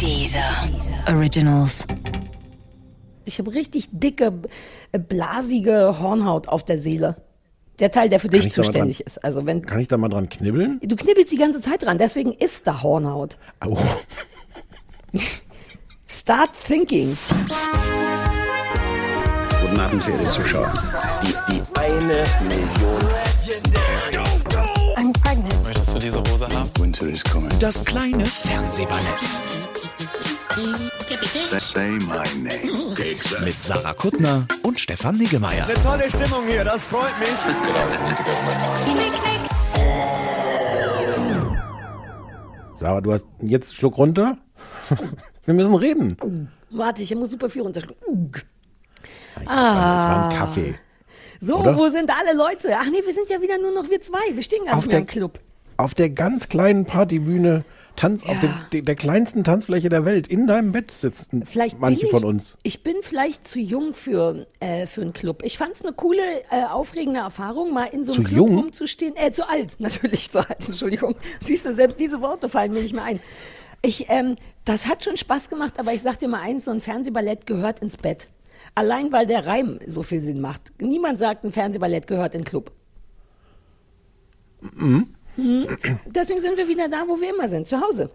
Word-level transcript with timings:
Dieser 0.00 0.68
Originals. 1.08 1.86
Ich 3.24 3.38
habe 3.38 3.54
richtig 3.54 3.88
dicke, 3.92 4.32
äh, 4.92 4.98
blasige 4.98 5.96
Hornhaut 6.00 6.48
auf 6.48 6.62
der 6.64 6.78
Seele. 6.78 7.16
Der 7.78 7.90
Teil, 7.90 8.08
der 8.08 8.20
für 8.20 8.28
dich 8.28 8.46
ich 8.46 8.52
da 8.54 8.60
mal 8.60 8.66
zuständig 8.66 8.98
dran- 8.98 9.06
ist. 9.06 9.24
Also 9.24 9.46
wenn 9.46 9.62
Kann 9.64 9.80
ich 9.80 9.88
da 9.88 9.96
mal 9.96 10.08
dran 10.08 10.28
knibbeln? 10.28 10.78
du 10.82 10.94
knibbelst 10.96 11.32
die 11.32 11.36
ganze 11.38 11.60
Zeit 11.60 11.82
dran, 11.84 11.98
deswegen 11.98 12.32
ist 12.32 12.66
da 12.66 12.82
Hornhaut. 12.82 13.38
Au. 13.60 13.76
Start 16.06 16.50
thinking. 16.66 17.16
Guten 19.62 19.80
Abend, 19.80 20.02
verehrte 20.02 20.24
Zuschauer. 20.24 20.72
Die, 21.22 21.34
die 21.52 21.62
eine 21.78 22.24
Million. 22.42 23.00
I'm 24.96 25.12
pregnant. 25.22 25.64
Möchtest 25.64 25.94
du 25.94 25.98
diese 25.98 26.18
Hose 26.18 26.46
haben? 26.48 26.70
Winter 26.78 27.06
is 27.06 27.24
coming. 27.24 27.50
Das 27.58 27.84
kleine 27.84 28.24
Fernsehballett. 28.24 29.04
Mit 33.44 33.54
Sarah 33.62 33.94
Kuttner 33.94 34.46
und 34.62 34.78
Stefan 34.78 35.16
Niggemeier. 35.18 35.66
Tolle 35.82 36.08
Stimmung 36.08 36.46
hier, 36.46 36.62
das 36.62 36.86
freut 36.86 37.18
mich. 37.18 37.28
Sarah, 42.76 43.00
du 43.00 43.12
hast 43.12 43.26
jetzt 43.40 43.74
Schluck 43.74 43.98
runter. 43.98 44.38
Wir 45.44 45.54
müssen 45.54 45.74
reden. 45.74 46.50
Warte, 46.70 47.02
ich 47.02 47.14
muss 47.14 47.30
super 47.30 47.48
viel 47.50 47.62
runterschlucken. 47.62 48.32
Das 49.36 49.46
war 49.46 50.30
ein 50.30 50.36
Kaffee. 50.36 50.74
So, 51.40 51.58
Oder? 51.58 51.76
wo 51.76 51.88
sind 51.88 52.10
alle 52.10 52.36
Leute? 52.36 52.74
Ach 52.78 52.86
nee, 52.90 53.02
wir 53.04 53.12
sind 53.12 53.28
ja 53.28 53.42
wieder 53.42 53.58
nur 53.58 53.72
noch 53.72 53.90
wir 53.90 54.00
zwei. 54.00 54.20
Wir 54.32 54.42
stehen 54.42 54.64
gar 54.64 54.76
Auf 54.76 54.84
nicht 54.84 54.92
mehr 54.92 55.00
der, 55.00 55.00
im 55.00 55.06
Club. 55.06 55.40
auf 55.76 55.92
der 55.92 56.08
ganz 56.08 56.48
kleinen 56.48 56.86
Partybühne, 56.86 57.64
Tanz 57.96 58.22
auf 58.24 58.42
Ja. 58.42 58.58
dem, 58.72 58.84
der, 58.84 58.94
kleinsten 58.94 59.44
Tanzfläche 59.44 59.88
der 59.88 60.04
Welt. 60.04 60.26
In 60.26 60.46
deinem 60.46 60.72
Bett 60.72 60.90
sitzen 60.90 61.44
Vielleicht 61.46 61.78
manche 61.80 62.06
ich, 62.06 62.10
von 62.10 62.24
uns. 62.24 62.56
Ich 62.62 62.82
bin 62.82 62.96
vielleicht 63.02 63.46
zu 63.46 63.60
jung 63.60 63.94
für, 63.94 64.46
äh, 64.60 64.86
für 64.86 65.02
einen 65.02 65.12
Club. 65.12 65.42
Ich 65.44 65.58
fand 65.58 65.74
es 65.74 65.82
eine 65.82 65.92
coole, 65.92 66.22
äh, 66.50 66.64
aufregende 66.70 67.20
Erfahrung, 67.20 67.72
mal 67.72 67.84
in 67.86 68.02
so 68.04 68.12
einem 68.14 68.24
Zu 68.24 68.28
Club 68.30 68.48
jung? 68.48 68.58
rumzustehen. 68.58 69.14
Äh, 69.16 69.30
zu 69.32 69.48
alt, 69.48 69.76
natürlich 69.78 70.30
zu 70.30 70.38
alt, 70.40 70.66
Entschuldigung. 70.66 71.14
Siehst 71.40 71.64
du, 71.66 71.72
selbst 71.72 72.00
diese 72.00 72.20
Worte 72.20 72.48
fallen 72.48 72.72
mir 72.72 72.82
nicht 72.82 72.94
mehr 72.94 73.04
ein. 73.04 73.20
Ich, 73.82 74.06
ähm, 74.08 74.34
das 74.64 74.86
hat 74.86 75.04
schon 75.04 75.16
Spaß 75.16 75.48
gemacht, 75.48 75.78
aber 75.78 75.92
ich 75.92 76.02
sag 76.02 76.18
dir 76.18 76.28
mal 76.28 76.40
eins, 76.40 76.64
so 76.64 76.70
ein 76.70 76.80
Fernsehballett 76.80 77.46
gehört 77.46 77.80
ins 77.80 77.96
Bett. 77.96 78.26
Allein 78.74 79.12
weil 79.12 79.26
der 79.26 79.46
Reim 79.46 79.78
so 79.86 80.02
viel 80.02 80.20
Sinn 80.20 80.40
macht. 80.40 80.72
Niemand 80.80 81.18
sagt, 81.18 81.44
ein 81.44 81.52
Fernsehballett 81.52 82.06
gehört 82.06 82.34
in 82.34 82.40
den 82.40 82.44
Club. 82.46 82.72
Mhm. 84.74 85.13
Deswegen 85.36 86.40
sind 86.40 86.56
wir 86.56 86.68
wieder 86.68 86.88
da, 86.88 87.04
wo 87.08 87.20
wir 87.20 87.30
immer 87.34 87.48
sind, 87.48 87.66
zu 87.66 87.80
Hause. 87.80 88.10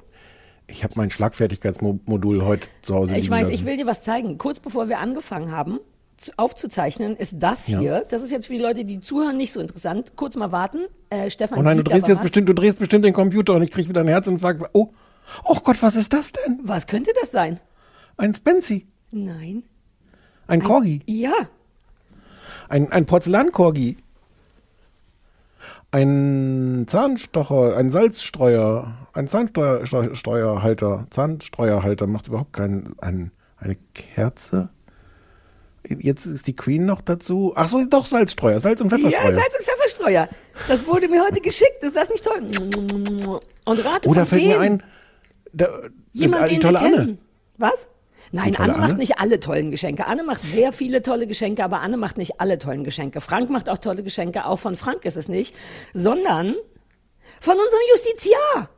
Ich 0.67 0.83
habe 0.83 0.93
mein 0.97 1.09
Schlagfertigkeitsmodul 1.09 2.45
heute 2.45 2.67
zu 2.81 2.93
Hause 2.95 3.17
Ich 3.17 3.29
weiß, 3.29 3.43
lassen. 3.43 3.53
ich 3.55 3.65
will 3.65 3.77
dir 3.77 3.85
was 3.87 4.03
zeigen. 4.03 4.37
Kurz 4.37 4.59
bevor 4.59 4.87
wir 4.87 4.99
angefangen 4.99 5.51
haben 5.51 5.79
zu- 6.17 6.31
aufzuzeichnen, 6.37 7.15
ist 7.15 7.39
das 7.39 7.67
Ja. 7.67 7.79
hier. 7.79 8.03
Das 8.09 8.21
ist 8.21 8.29
jetzt 8.31 8.47
für 8.47 8.53
die 8.53 8.59
Leute, 8.59 8.85
die 8.85 8.99
zuhören, 8.99 9.35
nicht 9.37 9.51
so 9.51 9.59
interessant. 9.61 10.13
Kurz 10.15 10.35
mal 10.35 10.51
warten. 10.51 10.85
Äh, 11.09 11.29
Stefan 11.31 11.59
Oh 11.59 11.61
nein, 11.63 11.77
du 11.77 11.83
drehst 11.83 12.07
jetzt 12.07 12.17
was. 12.17 12.23
bestimmt, 12.23 12.49
du 12.49 12.53
drehst 12.53 12.77
bestimmt 12.77 13.03
den 13.03 13.13
Computer 13.13 13.55
und 13.55 13.63
ich 13.63 13.71
krieg 13.71 13.89
wieder 13.89 14.01
einen 14.01 14.09
Herzinfarkt. 14.09 14.63
Oh, 14.73 14.89
oh 15.43 15.57
Gott, 15.63 15.81
was 15.81 15.95
ist 15.95 16.13
das 16.13 16.31
denn? 16.33 16.59
Was 16.63 16.85
könnte 16.85 17.11
das 17.19 17.31
sein? 17.31 17.59
Ein 18.17 18.33
Spency, 18.35 18.85
Nein. 19.11 19.63
ein 20.45 20.61
Corgi, 20.61 20.99
Ja. 21.07 21.31
ein, 22.67 22.91
ein 22.91 23.05
Porzellankorgi, 23.07 23.97
ein 25.91 26.85
Zahnstocher, 26.87 27.75
ein 27.77 27.89
Salzstreuer, 27.89 28.95
ein 29.13 29.27
Zahnsteuerhalter, 29.27 31.07
Zahnstreuerhalter 31.09 32.07
macht 32.07 32.27
überhaupt 32.27 32.53
keinen, 32.53 32.95
ein, 32.99 33.31
eine 33.57 33.75
Kerze. 33.93 34.69
Jetzt 35.87 36.25
ist 36.25 36.45
die 36.45 36.55
Queen 36.55 36.85
noch 36.85 37.01
dazu. 37.01 37.53
Ach 37.55 37.67
so, 37.67 37.83
doch 37.85 38.05
Salzstreuer, 38.05 38.59
Salz- 38.59 38.81
und 38.81 38.91
Ja, 38.91 38.97
Pfefferstreuer. 38.97 39.33
Salz- 39.33 39.57
und 39.57 39.65
Pfefferstreuer. 39.65 40.29
Das 40.67 40.85
wurde 40.85 41.07
mir 41.07 41.23
heute 41.23 41.41
geschickt. 41.41 41.81
Ist 41.81 41.95
das 41.95 42.09
nicht 42.09 42.23
toll? 42.23 42.41
Und 43.65 43.85
rate 43.85 44.07
Oder 44.07 44.25
fällt 44.25 44.43
wem? 44.43 44.49
mir 44.49 44.59
ein, 44.59 44.83
der, 45.51 45.89
Jemand, 46.13 46.49
die 46.49 46.55
den 46.55 46.61
tolle. 46.61 46.79
Anne. 46.79 47.17
Was? 47.57 47.87
Nein, 48.31 48.53
tolle 48.53 48.69
Anne 48.69 48.77
macht 48.77 48.89
Anne? 48.91 48.99
nicht 48.99 49.19
alle 49.19 49.39
tollen 49.39 49.71
Geschenke. 49.71 50.05
Anne 50.05 50.23
macht 50.23 50.41
sehr 50.41 50.71
viele 50.71 51.01
tolle 51.01 51.25
Geschenke, 51.27 51.63
aber 51.63 51.81
Anne 51.81 51.97
macht 51.97 52.17
nicht 52.17 52.39
alle 52.39 52.59
tollen 52.59 52.83
Geschenke. 52.83 53.21
Frank 53.21 53.49
macht 53.49 53.69
auch 53.69 53.77
tolle 53.79 54.03
Geschenke. 54.03 54.45
Auch 54.45 54.59
von 54.59 54.75
Frank 54.75 55.05
ist 55.05 55.17
es 55.17 55.27
nicht, 55.29 55.55
sondern 55.93 56.55
von 57.41 57.53
unserem 57.53 57.81
Justiziar. 57.91 58.69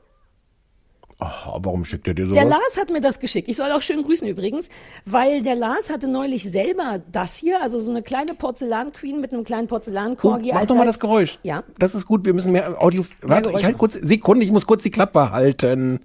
Ach, 1.24 1.50
warum 1.60 1.86
schickt 1.86 2.08
er 2.08 2.16
dir 2.16 2.26
sowas? 2.26 2.40
Der 2.42 2.50
Lars 2.50 2.78
hat 2.80 2.90
mir 2.90 3.00
das 3.00 3.20
geschickt. 3.20 3.48
Ich 3.48 3.56
soll 3.56 3.72
auch 3.72 3.84
schön 3.84 4.02
grüßen 4.04 4.28
übrigens, 4.28 4.70
weil 5.06 5.44
der 5.44 5.54
Lars 5.54 5.92
hatte 5.92 6.08
neulich 6.08 6.50
selber 6.50 7.00
das 7.12 7.36
hier, 7.36 7.62
also 7.62 7.80
so 7.80 7.92
eine 7.92 8.02
kleine 8.02 8.34
Porzellanqueen 8.34 9.22
mit 9.22 9.32
einem 9.32 9.44
kleinen 9.44 9.66
Oh, 9.66 9.70
Porzellankorgi. 9.70 10.50
mach 10.52 10.62
als 10.62 10.68
doch 10.70 10.76
mal 10.76 10.86
das 10.86 11.00
Geräusch. 11.00 11.38
Ja. 11.44 11.64
Das 11.78 11.94
ist 11.94 12.08
gut, 12.08 12.26
wir 12.26 12.34
müssen 12.34 12.52
mehr 12.52 12.82
Audio. 12.82 13.06
Warte, 13.22 13.50
ich 13.50 13.52
Geräusche. 13.52 13.66
halt 13.68 13.78
kurz, 13.78 13.94
Sekunde, 13.94 14.44
ich 14.46 14.52
muss 14.52 14.66
kurz 14.66 14.82
die 14.82 14.90
Klappe 14.90 15.30
halten. 15.32 16.00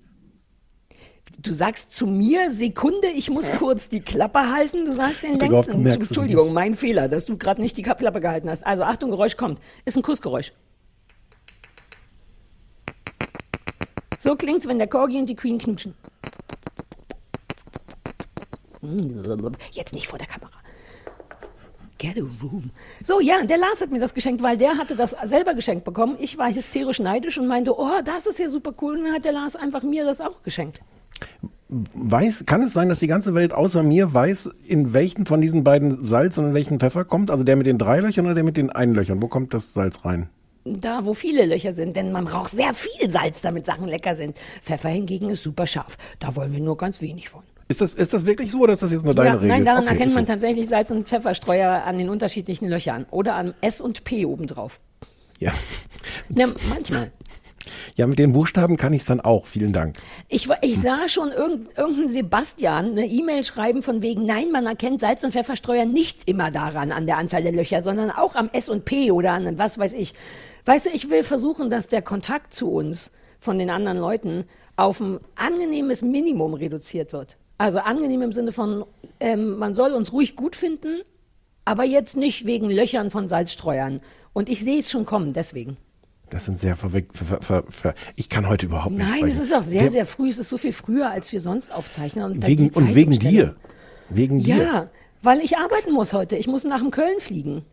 Du 1.39 1.53
sagst 1.53 1.91
zu 1.95 2.07
mir, 2.07 2.51
Sekunde, 2.51 3.09
ich 3.09 3.31
muss 3.31 3.53
kurz 3.53 3.89
die 3.89 4.01
Klappe 4.01 4.51
halten. 4.51 4.85
Du 4.85 4.95
sagst 4.95 5.23
den 5.23 5.39
längsten. 5.39 5.87
Entschuldigung, 5.87 6.53
mein 6.53 6.75
Fehler, 6.75 7.09
dass 7.09 7.27
du 7.27 7.37
gerade 7.37 7.61
nicht 7.61 7.77
die 7.77 7.83
Klappe 7.83 8.21
gehalten 8.21 8.49
hast. 8.49 8.67
Also 8.67 8.85
Achtung, 8.85 9.11
Geräusch 9.11 9.37
kommt. 9.37 9.61
Ist 9.85 9.97
ein 9.97 10.03
Kussgeräusch. 10.03 10.53
So 14.19 14.35
klingt's, 14.35 14.67
wenn 14.67 14.79
der 14.79 14.89
Corgi 14.89 15.19
und 15.19 15.29
die 15.29 15.37
Queen 15.37 15.59
knutschen. 15.59 15.95
Jetzt 19.73 19.93
nicht 19.93 20.09
vor 20.09 20.19
der 20.19 20.27
Kamera. 20.27 20.56
Get 22.07 22.23
a 22.23 22.27
room. 22.41 22.71
So, 23.03 23.21
ja, 23.21 23.43
der 23.43 23.59
Lars 23.59 23.81
hat 23.81 23.91
mir 23.91 23.99
das 23.99 24.15
geschenkt, 24.15 24.41
weil 24.41 24.57
der 24.57 24.79
hatte 24.79 24.95
das 24.95 25.17
selber 25.25 25.55
geschenkt 25.55 25.85
bekommen. 25.85 26.17
Ich 26.21 26.39
war 26.39 26.53
hysterisch 26.53 27.01
neidisch 27.01 27.37
und 27.37 27.49
meinte, 27.49 27.77
oh, 27.77 28.01
das 28.05 28.27
ist 28.27 28.39
ja 28.39 28.49
super 28.49 28.73
cool. 28.81 28.99
Und 28.99 29.05
dann 29.05 29.13
hat 29.15 29.25
der 29.25 29.33
Lars 29.33 29.57
einfach 29.57 29.83
mir 29.83 30.05
das 30.05 30.21
auch 30.21 30.45
geschenkt. 30.45 30.81
Weiß, 31.69 32.47
kann 32.47 32.63
es 32.63 32.73
sein, 32.73 32.89
dass 32.89 33.01
die 33.01 33.09
ganze 33.09 33.35
Welt 33.35 33.53
außer 33.53 33.83
mir 33.83 34.15
weiß, 34.15 34.51
in 34.67 34.93
welchen 34.93 35.27
von 35.27 35.41
diesen 35.41 35.65
beiden 35.65 36.05
Salz 36.05 36.39
und 36.39 36.47
in 36.47 36.55
welchen 36.55 36.79
Pfeffer 36.79 37.05
kommt? 37.05 37.29
Also 37.29 37.43
der 37.43 37.57
mit 37.57 37.67
den 37.67 37.79
drei 37.79 37.99
Löchern 37.99 38.27
oder 38.27 38.37
der 38.37 38.45
mit 38.45 38.57
den 38.57 38.71
einen 38.71 38.95
Löchern? 38.95 39.21
Wo 39.21 39.27
kommt 39.27 39.53
das 39.53 39.75
Salz 39.75 40.05
rein? 40.05 40.29
Da, 40.65 41.05
wo 41.07 41.13
viele 41.13 41.45
Löcher 41.45 41.73
sind, 41.73 41.97
denn 41.97 42.13
man 42.13 42.27
braucht 42.27 42.53
sehr 42.53 42.73
viel 42.73 43.11
Salz, 43.11 43.43
damit 43.43 43.67
Sachen 43.67 43.89
lecker 43.89 44.15
sind. 44.15 44.37
Pfeffer 44.63 44.91
hingegen 44.91 45.31
ist 45.31 45.43
super 45.43 45.67
scharf. 45.67 45.97
Da 46.21 46.37
wollen 46.37 46.53
wir 46.53 46.61
nur 46.61 46.77
ganz 46.77 47.01
wenig 47.01 47.29
von. 47.29 47.43
Ist 47.69 47.81
das, 47.81 47.95
ist 47.95 48.13
das 48.13 48.25
wirklich 48.27 48.51
so 48.53 48.61
oder 48.61 48.75
ist 48.75 48.83
das 48.83 48.93
jetzt 48.93 49.05
nur 49.05 49.15
deine 49.15 49.29
ja, 49.29 49.35
Regel? 49.35 49.49
nein, 49.49 49.65
daran 49.65 49.83
Okay, 49.85 49.93
erkennt 49.95 50.15
man 50.15 50.27
so. 50.27 50.33
tatsächlich 50.33 50.69
Salz- 50.69 50.91
und 50.93 51.09
Pfefferstreuer 51.09 51.83
an 51.85 51.99
den 51.99 52.09
unterschiedlichen 52.09 52.69
Löchern 52.69 53.07
oder 53.11 53.35
an 53.35 53.55
S 53.61 53.81
und 53.81 54.05
P 54.05 54.25
obendrauf. 54.25 54.81
Ja. 55.39 55.53
Ja, 56.29 56.47
manchmal. 56.71 57.11
ja, 57.97 58.07
mit 58.07 58.19
den 58.19 58.33
Buchstaben 58.33 58.77
kann 58.77 58.93
ich 58.93 59.01
es 59.01 59.07
dann 59.07 59.21
auch. 59.21 59.47
Vielen 59.47 59.73
Dank. 59.73 59.97
Ich, 60.29 60.49
ich 60.63 60.81
sah 60.81 61.09
schon 61.09 61.31
irgend, 61.33 61.77
irgendeinen 61.77 62.09
Sebastian 62.09 62.93
eine 62.93 63.07
E-Mail 63.07 63.43
schreiben 63.45 63.83
von 63.83 64.01
wegen, 64.01 64.25
nein, 64.25 64.51
man 64.53 64.65
erkennt 64.67 65.01
Salz- 65.01 65.25
und 65.25 65.33
Pfefferstreuer 65.33 65.85
nicht 65.85 66.29
immer 66.29 66.51
daran, 66.53 66.93
an 66.93 67.07
der 67.07 67.19
Anzahl 67.19 67.43
der 67.43 67.53
Löcher, 67.53 67.83
sondern 67.83 68.11
auch 68.11 68.37
am 68.37 68.49
S 68.53 68.69
und 68.69 68.85
P 68.85 69.11
oder 69.11 69.33
an 69.33 69.59
was 69.59 69.77
weiß 69.77 69.93
ich. 69.95 70.15
Weißt 70.65 70.87
du, 70.87 70.91
ich 70.91 71.11
will 71.11 71.23
versuchen, 71.23 71.69
dass 71.69 71.89
der 71.89 72.03
Kontakt 72.03 72.55
zu 72.55 72.71
uns 72.71 73.11
von 73.41 73.59
den 73.59 73.71
anderen 73.71 73.99
Leuten 73.99 74.45
auf 74.77 75.01
ein 75.01 75.21
angenehmes 75.35 76.03
Minimum 76.03 76.55
reduziert 76.55 77.13
wird. 77.13 77.37
Also 77.59 77.79
angenehm 77.79 78.23
im 78.23 78.33
Sinne 78.33 78.53
von, 78.53 78.85
ähm, 79.21 79.57
man 79.59 79.75
soll 79.75 79.93
uns 79.93 80.13
ruhig 80.13 80.37
gut 80.37 80.57
finden, 80.57 81.01
aber 81.65 81.85
jetzt 81.85 82.17
nicht 82.17 82.47
wegen 82.47 82.69
Löchern 82.71 83.11
von 83.11 83.29
Salzstreuern. 83.29 84.01
Und 84.33 84.49
ich 84.49 84.61
sehe 84.63 84.79
es 84.79 84.91
schon 84.91 85.07
kommen, 85.07 85.33
deswegen. 85.33 85.77
Das 86.29 86.45
sind 86.45 86.59
sehr 86.59 86.77
verwickt. 86.77 87.17
Ver, 87.17 87.41
ver, 87.41 87.65
ver, 87.69 87.95
ich 88.17 88.29
kann 88.29 88.49
heute 88.49 88.67
überhaupt 88.67 88.95
nicht 88.95 89.09
Nein, 89.09 89.19
sprechen. 89.19 89.39
es 89.39 89.39
ist 89.47 89.55
auch 89.55 89.63
sehr, 89.63 89.91
sehr 89.91 90.05
früh. 90.07 90.29
Es 90.29 90.39
ist 90.39 90.49
so 90.49 90.59
viel 90.59 90.73
früher, 90.73 91.11
als 91.11 91.33
wir 91.33 91.41
sonst 91.41 91.73
aufzeichnen. 91.73 92.25
Und 92.25 92.47
Wegen, 92.47 92.69
und 92.71 92.95
wegen 92.95 93.13
dir. 93.13 93.55
Wegen 94.11 94.43
dir. 94.43 94.57
Ja, 94.57 94.91
weil 95.23 95.41
ich 95.41 95.57
arbeiten 95.57 95.93
muss 95.93 96.13
heute. 96.13 96.37
Ich 96.37 96.47
muss 96.49 96.65
nach 96.65 96.81
dem 96.81 96.91
Köln 96.91 97.19
fliegen. 97.21 97.65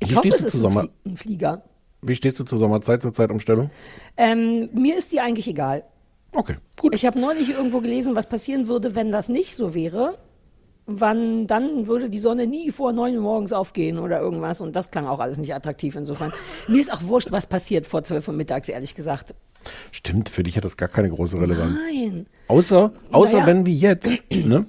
Ich 0.00 0.10
Wie 0.10 0.16
hoffe, 0.16 0.28
es 0.28 0.40
ist 0.42 0.52
Sommer- 0.52 0.88
ein 1.06 1.16
Flieger. 1.16 1.62
Wie 2.02 2.14
stehst 2.14 2.38
du 2.38 2.44
zur 2.44 2.58
Sommerzeit, 2.58 3.02
zur 3.02 3.12
Zeitumstellung? 3.12 3.70
Ähm, 4.16 4.68
mir 4.74 4.98
ist 4.98 5.10
die 5.12 5.20
eigentlich 5.20 5.48
egal. 5.48 5.84
Okay, 6.36 6.56
gut. 6.78 6.94
Ich 6.94 7.06
habe 7.06 7.18
neulich 7.18 7.48
irgendwo 7.50 7.80
gelesen, 7.80 8.14
was 8.14 8.28
passieren 8.28 8.68
würde, 8.68 8.94
wenn 8.94 9.10
das 9.10 9.28
nicht 9.30 9.56
so 9.56 9.72
wäre. 9.74 10.18
Wann 10.88 11.46
dann 11.48 11.86
würde 11.88 12.10
die 12.10 12.18
Sonne 12.18 12.46
nie 12.46 12.70
vor 12.70 12.92
neun 12.92 13.16
Uhr 13.16 13.22
morgens 13.22 13.52
aufgehen 13.52 13.98
oder 13.98 14.20
irgendwas. 14.20 14.60
Und 14.60 14.76
das 14.76 14.90
klang 14.90 15.06
auch 15.06 15.18
alles 15.18 15.38
nicht 15.38 15.54
attraktiv 15.54 15.96
insofern. 15.96 16.32
Mir 16.68 16.80
ist 16.80 16.92
auch 16.92 17.02
wurscht, 17.04 17.32
was 17.32 17.46
passiert 17.46 17.86
vor 17.86 18.04
zwölf 18.04 18.28
Uhr 18.28 18.34
mittags, 18.34 18.68
ehrlich 18.68 18.94
gesagt. 18.94 19.34
Stimmt, 19.90 20.28
für 20.28 20.42
dich 20.42 20.56
hat 20.56 20.64
das 20.64 20.76
gar 20.76 20.88
keine 20.88 21.08
große 21.08 21.40
Relevanz. 21.40 21.80
Nein. 21.90 22.26
Außer, 22.48 22.92
außer 23.10 23.38
Naja. 23.38 23.46
wenn 23.46 23.66
wie 23.66 23.76
jetzt, 23.76 24.22
ne? 24.32 24.66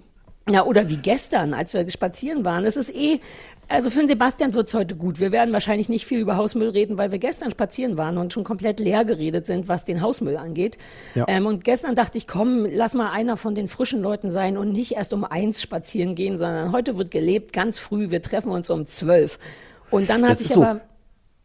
Ja, 0.50 0.64
oder 0.66 0.90
wie 0.90 0.98
gestern, 0.98 1.54
als 1.54 1.74
wir 1.74 1.90
spazieren 1.90 2.46
waren. 2.46 2.64
Es 2.66 2.78
ist 2.78 2.96
eh, 2.96 3.20
also 3.68 3.90
für 3.90 4.00
den 4.00 4.08
Sebastian 4.08 4.54
wird's 4.54 4.74
heute 4.74 4.96
gut. 4.96 5.20
Wir 5.20 5.34
werden 5.34 5.52
wahrscheinlich 5.54 5.90
nicht 5.90 6.06
viel 6.06 6.20
über 6.20 6.38
Hausmüll 6.38 6.70
reden, 6.70 6.98
weil 6.98 7.12
wir 7.12 7.20
gestern 7.20 7.52
spazieren 7.52 7.98
waren 7.98 8.18
und 8.18 8.32
schon 8.32 8.46
komplett 8.46 8.80
leer 8.80 9.04
geredet 9.04 9.46
sind, 9.46 9.68
was 9.68 9.84
den 9.84 10.02
Hausmüll 10.02 10.38
angeht. 10.38 10.78
Ja. 11.16 11.26
Ähm, 11.28 11.46
und 11.46 11.66
gestern 11.66 11.96
dachte 11.96 12.18
ich, 12.18 12.28
komm, 12.28 12.66
lass 12.66 12.94
mal 12.94 13.12
einer 13.12 13.36
von 13.36 13.56
den 13.56 13.68
frischen 13.68 14.02
Leuten 14.02 14.32
sein 14.32 14.58
und 14.58 14.72
nicht 14.72 14.94
erst 14.94 15.12
um 15.12 15.26
eins 15.26 15.62
spazieren 15.62 16.16
gehen, 16.16 16.38
sondern 16.38 16.72
heute 16.72 16.98
wird 16.98 17.12
gelebt, 17.12 17.52
ganz 17.52 17.78
früh. 17.78 18.10
Wir 18.10 18.22
treffen 18.22 18.52
uns 18.52 18.70
um 18.70 18.86
zwölf. 18.86 19.40
Und 19.92 20.10
dann 20.10 20.26
hatte 20.28 20.44
ich 20.44 20.50
so. 20.50 20.64
aber. 20.64 20.82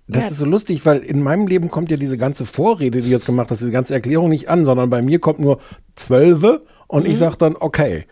Das 0.09 0.25
Ja. 0.25 0.31
ist 0.31 0.39
so 0.39 0.45
lustig, 0.45 0.85
weil 0.85 0.99
in 0.99 1.23
meinem 1.23 1.47
Leben 1.47 1.69
kommt 1.69 1.91
ja 1.91 1.97
diese 1.97 2.19
ganze 2.19 2.45
Vorrede, 2.45 3.01
die 3.01 3.07
du 3.09 3.13
jetzt 3.13 3.25
gemacht 3.27 3.51
hast, 3.51 3.61
diese 3.61 3.71
ganze 3.71 3.95
Erklärung 3.95 4.29
nicht 4.31 4.49
an, 4.49 4.65
sondern 4.65 4.91
bei 4.91 5.01
mir 5.01 5.21
kommt 5.21 5.39
nur 5.39 5.59
Zwölfe 5.95 6.63
und 6.89 7.05
Mhm. 7.05 7.11
ich 7.11 7.19
sag 7.19 7.37
dann, 7.37 7.57
okay. 7.59 8.05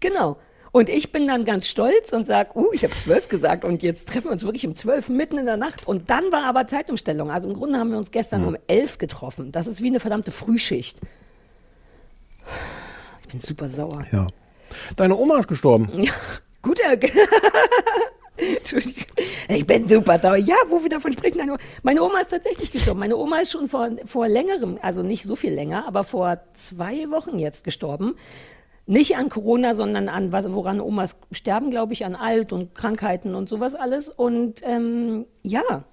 Genau. 0.00 0.38
Und 0.72 0.88
ich 0.88 1.10
bin 1.10 1.26
dann 1.26 1.44
ganz 1.44 1.66
stolz 1.66 2.12
und 2.12 2.24
sag, 2.24 2.54
uh, 2.54 2.68
ich 2.72 2.84
habe 2.84 2.92
zwölf 2.92 3.28
gesagt 3.28 3.64
und 3.64 3.82
jetzt 3.82 4.06
treffen 4.08 4.26
wir 4.26 4.32
uns 4.32 4.44
wirklich 4.44 4.66
um 4.66 4.74
zwölf 4.74 5.08
mitten 5.08 5.36
in 5.38 5.46
der 5.46 5.56
Nacht. 5.56 5.86
Und 5.86 6.10
dann 6.10 6.30
war 6.30 6.44
aber 6.44 6.66
Zeitumstellung. 6.66 7.30
Also 7.30 7.48
im 7.48 7.54
Grunde 7.54 7.78
haben 7.78 7.90
wir 7.90 7.98
uns 7.98 8.12
gestern 8.12 8.46
um 8.46 8.56
elf 8.68 8.98
getroffen. 8.98 9.50
Das 9.50 9.66
ist 9.66 9.82
wie 9.82 9.88
eine 9.88 9.98
verdammte 9.98 10.30
Frühschicht. 10.30 11.00
Ich 13.22 13.28
bin 13.28 13.40
super 13.40 13.68
sauer. 13.68 14.04
Ja. 14.12 14.28
Deine 14.96 15.16
Oma 15.16 15.38
ist 15.38 15.48
gestorben. 15.48 15.88
Ja, 16.02 16.12
guter. 16.62 16.92
Entschuldigung. 18.36 19.04
Ich 19.48 19.66
bin 19.66 19.88
super 19.88 20.18
sauer. 20.18 20.36
Ja, 20.36 20.56
wo 20.68 20.82
wir 20.82 20.90
davon 20.90 21.12
sprechen. 21.12 21.38
Meine 21.38 21.52
Oma, 21.52 21.60
meine 21.82 22.02
Oma 22.02 22.20
ist 22.20 22.30
tatsächlich 22.30 22.70
gestorben. 22.70 23.00
Meine 23.00 23.16
Oma 23.16 23.40
ist 23.40 23.52
schon 23.52 23.66
vor, 23.66 23.88
vor 24.04 24.28
längerem, 24.28 24.78
also 24.82 25.02
nicht 25.02 25.24
so 25.24 25.36
viel 25.36 25.52
länger, 25.52 25.86
aber 25.86 26.04
vor 26.04 26.38
zwei 26.52 27.10
Wochen 27.10 27.38
jetzt 27.38 27.64
gestorben. 27.64 28.14
Nicht 28.90 29.16
an 29.16 29.28
Corona, 29.28 29.74
sondern 29.74 30.08
an 30.08 30.32
was, 30.32 30.52
woran 30.52 30.80
Omas 30.80 31.16
sterben, 31.30 31.70
glaube 31.70 31.92
ich, 31.92 32.04
an 32.04 32.16
Alt 32.16 32.52
und 32.52 32.74
Krankheiten 32.74 33.36
und 33.36 33.48
sowas 33.48 33.76
alles. 33.76 34.10
Und 34.10 34.62
ähm, 34.64 35.26
ja, 35.44 35.84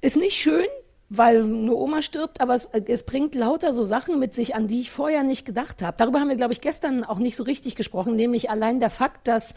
ist 0.00 0.16
nicht 0.16 0.36
schön, 0.36 0.66
weil 1.08 1.42
eine 1.42 1.74
Oma 1.74 2.02
stirbt, 2.02 2.40
aber 2.40 2.54
es, 2.54 2.66
es 2.66 3.02
bringt 3.02 3.34
lauter 3.34 3.72
so 3.72 3.82
Sachen 3.82 4.20
mit 4.20 4.32
sich, 4.32 4.54
an 4.54 4.68
die 4.68 4.82
ich 4.82 4.92
vorher 4.92 5.24
nicht 5.24 5.44
gedacht 5.44 5.82
habe. 5.82 5.96
Darüber 5.96 6.20
haben 6.20 6.28
wir, 6.28 6.36
glaube 6.36 6.52
ich, 6.52 6.60
gestern 6.60 7.02
auch 7.02 7.18
nicht 7.18 7.34
so 7.34 7.42
richtig 7.42 7.74
gesprochen, 7.74 8.14
nämlich 8.14 8.48
allein 8.48 8.78
der 8.78 8.90
Fakt, 8.90 9.26
dass 9.26 9.56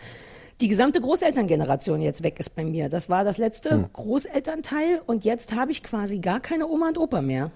die 0.59 0.68
gesamte 0.68 1.00
Großelterngeneration 1.00 2.01
jetzt 2.01 2.24
weg 2.24 2.39
ist 2.39 2.56
bei 2.56 2.65
mir. 2.65 2.89
Das 2.89 3.07
war 3.07 3.24
das 3.24 3.38
letzte 3.38 3.88
Großelternteil 3.94 5.03
und 5.06 5.25
jetzt 5.25 5.53
habe 5.53 5.71
ich 5.71 5.83
quasi 5.83 6.18
gar 6.18 6.39
keine 6.39 6.68
Oma 6.68 6.88
und 6.88 6.97
Opa 6.97 7.21
mehr. 7.21 7.51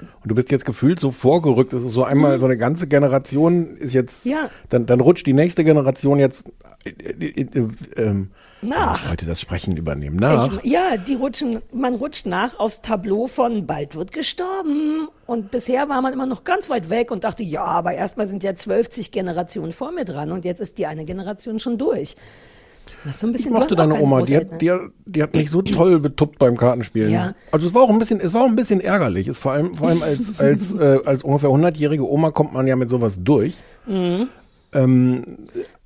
Und 0.00 0.28
du 0.30 0.34
bist 0.34 0.50
jetzt 0.50 0.64
gefühlt 0.64 1.00
so 1.00 1.10
vorgerückt. 1.10 1.72
Es 1.72 1.82
ist 1.82 1.92
so 1.92 2.04
einmal 2.04 2.38
so 2.38 2.46
eine 2.46 2.56
ganze 2.56 2.86
Generation 2.86 3.76
ist 3.76 3.92
jetzt, 3.94 4.26
Ja. 4.26 4.50
dann, 4.68 4.86
dann 4.86 5.00
rutscht 5.00 5.26
die 5.26 5.32
nächste 5.32 5.64
Generation 5.64 6.18
jetzt 6.18 6.48
äh, 6.84 6.90
äh, 6.90 7.42
äh, 7.42 7.68
ähm, 7.96 8.30
Nach. 8.62 9.08
Leute 9.10 9.26
das 9.26 9.40
Sprechen 9.40 9.76
übernehmen. 9.76 10.16
Nach. 10.16 10.60
Ich, 10.62 10.70
ja, 10.70 10.96
die 10.96 11.14
rutschen, 11.14 11.62
man 11.72 11.94
rutscht 11.94 12.26
nach 12.26 12.58
aufs 12.58 12.80
Tableau 12.82 13.26
von 13.26 13.66
bald 13.66 13.94
wird 13.94 14.12
gestorben. 14.12 15.08
Und 15.26 15.50
bisher 15.50 15.88
war 15.88 16.02
man 16.02 16.12
immer 16.12 16.26
noch 16.26 16.44
ganz 16.44 16.70
weit 16.70 16.90
weg 16.90 17.10
und 17.10 17.24
dachte, 17.24 17.42
ja, 17.42 17.64
aber 17.64 17.92
erstmal 17.92 18.26
sind 18.26 18.42
ja 18.42 18.54
12 18.54 19.10
Generationen 19.10 19.72
vor 19.72 19.92
mir 19.92 20.04
dran 20.04 20.32
und 20.32 20.44
jetzt 20.44 20.60
ist 20.60 20.78
die 20.78 20.86
eine 20.86 21.04
Generation 21.04 21.60
schon 21.60 21.78
durch. 21.78 22.16
So 23.12 23.28
ich 23.28 23.48
mochte 23.50 23.76
deine 23.76 24.00
Oma, 24.00 24.22
die 24.22 24.36
hat, 24.36 24.60
die, 24.60 24.72
die 25.06 25.22
hat 25.22 25.34
mich 25.34 25.50
so 25.50 25.62
toll 25.62 25.98
betuppt 26.00 26.38
beim 26.38 26.56
Kartenspielen. 26.56 27.12
Ja. 27.12 27.34
Also 27.52 27.68
es 27.68 27.74
war 27.74 27.82
auch 27.82 27.90
ein 27.90 27.98
bisschen, 27.98 28.20
es 28.20 28.34
war 28.34 28.42
auch 28.42 28.48
ein 28.48 28.56
bisschen 28.56 28.80
ärgerlich. 28.80 29.28
Es 29.28 29.38
vor 29.38 29.52
allem, 29.52 29.74
vor 29.74 29.88
allem 29.88 30.02
als, 30.02 30.38
als, 30.40 30.74
äh, 30.74 30.98
als 31.04 31.22
ungefähr 31.22 31.50
100-jährige 31.50 32.08
Oma 32.08 32.30
kommt 32.30 32.52
man 32.52 32.66
ja 32.66 32.76
mit 32.76 32.88
sowas 32.88 33.18
durch. 33.22 33.54
Ähm, 34.72 35.36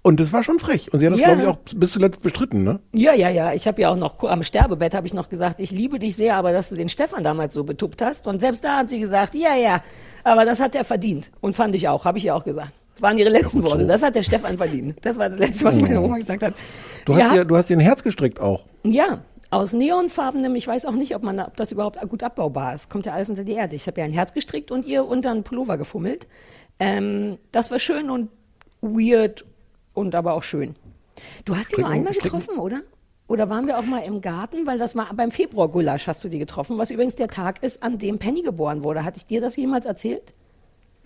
und 0.02 0.18
das 0.18 0.32
war 0.32 0.42
schon 0.42 0.58
frech. 0.58 0.92
Und 0.92 1.00
sie 1.00 1.06
hat 1.06 1.12
das, 1.12 1.20
Mhm. 1.20 1.26
Ja. 1.26 1.34
glaube 1.34 1.42
ich, 1.42 1.48
auch 1.48 1.78
bis 1.78 1.92
zuletzt 1.92 2.22
bestritten, 2.22 2.64
ne? 2.64 2.80
Ja, 2.92 3.12
ja, 3.12 3.28
ja. 3.28 3.52
Ich 3.52 3.66
habe 3.66 3.82
ja 3.82 3.90
auch 3.90 3.96
noch 3.96 4.22
am 4.24 4.42
Sterbebett 4.42 4.94
habe 4.94 5.06
ich 5.06 5.12
noch 5.14 5.28
gesagt, 5.28 5.60
ich 5.60 5.70
liebe 5.70 5.98
dich 5.98 6.16
sehr, 6.16 6.36
aber 6.36 6.52
dass 6.52 6.70
du 6.70 6.74
den 6.76 6.88
Stefan 6.88 7.22
damals 7.22 7.52
so 7.54 7.64
betuppt 7.64 8.00
hast. 8.00 8.26
Und 8.26 8.40
selbst 8.40 8.64
da 8.64 8.78
hat 8.78 8.90
sie 8.90 8.98
gesagt, 8.98 9.34
ja, 9.34 9.54
ja, 9.54 9.82
aber 10.24 10.44
das 10.46 10.60
hat 10.60 10.74
er 10.74 10.84
verdient. 10.84 11.30
Und 11.42 11.54
fand 11.54 11.74
ich 11.74 11.88
auch, 11.88 12.04
habe 12.06 12.16
ich 12.18 12.24
ja 12.24 12.34
auch 12.34 12.44
gesagt. 12.44 12.72
Das 13.00 13.08
waren 13.08 13.16
ihre 13.16 13.30
letzten 13.30 13.62
gut, 13.62 13.70
Worte. 13.70 13.84
so. 13.84 13.88
Das 13.88 14.02
hat 14.02 14.14
der 14.14 14.22
Stefan 14.22 14.58
verdient. 14.58 14.96
Das 15.00 15.16
war 15.18 15.30
das 15.30 15.38
Letzte, 15.38 15.64
was 15.64 15.80
meine 15.80 16.02
Oma 16.02 16.18
gesagt 16.18 16.42
hat. 16.42 16.52
Du 17.06 17.14
hast, 17.14 17.20
ja, 17.22 17.32
dir, 17.32 17.44
du 17.46 17.56
hast 17.56 17.70
dir 17.70 17.78
ein 17.78 17.80
Herz 17.80 18.02
gestrickt 18.02 18.40
auch. 18.40 18.66
ja, 18.84 19.22
aus 19.50 19.72
Neonfarbenem. 19.72 20.54
Ich 20.54 20.68
weiß 20.68 20.84
auch 20.84 20.92
nicht, 20.92 21.16
ob, 21.16 21.22
man, 21.22 21.40
ob 21.40 21.56
das 21.56 21.72
überhaupt 21.72 21.98
gut 22.08 22.22
abbaubar 22.22 22.74
ist. 22.74 22.90
Kommt 22.90 23.06
ja 23.06 23.14
alles 23.14 23.30
unter 23.30 23.42
die 23.42 23.54
Erde. 23.54 23.74
Ich 23.74 23.86
habe 23.86 24.00
ja 24.00 24.04
ein 24.04 24.12
Herz 24.12 24.34
gestrickt 24.34 24.70
und 24.70 24.84
ihr 24.84 25.06
unter 25.06 25.30
einen 25.30 25.42
Pullover 25.42 25.78
gefummelt. 25.78 26.28
Ähm, 26.78 27.38
das 27.52 27.70
war 27.70 27.78
schön 27.78 28.10
und 28.10 28.28
weird 28.82 29.46
und 29.94 30.14
aber 30.14 30.34
auch 30.34 30.42
schön. 30.42 30.76
Du 31.46 31.56
hast 31.56 31.72
ihn 31.72 31.80
nur 31.80 31.90
einmal 31.90 32.12
getroffen, 32.12 32.58
oder? 32.58 32.82
Oder 33.28 33.48
waren 33.48 33.66
wir 33.66 33.78
auch 33.78 33.84
mal 33.84 34.00
im 34.00 34.20
Garten? 34.20 34.66
Weil 34.66 34.78
das 34.78 34.94
war 34.94 35.08
beim 35.14 35.30
Februar-Gulasch 35.30 36.06
hast 36.06 36.22
du 36.22 36.28
die 36.28 36.38
getroffen, 36.38 36.76
was 36.76 36.90
übrigens 36.90 37.16
der 37.16 37.28
Tag 37.28 37.62
ist, 37.62 37.82
an 37.82 37.96
dem 37.96 38.18
Penny 38.18 38.42
geboren 38.42 38.84
wurde. 38.84 39.04
Hatte 39.04 39.16
ich 39.16 39.26
dir 39.26 39.40
das 39.40 39.56
jemals 39.56 39.86
erzählt? 39.86 40.34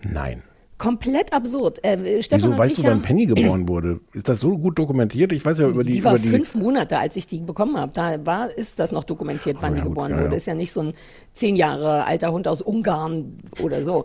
Nein. 0.01 0.43
Komplett 0.77 1.31
absurd. 1.31 1.81
Äh, 1.85 2.21
Stefan 2.21 2.49
Wieso 2.51 2.57
weißt 2.57 2.77
du, 2.79 2.83
wann 2.83 3.01
Penny 3.01 3.25
geboren 3.33 3.69
wurde? 3.69 4.01
Ist 4.11 4.27
das 4.27 4.41
so 4.41 4.57
gut 4.57 4.77
dokumentiert? 4.77 5.31
Ich 5.31 5.45
weiß 5.45 5.59
ja 5.59 5.69
über 5.69 5.85
die, 5.85 5.93
die 5.93 6.03
war 6.03 6.13
über 6.15 6.21
die 6.21 6.27
fünf 6.27 6.53
Monate, 6.55 6.97
als 6.97 7.15
ich 7.15 7.27
die 7.27 7.39
bekommen 7.39 7.77
habe. 7.77 7.93
Da 7.93 8.25
war, 8.25 8.49
ist 8.49 8.77
das 8.79 8.91
noch 8.91 9.05
dokumentiert, 9.05 9.57
wann 9.61 9.71
ja, 9.71 9.75
die 9.77 9.81
gut, 9.87 9.91
geboren 9.95 10.11
ja, 10.11 10.17
wurde. 10.17 10.29
ja. 10.31 10.35
Ist 10.35 10.47
ja 10.47 10.53
nicht 10.53 10.73
so 10.73 10.81
ein 10.81 10.91
zehn 11.33 11.55
Jahre 11.55 12.03
alter 12.03 12.33
Hund 12.33 12.47
aus 12.49 12.61
Ungarn 12.61 13.37
oder 13.63 13.83
so. 13.83 14.03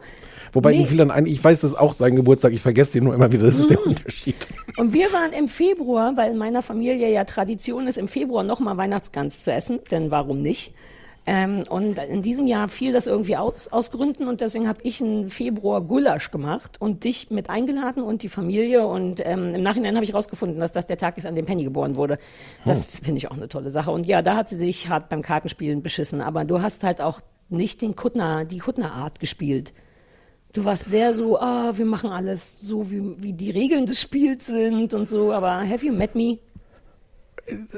Wobei 0.53 0.73
Nee. 0.77 0.85
fiel 0.85 0.99
dann 0.99 1.11
ein, 1.11 1.27
ich 1.27 1.43
weiß, 1.43 1.59
das 1.59 1.75
auch 1.75 1.95
sein 1.95 2.15
Geburtstag, 2.15 2.53
ich 2.53 2.61
vergesse 2.61 2.93
den 2.93 3.05
nur 3.05 3.15
immer 3.15 3.33
wieder, 3.33 3.47
das 3.47 3.57
ist 3.57 3.65
Mhm. 3.65 3.75
der 3.75 3.87
Unterschied. 3.87 4.37
Und 4.77 4.93
wir 4.93 5.13
waren 5.13 5.33
im 5.33 5.49
Februar, 5.49 6.17
weil 6.17 6.31
in 6.33 6.39
meiner 6.39 6.63
Familie 6.63 7.11
ja 7.13 7.25
Tradition 7.25 7.89
ist, 7.89 7.99
im 7.99 8.07
Februar 8.09 8.45
nochmal 8.45 8.77
Weihnachtsgans 8.77 9.43
zu 9.43 9.53
essen, 9.53 9.81
denn 9.91 10.13
warum 10.13 10.41
nicht? 10.41 10.73
Ähm, 11.33 11.63
und 11.71 11.97
in 12.01 12.23
diesem 12.23 12.49
Jahr 12.49 12.67
fiel 12.67 12.93
das 12.93 13.07
irgendwie 13.07 13.37
aus, 13.37 13.69
aus 13.69 13.93
Gründen 13.93 14.27
und 14.27 14.41
deswegen 14.41 14.67
habe 14.67 14.81
ich 14.83 15.01
einen 15.01 15.31
Februar 15.31 15.81
Gulasch 15.81 16.33
gemacht 16.33 16.81
und 16.81 17.05
dich 17.05 17.31
mit 17.31 17.49
eingeladen 17.49 18.03
und 18.03 18.25
die 18.25 18.29
Familie 18.29 18.85
und 18.85 19.25
ähm, 19.25 19.55
im 19.55 19.63
Nachhinein 19.63 19.95
habe 19.95 20.03
ich 20.03 20.11
herausgefunden, 20.11 20.59
dass 20.59 20.73
das 20.73 20.87
der 20.87 20.97
Tag 20.97 21.19
ist, 21.19 21.27
an 21.27 21.37
dem 21.37 21.47
Penny 21.47 21.63
geboren 21.63 21.95
wurde. 21.95 22.19
Das 22.65 22.85
finde 22.85 23.19
ich 23.19 23.31
auch 23.31 23.37
eine 23.37 23.49
tolle 23.49 23.71
Sache. 23.71 23.93
Und 23.93 24.07
ja, 24.07 24.23
da 24.23 24.35
hat 24.35 24.49
sie 24.49 24.57
sich 24.57 24.89
hart 24.89 25.09
beim 25.09 25.23
Kartenspielen 25.23 25.85
beschissen, 25.85 26.21
aber 26.21 26.45
du 26.45 26.63
hast 26.63 26.83
halt 26.83 27.01
auch 27.01 27.21
nicht 27.49 27.81
den 27.81 27.95
Kuttner, 27.95 28.45
die 28.45 28.59
Kuttner-Art 28.59 29.21
gespielt. 29.21 29.73
Du 30.53 30.65
warst 30.65 30.87
sehr 30.91 31.13
so, 31.13 31.39
ah, 31.39 31.79
wir 31.79 31.87
machen 31.87 32.11
alles 32.11 32.59
so, 32.59 32.91
wie, 32.91 33.23
wie 33.23 33.35
die 33.35 33.53
Regeln 33.53 33.87
des 33.87 34.01
Spiels 34.01 34.47
sind 34.47 34.95
und 34.95 35.09
so, 35.09 35.33
aber 35.33 35.61
have 35.61 35.87
you 35.87 35.93
met 35.93 36.17
me? 36.17 36.41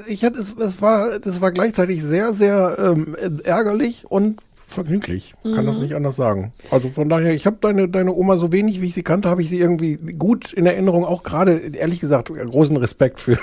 Ich 0.07 0.23
hatte, 0.23 0.39
es, 0.39 0.55
es 0.57 0.81
war, 0.81 1.19
das 1.19 1.41
war 1.41 1.51
gleichzeitig 1.51 2.01
sehr, 2.03 2.33
sehr 2.33 2.75
ähm, 2.79 3.15
ärgerlich 3.43 4.05
und 4.09 4.39
vergnüglich. 4.65 5.35
Kann 5.43 5.63
Mhm. 5.63 5.67
das 5.67 5.77
nicht 5.77 5.95
anders 5.95 6.15
sagen. 6.15 6.51
Also 6.71 6.89
von 6.89 7.07
daher, 7.09 7.33
ich 7.33 7.45
habe 7.45 7.57
deine, 7.61 7.87
deine 7.89 8.13
Oma 8.13 8.37
so 8.37 8.51
wenig, 8.51 8.81
wie 8.81 8.87
ich 8.87 8.93
sie 8.95 9.03
kannte, 9.03 9.29
habe 9.29 9.41
ich 9.41 9.49
sie 9.49 9.59
irgendwie 9.59 9.97
gut 9.97 10.51
in 10.53 10.65
Erinnerung. 10.65 11.05
Auch 11.05 11.21
gerade, 11.23 11.57
ehrlich 11.75 11.99
gesagt, 11.99 12.29
großen 12.33 12.77
Respekt 12.77 13.19
für, 13.19 13.37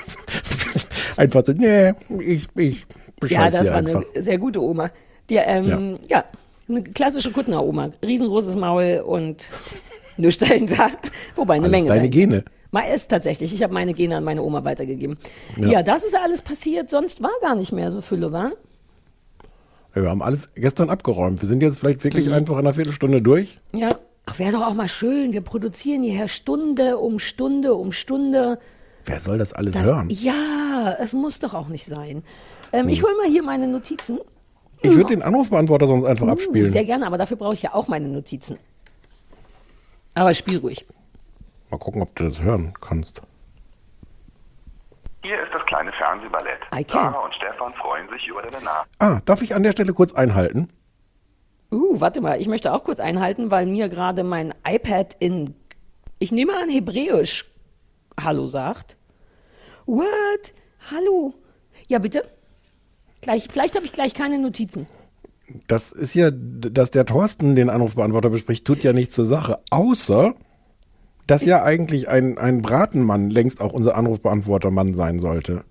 einfach 1.16 1.44
so, 1.44 1.52
nee, 1.52 1.92
ich, 2.18 2.48
ich 2.56 2.86
Ja, 3.28 3.50
das 3.50 3.66
war 3.68 3.74
einfach. 3.76 4.02
eine 4.14 4.22
sehr 4.22 4.38
gute 4.38 4.60
Oma. 4.62 4.90
Die, 5.28 5.36
ähm, 5.36 5.98
ja. 6.08 6.24
eine 6.68 6.82
klassische 6.82 7.30
Kuttner-Oma. 7.30 7.90
Riesengroßes 8.04 8.56
Maul 8.56 9.02
und 9.06 9.48
nichts 10.16 10.44
dahinter. 10.44 10.90
Wobei, 11.36 11.54
eine 11.54 11.64
Alles 11.66 11.72
Menge. 11.72 11.88
deine 11.88 12.10
dahinter. 12.10 12.18
Gene. 12.38 12.44
Mal 12.72 12.82
ist 12.82 13.08
tatsächlich. 13.08 13.52
Ich 13.52 13.62
habe 13.62 13.74
meine 13.74 13.94
Gene 13.94 14.16
an 14.16 14.24
meine 14.24 14.42
Oma 14.42 14.64
weitergegeben. 14.64 15.18
Ja. 15.56 15.68
Ja. 15.68 15.82
das 15.82 16.04
ist 16.04 16.14
alles 16.14 16.42
passiert. 16.42 16.88
Sonst 16.90 17.22
war 17.22 17.30
gar 17.40 17.56
nicht 17.56 17.72
mehr 17.72 17.90
so 17.90 18.00
Fülle, 18.00 18.30
war? 18.32 18.52
Ja, 19.94 20.02
wir 20.02 20.10
haben 20.10 20.22
alles 20.22 20.50
gestern 20.54 20.88
abgeräumt. 20.88 21.40
Wir 21.42 21.48
sind 21.48 21.62
jetzt 21.62 21.78
vielleicht 21.80 22.04
wirklich 22.04 22.26
Mhm. 22.26 22.32
einfach 22.34 22.54
in 22.54 22.60
einer 22.60 22.74
Viertelstunde 22.74 23.22
durch. 23.22 23.58
Ja. 23.74 23.88
Ach, 24.26 24.38
wäre 24.38 24.52
doch 24.52 24.62
auch 24.66 24.74
mal 24.74 24.86
schön. 24.88 25.32
Wir 25.32 25.40
produzieren 25.40 26.02
hierher 26.04 26.28
Stunde 26.28 26.98
um 26.98 27.18
Stunde 27.18 27.74
um 27.74 27.90
Stunde. 27.90 28.58
Wer 29.04 29.18
soll 29.18 29.38
das 29.38 29.52
alles 29.52 29.74
Das, 29.74 29.84
hören? 29.84 30.08
Ja, 30.10 30.94
es 31.00 31.12
muss 31.12 31.40
doch 31.40 31.54
auch 31.54 31.68
nicht 31.68 31.86
sein. 31.86 32.22
Ähm, 32.72 32.88
Ich 32.88 33.02
hole 33.02 33.16
mal 33.16 33.26
hier 33.26 33.42
meine 33.42 33.66
Notizen. 33.66 34.20
Ich 34.82 34.94
würde 34.94 35.08
den 35.10 35.22
Anrufbeantworter 35.22 35.86
sonst 35.88 36.04
einfach 36.04 36.26
Uh, 36.26 36.30
abspielen. 36.30 36.68
sehr 36.68 36.84
gerne, 36.84 37.06
aber 37.06 37.18
dafür 37.18 37.36
brauche 37.36 37.54
ich 37.54 37.62
ja 37.62 37.74
auch 37.74 37.88
meine 37.88 38.06
Notizen. 38.08 38.58
Aber 40.14 40.32
spiel 40.34 40.58
ruhig. 40.58 40.86
Mal 41.70 41.78
gucken, 41.78 42.02
ob 42.02 42.14
du 42.16 42.28
das 42.28 42.42
hören 42.42 42.74
kannst. 42.80 43.22
Hier 45.22 45.40
ist 45.42 45.52
das 45.52 45.64
kleine 45.66 45.92
Fernsehballett. 45.92 46.60
Sarah 46.88 47.24
und 47.24 47.34
Stefan 47.34 47.74
freuen 47.74 48.08
sich 48.08 48.26
über 48.26 48.42
deine 48.42 48.64
Nachricht. 48.64 48.94
Ah, 48.98 49.20
darf 49.24 49.42
ich 49.42 49.54
an 49.54 49.62
der 49.62 49.72
Stelle 49.72 49.92
kurz 49.92 50.12
einhalten? 50.12 50.70
Uh, 51.72 52.00
warte 52.00 52.20
mal, 52.20 52.40
ich 52.40 52.48
möchte 52.48 52.72
auch 52.72 52.82
kurz 52.82 52.98
einhalten, 52.98 53.50
weil 53.50 53.66
mir 53.66 53.88
gerade 53.88 54.24
mein 54.24 54.54
iPad 54.66 55.14
in, 55.20 55.54
ich 56.18 56.32
nehme 56.32 56.56
an, 56.56 56.68
Hebräisch 56.68 57.44
Hallo 58.24 58.46
sagt. 58.46 58.96
What? 59.86 60.54
Hallo? 60.90 61.34
Ja, 61.88 61.98
bitte? 61.98 62.24
Gleich, 63.20 63.48
vielleicht 63.50 63.76
habe 63.76 63.84
ich 63.84 63.92
gleich 63.92 64.14
keine 64.14 64.38
Notizen. 64.38 64.86
Das 65.66 65.92
ist 65.92 66.14
ja, 66.14 66.30
dass 66.32 66.90
der 66.90 67.06
Thorsten 67.06 67.54
den 67.54 67.70
Anrufbeantworter 67.70 68.30
bespricht, 68.30 68.64
tut 68.64 68.82
ja 68.82 68.92
nichts 68.92 69.14
zur 69.14 69.24
Sache. 69.24 69.58
Außer, 69.70 70.34
dass 71.30 71.44
ja 71.44 71.62
eigentlich 71.62 72.08
ein, 72.08 72.38
ein 72.38 72.60
Bratenmann 72.60 73.30
längst 73.30 73.60
auch 73.60 73.72
unser 73.72 73.94
Anrufbeantwortermann 73.94 74.94
sein 74.94 75.20
sollte. 75.20 75.64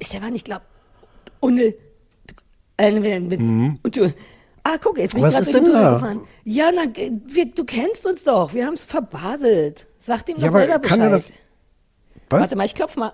Stefan, 0.00 0.34
ich 0.34 0.44
glaube, 0.44 0.62
ohne. 1.40 1.74
Äh, 2.78 3.20
mit, 3.20 3.40
und 3.40 3.96
du, 3.96 4.14
ah, 4.62 4.76
guck, 4.80 4.98
jetzt 4.98 5.14
bin 5.14 5.22
Mhm. 5.22 5.26
Was 5.26 5.48
ich 5.48 5.52
gerade 5.52 5.64
durch 5.64 5.64
den 5.64 5.82
da? 5.82 5.94
gefahren. 5.94 6.20
Ja, 6.44 6.70
na, 6.74 6.82
wir, 7.26 7.46
du 7.46 7.64
kennst 7.64 8.06
uns 8.06 8.24
doch. 8.24 8.54
Wir 8.54 8.66
haben 8.66 8.74
es 8.74 8.84
verbaselt. 8.84 9.86
Sag 9.98 10.24
dem 10.26 10.36
Ja, 10.38 10.48
doch 10.48 10.58
selber 10.58 10.78
kann 10.78 11.00
er 11.00 11.10
Bescheid. 11.10 11.12
das. 11.12 11.32
Was? 12.30 12.40
Warte 12.40 12.56
mal, 12.56 12.64
ich 12.64 12.74
klopfe 12.74 12.98
mal. 12.98 13.12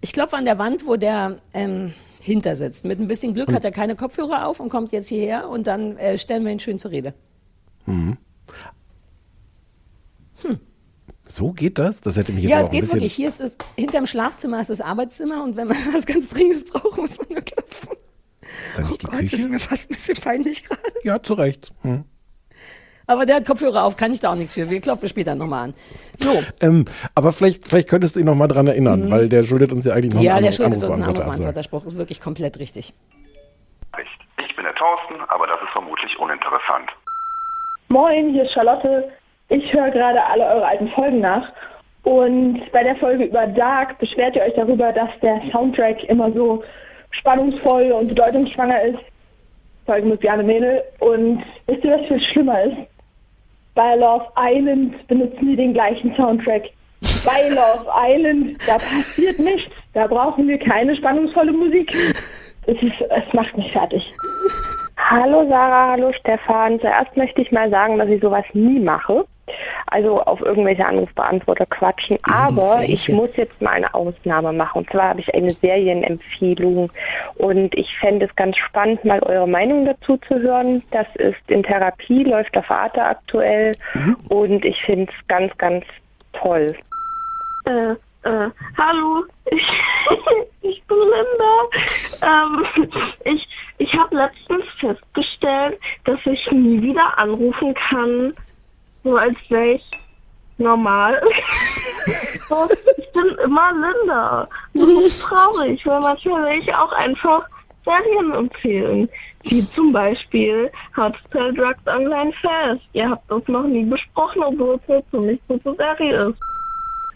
Ich 0.00 0.12
klopfe 0.12 0.36
an 0.36 0.44
der 0.44 0.58
Wand, 0.58 0.86
wo 0.86 0.96
der 0.96 1.38
ähm, 1.54 1.94
hinter 2.20 2.56
sitzt. 2.56 2.84
Mit 2.84 3.00
ein 3.00 3.08
bisschen 3.08 3.34
Glück 3.34 3.52
hat 3.52 3.64
er 3.64 3.70
keine 3.70 3.96
Kopfhörer 3.96 4.46
auf 4.46 4.60
und 4.60 4.68
kommt 4.68 4.92
jetzt 4.92 5.08
hierher 5.08 5.48
und 5.48 5.66
dann 5.66 5.96
äh, 5.96 6.18
stellen 6.18 6.44
wir 6.44 6.52
ihn 6.52 6.60
schön 6.60 6.78
zur 6.78 6.90
Rede. 6.90 7.14
So 11.26 11.52
geht 11.52 11.78
das? 11.78 12.00
Das 12.02 12.16
hätte 12.18 12.32
mich 12.32 12.42
jetzt 12.44 12.50
Ja, 12.52 12.58
es 12.60 12.64
auch 12.64 12.68
ein 12.68 12.72
geht 12.72 12.80
bisschen. 12.82 12.96
wirklich. 12.96 13.14
Hier 13.14 13.28
ist 13.28 13.40
das, 13.40 13.56
hinterm 13.78 14.06
Schlafzimmer 14.06 14.60
ist 14.60 14.68
das 14.70 14.80
Arbeitszimmer 14.82 15.42
und 15.42 15.56
wenn 15.56 15.68
man 15.68 15.76
was 15.92 16.04
ganz 16.06 16.28
Dringendes 16.28 16.64
braucht, 16.66 16.98
muss 16.98 17.16
man 17.18 17.28
nur 17.30 17.40
klopfen. 17.42 17.90
Ist 18.66 18.76
da 18.78 18.82
nicht 18.82 19.02
die 19.02 19.06
Oh 19.06 19.10
Gott, 19.10 19.20
das 19.22 19.30
Küche? 19.30 19.36
ist 19.42 19.48
mir 19.50 19.58
fast 19.58 19.90
ein 19.90 19.94
bisschen 19.94 20.16
peinlich 20.16 20.64
gerade. 20.64 20.80
Ja, 21.02 21.22
zu 21.22 21.32
Recht. 21.34 21.72
Hm. 21.82 22.04
Aber 23.06 23.26
der 23.26 23.36
hat 23.36 23.46
Kopfhörer 23.46 23.84
auf, 23.84 23.96
kann 23.96 24.12
ich 24.12 24.20
da 24.20 24.30
auch 24.32 24.34
nichts 24.34 24.54
für. 24.54 24.68
Wir 24.70 24.80
klopfen 24.80 25.08
später 25.08 25.34
nochmal 25.34 25.64
an. 25.68 25.74
So, 26.18 26.42
Ähm, 26.60 26.84
aber 27.14 27.32
vielleicht, 27.32 27.66
vielleicht 27.68 27.88
könntest 27.88 28.16
du 28.16 28.20
ihn 28.20 28.26
noch 28.26 28.34
mal 28.34 28.46
dran 28.48 28.66
erinnern, 28.66 29.10
weil 29.10 29.28
der 29.28 29.44
schuldet 29.44 29.72
uns 29.72 29.84
ja 29.84 29.92
eigentlich 29.94 30.12
noch 30.14 30.20
Mhm. 30.20 30.26
ja, 30.26 30.34
einen 30.36 30.42
der 30.44 30.48
Anruf, 30.52 30.56
schuldet 30.56 30.74
uns 30.76 30.84
einen 30.84 30.92
Anrufbeantworter. 31.04 31.24
Anrufbeantworterspruch. 31.24 31.84
Ist 31.86 31.96
wirklich 31.96 32.20
komplett 32.20 32.58
richtig. 32.58 32.92
Ich 34.46 34.56
bin 34.56 34.64
der 34.64 34.74
Thorsten, 34.74 35.14
aber 35.28 35.46
das 35.46 35.60
ist 35.62 35.70
vermutlich 35.72 36.18
uninteressant. 36.18 36.90
Moin, 37.88 38.30
hier 38.32 38.44
ist 38.44 38.52
Charlotte. 38.52 39.08
Ich 39.54 39.72
höre 39.72 39.90
gerade 39.90 40.20
alle 40.24 40.44
eure 40.46 40.66
alten 40.66 40.88
Folgen 40.88 41.20
nach. 41.20 41.48
Und 42.02 42.60
bei 42.72 42.82
der 42.82 42.96
Folge 42.96 43.24
über 43.24 43.46
Dark 43.46 43.96
beschwert 44.00 44.34
ihr 44.34 44.42
euch 44.42 44.54
darüber, 44.54 44.92
dass 44.92 45.08
der 45.22 45.40
Soundtrack 45.52 46.02
immer 46.04 46.32
so 46.32 46.64
spannungsvoll 47.10 47.92
und 47.92 48.08
bedeutungsschwanger 48.08 48.82
ist. 48.82 48.98
Folge 49.86 50.08
mit 50.08 50.20
Bjarne 50.20 50.42
Mädel. 50.42 50.82
Und 50.98 51.44
wisst 51.66 51.84
ihr, 51.84 51.92
was 51.92 52.06
viel 52.08 52.20
schlimmer 52.32 52.64
ist? 52.64 52.76
Bei 53.76 53.94
Love 53.94 54.26
Island 54.36 55.06
benutzen 55.06 55.46
die 55.46 55.56
den 55.56 55.72
gleichen 55.72 56.12
Soundtrack. 56.16 56.64
Bei 57.24 57.48
Love 57.48 57.86
Island, 57.96 58.58
da 58.66 58.74
passiert 58.74 59.38
nichts. 59.38 59.70
Da 59.92 60.08
brauchen 60.08 60.48
wir 60.48 60.58
keine 60.58 60.96
spannungsvolle 60.96 61.52
Musik. 61.52 61.94
Es, 62.66 62.82
ist, 62.82 63.00
es 63.00 63.32
macht 63.32 63.56
mich 63.56 63.70
fertig. 63.70 64.04
Hallo 64.96 65.46
Sarah, 65.48 65.92
hallo 65.92 66.12
Stefan. 66.12 66.80
Zuerst 66.80 67.16
möchte 67.16 67.42
ich 67.42 67.50
mal 67.52 67.68
sagen, 67.70 67.98
dass 67.98 68.08
ich 68.08 68.20
sowas 68.20 68.44
nie 68.52 68.80
mache. 68.80 69.24
Also 69.88 70.22
auf 70.22 70.40
irgendwelche 70.40 70.86
Anrufbeantworter 70.86 71.66
quatschen. 71.66 72.16
Aber 72.24 72.82
ich 72.82 73.08
muss 73.10 73.36
jetzt 73.36 73.60
mal 73.60 73.72
eine 73.72 73.92
Ausnahme 73.92 74.52
machen. 74.52 74.78
Und 74.78 74.90
zwar 74.90 75.10
habe 75.10 75.20
ich 75.20 75.34
eine 75.34 75.50
Serienempfehlung. 75.50 76.90
Und 77.36 77.74
ich 77.74 77.88
fände 78.00 78.26
es 78.26 78.36
ganz 78.36 78.56
spannend, 78.56 79.04
mal 79.04 79.22
eure 79.22 79.48
Meinung 79.48 79.84
dazu 79.84 80.16
zu 80.28 80.38
hören. 80.38 80.82
Das 80.90 81.06
ist 81.16 81.38
in 81.48 81.62
Therapie, 81.62 82.24
läuft 82.24 82.56
auf 82.56 82.70
Arte 82.70 83.02
aktuell. 83.02 83.72
Und 84.28 84.64
ich 84.64 84.80
finde 84.84 85.12
es 85.12 85.28
ganz, 85.28 85.56
ganz 85.58 85.84
toll. 86.32 86.74
Äh, 87.66 87.92
äh, 88.24 88.50
hallo, 88.78 89.24
ich, 89.50 89.62
ich 90.62 90.82
bin 90.84 90.96
Linda. 90.96 91.64
Ähm, 92.24 92.88
ich 93.24 93.46
ich 93.78 93.92
habe 93.94 94.16
letztens 94.16 94.64
festgestellt, 94.78 95.80
dass 96.04 96.18
ich 96.24 96.50
nie 96.52 96.80
wieder 96.82 97.18
anrufen 97.18 97.74
kann, 97.88 98.32
so 99.02 99.16
als 99.16 99.36
wäre 99.48 99.72
ich 99.72 99.84
normal. 100.58 101.20
ich 102.06 103.12
bin 103.12 103.36
immer 103.44 103.72
Linda. 103.72 104.48
Das 104.74 104.88
ist 104.88 105.22
traurig, 105.22 105.84
weil 105.86 106.00
manchmal 106.00 106.44
will 106.44 106.62
ich 106.62 106.74
auch 106.74 106.92
einfach 106.92 107.46
Serien 107.84 108.32
empfehlen. 108.32 109.08
Wie 109.42 109.66
zum 109.70 109.92
Beispiel 109.92 110.70
Hardstyle 110.96 111.52
Drugs 111.52 111.86
Online 111.86 112.32
Fest. 112.40 112.82
Ihr 112.92 113.10
habt 113.10 113.30
das 113.30 113.46
noch 113.48 113.64
nie 113.64 113.84
besprochen, 113.84 114.42
obwohl 114.42 114.76
es 114.76 114.90
eine 114.90 115.10
ziemlich 115.10 115.40
gute 115.48 115.74
Serie 115.74 116.28
ist. 116.28 116.38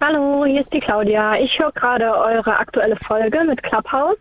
Hallo, 0.00 0.44
hier 0.44 0.60
ist 0.60 0.72
die 0.72 0.80
Claudia. 0.80 1.36
Ich 1.36 1.58
höre 1.58 1.72
gerade 1.72 2.04
eure 2.04 2.56
aktuelle 2.56 2.96
Folge 3.06 3.42
mit 3.44 3.62
Clubhouse. 3.62 4.18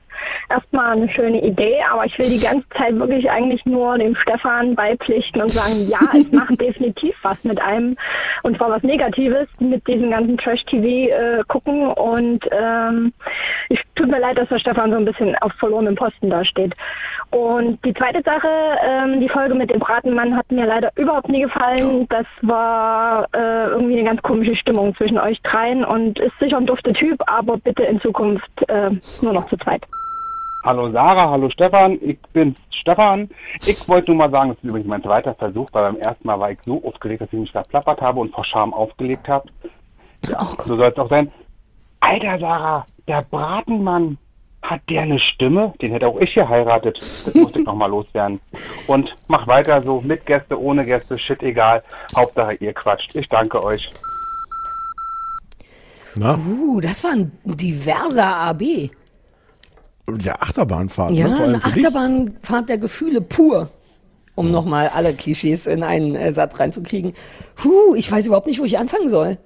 Erstmal 0.50 0.98
eine 0.98 1.10
schöne 1.10 1.44
Idee, 1.44 1.78
aber 1.92 2.06
ich 2.06 2.18
will 2.18 2.30
die 2.30 2.44
ganze 2.44 2.68
Zeit 2.70 2.98
wirklich 2.98 3.30
eigentlich 3.30 3.66
nur 3.66 3.98
dem 3.98 4.16
Stefan 4.16 4.76
beipflichten 4.76 5.42
und 5.42 5.52
sagen, 5.52 5.88
ja, 5.90 6.00
es 6.18 6.32
macht 6.32 6.60
definitiv 6.60 7.16
was 7.24 7.44
mit 7.44 7.62
einem 7.62 7.98
und 8.44 8.58
zwar 8.58 8.70
was 8.70 8.84
Negatives 8.84 9.48
mit 9.60 9.86
diesem 9.88 10.12
ganzen 10.12 10.38
Trash-TV 10.38 10.86
äh, 10.86 11.44
gucken 11.48 11.88
und 11.88 12.46
ähm, 12.52 13.14
ich 13.70 13.80
tut 13.96 14.10
mir 14.10 14.20
leid, 14.20 14.38
dass 14.38 14.50
der 14.50 14.60
Stefan 14.60 14.92
so 14.92 14.98
ein 14.98 15.06
bisschen 15.06 15.36
auf 15.38 15.52
verlorenem 15.60 15.96
Posten 15.96 16.30
da 16.30 16.46
steht. 16.46 16.74
Und 17.32 17.84
die 17.84 17.94
zweite 17.94 18.22
Sache, 18.24 18.48
ähm, 18.86 19.20
die 19.20 19.30
Folge 19.30 19.54
mit 19.54 19.70
dem 19.70 19.80
Bratenmann 19.80 20.36
hat 20.36 20.50
mir 20.50 20.66
leider 20.66 20.92
überhaupt 20.96 21.28
nie 21.28 21.42
gefallen. 21.42 22.08
Das 22.10 22.26
war 22.42 23.28
äh, 23.34 23.68
irgendwie 23.70 24.00
eine 24.00 24.08
ganz 24.08 24.22
komische 24.22 24.56
Stimmung 24.56 24.96
zwischen 24.96 25.20
euch 25.20 25.42
dreien 25.42 25.84
und 25.84 26.20
ist 26.20 26.38
sicher 26.40 26.58
ein 26.58 26.66
dufter 26.66 26.94
Typ, 26.94 27.22
aber 27.28 27.58
bitte 27.58 27.84
in 27.84 28.00
Zukunft 28.00 28.50
äh, 28.70 28.90
nur 29.22 29.34
noch 29.34 29.48
zu 29.50 29.58
zweit. 29.58 29.84
Hallo 30.68 30.92
Sarah, 30.92 31.30
hallo 31.30 31.50
Stefan, 31.50 31.98
ich 32.02 32.20
bin 32.34 32.54
Stefan. 32.82 33.30
Ich 33.66 33.88
wollte 33.88 34.12
nur 34.12 34.18
mal 34.18 34.30
sagen, 34.30 34.50
das 34.50 34.58
ist 34.58 34.66
übrigens 34.66 34.90
mein 34.90 35.02
zweiter 35.02 35.34
Versuch, 35.36 35.70
weil 35.72 35.94
beim 35.94 36.02
ersten 36.02 36.28
Mal 36.28 36.38
war 36.42 36.52
ich 36.52 36.58
so 36.64 36.84
aufgeregt, 36.84 37.22
dass 37.22 37.32
ich 37.32 37.40
mich 37.40 37.52
verplappert 37.54 38.02
habe 38.02 38.20
und 38.20 38.36
vor 38.36 38.44
Scham 38.44 38.74
aufgelegt 38.74 39.30
habe. 39.30 39.48
Ja, 40.26 40.44
so 40.44 40.76
soll 40.76 40.90
es 40.90 40.98
auch 40.98 41.10
sein. 41.10 41.32
Alter 42.02 42.38
Sarah, 42.40 42.86
der 43.08 43.22
Bratenmann, 43.32 44.18
hat 44.62 44.82
der 44.90 45.04
eine 45.04 45.18
Stimme? 45.22 45.74
Den 45.82 45.94
hätte 45.94 46.06
auch 46.06 46.20
ich 46.20 46.36
geheiratet. 46.36 46.98
Das 46.98 47.34
musste 47.34 47.60
ich 47.60 47.66
nochmal 47.66 47.90
loswerden. 47.90 48.42
Und 48.88 49.10
mach 49.30 49.48
weiter 49.48 49.82
so, 49.82 50.02
mit 50.02 50.26
Gäste, 50.26 50.62
ohne 50.62 50.84
Gäste, 50.84 51.18
shit 51.18 51.42
egal. 51.44 51.82
Hauptsache 52.14 52.56
ihr 52.56 52.74
quatscht. 52.74 53.16
Ich 53.16 53.30
danke 53.30 53.64
euch. 53.64 53.90
Na, 56.18 56.38
Uh, 56.38 56.82
das 56.82 57.06
war 57.06 57.12
ein 57.12 57.32
diverser 57.46 58.38
AB. 58.38 58.90
Ja, 60.22 60.36
Achterbahnfahrt. 60.40 61.14
Ja, 61.14 61.28
ne? 61.28 61.40
Eine. 61.40 61.64
Achterbahnfahrt 61.64 62.70
der 62.70 62.78
Gefühle 62.78 63.22
pur. 63.22 63.70
Um 64.36 64.52
nochmal 64.52 64.90
alle 64.90 65.14
Klischees 65.14 65.66
in 65.66 65.82
einen 65.82 66.16
äh, 66.16 66.32
Satz 66.32 66.60
reinzukriegen. 66.60 67.14
Puh, 67.56 67.96
ich 67.96 68.12
weiß 68.12 68.28
überhaupt 68.28 68.46
nicht, 68.46 68.60
wo 68.60 68.66
ich 68.66 68.78
anfangen 68.78 69.10
soll. 69.10 69.40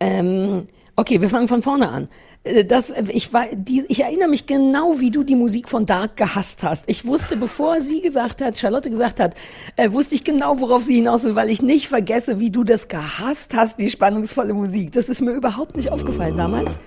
Ähm, 0.00 0.68
okay, 0.96 1.22
wir 1.22 1.30
fangen 1.30 1.48
von 1.48 1.62
vorne 1.62 1.88
an. 1.88 2.08
Äh, 2.44 2.66
Das, 2.66 2.92
ich, 3.08 3.32
war, 3.32 3.46
die, 3.54 3.86
ich 3.88 4.00
erinnere 4.02 4.28
mich 4.28 4.44
genau, 4.44 5.00
wie 5.00 5.10
du 5.10 5.24
die 5.24 5.34
Musik 5.34 5.66
von 5.66 5.86
Dark 5.86 6.18
gehasst 6.18 6.62
hast. 6.62 6.84
Ich 6.88 7.06
wusste, 7.06 7.38
bevor 7.38 7.80
sie 7.80 8.02
gesagt 8.02 8.42
hat, 8.42 8.58
Charlotte 8.58 8.90
gesagt 8.90 9.18
hat, 9.18 9.34
äh, 9.76 9.92
wusste 9.92 10.14
ich 10.14 10.24
genau, 10.24 10.60
worauf 10.60 10.82
sie 10.82 10.96
hinaus 10.96 11.24
will, 11.24 11.34
weil 11.34 11.48
ich 11.48 11.62
nicht 11.62 11.88
vergesse, 11.88 12.38
wie 12.38 12.50
du 12.50 12.64
das 12.64 12.88
gehasst 12.88 13.54
hast, 13.56 13.80
die 13.80 13.88
spannungsvolle 13.88 14.52
Musik. 14.52 14.92
Das 14.92 15.08
ist 15.08 15.22
mir 15.22 15.32
überhaupt 15.32 15.74
nicht 15.74 15.90
aufgefallen 15.90 16.36
damals. 16.36 16.78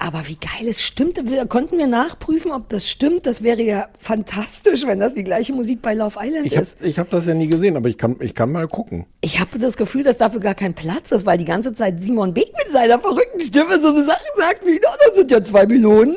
Aber 0.00 0.22
wie 0.28 0.36
geil 0.36 0.68
es 0.68 0.80
stimmte. 0.80 1.26
Wir, 1.28 1.44
konnten 1.46 1.76
wir 1.76 1.88
nachprüfen, 1.88 2.52
ob 2.52 2.68
das 2.68 2.88
stimmt. 2.88 3.26
Das 3.26 3.42
wäre 3.42 3.60
ja 3.62 3.88
fantastisch, 3.98 4.86
wenn 4.86 5.00
das 5.00 5.14
die 5.14 5.24
gleiche 5.24 5.52
Musik 5.52 5.82
bei 5.82 5.92
Love 5.94 6.20
Island 6.22 6.46
Ich 6.46 6.52
habe 6.56 6.62
ist. 6.62 6.80
ich 6.82 7.00
hab 7.00 7.10
das 7.10 7.26
ja 7.26 7.34
nie 7.34 7.48
gesehen, 7.48 7.76
aber 7.76 7.88
ich 7.88 7.98
kann, 7.98 8.14
ich 8.20 8.32
kann 8.36 8.52
mal 8.52 8.68
gucken. 8.68 9.06
Ich 9.22 9.40
habe 9.40 9.58
das 9.58 9.76
Gefühl, 9.76 10.04
dass 10.04 10.16
dafür 10.18 10.38
gar 10.38 10.54
kein 10.54 10.72
Platz 10.74 11.10
ist, 11.10 11.26
weil 11.26 11.36
die 11.36 11.44
ganze 11.44 11.74
Zeit 11.74 12.00
Simon 12.00 12.32
Beck 12.32 12.52
mit 12.64 12.72
seiner 12.72 13.00
verrückten 13.00 13.40
Stimme 13.40 13.80
so 13.80 13.88
eine 13.88 14.04
Sache 14.04 14.22
sagt 14.36 14.64
wie, 14.64 14.78
"Na, 14.80 14.88
das 15.04 15.16
sind 15.16 15.32
ja 15.32 15.42
zwei 15.42 15.66
Melonen. 15.66 16.16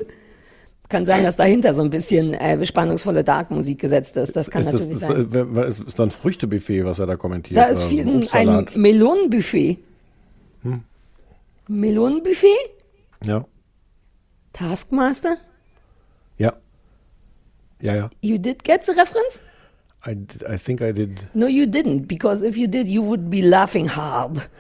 Kann 0.88 1.08
sein, 1.08 1.24
dass 1.24 1.38
dahinter 1.38 1.74
so 1.74 1.82
ein 1.82 1.90
bisschen 1.90 2.34
äh, 2.36 2.64
spannungsvolle 2.64 3.24
Dark-Musik 3.24 3.80
gesetzt 3.80 4.16
ist. 4.18 4.36
Das 4.36 4.52
kann 4.52 4.62
Ist 4.62 4.74
das, 4.74 4.82
natürlich 4.90 5.00
das, 5.00 5.10
sein. 5.10 5.22
äh, 5.42 5.56
wer- 5.56 5.66
ist, 5.66 5.80
ist 5.80 5.98
da 5.98 6.04
ein 6.04 6.12
Früchtebuffet, 6.12 6.84
was 6.86 7.00
er 7.00 7.08
da 7.08 7.16
kommentiert? 7.16 7.58
Da 7.58 7.64
ist 7.64 7.84
viel 7.86 8.02
ein 8.08 8.24
ein, 8.34 8.50
ein? 8.50 8.68
Melonenbuffet. 8.76 9.80
Hm. 10.64 10.82
Melonenbuffet? 11.68 12.48
Ja, 13.24 13.46
Taskmaster? 14.54 15.36
ja. 16.38 16.52
Ja, 17.82 17.96
ja. 17.96 18.10
You 18.22 18.38
did 18.38 18.64
get 18.64 18.84
the 18.84 18.94
reference? 18.94 19.44
I, 20.04 20.18
I 20.50 20.58
think 20.58 20.82
I 20.82 20.92
did. 20.92 21.28
No, 21.36 21.46
you 21.46 21.68
didn't, 21.68 22.08
because 22.08 22.42
if 22.42 22.58
you 22.58 22.68
did, 22.68 22.88
you 22.88 23.04
would 23.04 23.30
be 23.30 23.44
laughing 23.44 23.88
hard. 23.88 24.48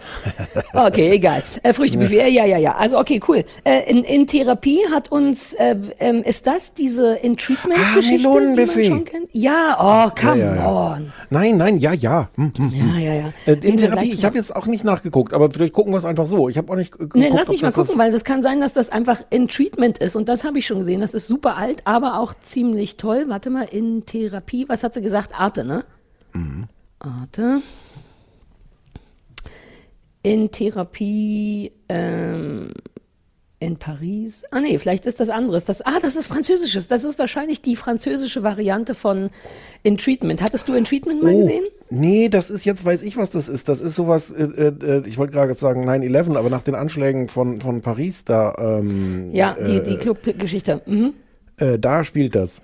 Okay, 0.73 1.11
egal. 1.11 1.43
Äh, 1.63 1.73
Früchtebuffet, 1.73 2.29
ja, 2.29 2.45
ja, 2.45 2.57
ja. 2.57 2.75
Also 2.75 2.97
okay, 2.97 3.19
cool. 3.27 3.43
Äh, 3.65 3.89
in, 3.89 4.05
in 4.05 4.25
Therapie 4.25 4.79
hat 4.89 5.11
uns, 5.11 5.53
äh, 5.55 5.75
ähm, 5.99 6.23
ist 6.23 6.47
das 6.47 6.73
diese 6.73 7.15
in 7.15 7.35
Treatment-Geschichte, 7.35 8.17
die 8.19 8.23
man 8.23 8.33
Melonenbuffet. 8.53 8.85
schon 8.85 9.05
kennt? 9.05 9.27
Ja, 9.33 9.75
oh, 9.79 10.11
come 10.19 10.39
ja, 10.39 10.55
ja. 10.55 10.93
on. 10.95 11.11
Nein, 11.29 11.57
nein, 11.57 11.77
ja, 11.77 11.91
ja. 11.91 12.29
Hm, 12.35 12.53
hm, 12.55 12.71
hm. 12.71 12.93
Ja, 12.93 12.99
ja, 12.99 13.13
ja. 13.13 13.33
Äh, 13.45 13.53
in 13.67 13.77
Therapie, 13.77 14.11
ich 14.13 14.23
habe 14.23 14.37
jetzt 14.37 14.55
auch 14.55 14.65
nicht 14.65 14.85
nachgeguckt, 14.85 15.33
aber 15.33 15.51
vielleicht 15.51 15.73
gucken 15.73 15.91
wir 15.91 15.97
es 15.97 16.05
einfach 16.05 16.25
so. 16.27 16.47
Ich 16.47 16.57
habe 16.57 16.71
auch 16.71 16.77
nicht 16.77 16.93
geguckt, 16.93 17.15
Nee, 17.15 17.29
lass 17.33 17.49
mich 17.49 17.61
mal 17.61 17.73
gucken, 17.73 17.97
weil 17.97 18.11
das 18.13 18.23
kann 18.23 18.41
sein, 18.41 18.61
dass 18.61 18.73
das 18.73 18.89
einfach 18.89 19.21
in 19.29 19.49
Treatment 19.49 19.97
ist. 19.97 20.15
Und 20.15 20.29
das 20.29 20.45
habe 20.45 20.59
ich 20.59 20.65
schon 20.65 20.79
gesehen. 20.79 21.01
Das 21.01 21.13
ist 21.13 21.27
super 21.27 21.57
alt, 21.57 21.81
aber 21.83 22.17
auch 22.19 22.33
ziemlich 22.41 22.95
toll. 22.95 23.25
Warte 23.27 23.49
mal, 23.49 23.63
in 23.63 24.05
Therapie, 24.05 24.69
was 24.69 24.83
hat 24.83 24.93
sie 24.93 25.01
gesagt? 25.01 25.30
Arte, 25.33 25.63
ne? 25.63 25.83
Mhm. 26.33 26.65
Arte. 26.99 27.61
in 30.23 30.51
Therapie 30.51 31.71
ähm, 31.89 32.71
in 33.59 33.77
Paris. 33.77 34.43
Ah 34.51 34.59
nee, 34.59 34.77
vielleicht 34.79 35.05
ist 35.05 35.19
das 35.19 35.29
anderes. 35.29 35.65
Das, 35.65 35.81
ah, 35.83 35.99
das 36.01 36.15
ist 36.15 36.27
französisches. 36.27 36.87
Das 36.87 37.03
ist 37.03 37.17
wahrscheinlich 37.19 37.61
die 37.61 37.75
französische 37.75 38.41
Variante 38.43 38.93
von 38.95 39.29
In 39.83 39.97
Treatment. 39.97 40.41
Hattest 40.41 40.67
du 40.67 40.73
In 40.73 40.83
Treatment 40.83 41.21
mal 41.23 41.33
Oh, 41.33 41.39
gesehen? 41.39 41.63
nee, 41.89 42.27
das 42.29 42.49
ist 42.49 42.65
jetzt, 42.65 42.85
weiß 42.85 43.01
ich, 43.03 43.17
was 43.17 43.29
das 43.31 43.47
ist. 43.49 43.67
Das 43.69 43.81
ist 43.81 43.95
sowas, 43.95 44.31
äh, 44.31 44.43
äh, 44.43 45.03
ich 45.07 45.17
wollte 45.17 45.33
gerade 45.33 45.53
sagen 45.53 45.87
9-11, 45.87 46.35
aber 46.37 46.49
nach 46.49 46.61
den 46.61 46.75
Anschlägen 46.75 47.27
von, 47.27 47.61
von 47.61 47.81
Paris 47.81 48.25
da, 48.25 48.55
ähm, 48.79 49.29
Ja, 49.31 49.55
die, 49.55 49.77
äh, 49.77 49.83
die 49.83 49.97
Clubgeschichte. 49.97 50.81
Mhm. 50.87 51.13
äh, 51.57 51.77
da 51.77 52.03
spielt 52.03 52.33
das. 52.35 52.61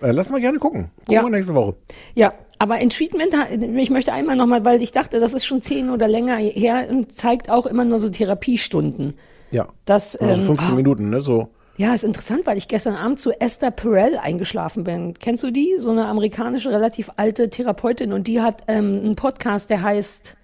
Äh, 0.00 0.10
lass 0.12 0.30
mal 0.30 0.40
gerne 0.40 0.58
gucken. 0.58 0.90
Gucken 0.98 1.14
Ja. 1.14 1.22
wir 1.22 1.30
nächste 1.30 1.54
Woche. 1.54 1.74
Ja, 2.14 2.32
aber 2.58 2.78
in 2.78 2.90
Treatment, 2.90 3.34
ich 3.76 3.90
möchte 3.90 4.12
einmal 4.12 4.36
nochmal, 4.36 4.64
weil 4.64 4.82
ich 4.82 4.92
dachte, 4.92 5.20
das 5.20 5.32
ist 5.32 5.44
schon 5.44 5.62
zehn 5.62 5.90
oder 5.90 6.08
länger 6.08 6.36
her 6.36 6.86
und 6.90 7.14
zeigt 7.14 7.50
auch 7.50 7.66
immer 7.66 7.84
nur 7.84 7.98
so 7.98 8.08
Therapiestunden. 8.08 9.14
Ja. 9.50 9.68
Das, 9.84 10.16
Also 10.16 10.40
ähm, 10.40 10.46
15 10.46 10.68
ah. 10.68 10.74
Minuten, 10.74 11.10
ne? 11.10 11.20
So. 11.20 11.48
Ja, 11.78 11.94
ist 11.94 12.04
interessant, 12.04 12.46
weil 12.46 12.56
ich 12.56 12.68
gestern 12.68 12.94
Abend 12.94 13.20
zu 13.20 13.32
Esther 13.38 13.70
Perel 13.70 14.16
eingeschlafen 14.16 14.84
bin. 14.84 15.12
Kennst 15.14 15.42
du 15.44 15.50
die? 15.50 15.74
So 15.78 15.90
eine 15.90 16.06
amerikanische, 16.06 16.70
relativ 16.70 17.10
alte 17.16 17.50
Therapeutin 17.50 18.12
und 18.14 18.26
die 18.26 18.40
hat 18.40 18.62
ähm, 18.66 19.00
einen 19.04 19.16
Podcast, 19.16 19.68
der 19.68 19.82
heißt 19.82 20.36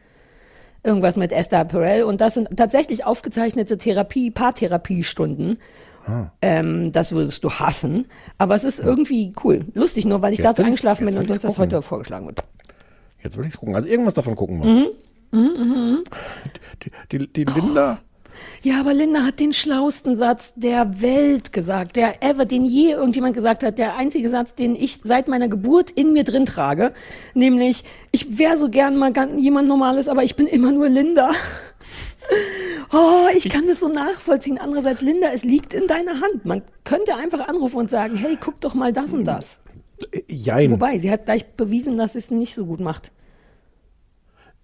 irgendwas 0.84 1.16
mit 1.16 1.32
Esther 1.32 1.64
Perel 1.64 2.02
und 2.04 2.20
das 2.20 2.34
sind 2.34 2.48
tatsächlich 2.56 3.06
aufgezeichnete 3.06 3.78
Therapie, 3.78 4.30
Paartherapiestunden. 4.30 5.58
Ah. 6.06 6.26
Ähm, 6.42 6.92
das 6.92 7.12
würdest 7.12 7.44
du 7.44 7.50
hassen, 7.50 8.06
aber 8.38 8.54
es 8.54 8.64
ist 8.64 8.80
irgendwie 8.80 9.32
cool. 9.44 9.66
Lustig 9.74 10.04
nur, 10.04 10.22
weil 10.22 10.32
ich 10.32 10.38
Jetzt 10.38 10.46
dazu 10.46 10.62
eingeschlafen 10.62 11.06
bin 11.06 11.16
und 11.16 11.30
uns 11.30 11.42
das 11.42 11.58
heute 11.58 11.80
vorgeschlagen 11.82 12.26
wird. 12.26 12.42
Jetzt 13.22 13.38
will 13.38 13.46
ich 13.46 13.56
gucken. 13.56 13.74
Also 13.74 13.88
irgendwas 13.88 14.14
davon 14.14 14.34
gucken 14.34 14.62
wir. 14.62 14.70
Mhm. 14.70 14.86
Mhm. 15.32 16.04
Die, 16.82 17.18
die, 17.18 17.32
die 17.32 17.44
Linda. 17.44 18.00
Ja, 18.62 18.80
aber 18.80 18.94
Linda 18.94 19.24
hat 19.24 19.40
den 19.40 19.52
schlausten 19.52 20.16
Satz 20.16 20.54
der 20.54 21.00
Welt 21.00 21.52
gesagt, 21.52 21.96
der 21.96 22.22
ever, 22.22 22.44
den 22.44 22.64
je 22.64 22.92
irgendjemand 22.92 23.34
gesagt 23.34 23.62
hat, 23.62 23.78
der 23.78 23.96
einzige 23.96 24.28
Satz, 24.28 24.54
den 24.54 24.74
ich 24.74 25.00
seit 25.02 25.28
meiner 25.28 25.48
Geburt 25.48 25.90
in 25.90 26.12
mir 26.12 26.24
drin 26.24 26.46
trage, 26.46 26.92
nämlich, 27.34 27.84
ich 28.10 28.38
wäre 28.38 28.56
so 28.56 28.68
gern 28.68 28.96
mal 28.96 29.12
jemand 29.36 29.68
Normales, 29.68 30.08
aber 30.08 30.22
ich 30.24 30.36
bin 30.36 30.46
immer 30.46 30.72
nur 30.72 30.88
Linda. 30.88 31.30
Oh, 32.92 33.26
ich 33.34 33.48
kann 33.48 33.66
das 33.66 33.80
so 33.80 33.88
nachvollziehen. 33.88 34.58
Andererseits, 34.58 35.00
Linda, 35.00 35.28
es 35.32 35.44
liegt 35.44 35.72
in 35.72 35.86
deiner 35.86 36.20
Hand. 36.20 36.44
Man 36.44 36.62
könnte 36.84 37.16
einfach 37.16 37.48
anrufen 37.48 37.78
und 37.78 37.90
sagen, 37.90 38.16
hey, 38.16 38.36
guck 38.38 38.60
doch 38.60 38.74
mal 38.74 38.92
das 38.92 39.14
und 39.14 39.24
das. 39.24 39.60
Jein. 40.28 40.70
Wobei, 40.70 40.98
sie 40.98 41.10
hat 41.10 41.24
gleich 41.24 41.46
bewiesen, 41.54 41.96
dass 41.96 42.12
sie 42.12 42.18
es 42.18 42.30
nicht 42.30 42.54
so 42.54 42.66
gut 42.66 42.80
macht. 42.80 43.12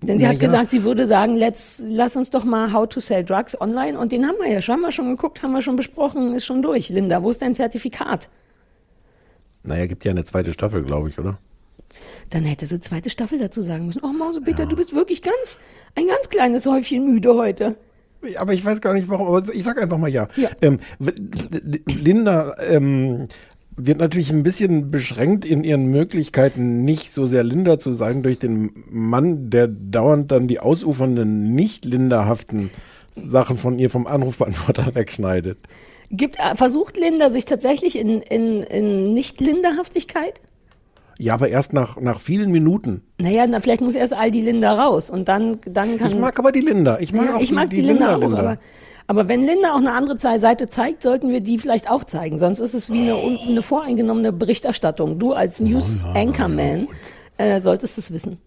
Denn 0.03 0.19
sie 0.19 0.27
Na 0.27 0.31
hat 0.31 0.37
ja. 0.37 0.47
gesagt, 0.47 0.71
sie 0.71 0.85
würde 0.85 1.07
sagen, 1.07 1.37
let's, 1.37 1.83
lass 1.87 2.17
uns 2.17 2.31
doch 2.31 2.45
mal 2.45 2.73
How 2.73 2.89
to 2.89 3.01
Sell 3.01 3.25
Drugs 3.25 3.59
online. 3.61 3.99
Und 3.99 4.13
den 4.13 4.27
haben 4.27 4.37
wir 4.39 4.49
ja 4.49 4.63
schon, 4.63 4.75
haben 4.75 4.83
wir 4.83 4.93
schon 4.93 5.09
geguckt, 5.09 5.43
haben 5.43 5.53
wir 5.53 5.63
schon 5.63 5.77
besprochen, 5.77 6.35
ist 6.35 6.45
schon 6.45 6.63
durch. 6.63 6.91
Linda, 6.91 7.23
wo 7.23 7.31
ist 7.31 7.43
dein 7.43 7.55
Zertifikat? 7.55 8.29
Naja, 9.63 9.87
gibt 9.87 10.05
ja 10.05 10.13
eine 10.13 10.25
zweite 10.25 10.53
Staffel, 10.53 10.83
glaube 10.83 11.09
ich, 11.09 11.19
oder? 11.19 11.39
Dann 12.31 12.45
hätte 12.45 12.67
sie 12.67 12.81
zweite 12.81 13.11
Staffel 13.11 13.39
dazu 13.39 13.63
sagen 13.63 13.87
müssen. 13.87 14.03
Oh, 14.05 14.13
Mausepeter, 14.13 14.67
du 14.67 14.77
bist 14.77 14.95
wirklich 14.95 15.23
ganz, 15.23 15.59
ein 15.95 16.07
ganz 16.07 16.29
kleines 16.29 16.67
Häufchen 16.67 17.07
müde 17.13 17.35
heute. 17.35 17.77
Aber 18.37 18.53
ich 18.53 18.65
weiß 18.65 18.81
gar 18.81 18.95
nicht 18.95 19.09
warum, 19.09 19.29
aber 19.29 19.55
ich 19.55 19.63
sag 19.65 19.81
einfach 19.81 19.99
mal 19.99 20.11
ja. 20.11 20.29
Ähm, 20.61 20.81
w- 20.99 21.13
w- 21.15 21.81
Linda 21.87 22.57
ähm, 22.69 23.29
wird 23.77 23.99
natürlich 23.99 24.31
ein 24.33 24.43
bisschen 24.43 24.91
beschränkt 24.91 25.45
in 25.45 25.63
ihren 25.63 25.87
Möglichkeiten, 25.87 26.85
nicht 26.85 27.13
so 27.13 27.27
sehr 27.27 27.45
Linda 27.45 27.79
zu 27.79 27.93
sein 27.93 28.25
durch 28.25 28.39
den 28.41 28.73
Mann, 28.91 29.51
der 29.51 29.69
dauernd 29.69 30.33
dann 30.33 30.49
die 30.49 30.59
ausufernden, 30.59 31.55
nicht 31.55 31.85
linderhaften 31.85 32.71
Sachen 33.13 33.57
von 33.57 33.79
ihr 33.79 33.89
vom 33.89 34.09
Anrufbeantworter 34.09 34.89
wegschneidet. 34.97 35.59
Gibt, 36.11 36.39
äh, 36.41 36.57
versucht 36.57 36.97
Linda 36.97 37.31
sich 37.31 37.45
tatsächlich 37.45 37.97
in, 37.97 38.21
in, 38.21 38.63
in 38.65 39.15
Nicht-Linderhaftigkeit? 39.15 40.41
Ja, 41.21 41.35
aber 41.35 41.49
erst 41.49 41.73
nach, 41.73 42.01
nach 42.01 42.21
vielen 42.21 42.53
Minuten. 42.53 43.03
Naja, 43.21 43.45
na, 43.49 43.61
vielleicht 43.61 43.81
muss 43.81 43.97
erst 43.97 44.15
all 44.15 44.31
die 44.31 44.41
Linda 44.41 44.73
raus 44.73 45.11
und 45.11 45.29
dann, 45.29 45.59
dann 45.67 45.97
kann. 45.99 46.07
Ich 46.09 46.17
mag 46.17 46.39
aber 46.39 46.53
die 46.53 46.61
Linda. 46.61 46.99
Ich 47.01 47.13
mag 47.13 47.27
ja, 47.27 47.37
auch 47.37 47.41
ich 47.41 47.49
die, 47.49 47.55
mag 47.55 47.71
die, 47.71 47.77
die, 47.77 47.83
Linda, 47.83 48.15
auch, 48.15 48.21
Linda. 48.21 48.39
aber, 48.39 48.59
aber 49.09 49.27
wenn 49.29 49.45
Linda 49.45 49.73
auch 49.73 49.79
eine 49.79 49.93
andere 49.93 50.17
Seite 50.39 50.69
zeigt, 50.69 51.03
sollten 51.03 51.31
wir 51.33 51.41
die 51.41 51.59
vielleicht 51.59 51.91
auch 51.91 52.05
zeigen. 52.05 52.39
Sonst 52.39 52.61
ist 52.61 52.73
es 52.73 52.93
wie 52.93 53.01
eine, 53.03 53.17
un- 53.17 53.39
eine 53.49 53.63
voreingenommene 53.63 54.33
Berichterstattung. 54.33 55.19
Du 55.19 55.33
als 55.33 55.59
News 55.61 56.07
Anchorman 56.15 56.87
äh, 57.37 57.59
solltest 57.61 57.99
es 57.99 58.13
wissen. 58.13 58.39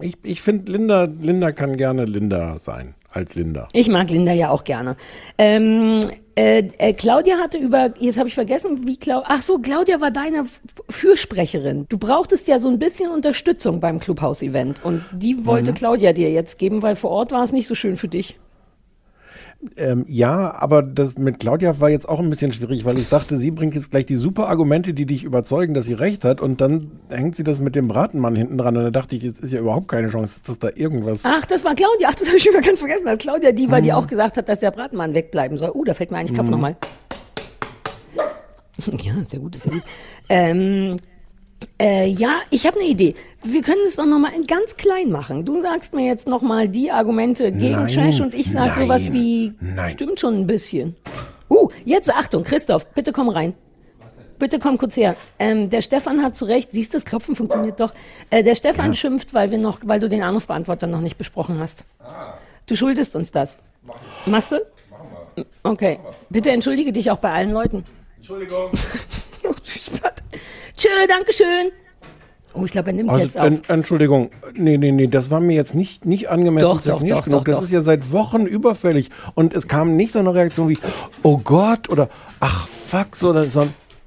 Ich, 0.00 0.14
ich 0.22 0.40
finde, 0.40 0.70
Linda, 0.72 1.04
Linda 1.20 1.50
kann 1.52 1.76
gerne 1.76 2.04
Linda 2.04 2.58
sein, 2.60 2.94
als 3.14 3.34
Linda. 3.34 3.68
Ich 3.72 3.88
mag 3.88 4.10
Linda 4.10 4.32
ja 4.32 4.50
auch 4.50 4.64
gerne. 4.64 4.96
Ähm, 5.38 6.00
äh, 6.36 6.64
äh, 6.78 6.92
Claudia 6.92 7.36
hatte 7.38 7.58
über, 7.58 7.94
jetzt 8.00 8.18
habe 8.18 8.28
ich 8.28 8.34
vergessen, 8.34 8.86
wie 8.86 8.96
Claudia, 8.96 9.28
ach 9.28 9.40
so, 9.42 9.58
Claudia 9.58 10.00
war 10.00 10.10
deine 10.10 10.38
F- 10.38 10.60
Fürsprecherin. 10.88 11.86
Du 11.88 11.96
brauchtest 11.98 12.48
ja 12.48 12.58
so 12.58 12.68
ein 12.68 12.78
bisschen 12.78 13.10
Unterstützung 13.10 13.78
beim 13.80 14.00
Clubhouse-Event 14.00 14.84
und 14.84 15.04
die 15.12 15.46
wollte 15.46 15.70
Mhm. 15.70 15.74
Claudia 15.76 16.12
dir 16.12 16.30
jetzt 16.32 16.58
geben, 16.58 16.82
weil 16.82 16.96
vor 16.96 17.10
Ort 17.10 17.30
war 17.30 17.44
es 17.44 17.52
nicht 17.52 17.66
so 17.68 17.74
schön 17.74 17.94
für 17.96 18.08
dich. 18.08 18.36
Ähm, 19.76 20.04
ja, 20.08 20.54
aber 20.54 20.82
das 20.82 21.16
mit 21.18 21.38
Claudia 21.40 21.80
war 21.80 21.88
jetzt 21.90 22.08
auch 22.08 22.20
ein 22.20 22.28
bisschen 22.30 22.52
schwierig, 22.52 22.84
weil 22.84 22.98
ich 22.98 23.08
dachte, 23.08 23.36
sie 23.36 23.50
bringt 23.50 23.74
jetzt 23.74 23.90
gleich 23.90 24.04
die 24.06 24.16
super 24.16 24.48
Argumente, 24.48 24.92
die 24.94 25.06
dich 25.06 25.24
überzeugen, 25.24 25.74
dass 25.74 25.86
sie 25.86 25.94
recht 25.94 26.24
hat, 26.24 26.40
und 26.40 26.60
dann 26.60 26.90
hängt 27.08 27.34
sie 27.36 27.44
das 27.44 27.60
mit 27.60 27.74
dem 27.74 27.88
Bratenmann 27.88 28.34
hinten 28.36 28.58
dran. 28.58 28.76
Und 28.76 28.84
da 28.84 28.90
dachte 28.90 29.16
ich, 29.16 29.22
jetzt 29.22 29.40
ist 29.40 29.52
ja 29.52 29.60
überhaupt 29.60 29.88
keine 29.88 30.08
Chance, 30.10 30.42
dass 30.46 30.58
da 30.58 30.68
irgendwas. 30.74 31.22
Ach, 31.24 31.46
das 31.46 31.64
war 31.64 31.74
Claudia. 31.74 32.08
Ach, 32.10 32.14
das 32.14 32.26
habe 32.28 32.36
ich 32.36 32.42
schon 32.42 32.52
mal 32.52 32.62
ganz 32.62 32.80
vergessen. 32.80 33.06
Das 33.06 33.18
Claudia, 33.18 33.52
die 33.52 33.70
war, 33.70 33.80
die 33.80 33.90
Mhm. 33.90 33.94
auch 33.96 34.06
gesagt 34.06 34.36
hat, 34.36 34.48
dass 34.48 34.60
der 34.60 34.70
Bratenmann 34.70 35.14
wegbleiben 35.14 35.56
soll. 35.58 35.70
Uh, 35.74 35.84
da 35.84 35.94
fällt 35.94 36.10
mir 36.10 36.18
ein, 36.18 36.26
ich 36.26 36.32
klopfe 36.34 36.50
Mhm. 36.50 36.56
nochmal. 36.56 36.76
Ja, 39.02 39.14
sehr 39.24 39.38
gut, 39.38 39.54
sehr 39.54 39.72
gut. 39.72 39.82
Ähm, 40.28 40.96
äh, 41.80 42.06
ja, 42.06 42.40
ich 42.50 42.66
habe 42.66 42.78
eine 42.78 42.88
Idee. 42.88 43.14
Wir 43.42 43.62
können 43.62 43.82
es 43.86 43.96
doch 43.96 44.06
nochmal 44.06 44.32
in 44.34 44.46
ganz 44.46 44.76
klein 44.76 45.10
machen. 45.10 45.44
Du 45.44 45.62
sagst 45.62 45.94
mir 45.94 46.06
jetzt 46.06 46.26
nochmal 46.26 46.68
die 46.68 46.90
Argumente 46.90 47.52
gegen 47.52 47.74
Nein, 47.74 47.88
Trash 47.88 48.20
und 48.20 48.34
ich 48.34 48.50
sag 48.50 48.76
nein, 48.76 48.86
sowas 48.86 49.12
wie, 49.12 49.52
nein. 49.60 49.90
stimmt 49.90 50.20
schon 50.20 50.34
ein 50.34 50.46
bisschen. 50.46 50.96
Uh, 51.50 51.68
jetzt 51.84 52.12
Achtung, 52.12 52.44
Christoph, 52.44 52.88
bitte 52.94 53.12
komm 53.12 53.28
rein. 53.28 53.54
Bitte 54.38 54.58
komm 54.58 54.78
kurz 54.78 54.96
her. 54.96 55.14
Ähm, 55.38 55.70
der 55.70 55.80
Stefan 55.80 56.22
hat 56.22 56.36
zu 56.36 56.44
Recht, 56.46 56.70
siehst 56.72 56.92
du, 56.92 56.96
das 56.98 57.04
Klopfen 57.04 57.36
funktioniert 57.36 57.78
doch. 57.78 57.92
Äh, 58.30 58.42
der 58.42 58.54
Stefan 58.54 58.94
schimpft, 58.94 59.32
weil 59.32 59.50
wir 59.50 59.58
noch, 59.58 59.78
weil 59.84 60.00
du 60.00 60.08
den 60.08 60.22
Anrufbeantworter 60.22 60.86
noch 60.86 61.00
nicht 61.00 61.16
besprochen 61.18 61.60
hast. 61.60 61.84
Du 62.66 62.74
schuldest 62.74 63.14
uns 63.14 63.30
das. 63.30 63.58
Machst 64.26 64.52
du? 64.52 64.60
Okay. 65.62 65.98
Bitte 66.30 66.50
entschuldige 66.50 66.92
dich 66.92 67.10
auch 67.10 67.18
bei 67.18 67.32
allen 67.32 67.52
Leuten. 67.52 67.84
Entschuldigung. 68.16 68.70
Tschö, 70.76 70.88
danke 71.08 71.32
schön. 71.32 71.70
Oh, 72.56 72.64
ich 72.64 72.70
glaube, 72.70 72.90
er 72.90 72.92
nimmt 72.94 73.10
Also, 73.10 73.20
jetzt 73.22 73.38
auf. 73.38 73.46
en- 73.46 73.62
Entschuldigung, 73.66 74.30
nee, 74.54 74.78
nee, 74.78 74.92
nee, 74.92 75.08
das 75.08 75.28
war 75.30 75.40
mir 75.40 75.56
jetzt 75.56 75.74
nicht, 75.74 76.04
nicht 76.04 76.28
angemessen 76.30 76.66
Doch, 76.68 76.80
doch, 76.82 77.02
doch, 77.02 77.24
genug. 77.24 77.24
doch, 77.26 77.44
das 77.44 77.62
ist 77.62 77.70
ja 77.72 77.82
seit 77.82 78.12
Wochen 78.12 78.46
überfällig. 78.46 79.10
Und 79.34 79.54
es 79.54 79.66
kam 79.66 79.96
nicht 79.96 80.12
so 80.12 80.20
eine 80.20 80.32
Reaktion 80.32 80.68
wie, 80.68 80.78
oh 81.24 81.38
Gott, 81.38 81.88
oder 81.90 82.08
ach 82.38 82.68
fuck, 82.68 83.16
so, 83.16 83.30
oder 83.30 83.44
so. 83.44 83.66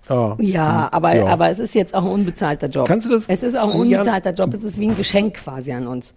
Ja, 0.10 0.38
Ja, 0.39 0.89
aber, 0.93 1.13
Ja. 1.17 1.25
aber 1.27 1.49
es 1.49 1.60
ist 1.60 1.75
jetzt 1.75 1.93
auch 1.93 2.06
ein 2.06 2.12
unbezahlter 2.12 2.67
Job. 2.69 2.88
Kannst 2.88 3.08
du 3.08 3.12
das- 3.12 3.27
Es 3.27 3.43
ist 3.43 3.58
auch 3.58 3.73
ein 3.73 3.80
unbezahlter 3.82 4.32
Job. 4.34 4.53
Es 4.53 4.63
ist 4.63 4.80
wie 4.80 4.88
ein 4.88 4.95
Geschenk 4.95 5.34
quasi 5.34 5.73
an 5.73 5.86
uns. 5.88 6.15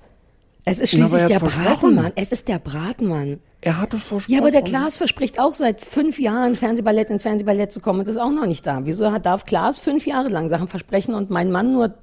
Es 0.70 0.78
ist 0.78 0.90
schließlich 0.90 1.22
er 1.22 1.28
der. 1.28 1.38
Bratenmann. 1.40 2.12
Es 2.14 2.30
ist 2.30 2.46
der 2.46 2.60
Bratenmann. 2.60 3.40
Er 3.60 3.80
hat 3.80 3.92
es 3.92 4.04
versprochen. 4.04 4.32
Ja, 4.32 4.40
aber 4.40 4.52
der 4.52 4.62
Klaas 4.62 4.98
verspricht 4.98 5.40
auch 5.40 5.52
seit 5.52 5.80
fünf 5.80 6.20
Jahren 6.20 6.54
Fernsehballett 6.54 7.10
ins 7.10 7.22
Fernsehballett 7.22 7.72
zu 7.72 7.80
kommen 7.80 8.00
und 8.00 8.08
ist 8.08 8.18
auch 8.18 8.30
noch 8.30 8.46
nicht 8.46 8.64
da. 8.66 8.80
Wieso 8.84 9.10
darf 9.18 9.44
Klaas 9.44 9.80
fünf 9.80 10.06
Jahre 10.06 10.28
lang 10.28 10.48
Sachen 10.48 10.68
versprechen 10.68 11.14
und 11.14 11.28
mein 11.28 11.50
Mann 11.50 11.72
nur 11.72 11.94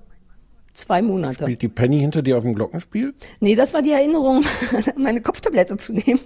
zwei 0.73 1.01
Monate? 1.01 1.45
Spielt 1.45 1.61
die 1.61 1.69
Penny 1.69 1.99
hinter 1.99 2.21
dir 2.21 2.37
auf 2.37 2.43
dem 2.43 2.55
Glockenspiel? 2.55 3.13
Nee, 3.39 3.55
das 3.55 3.73
war 3.73 3.81
die 3.81 3.91
Erinnerung, 3.91 4.43
meine 4.97 5.21
Kopftablette 5.21 5.77
zu 5.77 5.93
nehmen. 5.93 6.19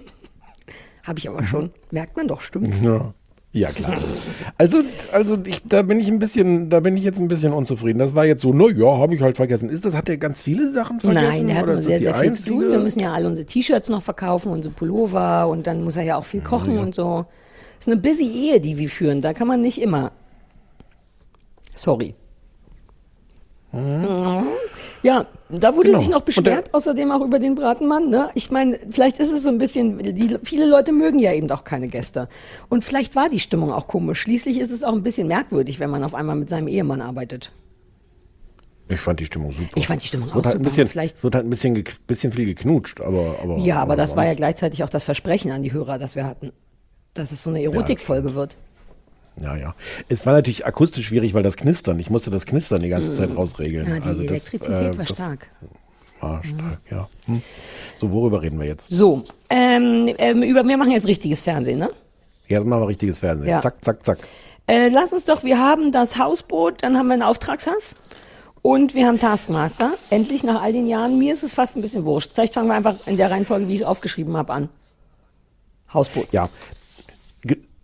Habe 1.04 1.20
ich 1.20 1.28
aber 1.28 1.44
schon. 1.44 1.70
Merkt 1.92 2.16
man 2.16 2.26
doch, 2.26 2.40
stimmt's? 2.40 2.80
Ja. 2.82 3.14
Ja, 3.54 3.68
klar. 3.68 4.00
Also, 4.56 4.80
also 5.12 5.36
ich, 5.44 5.60
da 5.64 5.82
bin 5.82 6.00
ich 6.00 6.08
ein 6.08 6.18
bisschen, 6.18 6.70
da 6.70 6.80
bin 6.80 6.96
ich 6.96 7.04
jetzt 7.04 7.20
ein 7.20 7.28
bisschen 7.28 7.52
unzufrieden. 7.52 7.98
Das 7.98 8.14
war 8.14 8.24
jetzt 8.24 8.40
so, 8.40 8.52
na 8.54 8.70
ja, 8.70 8.96
habe 8.96 9.14
ich 9.14 9.20
halt 9.20 9.36
vergessen. 9.36 9.68
Ist 9.68 9.84
das, 9.84 9.94
hat 9.94 10.08
er 10.08 10.16
ganz 10.16 10.40
viele 10.40 10.70
Sachen 10.70 11.00
vergessen? 11.00 11.46
Nein, 11.46 11.46
der 11.48 11.56
hat 11.56 11.64
oder 11.64 11.76
sehr, 11.76 11.98
das 11.98 12.00
sehr 12.00 12.14
viel 12.14 12.32
zu 12.32 12.44
tun. 12.44 12.70
Wir 12.70 12.78
müssen 12.78 13.00
ja 13.00 13.12
alle 13.12 13.26
unsere 13.26 13.46
T-Shirts 13.46 13.90
noch 13.90 14.02
verkaufen, 14.02 14.50
unsere 14.52 14.74
Pullover 14.74 15.48
und 15.48 15.66
dann 15.66 15.84
muss 15.84 15.96
er 15.96 16.02
ja 16.02 16.16
auch 16.16 16.24
viel 16.24 16.40
kochen 16.40 16.78
und 16.78 16.94
so. 16.94 17.26
ist 17.78 17.88
eine 17.88 17.98
busy 17.98 18.24
Ehe, 18.26 18.58
die 18.58 18.78
wir 18.78 18.88
führen. 18.88 19.20
Da 19.20 19.34
kann 19.34 19.48
man 19.48 19.60
nicht 19.60 19.82
immer. 19.82 20.12
Sorry. 21.74 22.14
Mhm. 23.72 24.46
Ja, 25.02 25.26
da 25.48 25.74
wurde 25.74 25.88
Genau. 25.88 25.98
sich 25.98 26.08
noch 26.08 26.20
beschwert, 26.20 26.72
außerdem 26.72 27.10
auch 27.10 27.22
über 27.22 27.38
den 27.38 27.54
Bratenmann. 27.54 28.08
Ne? 28.10 28.28
Ich 28.34 28.50
meine, 28.50 28.78
vielleicht 28.90 29.18
ist 29.18 29.32
es 29.32 29.42
so 29.42 29.48
ein 29.48 29.58
bisschen, 29.58 29.98
die, 29.98 30.36
viele 30.44 30.66
Leute 30.68 30.92
mögen 30.92 31.18
ja 31.18 31.32
eben 31.32 31.50
auch 31.50 31.64
keine 31.64 31.88
Gäste. 31.88 32.28
Und 32.68 32.84
vielleicht 32.84 33.16
war 33.16 33.28
die 33.28 33.40
Stimmung 33.40 33.72
auch 33.72 33.88
komisch. 33.88 34.20
Schließlich 34.20 34.60
ist 34.60 34.70
es 34.70 34.84
auch 34.84 34.92
ein 34.92 35.02
bisschen 35.02 35.26
merkwürdig, 35.26 35.80
wenn 35.80 35.90
man 35.90 36.04
auf 36.04 36.14
einmal 36.14 36.36
mit 36.36 36.48
seinem 36.50 36.68
Ehemann 36.68 37.00
arbeitet. 37.00 37.50
Ich 38.88 39.00
fand 39.00 39.20
die 39.20 39.24
Stimmung 39.24 39.52
super. 39.52 39.70
Ich 39.76 39.86
fand 39.86 40.02
die 40.02 40.06
Stimmung 40.08 40.26
es 40.26 40.32
auch 40.32 40.36
wird 40.36 40.46
halt 40.46 40.56
ein 40.56 40.58
super. 40.58 40.68
bisschen, 40.70 40.86
Vielleicht- 40.88 41.16
Es 41.16 41.24
wird 41.24 41.34
halt 41.34 41.46
ein 41.46 41.50
bisschen, 41.50 41.82
bisschen 42.06 42.32
viel 42.32 42.46
geknutscht, 42.46 43.00
aber, 43.00 43.36
aber. 43.42 43.56
Ja, 43.58 43.76
aber 43.80 43.96
das 43.96 44.16
war 44.16 44.24
ja 44.24 44.30
nicht- 44.30 44.36
gleichzeitig 44.38 44.84
auch 44.84 44.88
das 44.90 45.06
Versprechen 45.06 45.50
an 45.50 45.62
die 45.62 45.72
Hörer, 45.72 45.98
das 45.98 46.14
wir 46.14 46.26
hatten. 46.26 46.52
Dass 47.14 47.32
es 47.32 47.42
so 47.42 47.50
eine 47.50 47.62
Erotikfolge 47.62 48.34
wird. 48.34 48.56
Ja, 49.40 49.56
ja. 49.56 49.74
Es 50.08 50.26
war 50.26 50.34
natürlich 50.34 50.66
akustisch 50.66 51.06
schwierig, 51.06 51.34
weil 51.34 51.42
das 51.42 51.56
Knistern, 51.56 51.98
ich 51.98 52.10
musste 52.10 52.30
das 52.30 52.46
Knistern 52.46 52.80
die 52.80 52.88
ganze 52.88 53.14
Zeit 53.14 53.36
rausregeln. 53.36 53.88
Ja, 53.88 54.00
die 54.00 54.08
also 54.08 54.22
das, 54.22 54.30
Elektrizität 54.30 54.78
äh, 54.78 54.98
war 54.98 55.04
das 55.04 55.08
stark. 55.08 55.48
War 56.20 56.44
stark, 56.44 56.80
ja. 56.90 57.08
Hm. 57.26 57.42
So, 57.94 58.12
worüber 58.12 58.42
reden 58.42 58.58
wir 58.58 58.66
jetzt? 58.66 58.90
So, 58.90 59.24
ähm, 59.50 60.14
ähm, 60.18 60.42
über, 60.42 60.64
wir 60.64 60.76
machen 60.76 60.92
jetzt 60.92 61.06
richtiges 61.06 61.40
Fernsehen, 61.40 61.78
ne? 61.78 61.90
Jetzt 62.46 62.66
machen 62.66 62.82
wir 62.82 62.88
richtiges 62.88 63.18
Fernsehen. 63.18 63.48
Ja. 63.48 63.60
Zack, 63.60 63.82
zack, 63.84 64.04
zack. 64.04 64.18
Äh, 64.66 64.88
lass 64.88 65.12
uns 65.12 65.24
doch, 65.24 65.42
wir 65.42 65.58
haben 65.58 65.90
das 65.90 66.18
Hausboot, 66.18 66.82
dann 66.82 66.96
haben 66.96 67.08
wir 67.08 67.14
einen 67.14 67.22
Auftragshass 67.22 67.96
und 68.60 68.94
wir 68.94 69.06
haben 69.06 69.18
Taskmaster. 69.18 69.92
Endlich 70.10 70.44
nach 70.44 70.62
all 70.62 70.72
den 70.72 70.86
Jahren. 70.86 71.18
Mir 71.18 71.34
ist 71.34 71.42
es 71.42 71.54
fast 71.54 71.76
ein 71.76 71.82
bisschen 71.82 72.04
wurscht. 72.04 72.30
Vielleicht 72.34 72.54
fangen 72.54 72.68
wir 72.68 72.74
einfach 72.74 72.94
in 73.06 73.16
der 73.16 73.30
Reihenfolge, 73.30 73.66
wie 73.68 73.74
ich 73.74 73.80
es 73.80 73.86
aufgeschrieben 73.86 74.36
habe, 74.36 74.52
an. 74.52 74.68
Hausboot. 75.92 76.32
Ja. 76.32 76.48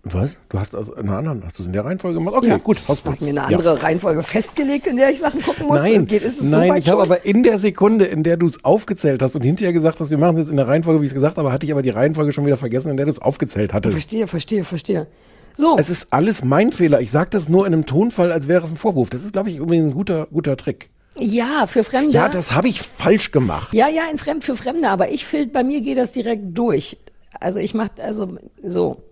Was? 0.04 0.37
Du 0.48 0.58
hast 0.58 0.74
also 0.74 0.94
in 0.94 1.08
einer 1.08 1.18
anderen, 1.18 1.42
hast 1.44 1.58
du 1.58 1.62
es 1.62 1.66
in 1.66 1.72
der 1.72 1.84
Reihenfolge 1.84 2.18
gemacht? 2.18 2.34
Okay, 2.37 2.48
Ja. 2.48 2.56
gut. 2.56 2.78
Hausboot. 2.88 3.14
Hat 3.14 3.20
mir 3.20 3.28
eine 3.30 3.40
Ja. 3.40 3.44
andere 3.46 3.82
Reihenfolge 3.82 4.22
festgelegt, 4.22 4.87
in 4.87 4.96
der 4.96 5.11
ich 5.11 5.18
Sachen 5.18 5.42
gucken 5.42 5.66
muss. 5.66 5.78
Nein, 5.78 6.06
geht, 6.06 6.22
ist 6.22 6.34
es 6.40 6.50
so 6.50 6.56
nein, 6.56 6.70
weit 6.70 6.84
ich 6.84 6.90
habe 6.90 7.02
aber 7.02 7.24
in 7.26 7.42
der 7.42 7.58
Sekunde, 7.58 8.06
in 8.06 8.22
der 8.22 8.37
du 8.37 8.46
es 8.46 8.64
aufgezählt 8.64 9.20
hast 9.22 9.34
und 9.34 9.42
hinterher 9.42 9.72
gesagt 9.72 10.00
hast, 10.00 10.11
wir 10.11 10.16
machen 10.18 10.37
es 10.37 10.42
jetzt 10.42 10.50
in 10.50 10.56
der 10.56 10.68
Reihenfolge, 10.68 11.00
wie 11.00 11.04
ich 11.04 11.11
es 11.11 11.14
gesagt 11.14 11.37
habe, 11.37 11.52
hatte 11.52 11.66
ich 11.66 11.72
aber 11.72 11.82
die 11.82 11.90
Reihenfolge 11.90 12.32
schon 12.32 12.46
wieder 12.46 12.56
vergessen, 12.56 12.90
in 12.90 12.96
der 12.96 13.06
du 13.06 13.11
es 13.11 13.20
aufgezählt 13.20 13.72
hattest. 13.74 13.92
Verstehe, 13.92 14.26
verstehe, 14.28 14.64
verstehe. 14.64 15.08
So, 15.54 15.76
Es 15.76 15.90
ist 15.90 16.06
alles 16.12 16.44
mein 16.44 16.70
Fehler. 16.70 17.00
Ich 17.00 17.11
sage 17.11 17.30
das 17.30 17.48
nur 17.48 17.66
in 17.66 17.72
einem 17.74 17.84
Tonfall, 17.84 18.30
als 18.30 18.46
wäre 18.46 18.62
es 18.62 18.70
ein 18.70 18.76
Vorwurf. 18.76 19.11
Das 19.11 19.24
ist, 19.24 19.32
glaube 19.32 19.50
ich, 19.50 19.56
übrigens 19.58 19.87
ein 19.87 19.94
guter, 19.94 20.26
guter 20.32 20.56
Trick. 20.56 20.90
ja, 21.18 21.66
für 21.66 21.82
Fremde. 21.82 22.12
Ja, 22.12 22.28
das 22.28 22.52
habe 22.52 22.68
ich 22.68 22.80
falsch 22.80 23.32
gemacht. 23.32 23.74
Ja, 23.74 23.88
ja, 23.88 24.02
in 24.11 24.18
Fremd, 24.18 24.44
für 24.44 24.54
Fremde, 24.54 24.88
aber 24.88 25.11
ich 25.11 25.26
find, 25.26 25.52
bei 25.52 25.64
mir 25.64 25.80
geht 25.80 25.98
das 25.98 26.12
direkt 26.12 26.56
durch. 26.56 26.96
Also 27.40 27.58
ich 27.58 27.74
mach, 27.74 27.88
also 28.00 28.38
so. 28.64 29.02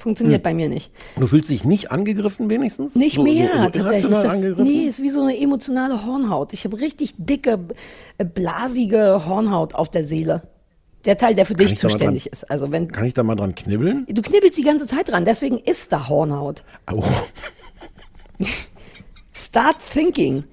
Funktioniert 0.00 0.38
Hm. 0.38 0.42
bei 0.42 0.54
mir 0.54 0.68
nicht. 0.68 0.90
Du 1.16 1.26
fühlst 1.26 1.50
dich 1.50 1.64
nicht 1.64 1.90
angegriffen 1.90 2.48
wenigstens? 2.48 2.94
Nicht 2.94 3.16
so, 3.16 3.22
mehr, 3.22 3.50
so, 3.52 3.58
so 3.64 3.68
tatsächlich. 3.68 4.10
Das, 4.56 4.66
nee, 4.66 4.86
ist 4.88 5.02
wie 5.02 5.10
so 5.10 5.20
eine 5.22 5.38
emotionale 5.38 6.06
Hornhaut. 6.06 6.52
Ich 6.54 6.64
habe 6.64 6.80
richtig 6.80 7.14
dicke, 7.18 7.58
äh, 8.18 8.24
blasige 8.24 9.22
Hornhaut 9.26 9.74
auf 9.74 9.90
der 9.90 10.02
Seele. 10.02 10.42
Der 11.04 11.16
Teil, 11.18 11.34
der 11.34 11.44
für 11.46 11.54
dich 11.54 11.72
ich 11.72 11.78
da 11.80 11.88
mal 11.88 11.92
zuständig 11.92 12.24
dran- 12.24 12.32
ist. 12.32 12.50
Also 12.50 12.70
wenn 12.72 12.90
Kann 12.90 13.04
ich 13.04 13.12
da 13.14 13.22
mal 13.22 13.34
dran 13.36 13.54
knibbeln? 13.54 14.06
du 14.08 14.22
knibbelst 14.22 14.56
die 14.58 14.62
ganze 14.64 14.86
Zeit 14.86 15.10
dran, 15.10 15.24
deswegen 15.24 15.58
ist 15.58 15.92
da 15.92 16.08
Hornhaut. 16.08 16.64
Au. 16.86 17.02
Start 19.34 19.76
thinking. 19.92 20.44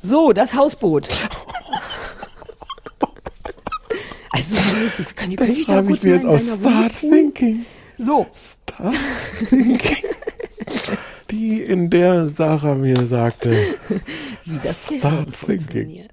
So, 0.00 0.32
das 0.32 0.54
Hausboot. 0.54 1.08
Also, 4.34 4.54
kann 5.14 5.30
ich, 5.30 5.36
kann 5.36 5.48
ich 5.50 5.66
da 5.66 5.82
kurz 5.82 5.98
ich 5.98 6.02
mir 6.04 6.14
jetzt 6.14 6.24
aus. 6.26 6.42
Start 6.58 6.92
thinking. 6.98 7.66
So, 7.98 8.26
Thinking. 9.48 9.78
Die, 11.30 11.62
in 11.62 11.88
der 11.88 12.28
Sarah 12.28 12.74
mir 12.74 13.06
sagte, 13.06 13.56
wie 14.44 14.58
das 14.62 14.86
Start 14.94 15.34
funktioniert. 15.34 16.10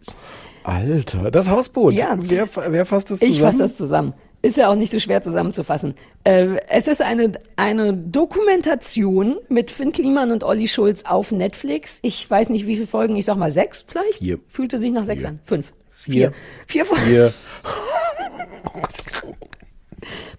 Alter, 0.64 1.30
das 1.32 1.50
Hausboot. 1.50 1.94
Ja. 1.94 2.16
Wer, 2.18 2.48
wer 2.70 2.86
fasst 2.86 3.12
das 3.12 3.22
Ich 3.22 3.36
zusammen? 3.36 3.52
fasse 3.52 3.64
das 3.64 3.76
zusammen. 3.78 4.14
Ist 4.42 4.56
ja 4.56 4.70
auch 4.70 4.76
nicht 4.76 4.92
so 4.94 5.00
schwer 5.00 5.22
zusammenzufassen. 5.22 5.96
Äh, 6.24 6.56
es 6.70 6.88
ist 6.88 7.02
eine, 7.02 7.34
eine 7.58 7.94
Dokumentation 7.94 9.36
mit 9.50 9.70
Finn 9.72 9.92
Kliman 9.92 10.32
und 10.32 10.46
Olli 10.46 10.70
Schulz 10.70 11.04
auf 11.04 11.34
Netflix. 11.34 12.00
Ich 12.04 12.30
weiß 12.30 12.48
nicht, 12.50 12.66
wie 12.66 12.76
viele 12.76 12.88
Folgen, 12.88 13.18
ich 13.18 13.26
sag 13.26 13.36
mal 13.36 13.52
sechs 13.52 13.84
vielleicht. 13.86 14.20
Vier. 14.20 14.40
Fühlte 14.48 14.78
sich 14.78 14.92
nach 14.92 15.04
sechs 15.04 15.24
Vier. 15.24 15.30
an. 15.30 15.40
Fünf. 15.44 15.74
Vier. 15.90 16.32
Vier 16.68 16.86
Folgen. 16.86 17.04
Hier. 17.06 17.34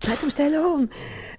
Zeitumstellung. 0.00 0.88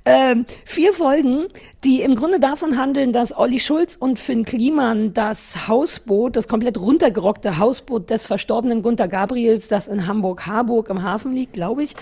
Ähm, 0.03 0.45
vier 0.65 0.93
Folgen, 0.93 1.45
die 1.83 2.01
im 2.01 2.15
Grunde 2.15 2.39
davon 2.39 2.77
handeln, 2.77 3.13
dass 3.13 3.37
Olli 3.37 3.59
Schulz 3.59 3.95
und 3.95 4.17
Finn 4.17 4.45
Kliman 4.45 5.13
das 5.13 5.67
Hausboot, 5.67 6.35
das 6.35 6.47
komplett 6.47 6.79
runtergerockte 6.79 7.59
Hausboot 7.59 8.09
des 8.09 8.25
verstorbenen 8.25 8.81
Gunther 8.81 9.07
Gabriels, 9.07 9.67
das 9.67 9.87
in 9.87 10.07
Hamburg-Harburg 10.07 10.89
im 10.89 11.03
Hafen 11.03 11.33
liegt, 11.33 11.53
glaube 11.53 11.83
ich, 11.83 11.95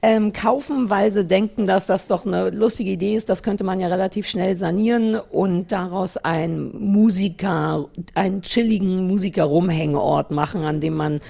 ähm, 0.00 0.32
kaufen, 0.32 0.88
weil 0.88 1.12
sie 1.12 1.26
denken, 1.26 1.66
dass 1.66 1.86
das 1.86 2.08
doch 2.08 2.24
eine 2.24 2.50
lustige 2.50 2.90
Idee 2.90 3.14
ist. 3.14 3.28
Das 3.28 3.42
könnte 3.42 3.64
man 3.64 3.80
ja 3.80 3.88
relativ 3.88 4.26
schnell 4.26 4.56
sanieren 4.56 5.16
und 5.16 5.72
daraus 5.72 6.16
ein 6.16 6.72
Musiker, 6.72 7.88
einen 8.14 8.42
chilligen 8.42 9.06
Musiker-Rumhängeort 9.08 10.30
machen, 10.30 10.64
an 10.64 10.80
dem 10.80 10.94
man 10.94 11.20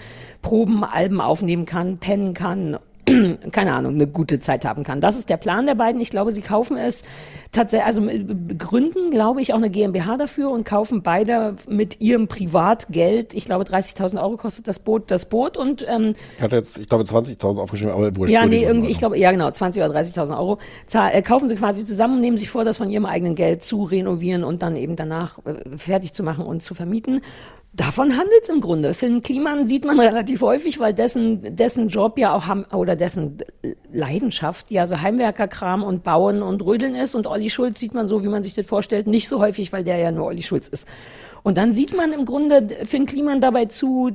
Proben, 0.41 0.85
Alben 0.85 1.21
aufnehmen 1.21 1.67
kann, 1.67 1.99
pennen 1.99 2.35
kann 2.35 2.79
keine 3.53 3.75
Ahnung, 3.75 3.95
eine 3.95 4.07
gute 4.07 4.39
Zeit 4.41 4.65
haben 4.65 4.85
kann. 4.85 5.01
Das 5.01 5.17
ist 5.17 5.29
der 5.29 5.37
Plan 5.37 5.67
der 5.67 5.75
beiden. 5.75 6.01
Ich 6.01 6.11
glaube, 6.11 6.33
sie 6.33 6.41
kaufen 6.41 6.77
es 6.77 7.03
tatsächlich, 7.51 7.87
also 7.87 8.09
gründen, 8.59 9.11
glaube 9.11 9.41
ich, 9.41 9.53
auch 9.53 9.59
eine 9.59 9.71
GmbH 9.71 10.17
dafür 10.17 10.51
und 10.51 10.65
kaufen 10.65 11.03
beide 11.03 11.57
mit 11.69 12.01
ihrem 12.01 12.29
Privatgeld, 12.29 13.35
ich 13.35 13.45
glaube 13.45 13.65
30.000 13.65 14.23
Euro 14.23 14.37
kostet 14.37 14.69
das 14.69 14.79
Boot, 14.79 15.11
das 15.11 15.29
Boot 15.29 15.57
und 15.57 15.85
ähm, 15.89 16.15
Ich 16.37 16.43
hatte 16.43 16.57
jetzt, 16.57 16.79
ich 16.79 16.89
glaube, 16.89 17.05
20.000 17.05 17.61
aufgeschrieben, 17.61 17.93
aber 17.93 18.17
wurscht. 18.17 18.33
ja, 18.33 18.47
nee, 18.47 18.65
irgendwie, 18.65 18.91
ich 18.91 18.99
glaube, 18.99 19.19
ja 19.19 19.31
genau, 19.33 19.51
20 19.51 19.83
oder 19.83 19.95
30.000 19.95 20.37
Euro 20.37 20.59
zahl, 20.87 21.11
äh, 21.13 21.23
kaufen 21.23 21.49
sie 21.49 21.57
quasi 21.57 21.85
zusammen 21.85 22.15
und 22.15 22.21
nehmen 22.21 22.37
sich 22.37 22.51
vor, 22.51 22.65
das 22.65 22.79
von 22.79 22.89
ihrem 22.89 23.07
eigenen 23.07 23.35
Geld 23.35 23.65
zu 23.65 23.83
renovieren 23.83 24.45
und 24.45 24.63
dann 24.63 24.77
eben 24.77 24.97
danach 24.97 25.39
äh, 25.45 25.77
fertig 25.77 26.13
zu 26.15 26.23
machen 26.23 26.47
und 26.47 26.63
zu 26.63 26.75
vermieten. 26.75 27.21
Davon 27.75 28.19
handelt 28.19 28.43
es 28.43 28.51
im 28.51 28.61
Grunde. 28.61 28.93
Finn 28.93 29.23
Kliman 29.23 29.67
sieht 29.67 29.85
man 29.85 29.99
relativ 30.01 30.43
häufig, 30.43 30.79
weil 30.79 30.93
dessen, 30.93 31.57
dessen 31.57 31.89
Job 31.89 32.19
ja 32.19 32.35
auch, 32.35 32.75
oder 32.75 32.97
dessen 32.97 33.39
Leidenschaft 33.91 34.71
ja 34.71 34.87
so 34.87 35.01
Heimwerkerkram 35.01 35.83
und 35.83 36.03
Bauen 36.03 36.43
und 36.43 36.63
Rödeln 36.63 36.95
ist 36.95 37.15
und 37.15 37.27
Olli 37.27 37.49
Schulz 37.49 37.81
sieht 37.81 37.95
man 37.95 38.09
so, 38.09 38.23
wie 38.23 38.29
man 38.29 38.43
sich 38.43 38.55
das 38.55 38.67
vorstellt, 38.67 39.07
nicht 39.07 39.27
so 39.27 39.41
häufig, 39.41 39.73
weil 39.73 39.85
der 39.85 39.97
ja 39.97 40.11
nur 40.13 40.27
Olli 40.27 40.43
Schulz 40.43 40.69
ist. 40.69 40.87
Und 41.43 41.57
dann 41.57 41.73
sieht 41.73 41.97
man 41.97 42.13
im 42.13 42.27
Grunde 42.27 42.69
Finn 42.85 43.07
Kliman 43.07 43.41
dabei 43.41 43.65
zu, 43.65 44.11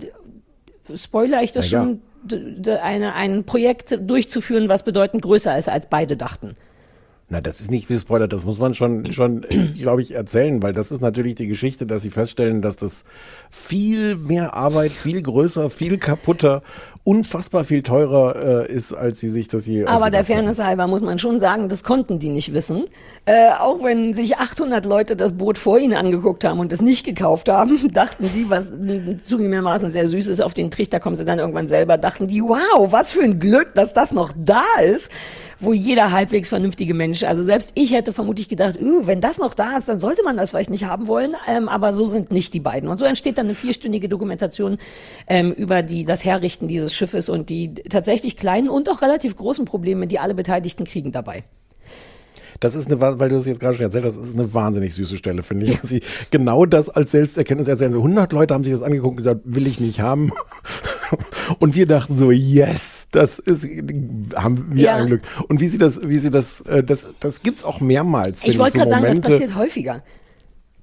spoiler 0.94 1.42
ich 1.42 1.52
das 1.52 1.70
ja. 1.72 1.82
schon, 1.82 2.02
eine, 2.82 3.14
ein 3.16 3.44
Projekt 3.46 3.98
durchzuführen, 4.02 4.70
was 4.70 4.84
bedeutend 4.84 5.24
größer 5.24 5.58
ist, 5.58 5.70
als 5.70 5.88
beide 5.90 6.18
dachten. 6.18 6.56
Na, 7.30 7.42
das 7.42 7.60
ist 7.60 7.70
nicht 7.70 7.90
gespoilert, 7.90 8.32
das 8.32 8.46
muss 8.46 8.58
man 8.58 8.74
schon, 8.74 9.12
schon, 9.12 9.46
glaube 9.78 10.02
ich, 10.02 10.14
erzählen, 10.14 10.64
weil 10.64 10.72
das 10.72 10.94
ist 10.94 11.02
natürlich 11.02 11.36
die 11.36 11.48
Geschichte, 11.48 11.86
dass 11.86 12.02
sie 12.02 12.10
feststellen, 12.10 12.62
dass 12.62 12.78
das 12.78 13.04
viel 13.50 14.16
mehr 14.16 14.54
Arbeit, 14.54 14.92
viel 14.92 15.22
größer, 15.22 15.70
viel 15.70 15.98
kaputter, 15.98 16.62
unfassbar 17.04 17.66
viel 17.66 17.84
teurer 17.84 18.68
äh, 18.68 18.72
ist, 18.72 18.94
als 18.94 19.20
sie 19.20 19.30
sich 19.30 19.50
das 19.50 19.66
je 19.66 19.82
Aber 19.82 19.88
der 19.88 19.94
ausgedacht 19.94 20.18
haben. 20.18 20.26
Fairness 20.26 20.60
halber 20.60 20.88
muss 20.88 21.02
man 21.02 21.20
schon 21.20 21.42
sagen, 21.42 21.68
das 21.68 21.84
konnten 21.84 22.20
die 22.20 22.30
nicht 22.30 22.54
wissen. 22.54 22.86
Äh, 23.26 23.50
auch 23.60 23.84
wenn 23.84 24.14
sich 24.14 24.38
800 24.38 24.86
Leute 24.86 25.18
das 25.18 25.34
Boot 25.34 25.58
vor 25.58 25.80
ihnen 25.80 25.94
angeguckt 25.94 26.46
haben 26.46 26.60
und 26.60 26.72
es 26.72 26.82
nicht 26.82 27.06
gekauft 27.06 27.50
haben, 27.50 27.78
dachten 27.94 28.30
die, 28.36 28.50
was 28.50 28.68
zugegebenermaßen 29.22 29.90
sehr 29.90 30.08
süß 30.08 30.28
ist, 30.28 30.42
auf 30.42 30.54
den 30.54 30.72
Trichter 30.72 31.02
kommen 31.02 31.18
sie 31.18 31.26
dann 31.26 31.40
irgendwann 31.40 31.68
selber, 31.68 31.98
dachten 31.98 32.28
die, 32.28 32.42
wow, 32.42 32.92
was 32.92 33.12
für 33.12 33.24
ein 33.24 33.40
Glück, 33.40 33.74
dass 33.74 33.94
das 33.94 34.12
noch 34.14 34.32
da 34.38 34.64
ist, 34.82 35.10
wo 35.60 35.74
jeder 35.74 36.12
halbwegs 36.12 36.50
vernünftige 36.50 36.94
Mensch, 36.94 37.17
also 37.26 37.42
selbst 37.42 37.72
ich 37.76 37.94
hätte 37.94 38.14
vermutlich 38.14 38.50
gedacht, 38.50 38.78
wenn 38.80 39.22
das 39.22 39.38
noch 39.38 39.54
da 39.54 39.78
ist, 39.78 39.88
dann 39.90 40.00
sollte 40.00 40.24
man 40.24 40.38
das 40.38 40.52
vielleicht 40.52 40.70
nicht 40.70 40.86
haben 40.86 41.08
wollen, 41.08 41.36
ähm, 41.48 41.70
aber 41.70 41.94
so 41.94 42.06
sind 42.06 42.32
nicht 42.32 42.54
die 42.54 42.60
beiden. 42.60 42.90
Und 42.90 43.00
so 43.00 43.06
entsteht 43.06 43.38
dann 43.38 43.48
eine 43.48 43.56
vierstündige 43.56 44.10
Dokumentation 44.10 44.78
ähm, 45.28 45.52
über 45.52 45.84
die, 45.84 46.06
das 46.06 46.26
Herrichten 46.26 46.68
dieses 46.68 46.94
Schiffes 46.94 47.30
und 47.30 47.50
die 47.50 47.74
tatsächlich 47.74 48.38
kleinen 48.38 48.70
und 48.70 48.90
auch 48.90 49.02
relativ 49.02 49.36
großen 49.36 49.66
Probleme, 49.66 50.08
die 50.08 50.20
alle 50.20 50.36
Beteiligten 50.36 50.86
kriegen 50.86 51.12
dabei. 51.12 51.44
Das 52.60 52.76
ist 52.76 52.88
eine, 52.88 53.00
weil 53.00 53.30
du 53.30 53.36
das 53.36 53.46
jetzt 53.46 53.60
gerade 53.60 53.76
schon 53.76 53.86
erzählt 53.86 54.06
hast, 54.06 54.18
das 54.18 54.28
ist 54.28 54.40
eine 54.40 54.54
wahnsinnig 54.54 54.94
süße 54.96 55.18
Stelle, 55.18 55.44
finde 55.44 55.68
ich. 55.68 55.80
Sie 55.84 56.02
genau 56.32 56.66
das 56.66 56.90
als 56.90 57.12
Selbsterkenntnis 57.12 57.68
erzählen. 57.68 57.92
So 57.92 58.00
100 58.00 58.32
Leute 58.34 58.54
haben 58.54 58.64
sich 58.64 58.74
das 58.74 58.82
angeguckt 58.82 59.12
und 59.12 59.18
gesagt, 59.18 59.42
will 59.44 59.68
ich 59.68 59.80
nicht 59.80 60.00
haben. 60.00 60.32
Und 61.60 61.76
wir 61.76 61.88
dachten 61.88 62.18
so, 62.18 62.32
yes, 62.32 63.08
das 63.12 63.40
ist, 63.40 63.66
haben 64.36 64.68
wir 64.72 64.84
Ja. 64.84 64.96
ein 64.98 65.08
Glück. 65.08 65.22
Und 65.48 65.60
wie 65.60 65.68
sie 65.68 65.78
das, 65.78 66.02
wie 66.04 66.18
sie 66.18 66.32
das, 66.32 66.62
äh, 66.62 66.84
das, 66.84 67.14
das 67.20 67.42
gibt's 67.42 67.64
auch 67.64 67.80
mehrmals. 67.82 68.44
Ich 68.44 68.58
wollte 68.58 68.74
so 68.74 68.78
gerade 68.80 68.92
sagen, 68.92 69.06
das 69.06 69.20
passiert 69.20 69.56
häufiger. 69.56 70.02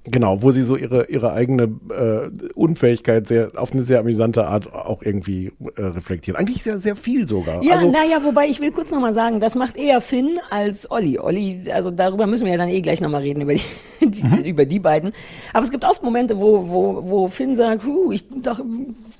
Genau, 0.07 0.43
wo 0.43 0.51
sie 0.51 0.61
so 0.61 0.75
ihre, 0.75 1.05
ihre 1.07 1.33
eigene 1.33 1.63
äh, 1.63 2.29
Unfähigkeit 2.53 3.27
sehr, 3.27 3.51
auf 3.55 3.71
eine 3.73 3.81
sehr 3.81 3.99
amüsante 3.99 4.45
Art 4.45 4.71
auch 4.71 5.01
irgendwie 5.01 5.51
äh, 5.77 5.81
reflektieren. 5.81 6.39
Eigentlich 6.39 6.61
sehr, 6.61 6.77
sehr 6.77 6.95
viel 6.95 7.27
sogar. 7.27 7.63
Ja, 7.63 7.73
also, 7.75 7.89
naja, 7.89 8.23
wobei 8.23 8.45
ich 8.47 8.59
will 8.59 8.71
kurz 8.71 8.91
nochmal 8.91 9.15
sagen, 9.15 9.39
das 9.39 9.55
macht 9.55 9.77
eher 9.77 10.01
Finn 10.01 10.39
als 10.51 10.91
Olli. 10.91 11.17
Olli, 11.17 11.63
also 11.71 11.89
darüber 11.89 12.27
müssen 12.27 12.45
wir 12.45 12.51
ja 12.51 12.57
dann 12.59 12.69
eh 12.69 12.81
gleich 12.81 13.01
nochmal 13.01 13.21
reden, 13.23 13.41
über 13.41 13.55
die, 13.55 13.61
die, 14.05 14.23
Mhm. 14.23 14.43
über 14.43 14.65
die 14.65 14.79
beiden. 14.79 15.11
Aber 15.53 15.63
es 15.63 15.71
gibt 15.71 15.83
oft 15.83 16.03
Momente, 16.03 16.39
wo, 16.39 16.69
wo, 16.69 17.09
wo 17.09 17.27
Finn 17.27 17.55
sagt, 17.55 17.83
huh, 17.83 18.11
ich 18.11 18.25
dach, 18.43 18.61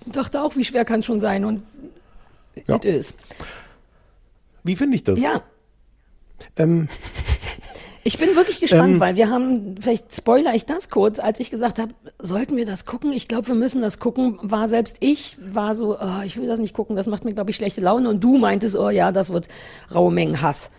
dachte 0.05 0.41
auch, 0.43 0.55
wie 0.55 0.63
schwer 0.63 0.85
kann 0.85 0.99
es 0.99 1.05
schon 1.07 1.19
sein 1.19 1.45
und 1.45 1.63
Ja. 2.67 2.75
it 2.75 2.85
is. 2.85 3.17
wie 4.63 4.75
finde 4.75 4.95
ich 4.97 5.03
das? 5.03 5.19
Ja, 5.19 5.41
Ähm, 6.57 6.87
Ich 8.07 8.19
bin 8.19 8.35
wirklich 8.35 8.59
gespannt, 8.59 8.93
Ähm, 8.93 8.99
weil 8.99 9.15
wir 9.15 9.31
haben, 9.31 9.77
vielleicht 9.79 10.15
spoiler 10.15 10.53
ich 10.53 10.67
das 10.67 10.91
kurz, 10.91 11.17
als 11.17 11.39
ich 11.39 11.49
gesagt 11.49 11.79
habe, 11.79 11.95
sollten 12.19 12.55
wir 12.55 12.67
das 12.67 12.85
gucken? 12.85 13.11
Ich 13.11 13.27
glaube, 13.27 13.47
wir 13.47 13.55
müssen 13.55 13.81
das 13.81 13.97
gucken, 13.97 14.37
war 14.43 14.69
selbst 14.69 14.97
ich, 14.99 15.37
war 15.41 15.73
so, 15.73 15.97
oh, 15.99 16.21
ich 16.23 16.37
will 16.37 16.45
das 16.45 16.59
nicht 16.59 16.75
gucken, 16.75 16.95
das 16.95 17.07
macht 17.07 17.25
mir, 17.25 17.33
glaube 17.33 17.49
ich, 17.49 17.55
schlechte 17.55 17.81
Laune. 17.81 18.07
Und 18.07 18.23
du 18.23 18.37
meintest, 18.37 18.75
oh 18.75 18.91
ja, 18.91 19.11
das 19.11 19.33
wird 19.33 19.47
raue 19.91 20.11
Mengen 20.11 20.43
Hass. 20.43 20.69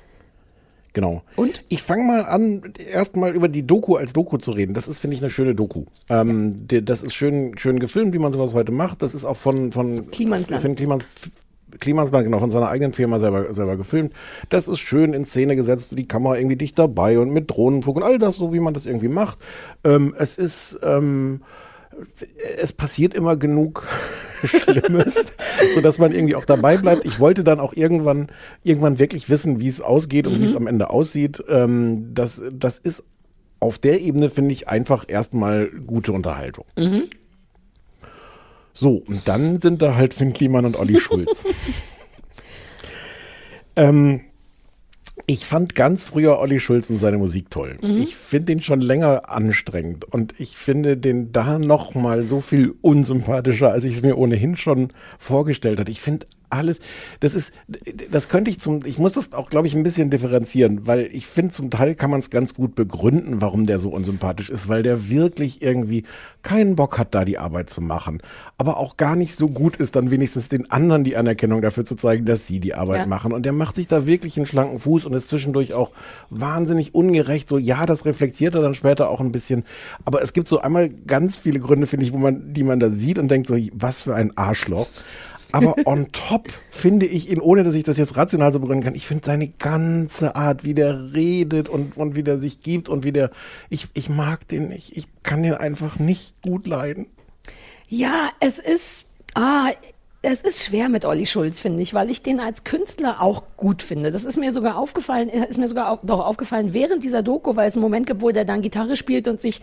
Genau. 0.92 1.22
Und? 1.34 1.64
Ich 1.68 1.82
fange 1.82 2.04
mal 2.04 2.24
an, 2.24 2.62
erstmal 2.92 3.34
über 3.34 3.48
die 3.48 3.66
Doku 3.66 3.96
als 3.96 4.12
Doku 4.12 4.38
zu 4.38 4.52
reden. 4.52 4.72
Das 4.72 4.86
ist, 4.86 5.00
finde 5.00 5.16
ich, 5.16 5.20
eine 5.20 5.28
schöne 5.28 5.56
Doku. 5.56 5.86
Ähm, 6.08 6.54
das 6.68 7.02
ist 7.02 7.14
schön, 7.14 7.58
schön 7.58 7.80
gefilmt, 7.80 8.14
wie 8.14 8.20
man 8.20 8.32
sowas 8.32 8.54
heute 8.54 8.70
macht. 8.70 9.02
Das 9.02 9.14
ist 9.14 9.24
auch 9.24 9.36
von, 9.36 9.72
von 9.72 10.12
Klimansland. 10.12 10.62
Von 10.62 10.76
Klimans, 10.76 11.08
Klimansland, 11.78 12.24
genau, 12.24 12.38
von 12.38 12.50
seiner 12.50 12.68
eigenen 12.68 12.92
Firma 12.92 13.18
selber, 13.18 13.52
selber 13.52 13.76
gefilmt. 13.76 14.12
Das 14.48 14.68
ist 14.68 14.78
schön 14.78 15.12
in 15.12 15.24
Szene 15.24 15.56
gesetzt, 15.56 15.96
die 15.96 16.08
Kamera 16.08 16.36
irgendwie 16.36 16.56
dicht 16.56 16.78
dabei 16.78 17.18
und 17.18 17.30
mit 17.30 17.50
Drohnenflug 17.50 17.96
und 17.96 18.02
all 18.02 18.18
das, 18.18 18.36
so 18.36 18.52
wie 18.52 18.60
man 18.60 18.74
das 18.74 18.86
irgendwie 18.86 19.08
macht. 19.08 19.38
Ähm, 19.84 20.14
es 20.18 20.38
ist, 20.38 20.78
ähm, 20.82 21.42
es 22.58 22.72
passiert 22.72 23.14
immer 23.14 23.36
genug 23.36 23.86
Schlimmes, 24.44 25.36
so 25.74 25.80
dass 25.80 25.98
man 25.98 26.12
irgendwie 26.12 26.34
auch 26.34 26.44
dabei 26.44 26.76
bleibt. 26.76 27.04
Ich 27.04 27.20
wollte 27.20 27.44
dann 27.44 27.60
auch 27.60 27.72
irgendwann, 27.72 28.28
irgendwann 28.62 28.98
wirklich 28.98 29.28
wissen, 29.30 29.60
wie 29.60 29.68
es 29.68 29.80
ausgeht 29.80 30.26
und 30.26 30.40
wie 30.40 30.44
es 30.44 30.56
am 30.56 30.66
Ende 30.66 30.90
aussieht. 30.90 31.42
Ähm, 31.48 32.10
das, 32.14 32.42
das 32.52 32.78
ist 32.78 33.04
auf 33.60 33.78
der 33.78 34.00
Ebene, 34.00 34.28
finde 34.28 34.52
ich, 34.52 34.68
einfach 34.68 35.04
erstmal 35.08 35.68
gute 35.68 36.12
Unterhaltung. 36.12 36.66
So, 38.78 39.02
und 39.06 39.26
dann 39.26 39.58
sind 39.58 39.80
da 39.80 39.94
halt 39.94 40.12
Finn 40.12 40.34
Kliman 40.34 40.66
und 40.66 40.78
Olli 40.78 41.00
Schulz. 41.00 41.42
ähm, 43.76 44.20
ich 45.26 45.46
fand 45.46 45.74
ganz 45.74 46.04
früher 46.04 46.38
Olli 46.38 46.60
Schulz 46.60 46.90
und 46.90 46.98
seine 46.98 47.16
Musik 47.16 47.50
toll. 47.50 47.78
Ich 47.80 48.14
finde 48.14 48.52
den 48.52 48.60
schon 48.60 48.82
länger 48.82 49.30
anstrengend 49.30 50.04
und 50.04 50.34
ich 50.38 50.58
finde 50.58 50.98
den 50.98 51.32
da 51.32 51.58
noch 51.58 51.94
mal 51.94 52.24
so 52.24 52.42
viel 52.42 52.74
unsympathischer, 52.82 53.72
als 53.72 53.84
ich 53.84 53.94
es 53.94 54.02
mir 54.02 54.18
ohnehin 54.18 54.58
schon 54.58 54.90
vorgestellt 55.18 55.80
hatte. 55.80 55.90
Ich 55.90 56.02
finde 56.02 56.26
alles, 56.50 56.80
das 57.20 57.34
ist, 57.34 57.52
das 58.10 58.28
könnte 58.28 58.50
ich 58.50 58.60
zum, 58.60 58.80
ich 58.84 58.98
muss 58.98 59.12
das 59.12 59.32
auch, 59.32 59.48
glaube 59.48 59.66
ich, 59.66 59.74
ein 59.74 59.82
bisschen 59.82 60.10
differenzieren, 60.10 60.86
weil 60.86 61.08
ich 61.12 61.26
finde, 61.26 61.52
zum 61.52 61.70
Teil 61.70 61.94
kann 61.94 62.10
man 62.10 62.20
es 62.20 62.30
ganz 62.30 62.54
gut 62.54 62.74
begründen, 62.74 63.40
warum 63.40 63.66
der 63.66 63.78
so 63.78 63.90
unsympathisch 63.90 64.50
ist, 64.50 64.68
weil 64.68 64.82
der 64.82 65.08
wirklich 65.10 65.62
irgendwie 65.62 66.04
keinen 66.42 66.76
Bock 66.76 66.98
hat, 66.98 67.14
da 67.14 67.24
die 67.24 67.38
Arbeit 67.38 67.70
zu 67.70 67.80
machen, 67.80 68.20
aber 68.58 68.76
auch 68.76 68.96
gar 68.96 69.16
nicht 69.16 69.34
so 69.34 69.48
gut 69.48 69.76
ist, 69.76 69.96
dann 69.96 70.10
wenigstens 70.10 70.48
den 70.48 70.70
anderen 70.70 71.04
die 71.04 71.16
Anerkennung 71.16 71.62
dafür 71.62 71.84
zu 71.84 71.96
zeigen, 71.96 72.24
dass 72.24 72.46
sie 72.46 72.60
die 72.60 72.74
Arbeit 72.74 73.00
Ja. 73.00 73.06
machen. 73.06 73.32
Und 73.32 73.44
der 73.44 73.52
macht 73.52 73.76
sich 73.76 73.88
da 73.88 74.06
wirklich 74.06 74.36
einen 74.36 74.46
schlanken 74.46 74.78
Fuß 74.78 75.06
und 75.06 75.14
ist 75.14 75.28
zwischendurch 75.28 75.74
auch 75.74 75.90
wahnsinnig 76.30 76.94
ungerecht. 76.94 77.48
So, 77.48 77.58
ja, 77.58 77.86
das 77.86 78.04
reflektiert 78.04 78.54
er 78.54 78.62
dann 78.62 78.74
später 78.74 79.10
auch 79.10 79.20
ein 79.20 79.32
bisschen. 79.32 79.64
Aber 80.04 80.22
es 80.22 80.32
gibt 80.32 80.48
so 80.48 80.60
einmal 80.60 80.88
ganz 80.88 81.36
viele 81.36 81.58
Gründe, 81.58 81.86
finde 81.86 82.06
ich, 82.06 82.12
wo 82.12 82.18
man, 82.18 82.52
die 82.52 82.62
man 82.64 82.78
da 82.80 82.90
sieht 82.90 83.18
und 83.18 83.28
denkt 83.30 83.48
so, 83.48 83.56
was 83.72 84.00
für 84.00 84.14
ein 84.14 84.36
Arschloch. 84.36 84.86
Aber 85.52 85.74
on 85.84 86.08
top 86.12 86.48
finde 86.70 87.06
ich 87.06 87.30
ihn, 87.30 87.40
ohne 87.40 87.64
dass 87.64 87.74
ich 87.74 87.84
das 87.84 87.98
jetzt 87.98 88.16
rational 88.16 88.52
so 88.52 88.60
begründen 88.60 88.84
kann, 88.84 88.94
ich 88.94 89.06
finde 89.06 89.24
seine 89.24 89.48
ganze 89.48 90.36
Art, 90.36 90.64
wie 90.64 90.74
der 90.74 91.12
redet 91.12 91.68
und, 91.68 91.96
und 91.96 92.16
wie 92.16 92.22
der 92.22 92.38
sich 92.38 92.60
gibt 92.60 92.88
und 92.88 93.04
wie 93.04 93.12
der, 93.12 93.30
ich, 93.70 93.88
ich 93.94 94.08
mag 94.08 94.46
den 94.48 94.68
nicht. 94.68 94.96
Ich 94.96 95.06
kann 95.22 95.42
den 95.42 95.54
einfach 95.54 95.98
nicht 95.98 96.42
gut 96.42 96.66
leiden. 96.66 97.06
Ja, 97.88 98.30
es 98.40 98.58
ist, 98.58 99.06
ah, 99.34 99.70
es 100.28 100.42
ist 100.42 100.64
schwer 100.64 100.88
mit 100.88 101.04
Olli 101.04 101.24
Schulz, 101.24 101.60
finde 101.60 101.82
ich, 101.82 101.94
weil 101.94 102.10
ich 102.10 102.20
den 102.20 102.40
als 102.40 102.64
Künstler 102.64 103.22
auch 103.22 103.44
gut 103.56 103.80
finde. 103.80 104.10
Das 104.10 104.24
ist 104.24 104.36
mir 104.36 104.52
sogar 104.52 104.76
aufgefallen, 104.76 105.28
ist 105.28 105.56
mir 105.56 105.68
sogar 105.68 105.90
auch, 105.90 106.00
doch 106.02 106.18
aufgefallen 106.18 106.74
während 106.74 107.04
dieser 107.04 107.22
Doku, 107.22 107.54
weil 107.54 107.68
es 107.68 107.76
einen 107.76 107.82
Moment 107.82 108.08
gibt, 108.08 108.22
wo 108.22 108.30
der 108.32 108.44
dann 108.44 108.60
Gitarre 108.60 108.96
spielt 108.96 109.28
und 109.28 109.40
sich 109.40 109.60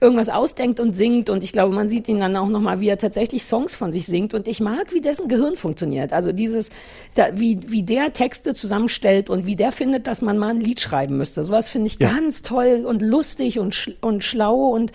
irgendwas 0.00 0.28
ausdenkt 0.28 0.80
und 0.80 0.96
singt. 0.96 1.30
Und 1.30 1.44
ich 1.44 1.52
glaube, 1.52 1.72
man 1.72 1.88
sieht 1.88 2.08
ihn 2.08 2.18
dann 2.18 2.36
auch 2.36 2.48
nochmal, 2.48 2.80
wie 2.80 2.88
er 2.88 2.98
tatsächlich 2.98 3.44
Songs 3.44 3.76
von 3.76 3.92
sich 3.92 4.06
singt. 4.06 4.34
Und 4.34 4.48
ich 4.48 4.58
mag, 4.60 4.92
wie 4.92 5.00
dessen 5.00 5.28
Gehirn 5.28 5.54
funktioniert. 5.54 6.12
Also 6.12 6.32
dieses, 6.32 6.70
da, 7.14 7.28
wie, 7.34 7.60
wie 7.68 7.84
der 7.84 8.12
Texte 8.12 8.54
zusammenstellt 8.54 9.30
und 9.30 9.46
wie 9.46 9.54
der 9.54 9.70
findet, 9.70 10.08
dass 10.08 10.22
man 10.22 10.38
mal 10.38 10.50
ein 10.50 10.60
Lied 10.60 10.80
schreiben 10.80 11.18
müsste. 11.18 11.44
Sowas 11.44 11.68
finde 11.68 11.86
ich 11.86 11.98
Ja. 12.00 12.08
ganz 12.12 12.42
toll 12.42 12.84
und 12.84 13.00
lustig 13.00 13.60
und, 13.60 13.74
sch 13.74 13.92
und 14.00 14.24
schlau 14.24 14.70
und, 14.70 14.90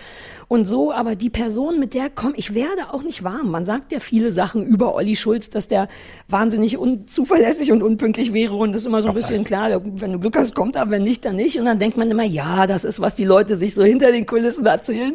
und 0.48 0.66
so. 0.66 0.92
Aber 0.92 1.16
die 1.16 1.30
Person, 1.30 1.80
mit 1.80 1.94
der 1.94 2.10
komm, 2.10 2.34
ich 2.36 2.54
werde 2.54 2.94
auch 2.94 3.04
nicht 3.04 3.24
warm. 3.24 3.52
Man 3.52 3.66
sagt 3.66 3.92
ja 3.92 4.00
viele 4.00 4.32
Sachen 4.32 4.66
über 4.66 4.96
Olli 4.96 5.16
Schulz, 5.16 5.50
dass 5.50 5.68
der 5.68 5.88
wahnsinnig 6.28 6.78
unzuverlässig 6.78 7.72
und 7.72 7.84
unpünktlich 7.84 8.34
wäre. 8.34 8.56
Und 8.56 8.74
das 8.74 8.82
ist 8.82 8.88
immer 8.88 9.02
so 9.02 9.10
ein 9.10 9.12
Ach, 9.12 9.16
bisschen 9.16 9.40
was? 9.40 9.46
klar, 9.46 9.82
wenn 9.84 10.14
du 10.14 10.20
Glück 10.20 10.38
hast, 10.38 10.56
kommt 10.56 10.76
er, 10.76 10.90
wenn 10.90 11.04
nicht, 11.04 11.26
dann 11.26 11.36
nicht. 11.36 11.60
Und 11.60 11.66
dann 11.66 11.80
denkt 11.80 11.98
man 11.98 12.10
immer, 12.10 12.24
ja, 12.24 12.68
das 12.68 12.84
ist, 12.84 13.00
was 13.00 13.16
die 13.16 13.26
Leute 13.26 13.56
sich 13.58 13.74
so 13.74 13.84
hinter 13.84 14.12
den 14.12 14.26
Kulissen 14.26 14.66
erzählen. 14.66 15.14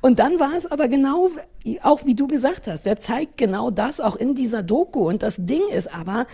Und 0.00 0.18
dann 0.18 0.38
war 0.38 0.52
es 0.56 0.70
aber 0.70 0.88
genau, 0.88 1.30
auch 1.82 2.04
wie 2.04 2.14
du 2.14 2.26
gesagt 2.26 2.66
hast, 2.66 2.86
der 2.86 2.98
zeigt 2.98 3.36
genau 3.36 3.70
das 3.70 4.00
auch 4.00 4.16
in 4.16 4.34
dieser 4.34 4.62
Doku. 4.62 5.08
Und 5.08 5.22
das 5.22 5.36
Ding 5.38 5.62
ist 5.72 5.92
aber, 5.94 6.26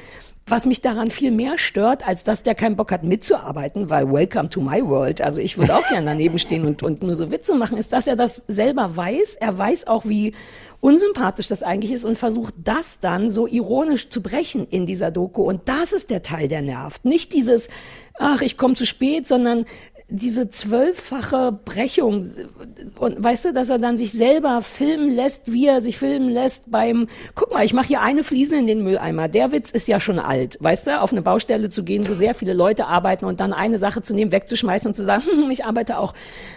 was 0.50 0.66
mich 0.66 0.80
daran 0.80 1.10
viel 1.10 1.30
mehr 1.30 1.58
stört, 1.58 2.06
als 2.06 2.24
dass 2.24 2.42
der 2.42 2.54
keinen 2.54 2.76
Bock 2.76 2.92
hat 2.92 3.04
mitzuarbeiten, 3.04 3.90
weil 3.90 4.10
Welcome 4.10 4.48
to 4.48 4.60
my 4.60 4.84
world, 4.84 5.20
also 5.20 5.40
ich 5.40 5.58
würde 5.58 5.74
auch 5.76 5.86
gerne 5.88 6.06
daneben 6.06 6.38
stehen 6.38 6.66
und, 6.66 6.82
und 6.82 7.02
nur 7.02 7.16
so 7.16 7.30
Witze 7.30 7.54
machen, 7.54 7.78
ist, 7.78 7.92
dass 7.92 8.06
er 8.06 8.16
das 8.16 8.42
selber 8.48 8.96
weiß. 8.96 9.36
Er 9.36 9.56
weiß 9.56 9.86
auch, 9.86 10.06
wie 10.06 10.34
unsympathisch 10.80 11.48
das 11.48 11.62
eigentlich 11.62 11.92
ist 11.92 12.04
und 12.04 12.16
versucht 12.16 12.54
das 12.62 13.00
dann 13.00 13.30
so 13.30 13.46
ironisch 13.46 14.10
zu 14.10 14.22
brechen 14.22 14.66
in 14.68 14.86
dieser 14.86 15.10
Doku. 15.10 15.42
Und 15.42 15.68
das 15.68 15.92
ist 15.92 16.10
der 16.10 16.22
Teil, 16.22 16.48
der 16.48 16.62
nervt. 16.62 17.04
Nicht 17.04 17.32
dieses, 17.32 17.68
ach, 18.18 18.42
ich 18.42 18.56
komme 18.56 18.74
zu 18.74 18.86
spät, 18.86 19.26
sondern 19.26 19.64
diese 20.10 20.48
zwölffache 20.48 21.52
Brechung 21.52 22.30
und 22.98 23.22
weißt 23.22 23.44
du, 23.44 23.52
dass 23.52 23.68
er 23.68 23.78
dann 23.78 23.98
sich 23.98 24.12
selber 24.12 24.62
filmen 24.62 25.10
lässt, 25.10 25.52
wie 25.52 25.66
er 25.66 25.82
sich 25.82 25.98
filmen 25.98 26.30
lässt 26.30 26.70
beim, 26.70 27.08
guck 27.34 27.52
mal, 27.52 27.62
ich 27.62 27.74
mache 27.74 27.88
hier 27.88 28.00
eine 28.00 28.22
Fliese 28.22 28.56
in 28.56 28.66
den 28.66 28.82
Mülleimer. 28.82 29.28
Der 29.28 29.52
Witz 29.52 29.70
ist 29.70 29.86
ja 29.86 30.00
schon 30.00 30.18
alt, 30.18 30.56
weißt 30.60 30.86
du, 30.86 31.00
auf 31.02 31.12
eine 31.12 31.20
Baustelle 31.20 31.68
zu 31.68 31.84
gehen, 31.84 32.08
wo 32.08 32.14
sehr 32.14 32.34
viele 32.34 32.54
Leute 32.54 32.86
arbeiten 32.86 33.26
und 33.26 33.40
dann 33.40 33.52
eine 33.52 33.76
Sache 33.76 34.00
zu 34.00 34.14
nehmen, 34.14 34.32
wegzuschmeißen 34.32 34.88
und 34.88 34.94
zu 34.94 35.04
sagen, 35.04 35.24
hm, 35.30 35.50
ich 35.50 35.66
arbeite 35.66 35.98
auch. 35.98 36.14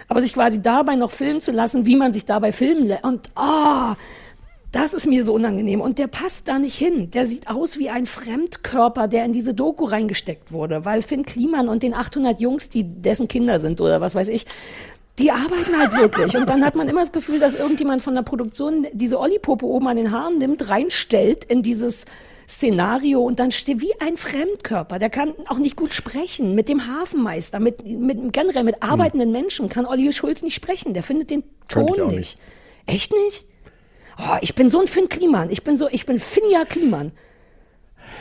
Aber 0.07 0.21
sich 0.21 0.33
quasi 0.33 0.61
dabei 0.61 0.95
noch 0.95 1.11
filmen 1.11 1.41
zu 1.41 1.51
lassen, 1.51 1.85
wie 1.85 1.97
man 1.97 2.13
sich 2.13 2.23
dabei 2.23 2.53
filmen 2.53 2.87
lässt 2.87 3.03
und 3.03 3.27
ah, 3.35 3.97
das 4.71 4.93
ist 4.93 5.05
mir 5.05 5.23
so 5.23 5.33
unangenehm. 5.33 5.81
Und 5.81 5.97
der 5.97 6.07
passt 6.07 6.47
da 6.47 6.57
nicht 6.57 6.77
hin. 6.77 7.11
Der 7.11 7.25
sieht 7.27 7.49
aus 7.49 7.77
wie 7.77 7.89
ein 7.89 8.05
Fremdkörper, 8.05 9.07
der 9.07 9.25
in 9.25 9.33
diese 9.33 9.53
Doku 9.53 9.85
reingesteckt 9.85 10.51
wurde. 10.51 10.85
Weil 10.85 11.01
Finn 11.01 11.25
Kliman 11.25 11.67
und 11.67 11.83
den 11.83 11.93
800 11.93 12.39
Jungs, 12.39 12.69
die 12.69 12.83
dessen 12.85 13.27
Kinder 13.27 13.59
sind 13.59 13.81
oder 13.81 13.99
was 13.99 14.15
weiß 14.15 14.29
ich, 14.29 14.45
die 15.19 15.31
arbeiten 15.31 15.77
halt 15.77 15.97
wirklich. 15.97 16.35
Und 16.37 16.49
dann 16.49 16.65
hat 16.65 16.75
man 16.75 16.87
immer 16.87 17.01
das 17.01 17.11
Gefühl, 17.11 17.39
dass 17.39 17.55
irgendjemand 17.55 18.01
von 18.01 18.15
der 18.15 18.21
Produktion 18.21 18.87
diese 18.93 19.19
Olli-Puppe 19.19 19.65
oben 19.65 19.87
an 19.87 19.97
den 19.97 20.11
Haaren 20.11 20.37
nimmt, 20.37 20.69
reinstellt 20.69 21.43
in 21.43 21.63
dieses 21.63 22.05
Szenario 22.47 23.21
und 23.21 23.39
dann 23.39 23.51
steht 23.51 23.81
wie 23.81 23.93
ein 23.99 24.17
Fremdkörper. 24.17 24.99
Der 24.99 25.09
kann 25.09 25.33
auch 25.47 25.57
nicht 25.57 25.75
gut 25.75 25.93
sprechen. 25.93 26.55
Mit 26.55 26.69
dem 26.69 26.87
Hafenmeister, 26.87 27.59
mit, 27.59 27.85
mit 27.85 28.33
generell 28.33 28.63
mit 28.63 28.81
arbeitenden 28.81 29.31
Menschen 29.31 29.69
kann 29.69 29.85
Olli 29.85 30.11
Schulz 30.13 30.41
nicht 30.41 30.55
sprechen. 30.55 30.93
Der 30.93 31.03
findet 31.03 31.29
den 31.29 31.43
Ton 31.67 32.07
nicht. 32.07 32.17
nicht. 32.17 32.37
Echt 32.87 33.11
nicht? 33.11 33.45
Oh, 34.23 34.37
ich 34.41 34.53
bin 34.53 34.69
so 34.69 34.79
ein 34.79 34.87
Finn 34.87 35.09
Kliman. 35.09 35.49
Ich 35.49 35.63
bin 35.63 35.77
so, 35.77 35.89
ich 35.89 36.05
bin 36.05 36.19
Finja 36.19 36.65
Kliman. 36.65 37.11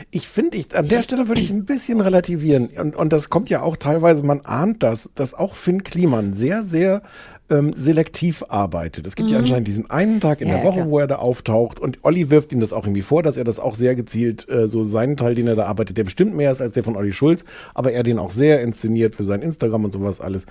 Ich 0.09 0.27
finde, 0.27 0.57
ich, 0.57 0.75
an 0.75 0.87
der 0.87 1.03
Stelle 1.03 1.27
würde 1.27 1.41
ich 1.41 1.51
ein 1.51 1.65
bisschen 1.65 2.01
relativieren. 2.01 2.69
Und, 2.69 2.95
und 2.95 3.13
das 3.13 3.29
kommt 3.29 3.51
ja 3.51 3.61
auch 3.61 3.77
teilweise, 3.77 4.23
man 4.23 4.41
ahnt 4.41 4.81
das, 4.81 5.11
dass 5.13 5.35
auch 5.35 5.53
Finn 5.53 5.83
Kliman 5.83 6.33
sehr, 6.33 6.63
sehr 6.63 7.03
ähm, 7.51 7.73
selektiv 7.75 8.43
arbeitet. 8.47 9.05
Es 9.05 9.15
gibt 9.15 9.29
ja 9.29 9.37
anscheinend 9.37 9.67
diesen 9.67 9.89
einen 9.89 10.19
Tag 10.19 10.41
in 10.41 10.47
Mhm. 10.47 10.53
Ja, 10.53 10.59
der 10.59 10.67
Woche, 10.67 10.79
klar. 10.79 10.89
wo 10.89 10.99
er 10.99 11.07
da 11.07 11.15
auftaucht 11.17 11.79
und 11.79 11.99
Olli 12.03 12.29
wirft 12.29 12.51
ihm 12.51 12.59
das 12.59 12.73
auch 12.73 12.85
irgendwie 12.85 13.01
vor, 13.01 13.21
dass 13.23 13.37
er 13.37 13.43
das 13.43 13.59
auch 13.59 13.75
sehr 13.75 13.95
gezielt, 13.95 14.47
äh, 14.49 14.67
so 14.67 14.83
seinen 14.83 15.17
Teil, 15.17 15.35
den 15.35 15.47
er 15.47 15.55
da 15.55 15.65
arbeitet, 15.65 15.97
der 15.97 16.03
bestimmt 16.03 16.35
mehr 16.35 16.51
ist 16.51 16.61
als 16.61 16.73
der 16.73 16.83
von 16.83 16.95
Olli 16.95 17.13
Schulz, 17.13 17.45
aber 17.73 17.91
er 17.91 18.03
den 18.03 18.17
auch 18.19 18.29
sehr 18.29 18.61
inszeniert 18.61 19.15
für 19.15 19.23
sein 19.23 19.41
Instagram 19.41 19.85
und 19.85 19.91
sowas 19.91 20.21
alles. 20.21 20.45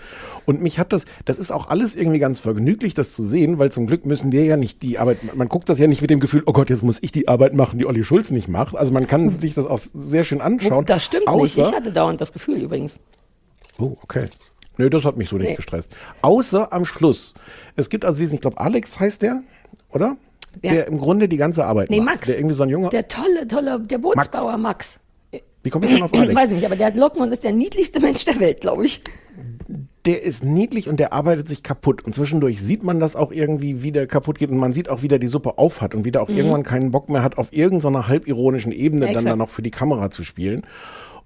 Und 0.46 0.62
mich 0.62 0.78
hat 0.78 0.92
das, 0.92 1.06
das 1.24 1.38
ist 1.38 1.50
auch 1.50 1.68
alles 1.68 1.96
irgendwie 1.96 2.18
ganz 2.18 2.38
vergnüglich, 2.38 2.94
das 2.94 3.12
zu 3.12 3.22
sehen, 3.22 3.58
weil 3.58 3.72
zum 3.72 3.86
Glück 3.86 4.06
müssen 4.06 4.32
wir 4.32 4.44
ja 4.44 4.56
nicht 4.56 4.82
die 4.82 4.98
Arbeit, 4.98 5.18
man 5.34 5.48
guckt 5.48 5.68
das 5.68 5.78
ja 5.78 5.86
nicht 5.86 6.02
mit 6.02 6.10
dem 6.10 6.20
Gefühl, 6.20 6.42
oh 6.46 6.52
Gott, 6.52 6.70
jetzt 6.70 6.82
muss 6.82 6.98
ich 7.00 7.12
die 7.12 7.28
Arbeit 7.28 7.54
machen, 7.54 7.78
die 7.78 7.86
Olli 7.86 8.04
Schulz 8.04 8.30
nicht 8.30 8.48
macht. 8.48 8.76
Also 8.76 8.92
man 8.92 9.06
kann 9.06 9.38
sich 9.38 9.54
das 9.54 9.66
auch 9.66 9.78
sehr 9.78 10.24
schön 10.24 10.40
anschauen. 10.40 10.84
Das 10.84 11.04
stimmt 11.04 11.24
nicht. 11.34 11.58
Ich 11.58 11.72
hatte 11.72 11.92
dauernd 11.92 12.20
das 12.20 12.32
Gefühl 12.32 12.60
übrigens. 12.60 13.00
Oh, 13.78 13.96
okay. 14.02 14.26
Nö, 14.80 14.90
das 14.90 15.04
hat 15.04 15.16
mich 15.16 15.28
so 15.28 15.36
nicht 15.36 15.50
Nee. 15.50 15.54
gestresst. 15.56 15.92
Außer 16.22 16.72
am 16.72 16.84
Schluss. 16.84 17.34
Es 17.76 17.90
gibt 17.90 18.04
also, 18.04 18.18
wie 18.18 18.24
ich 18.34 18.40
glaube, 18.40 18.58
Alex 18.58 18.98
heißt 18.98 19.22
der, 19.22 19.42
oder? 19.90 20.16
Wer? 20.62 20.72
Der 20.72 20.86
im 20.88 20.98
Grunde 20.98 21.28
die 21.28 21.36
ganze 21.36 21.64
Arbeit 21.64 21.90
Nee, 21.90 21.98
macht. 22.00 22.16
Max. 22.16 22.26
Der 22.26 22.38
irgendwie 22.38 22.54
so 22.56 22.62
ein 22.64 22.70
junger. 22.70 22.88
Der 22.88 23.06
tolle, 23.06 23.46
tolle, 23.46 23.78
der 23.80 23.98
Bootsbauer 23.98 24.56
Max. 24.56 24.98
wie 25.62 25.70
komme 25.70 25.86
ich 25.86 25.92
denn 25.92 26.02
auf 26.02 26.12
Alex? 26.14 26.34
Weiß 26.34 26.48
ich 26.50 26.56
nicht, 26.56 26.66
aber 26.66 26.76
der 26.76 26.86
hat 26.88 26.96
Locken 26.96 27.22
und 27.22 27.30
ist 27.32 27.44
der 27.44 27.52
niedlichste 27.52 28.00
Mensch 28.00 28.24
der 28.24 28.40
Welt, 28.40 28.60
glaube 28.60 28.84
ich. 28.84 29.00
der 30.06 30.22
ist 30.22 30.42
niedlich 30.42 30.88
und 30.88 30.98
der 30.98 31.12
arbeitet 31.12 31.48
sich 31.48 31.62
kaputt. 31.62 32.02
Und 32.02 32.14
zwischendurch 32.14 32.60
sieht 32.62 32.82
man 32.82 32.98
das 33.00 33.14
auch 33.16 33.30
irgendwie, 33.30 33.82
wie 33.82 33.92
der 33.92 34.06
kaputt 34.06 34.38
geht. 34.38 34.50
Und 34.50 34.56
man 34.56 34.72
sieht 34.72 34.88
auch, 34.88 35.02
wie 35.02 35.08
der 35.08 35.18
die 35.20 35.28
Suppe 35.28 35.58
aufhat 35.58 35.94
und 35.94 36.04
wie 36.04 36.10
der 36.10 36.22
auch 36.22 36.28
irgendwann 36.30 36.62
keinen 36.64 36.90
Bock 36.90 37.10
mehr 37.10 37.22
hat, 37.22 37.36
auf 37.38 37.52
irgendeiner 37.52 38.08
halbironischen 38.08 38.72
Ebene 38.72 39.02
Ja, 39.02 39.06
dann 39.08 39.16
exakt. 39.18 39.32
da 39.32 39.36
noch 39.36 39.50
für 39.50 39.62
die 39.62 39.70
Kamera 39.70 40.10
zu 40.10 40.24
spielen. 40.24 40.62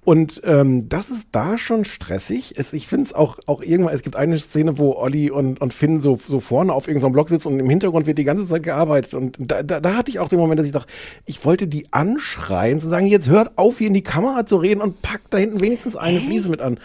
Und 0.05 0.43
ähm, 0.45 0.89
das 0.91 1.09
ist 1.09 1.31
da 1.33 1.57
schon 1.57 1.87
stressig. 1.87 2.55
Es, 2.57 2.75
ich 2.75 2.87
finde 2.87 3.07
es 3.07 3.15
auch, 3.15 3.39
auch 3.47 3.63
irgendwann, 3.63 3.95
es 3.95 4.03
gibt 4.03 4.17
eine 4.17 4.39
Szene, 4.39 4.77
wo 4.79 4.93
Olli 4.93 5.31
und, 5.31 5.63
und 5.63 5.73
Finn 5.73 5.99
so, 5.99 6.17
so 6.17 6.41
vorne 6.41 6.75
auf 6.75 6.89
irgendeinem 6.89 7.13
Block 7.13 7.31
sitzen 7.31 7.49
und 7.49 7.61
im 7.61 7.71
Hintergrund 7.71 8.07
wird 8.07 8.19
die 8.19 8.25
ganze 8.25 8.47
Zeit 8.47 8.63
gearbeitet. 8.65 9.15
Und 9.15 9.37
da, 9.39 9.63
da, 9.63 9.81
da 9.81 9.95
hatte 9.97 10.11
ich 10.11 10.19
auch 10.19 10.29
den 10.29 10.39
Moment, 10.39 10.59
dass 10.59 10.67
ich 10.67 10.73
dachte, 10.73 10.93
ich 11.25 11.45
wollte 11.47 11.67
die 11.67 11.91
anschreien, 11.91 12.79
zu 12.81 12.89
sagen, 12.89 13.07
jetzt 13.07 13.31
hört 13.31 13.57
auf, 13.57 13.79
hier 13.79 13.87
in 13.87 13.95
die 13.95 14.03
Kamera 14.03 14.45
zu 14.45 14.57
reden 14.57 14.83
und 14.83 15.01
packt 15.01 15.33
da 15.33 15.39
hinten 15.39 15.63
wenigstens 15.63 15.97
eine 15.97 16.21
Fliese 16.21 16.51
mit 16.51 16.61
an. 16.61 16.79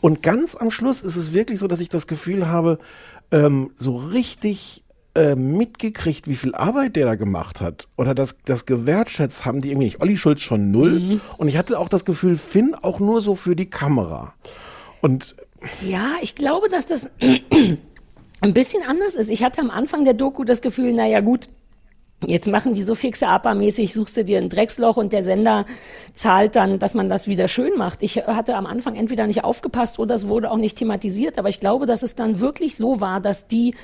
Und 0.00 0.22
ganz 0.22 0.56
am 0.56 0.72
Schluss 0.72 1.02
ist 1.02 1.16
es 1.16 1.32
wirklich 1.32 1.60
so, 1.60 1.68
dass 1.68 1.80
ich 1.80 1.88
das 1.88 2.08
Gefühl 2.08 2.48
habe, 2.48 2.80
ähm, 3.30 3.70
so 3.76 3.96
richtig 3.96 4.82
mitgekriegt, 5.34 6.28
wie 6.28 6.34
viel 6.34 6.54
Arbeit 6.54 6.96
der 6.96 7.06
da 7.06 7.14
gemacht 7.14 7.60
hat 7.60 7.88
oder 7.96 8.14
das, 8.14 8.38
das 8.44 8.66
gewertschätzt 8.66 9.44
haben 9.44 9.60
die 9.60 9.68
irgendwie 9.70 9.86
nicht. 9.86 10.00
Olli 10.02 10.16
Schulz 10.16 10.40
schon 10.42 10.70
null 10.70 11.00
Mhm. 11.00 11.20
und 11.38 11.48
ich 11.48 11.56
hatte 11.56 11.78
auch 11.78 11.88
das 11.88 12.04
Gefühl, 12.04 12.36
Finn 12.36 12.74
auch 12.80 13.00
nur 13.00 13.20
so 13.20 13.34
für 13.34 13.56
die 13.56 13.70
Kamera. 13.70 14.34
Und 15.00 15.36
Ja, 15.86 16.12
ich 16.22 16.34
glaube, 16.34 16.68
dass 16.68 16.86
das 16.86 17.10
ein 18.40 18.52
bisschen 18.54 18.82
anders 18.86 19.14
ist. 19.16 19.30
Ich 19.30 19.42
hatte 19.42 19.60
am 19.60 19.70
Anfang 19.70 20.04
der 20.04 20.14
Doku 20.14 20.44
das 20.44 20.60
Gefühl, 20.62 20.92
naja 20.92 21.20
gut, 21.20 21.48
Jetzt 22.24 22.48
machen 22.48 22.72
die 22.72 22.82
so 22.82 22.94
fixe 22.94 23.28
APA-mäßig, 23.28 23.92
suchst 23.92 24.16
du 24.16 24.24
dir 24.24 24.38
ein 24.38 24.48
Drecksloch 24.48 24.96
und 24.96 25.12
der 25.12 25.22
Sender 25.22 25.66
zahlt 26.14 26.56
dann, 26.56 26.78
dass 26.78 26.94
man 26.94 27.10
das 27.10 27.28
wieder 27.28 27.46
schön 27.46 27.76
macht. 27.76 28.02
Ich 28.02 28.16
hatte 28.16 28.56
am 28.56 28.64
Anfang 28.64 28.96
entweder 28.96 29.26
nicht 29.26 29.44
aufgepasst 29.44 29.98
oder 29.98 30.14
es 30.14 30.26
wurde 30.26 30.50
auch 30.50 30.56
nicht 30.56 30.78
thematisiert, 30.78 31.38
aber 31.38 31.50
ich 31.50 31.60
glaube, 31.60 31.84
dass 31.84 32.02
es 32.02 32.14
dann 32.14 32.40
wirklich 32.40 32.76
so 32.76 33.02
war, 33.02 33.20
dass 33.20 33.48
die 33.48 33.74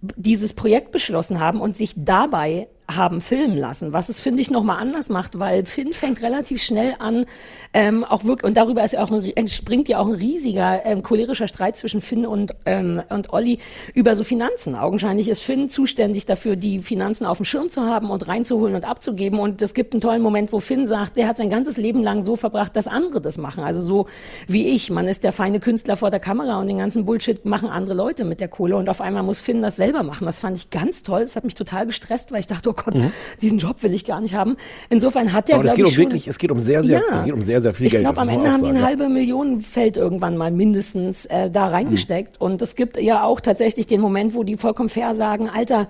dieses 0.00 0.52
Projekt 0.52 0.90
beschlossen 0.90 1.38
haben 1.38 1.60
und 1.60 1.76
sich 1.76 1.92
dabei 1.96 2.66
haben 2.88 3.20
filmen 3.20 3.56
lassen, 3.56 3.92
was 3.92 4.08
es, 4.08 4.20
finde 4.20 4.40
ich, 4.40 4.50
nochmal 4.50 4.78
anders 4.78 5.08
macht, 5.08 5.38
weil 5.38 5.64
Finn 5.64 5.92
fängt 5.92 6.22
relativ 6.22 6.62
schnell 6.62 6.94
an, 6.98 7.26
ähm, 7.74 8.04
auch 8.04 8.24
wirklich, 8.24 8.44
und 8.44 8.56
darüber 8.56 8.84
ist 8.84 8.92
ja 8.92 9.02
auch 9.02 9.10
ein, 9.10 9.24
entspringt 9.36 9.88
ja 9.88 9.98
auch 9.98 10.06
ein 10.06 10.14
riesiger 10.14 10.84
ähm, 10.84 11.02
cholerischer 11.02 11.48
Streit 11.48 11.76
zwischen 11.76 12.00
Finn 12.00 12.24
und, 12.24 12.54
ähm, 12.64 13.02
und 13.08 13.32
Olli 13.32 13.58
über 13.94 14.14
so 14.14 14.24
Finanzen. 14.24 14.74
Augenscheinlich 14.74 15.28
ist 15.28 15.42
Finn 15.42 15.68
zuständig 15.68 16.26
dafür, 16.26 16.56
die 16.56 16.78
Finanzen 16.78 17.26
auf 17.26 17.38
dem 17.38 17.44
Schirm 17.44 17.68
zu 17.68 17.82
haben 17.82 18.10
und 18.10 18.28
reinzuholen 18.28 18.74
und 18.74 18.84
abzugeben. 18.84 19.38
Und 19.38 19.60
es 19.62 19.74
gibt 19.74 19.92
einen 19.92 20.00
tollen 20.00 20.22
Moment, 20.22 20.52
wo 20.52 20.60
Finn 20.60 20.86
sagt, 20.86 21.16
der 21.16 21.28
hat 21.28 21.36
sein 21.36 21.50
ganzes 21.50 21.76
Leben 21.76 22.02
lang 22.02 22.22
so 22.22 22.36
verbracht, 22.36 22.76
dass 22.76 22.86
andere 22.86 23.20
das 23.20 23.36
machen. 23.36 23.64
Also 23.64 23.80
so 23.82 24.06
wie 24.46 24.68
ich. 24.68 24.90
Man 24.90 25.08
ist 25.08 25.24
der 25.24 25.32
feine 25.32 25.60
Künstler 25.60 25.96
vor 25.96 26.10
der 26.10 26.20
Kamera 26.20 26.60
und 26.60 26.68
den 26.68 26.78
ganzen 26.78 27.04
Bullshit 27.04 27.44
machen 27.44 27.68
andere 27.68 27.94
Leute 27.94 28.24
mit 28.24 28.40
der 28.40 28.48
Kohle. 28.48 28.76
Und 28.76 28.88
auf 28.88 29.00
einmal 29.00 29.22
muss 29.22 29.40
Finn 29.40 29.60
das 29.60 29.76
selber 29.76 30.02
machen. 30.02 30.24
Das 30.24 30.40
fand 30.40 30.56
ich 30.56 30.70
ganz 30.70 31.02
toll. 31.02 31.22
Das 31.22 31.36
hat 31.36 31.44
mich 31.44 31.54
total 31.54 31.86
gestresst, 31.86 32.32
weil 32.32 32.40
ich 32.40 32.46
dachte, 32.46 32.70
oh 32.70 32.75
Gott, 32.76 32.94
Mhm. 32.96 33.12
diesen 33.42 33.58
Job 33.58 33.82
will 33.82 33.92
ich 33.94 34.04
gar 34.04 34.20
nicht 34.20 34.34
haben. 34.34 34.56
Insofern 34.90 35.32
hat 35.32 35.48
der, 35.48 35.56
Aber 35.56 35.64
es 35.64 35.74
glaube 35.74 35.90
geht 35.90 35.92
ich, 35.92 35.98
um 35.98 36.04
wirklich, 36.04 36.28
es 36.28 36.38
geht 36.38 36.50
um 36.52 36.58
sehr, 36.58 36.82
sehr, 36.82 37.02
es 37.14 37.24
geht 37.24 37.32
um 37.34 37.42
sehr, 37.42 37.60
sehr 37.60 37.74
viel 37.74 37.86
ich 37.86 37.92
Geld. 37.92 38.02
glaube, 38.04 38.16
das 38.16 38.22
am 38.22 38.28
Ende 38.28 38.52
haben 38.52 38.62
die 38.62 38.68
eine 38.68 38.80
ja. 38.80 38.84
halbe 38.86 39.08
Million 39.08 39.60
Feld 39.60 39.96
irgendwann 39.96 40.36
mal 40.36 40.50
mindestens 40.50 41.26
äh, 41.26 41.50
da 41.50 41.66
reingesteckt. 41.68 42.40
Und 42.40 42.62
es 42.62 42.76
gibt 42.76 43.00
ja 43.00 43.24
auch 43.24 43.40
tatsächlich 43.40 43.86
den 43.86 44.00
Moment, 44.00 44.34
wo 44.34 44.44
die 44.44 44.56
vollkommen 44.56 44.88
fair 44.88 45.14
sagen, 45.14 45.48
Alter, 45.48 45.88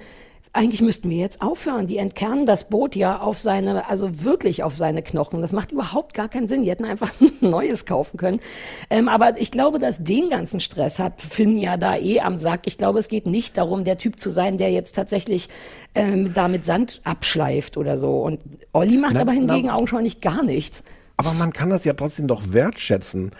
eigentlich 0.56 0.80
müssten 0.82 1.10
wir 1.10 1.18
jetzt 1.18 1.42
aufhören. 1.42 1.86
Die 1.86 1.98
entkernen 1.98 2.46
das 2.46 2.68
Boot 2.68 2.96
ja 2.96 3.20
auf 3.20 3.38
seine, 3.38 3.88
also 3.88 4.24
wirklich 4.24 4.62
auf 4.62 4.74
seine 4.74 5.02
Knochen. 5.02 5.40
Das 5.40 5.52
macht 5.52 5.70
überhaupt 5.72 6.14
gar 6.14 6.28
keinen 6.28 6.48
Sinn. 6.48 6.62
Die 6.62 6.70
hätten 6.70 6.84
einfach 6.84 7.12
ein 7.20 7.32
neues 7.50 7.84
kaufen 7.86 8.16
können. 8.16 8.40
Ähm, 8.90 9.08
aber 9.08 9.40
ich 9.40 9.50
glaube, 9.50 9.78
dass 9.78 10.02
den 10.02 10.28
ganzen 10.30 10.60
Stress 10.60 10.98
hat 10.98 11.20
Finn 11.20 11.58
ja 11.58 11.76
da 11.76 11.96
eh 11.96 12.20
am 12.20 12.36
Sack. 12.36 12.62
Ich 12.66 12.78
glaube, 12.78 12.98
es 12.98 13.08
geht 13.08 13.26
nicht 13.26 13.56
darum, 13.56 13.84
der 13.84 13.98
Typ 13.98 14.18
zu 14.18 14.30
sein, 14.30 14.56
der 14.58 14.70
jetzt 14.70 14.92
tatsächlich 14.96 15.48
ähm, 15.94 16.32
da 16.34 16.48
mit 16.48 16.64
Sand 16.64 17.00
abschleift 17.04 17.76
oder 17.76 17.96
so. 17.96 18.22
Und 18.22 18.40
Olli 18.72 18.96
macht 18.96 19.14
Na, 19.14 19.20
aber 19.20 19.32
hingegen 19.32 19.68
na- 19.68 19.74
augenscheinlich 19.74 20.20
gar 20.20 20.42
nichts. 20.42 20.82
Aber 21.18 21.32
man 21.32 21.50
kann 21.52 21.70
das 21.70 21.84
ja 21.84 21.94
trotzdem 21.94 22.26
doch 22.26 22.52
wertschätzen, 22.52 23.30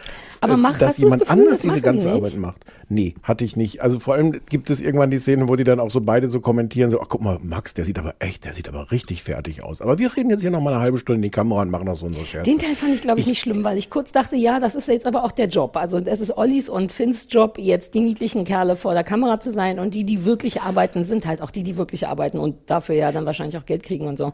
Aber 0.40 0.54
äh, 0.54 0.56
mach- 0.56 0.78
dass 0.78 0.96
jemand 0.96 1.22
Gefühl, 1.22 1.40
anders 1.40 1.58
das 1.58 1.62
diese 1.62 1.82
ganze 1.82 2.04
die 2.08 2.14
Arbeit 2.14 2.22
nicht? 2.32 2.38
macht. 2.38 2.56
Nee, 2.88 3.14
hatte 3.22 3.44
ich 3.44 3.54
nicht. 3.56 3.82
Also 3.82 3.98
vor 4.00 4.14
allem 4.14 4.40
gibt 4.48 4.70
es 4.70 4.80
irgendwann 4.80 5.10
die 5.10 5.18
Szene, 5.18 5.48
wo 5.48 5.56
die 5.56 5.64
dann 5.64 5.78
auch 5.80 5.90
so 5.90 6.00
beide 6.00 6.30
so 6.30 6.40
kommentieren, 6.40 6.88
so, 6.90 7.00
ach 7.02 7.06
guck 7.08 7.20
mal, 7.20 7.38
Max, 7.42 7.74
der 7.74 7.84
sieht 7.84 7.98
aber 7.98 8.14
echt, 8.18 8.44
der 8.46 8.54
sieht 8.54 8.68
aber 8.68 8.90
richtig 8.92 9.22
fertig 9.22 9.62
aus. 9.62 9.82
Aber 9.82 9.98
wir 9.98 10.16
reden 10.16 10.30
jetzt 10.30 10.40
hier 10.40 10.50
noch 10.50 10.60
mal 10.62 10.72
eine 10.72 10.80
halbe 10.80 10.96
Stunde 10.96 11.16
in 11.18 11.22
die 11.22 11.30
Kamera 11.30 11.62
und 11.62 11.70
machen 11.70 11.84
noch 11.84 11.96
so 11.96 12.06
unsere 12.06 12.24
Scherze. 12.24 12.48
Den 12.50 12.58
Teil 12.58 12.76
fand 12.76 12.94
ich, 12.94 13.02
glaube 13.02 13.20
ich, 13.20 13.26
nicht 13.26 13.40
schlimm, 13.40 13.62
weil 13.64 13.76
ich 13.76 13.90
kurz 13.90 14.10
dachte, 14.12 14.36
ja, 14.36 14.58
das 14.58 14.74
ist 14.74 14.88
jetzt 14.88 15.06
aber 15.06 15.24
auch 15.24 15.32
der 15.32 15.48
Job. 15.48 15.76
Also 15.76 15.98
es 15.98 16.20
ist 16.20 16.36
Ollis 16.38 16.68
und 16.70 16.92
Finns 16.92 17.28
Job, 17.30 17.58
jetzt 17.58 17.94
die 17.94 18.00
niedlichen 18.00 18.44
Kerle 18.44 18.76
vor 18.76 18.94
der 18.94 19.04
Kamera 19.04 19.38
zu 19.40 19.50
sein 19.50 19.78
und 19.80 19.92
die, 19.94 20.04
die 20.04 20.24
wirklich 20.24 20.62
arbeiten, 20.62 21.04
sind 21.04 21.26
halt 21.26 21.42
auch 21.42 21.50
die, 21.50 21.62
die 21.64 21.76
wirklich 21.76 22.06
arbeiten 22.08 22.38
und 22.38 22.56
dafür 22.70 22.94
ja 22.94 23.12
dann 23.12 23.26
wahrscheinlich 23.26 23.58
auch 23.58 23.66
Geld 23.66 23.82
kriegen 23.82 24.06
und 24.06 24.16
so. 24.16 24.32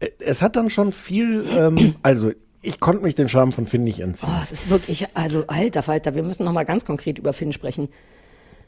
Äh, 0.00 0.08
es 0.18 0.42
hat 0.42 0.56
dann 0.56 0.70
schon 0.70 0.92
viel, 0.92 1.44
ähm, 1.56 1.94
also 2.02 2.32
ich 2.62 2.78
konnte 2.80 3.02
mich 3.02 3.14
dem 3.14 3.28
Charme 3.28 3.52
von 3.52 3.66
Finn 3.66 3.84
nicht 3.84 4.00
entziehen. 4.00 4.30
Oh, 4.32 4.40
es 4.42 4.52
ist 4.52 4.70
wirklich, 4.70 5.06
also 5.14 5.44
alter 5.48 5.82
Falter, 5.82 6.14
wir 6.14 6.22
müssen 6.22 6.44
noch 6.44 6.52
mal 6.52 6.64
ganz 6.64 6.84
konkret 6.84 7.18
über 7.18 7.32
Finn 7.32 7.52
sprechen. 7.52 7.88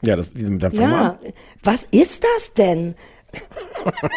Ja, 0.01 0.15
das, 0.15 0.33
dann 0.33 0.59
Ja, 0.73 1.11
an. 1.11 1.17
was 1.63 1.85
ist 1.91 2.23
das 2.23 2.53
denn? 2.53 2.95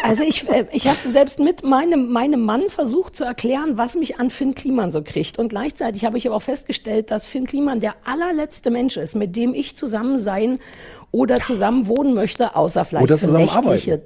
Also 0.03 0.23
ich, 0.23 0.49
äh, 0.49 0.65
ich 0.71 0.87
habe 0.87 0.97
selbst 1.07 1.39
mit 1.39 1.63
meinem, 1.63 2.11
meinem 2.11 2.41
Mann 2.41 2.69
versucht 2.69 3.15
zu 3.15 3.23
erklären, 3.23 3.77
was 3.77 3.95
mich 3.95 4.19
an 4.19 4.29
Finn 4.29 4.55
Kliman 4.55 4.91
so 4.91 5.03
kriegt. 5.03 5.37
Und 5.37 5.49
gleichzeitig 5.49 6.05
habe 6.05 6.17
ich 6.17 6.27
aber 6.27 6.35
auch 6.37 6.41
festgestellt, 6.41 7.11
dass 7.11 7.27
Finn 7.27 7.45
Kliman 7.45 7.79
der 7.79 7.95
allerletzte 8.03 8.71
Mensch 8.71 8.97
ist, 8.97 9.15
mit 9.15 9.35
dem 9.35 9.53
ich 9.53 9.75
zusammen 9.75 10.17
sein 10.17 10.59
oder 11.11 11.41
zusammen 11.41 11.87
wohnen 11.87 12.13
möchte, 12.13 12.55
außer 12.55 12.85
vielleicht 12.85 13.05
Oder 13.05 13.17
für 13.17 13.27
nächtliche. 13.27 14.05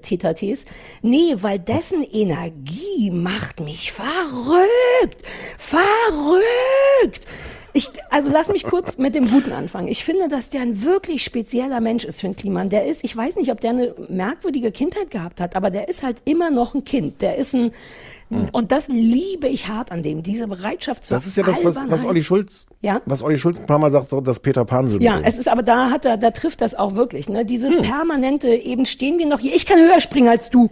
Nee, 1.02 1.36
weil 1.36 1.60
dessen 1.60 2.04
Energie 2.04 3.12
macht 3.12 3.60
mich 3.60 3.92
verrückt. 3.92 5.22
Verrückt. 5.58 7.26
Ich, 7.76 7.90
also 8.12 8.30
lass 8.32 8.50
mich 8.50 8.64
kurz 8.66 8.98
mit 9.00 9.16
dem 9.16 9.28
Guten 9.30 9.52
anfangen. 9.52 9.88
Ich 9.88 10.04
finde, 10.04 10.28
dass 10.28 10.50
der 10.50 10.62
ein 10.62 10.84
wirklich 10.84 11.24
spezieller 11.24 11.82
Mensch 11.82 12.04
ist, 12.06 12.22
Finn 12.22 12.36
Kliman. 12.36 12.70
Der 12.70 12.86
ist, 12.86 13.04
ich 13.04 13.16
weiß 13.18 13.36
nicht, 13.38 13.52
ob 13.52 13.62
der 13.62 13.72
eine 13.72 13.96
merkwürdige 14.10 14.72
Kindheit 14.72 15.10
gehabt 15.10 15.42
hat, 15.42 15.56
aber 15.56 15.72
der 15.72 15.90
ist 15.90 16.04
halt 16.04 16.22
immer 16.26 16.52
noch 16.52 16.76
ein 16.76 16.84
Kind. 16.84 17.22
Der 17.24 17.38
ist 17.38 17.54
ein, 17.56 17.72
und 18.52 18.72
das 18.72 18.88
liebe 18.90 19.48
ich 19.48 19.68
hart 19.68 19.92
an 19.92 20.02
dem, 20.04 20.22
diese 20.24 20.48
Bereitschaft 20.48 21.06
zur 21.06 21.16
Das 21.18 21.26
ist 21.28 21.36
ja 21.38 21.44
das, 21.44 21.64
was, 21.64 21.84
was. 21.88 22.06
Olli 22.06 22.24
Schulz, 22.24 22.68
Ja? 22.82 23.02
was 23.06 23.22
Olli 23.24 23.38
Schulz 23.38 23.60
ein 23.60 23.66
paar 23.66 23.80
Mal 23.80 23.92
sagt, 23.92 24.08
das 24.24 24.40
Peter 24.40 24.66
Pan-Syndrom. 24.66 25.02
Ja, 25.06 25.20
es 25.24 25.38
ist 25.38 25.48
aber 25.48 25.64
da 25.64 25.90
hat 25.90 26.06
er, 26.06 26.18
da 26.18 26.32
trifft 26.32 26.62
das 26.62 26.74
auch 26.76 26.96
wirklich, 26.96 27.28
ne? 27.30 27.44
Dieses 27.46 27.76
Hm. 27.76 27.84
permanente, 27.84 28.50
eben 28.50 28.86
stehen 28.86 29.18
wir 29.20 29.26
noch 29.28 29.40
hier, 29.40 29.54
ich 29.56 29.66
kann 29.66 29.80
höher 29.80 30.00
springen 30.00 30.30
als 30.30 30.50
du. 30.50 30.70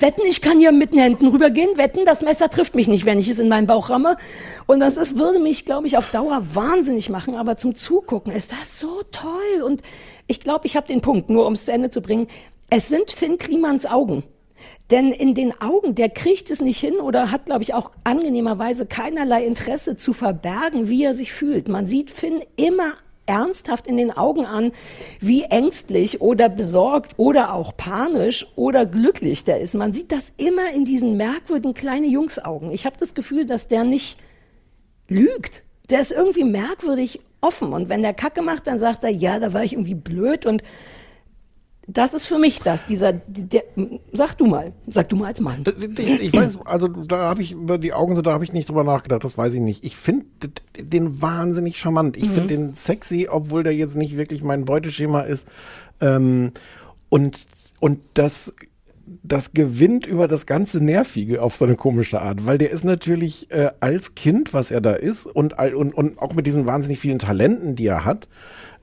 Wetten, 0.00 0.22
ich 0.26 0.40
kann 0.40 0.58
hier 0.58 0.72
mit 0.72 0.92
den 0.92 1.00
Händen 1.00 1.28
rübergehen. 1.28 1.78
Wetten, 1.78 2.04
das 2.04 2.22
Messer 2.22 2.48
trifft 2.48 2.74
mich 2.74 2.88
nicht, 2.88 3.04
wenn 3.04 3.18
ich 3.18 3.28
es 3.28 3.38
in 3.38 3.48
meinen 3.48 3.66
Bauch 3.66 3.90
ramme. 3.90 4.16
Und 4.66 4.80
das 4.80 4.96
ist, 4.96 5.18
würde 5.18 5.38
mich, 5.38 5.64
glaube 5.64 5.86
ich, 5.86 5.96
auf 5.96 6.10
Dauer 6.10 6.42
wahnsinnig 6.54 7.08
machen. 7.08 7.34
Aber 7.36 7.56
zum 7.56 7.74
Zugucken 7.74 8.32
ist 8.32 8.52
das 8.52 8.78
so 8.78 9.02
toll. 9.10 9.62
Und 9.64 9.82
ich 10.26 10.40
glaube, 10.40 10.66
ich 10.66 10.76
habe 10.76 10.86
den 10.86 11.00
Punkt, 11.00 11.30
nur 11.30 11.46
um 11.46 11.52
es 11.52 11.66
zu 11.66 11.72
Ende 11.72 11.90
zu 11.90 12.02
bringen. 12.02 12.26
Es 12.70 12.88
sind 12.88 13.10
Finn 13.10 13.38
Klimans 13.38 13.86
Augen. 13.86 14.24
Denn 14.90 15.10
in 15.10 15.34
den 15.34 15.58
Augen, 15.60 15.94
der 15.94 16.08
kriegt 16.08 16.50
es 16.50 16.60
nicht 16.60 16.78
hin 16.78 16.96
oder 16.96 17.30
hat, 17.30 17.46
glaube 17.46 17.62
ich, 17.62 17.74
auch 17.74 17.90
angenehmerweise 18.04 18.86
keinerlei 18.86 19.44
Interesse 19.44 19.96
zu 19.96 20.12
verbergen, 20.12 20.88
wie 20.88 21.04
er 21.04 21.14
sich 21.14 21.32
fühlt. 21.32 21.68
Man 21.68 21.86
sieht 21.86 22.10
Finn 22.10 22.40
immer 22.56 22.94
ernsthaft 23.26 23.86
in 23.86 23.96
den 23.96 24.10
Augen 24.10 24.46
an, 24.46 24.72
wie 25.20 25.44
ängstlich 25.44 26.20
oder 26.20 26.48
besorgt 26.48 27.12
oder 27.16 27.54
auch 27.54 27.76
panisch 27.76 28.46
oder 28.56 28.86
glücklich 28.86 29.44
der 29.44 29.60
ist. 29.60 29.74
Man 29.74 29.92
sieht 29.92 30.12
das 30.12 30.32
immer 30.36 30.70
in 30.74 30.84
diesen 30.84 31.16
merkwürdigen 31.16 31.74
kleinen 31.74 32.10
Jungsaugen. 32.10 32.70
Ich 32.70 32.86
habe 32.86 32.96
das 32.98 33.14
Gefühl, 33.14 33.46
dass 33.46 33.68
der 33.68 33.84
nicht 33.84 34.18
lügt. 35.08 35.62
Der 35.90 36.00
ist 36.00 36.12
irgendwie 36.12 36.44
merkwürdig 36.44 37.20
offen. 37.40 37.72
Und 37.72 37.88
wenn 37.88 38.02
der 38.02 38.14
Kacke 38.14 38.42
macht, 38.42 38.66
dann 38.66 38.80
sagt 38.80 39.04
er, 39.04 39.10
ja, 39.10 39.38
da 39.38 39.52
war 39.52 39.64
ich 39.64 39.74
irgendwie 39.74 39.94
blöd 39.94 40.46
und 40.46 40.62
das 41.88 42.14
ist 42.14 42.26
für 42.26 42.38
mich 42.38 42.60
das, 42.60 42.86
dieser, 42.86 43.12
der, 43.12 43.64
sag 44.12 44.38
du 44.38 44.46
mal, 44.46 44.72
sag 44.86 45.08
du 45.08 45.16
mal 45.16 45.26
als 45.26 45.40
Mann. 45.40 45.64
Ich, 45.98 46.22
ich 46.22 46.32
weiß, 46.32 46.60
also 46.64 46.86
da 46.86 47.22
habe 47.22 47.42
ich 47.42 47.52
über 47.52 47.76
die 47.76 47.92
Augen, 47.92 48.14
so, 48.14 48.22
da 48.22 48.32
habe 48.32 48.44
ich 48.44 48.52
nicht 48.52 48.68
drüber 48.68 48.84
nachgedacht, 48.84 49.24
das 49.24 49.36
weiß 49.36 49.54
ich 49.54 49.60
nicht. 49.60 49.84
Ich 49.84 49.96
finde 49.96 50.26
den 50.78 51.20
wahnsinnig 51.20 51.76
charmant. 51.78 52.16
Ich 52.16 52.28
Mhm. 52.28 52.34
finde 52.34 52.54
den 52.54 52.74
sexy, 52.74 53.28
obwohl 53.28 53.64
der 53.64 53.74
jetzt 53.74 53.96
nicht 53.96 54.16
wirklich 54.16 54.42
mein 54.44 54.64
Beuteschema 54.64 55.22
ist. 55.22 55.48
Ähm, 56.00 56.52
und, 57.08 57.46
und 57.80 57.98
das, 58.14 58.54
das 59.24 59.52
gewinnt 59.52 60.06
über 60.06 60.28
das 60.28 60.46
ganze 60.46 60.82
Nervige 60.82 61.42
auf 61.42 61.56
so 61.56 61.64
eine 61.64 61.74
komische 61.74 62.20
Art, 62.22 62.46
weil 62.46 62.58
der 62.58 62.70
ist 62.70 62.84
natürlich 62.84 63.50
äh, 63.50 63.70
als 63.80 64.14
Kind, 64.14 64.54
was 64.54 64.70
er 64.70 64.80
da 64.80 64.92
ist 64.92 65.26
und, 65.26 65.58
und, 65.58 65.92
und 65.94 66.18
auch 66.20 66.34
mit 66.34 66.46
diesen 66.46 66.64
wahnsinnig 66.64 67.00
vielen 67.00 67.18
Talenten, 67.18 67.74
die 67.74 67.86
er 67.86 68.04
hat, 68.04 68.28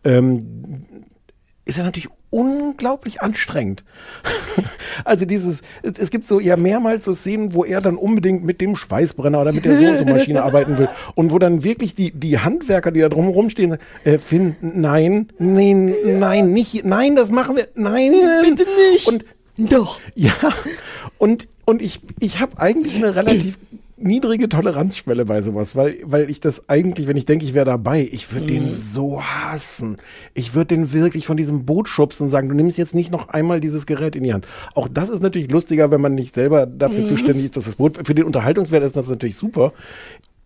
ähm, 0.04 0.84
ist 1.66 1.78
er 1.78 1.86
natürlich 1.86 2.10
unglaublich 2.30 3.22
anstrengend. 3.22 3.84
also 5.06 5.26
dieses, 5.26 5.62
es 5.82 6.12
gibt 6.12 6.28
so 6.28 6.40
ja 6.40 6.58
mehrmals 6.58 7.06
so 7.06 7.14
Szenen, 7.14 7.54
wo 7.54 7.66
er 7.66 7.82
dann 7.82 7.96
unbedingt 7.96 8.44
mit 8.44 8.62
dem 8.62 8.76
Schweißbrenner 8.76 9.42
oder 9.42 9.52
mit 9.52 9.66
der 9.66 9.78
so 9.78 9.86
und 9.86 9.98
so 10.00 10.06
Maschine 10.06 10.44
arbeiten 10.44 10.78
will 10.78 10.90
und 11.16 11.32
wo 11.32 11.40
dann 11.40 11.64
wirklich 11.64 11.96
die, 11.96 12.12
die 12.12 12.40
Handwerker, 12.40 12.92
die 12.92 13.00
da 13.00 13.10
drumherum 13.10 13.50
stehen, 13.50 13.72
sagen, 13.72 13.82
äh, 14.04 14.18
Finn, 14.18 14.56
nein, 14.62 15.30
nein, 15.40 15.96
nein, 16.06 16.52
nicht, 16.52 16.86
nein, 16.86 17.16
das 17.16 17.32
machen 17.32 17.56
wir, 17.56 17.68
nein. 17.76 18.14
Bitte 18.44 18.66
nicht. 18.92 19.08
Und 19.08 19.26
doch. 19.58 20.00
Ja, 20.16 20.32
und, 21.18 21.48
und 21.66 21.82
ich, 21.82 22.00
ich 22.20 22.40
habe 22.40 22.60
eigentlich 22.60 22.96
eine 22.96 23.16
relativ 23.16 23.58
niedrige 24.02 24.50
Toleranzschwelle 24.50 25.26
bei 25.26 25.42
sowas, 25.42 25.76
weil, 25.76 25.98
weil 26.04 26.30
ich 26.30 26.40
das 26.40 26.70
eigentlich, 26.70 27.08
wenn 27.08 27.18
ich 27.18 27.26
denke, 27.26 27.46
ich 27.46 27.54
wäre 27.54 27.66
dabei, 27.66 28.08
ich 28.12 28.32
würde 28.34 28.48
den 28.48 28.66
Mhm. 28.66 28.70
so 28.70 29.22
hassen. 29.22 29.98
Ich 30.34 30.54
würde 30.54 30.76
den 30.76 30.92
wirklich 30.94 31.26
von 31.26 31.38
diesem 31.38 31.66
Boot 31.66 31.88
schubsen 31.88 32.26
und 32.26 32.30
sagen, 32.30 32.50
du 32.50 32.56
nimmst 32.56 32.78
jetzt 32.78 32.96
nicht 32.96 33.12
noch 33.12 33.30
einmal 33.30 33.60
dieses 33.60 33.86
Gerät 33.86 34.16
in 34.16 34.24
die 34.24 34.34
Hand. 34.34 34.48
Auch 34.76 34.88
das 34.88 35.10
ist 35.10 35.22
natürlich 35.22 35.52
lustiger, 35.52 35.92
wenn 35.92 36.02
man 36.02 36.16
nicht 36.16 36.34
selber 36.36 36.66
dafür 36.66 37.02
Mhm. 37.04 37.08
zuständig 37.08 37.46
ist, 37.46 37.58
dass 37.58 37.66
das 37.66 37.76
Boot, 37.76 38.00
für 38.06 38.16
den 38.16 38.26
Unterhaltungswert 38.26 38.84
ist 38.84 38.96
das 38.98 39.08
natürlich 39.08 39.36
super. 39.36 39.74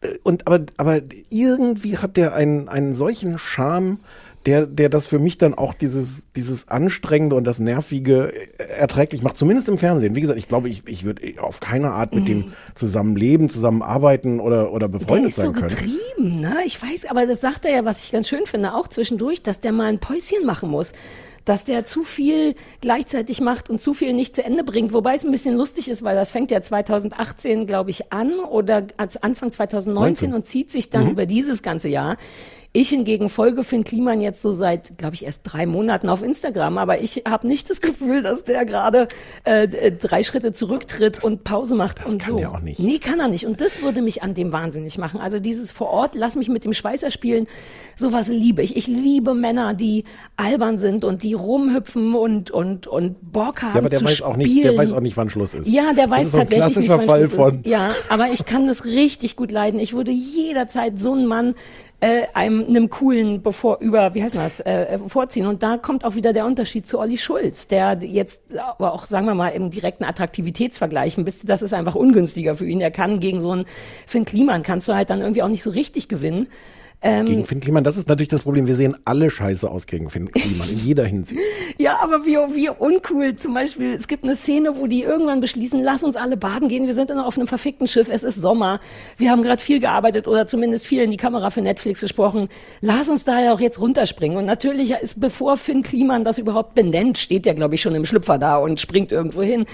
Äh, 0.02 0.10
Und 0.24 0.48
aber, 0.48 0.66
aber 0.78 1.02
irgendwie 1.30 1.98
hat 1.98 2.18
der 2.18 2.34
einen, 2.36 2.68
einen 2.70 2.94
solchen 2.94 3.38
Charme, 3.38 4.00
der, 4.46 4.66
der 4.66 4.90
das 4.90 5.06
für 5.06 5.20
mich 5.20 5.38
dann 5.38 5.54
auch 5.54 5.74
dieses, 5.74 6.28
dieses 6.36 6.68
Anstrengende 6.68 7.36
und 7.36 7.46
das 7.46 7.60
Nervige 7.60 8.34
äh, 8.34 8.64
erträglich 8.78 9.22
macht, 9.24 9.38
zumindest 9.38 9.70
im 9.70 9.78
Fernsehen. 9.78 10.16
Wie 10.16 10.22
gesagt, 10.22 10.38
ich 10.40 10.48
glaube, 10.48 10.70
ich, 10.70 10.84
ich 10.88 11.04
würde 11.06 11.22
auf 11.42 11.60
keine 11.60 11.92
Art 11.92 12.14
mit 12.14 12.28
dem 12.28 12.54
zusammenleben, 12.76 13.50
zusammenarbeiten 13.50 14.40
oder, 14.40 14.72
oder 14.74 14.88
Der 14.90 14.98
befreundet 15.00 15.30
ist 15.30 15.36
so 15.38 15.44
sein 15.44 15.54
können. 15.54 15.68
getrieben, 15.70 16.40
ne? 16.42 16.58
Ich 16.66 16.82
weiß, 16.82 17.06
aber 17.10 17.26
das 17.26 17.42
sagt 17.42 17.66
er 17.66 17.72
ja, 17.72 17.86
was 17.86 18.04
ich 18.04 18.12
ganz 18.12 18.28
schön 18.28 18.46
finde, 18.46 18.74
auch 18.74 18.88
zwischendurch, 18.88 19.42
dass 19.44 19.60
der 19.60 19.72
mal 19.72 19.86
ein 19.88 20.00
Päuschen 20.00 20.46
machen 20.46 20.70
muss. 20.70 20.92
Dass 21.46 21.66
der 21.66 21.84
zu 21.84 22.06
viel 22.06 22.56
gleichzeitig 22.80 23.42
macht 23.42 23.70
und 23.70 23.82
zu 23.82 23.94
viel 23.94 24.14
nicht 24.14 24.34
zu 24.34 24.46
Ende 24.46 24.64
bringt. 24.64 24.94
Wobei 24.94 25.16
es 25.16 25.26
ein 25.26 25.32
bisschen 25.32 25.58
lustig 25.58 25.90
ist, 25.90 26.02
weil 26.02 26.16
das 26.16 26.32
fängt 26.32 26.52
ja 26.52 26.62
2018, 26.62 27.68
glaube 27.68 27.90
ich, 27.90 28.14
an 28.14 28.40
oder 28.40 28.88
als 28.96 29.22
Anfang 29.22 29.52
2019 29.52 30.30
19. 30.30 30.34
und 30.34 30.46
zieht 30.48 30.72
sich 30.72 30.90
dann 30.90 31.04
Mhm. 31.06 31.10
über 31.12 31.26
dieses 31.26 31.62
ganze 31.62 31.90
Jahr. 31.90 32.16
Ich 32.76 32.90
hingegen 32.90 33.30
folge 33.30 33.62
Finn 33.62 33.84
Kliman 33.84 34.20
jetzt 34.20 34.42
so 34.42 34.52
seit, 34.52 34.98
glaube 34.98 35.14
ich, 35.14 35.26
erst 35.26 35.42
drei 35.44 35.68
Monaten 35.68 36.10
auf 36.10 36.24
Instagram, 36.24 36.80
aber 36.80 37.02
ich 37.02 37.22
habe 37.28 37.48
nicht 37.48 37.70
das 37.70 37.82
Gefühl, 37.82 38.24
dass 38.24 38.46
der 38.46 38.66
gerade 38.66 39.08
äh, 39.46 39.66
äh, 39.66 39.92
drei 39.92 40.24
Schritte 40.24 40.54
zurücktritt 40.54 41.24
und 41.24 41.44
Pause 41.44 41.76
macht 41.76 42.02
das 42.02 42.12
und 42.12 42.18
kann 42.20 42.34
so. 42.34 42.40
er 42.40 42.52
auch 42.52 42.62
nicht. 42.62 42.80
Nee, 42.80 42.98
kann 42.98 43.20
er 43.20 43.28
nicht. 43.28 43.46
Und 43.46 43.62
das 43.62 43.84
würde 43.84 44.02
mich 44.02 44.24
an 44.24 44.34
dem 44.34 44.52
wahnsinnig 44.52 44.98
machen. 44.98 45.20
Also 45.20 45.40
dieses 45.40 45.72
vor 45.72 45.90
Ort, 45.92 46.16
lass 46.16 46.36
mich 46.36 46.50
mit 46.50 46.66
dem 46.66 46.74
Schweißer 46.74 47.12
spielen, 47.12 47.46
sowas 47.96 48.28
liebe 48.30 48.64
ich. 48.64 48.76
Ich 48.76 48.88
liebe 48.88 49.36
Männer, 49.36 49.76
die 49.76 50.06
albern 50.36 50.80
sind 50.80 51.06
und 51.06 51.22
die 51.22 51.36
rumhüpfen 51.36 52.16
und, 52.16 52.50
und, 52.50 52.88
und 52.88 53.18
Bock 53.32 53.62
haben 53.62 53.74
Ja, 53.74 53.80
aber 53.82 53.90
der 53.90 54.00
zu 54.00 54.06
weiß 54.06 54.14
spielen. 54.16 54.32
auch 54.32 54.36
nicht, 54.36 54.64
der 54.64 54.76
weiß 54.76 54.92
auch 54.94 55.00
nicht, 55.02 55.16
wann 55.16 55.30
Schluss 55.30 55.54
ist. 55.54 55.68
Ja, 55.68 55.94
der 55.94 56.08
Das 56.08 56.12
weiß 56.12 56.26
ist 56.26 56.32
so 56.32 56.38
ein 56.40 56.48
tatsächlich 56.48 56.76
nicht, 56.78 56.86
klassischer 56.88 56.98
wann 56.98 57.06
Fall 57.06 57.26
Schluss 57.28 57.36
von. 57.36 57.60
Ist. 57.60 57.68
Ja, 57.68 57.92
aber 58.10 58.30
ich 58.32 58.46
kann 58.46 58.66
das 58.66 58.86
richtig 58.86 59.36
gut 59.36 59.52
leiden. 59.52 59.80
Ich 59.80 59.94
würde 59.94 60.12
jederzeit 60.12 60.98
so 60.98 61.12
einen 61.12 61.28
Mann 61.28 61.54
äh, 62.04 62.28
einem, 62.34 62.66
einem 62.66 62.90
coolen 62.90 63.42
bevor 63.42 63.80
über 63.80 64.14
wie 64.14 64.22
heißt 64.22 64.36
das 64.36 64.60
äh, 64.60 65.00
vorziehen. 65.00 65.48
Und 65.48 65.64
da 65.64 65.78
kommt 65.78 66.04
auch 66.04 66.16
wieder 66.16 66.34
der 66.34 66.46
Unterschied 66.46 66.86
zu 66.86 67.00
Olli 67.00 67.18
Schulz 67.18 67.68
der 67.68 67.98
jetzt 68.02 68.58
aber 68.58 68.94
auch 68.94 69.06
sagen 69.06 69.26
wir 69.26 69.36
mal 69.36 69.50
im 69.50 69.70
direkten 69.70 70.04
Attraktivitätsvergleich 70.04 71.18
ein 71.18 71.24
bisschen 71.24 71.48
das 71.48 71.62
ist 71.62 71.74
einfach 71.74 71.96
ungünstiger 71.96 72.56
für 72.56 72.66
ihn. 72.66 72.82
Er 72.82 72.92
kann 72.92 73.22
gegen 73.22 73.40
so 73.40 73.52
einen 73.52 73.66
Finn 74.06 74.26
Kliman 74.26 74.64
kannst 74.64 74.90
du 74.90 74.94
halt 74.96 75.10
dann 75.10 75.22
irgendwie 75.22 75.44
auch 75.44 75.48
nicht 75.48 75.64
so 75.64 75.70
richtig 75.70 76.10
gewinnen 76.10 76.48
ähm, 77.04 77.26
Gegen 77.26 77.46
Finn 77.46 77.60
Kliman, 77.60 77.84
das 77.84 77.98
ist 77.98 78.08
natürlich 78.08 78.30
das 78.30 78.44
Problem. 78.44 78.66
Wir 78.66 78.76
sehen 78.76 78.96
alle 79.04 79.30
scheiße 79.30 79.70
aus 79.70 79.88
gegen 79.88 80.10
Finn 80.10 80.32
Kliman, 80.32 80.70
in 80.70 80.80
jeder 80.80 81.06
Hinsicht. 81.06 81.42
Ja, 81.80 81.98
aber 82.04 82.24
wie, 82.26 82.38
wie 82.56 82.70
uncool. 82.70 83.36
Zum 83.36 83.56
Beispiel, 83.56 83.96
es 83.96 84.08
gibt 84.08 84.24
eine 84.24 84.36
Szene, 84.36 84.78
wo 84.78 84.86
die 84.86 85.02
irgendwann 85.02 85.42
beschließen, 85.42 85.82
lass 85.84 86.04
uns 86.04 86.16
alle 86.16 86.38
baden 86.38 86.68
gehen. 86.68 86.86
Wir 86.86 86.94
sind 86.94 87.10
noch 87.10 87.26
auf 87.26 87.36
einem 87.36 87.48
verfickten 87.48 87.88
Schiff. 87.88 88.10
Es 88.12 88.24
ist 88.24 88.40
Sommer. 88.40 88.80
Wir 89.18 89.32
haben 89.32 89.42
gerade 89.42 89.62
viel 89.62 89.80
gearbeitet 89.80 90.28
oder 90.28 90.46
zumindest 90.46 90.86
viel 90.86 91.02
in 91.02 91.10
die 91.10 91.18
Kamera 91.18 91.50
für 91.50 91.62
Netflix 91.62 92.02
gesprochen. 92.02 92.48
Lass 92.82 93.10
uns 93.10 93.26
da 93.26 93.42
ja 93.42 93.54
auch 93.54 93.60
jetzt 93.60 93.82
runterspringen. 93.82 94.38
Und 94.38 94.46
natürlich 94.46 94.92
ist, 94.92 95.20
bevor 95.20 95.58
Finn 95.58 95.82
Kliman 95.82 96.24
das 96.24 96.38
überhaupt 96.38 96.76
benennt, 96.76 97.18
steht 97.18 97.46
der, 97.46 97.56
glaube 97.56 97.76
ich, 97.76 97.82
schon 97.82 97.96
im 97.96 98.06
Schlüpfer 98.06 98.38
da 98.38 98.58
und 98.58 98.80
springt 98.80 99.12
irgendwo 99.12 99.42
hin. 99.42 99.66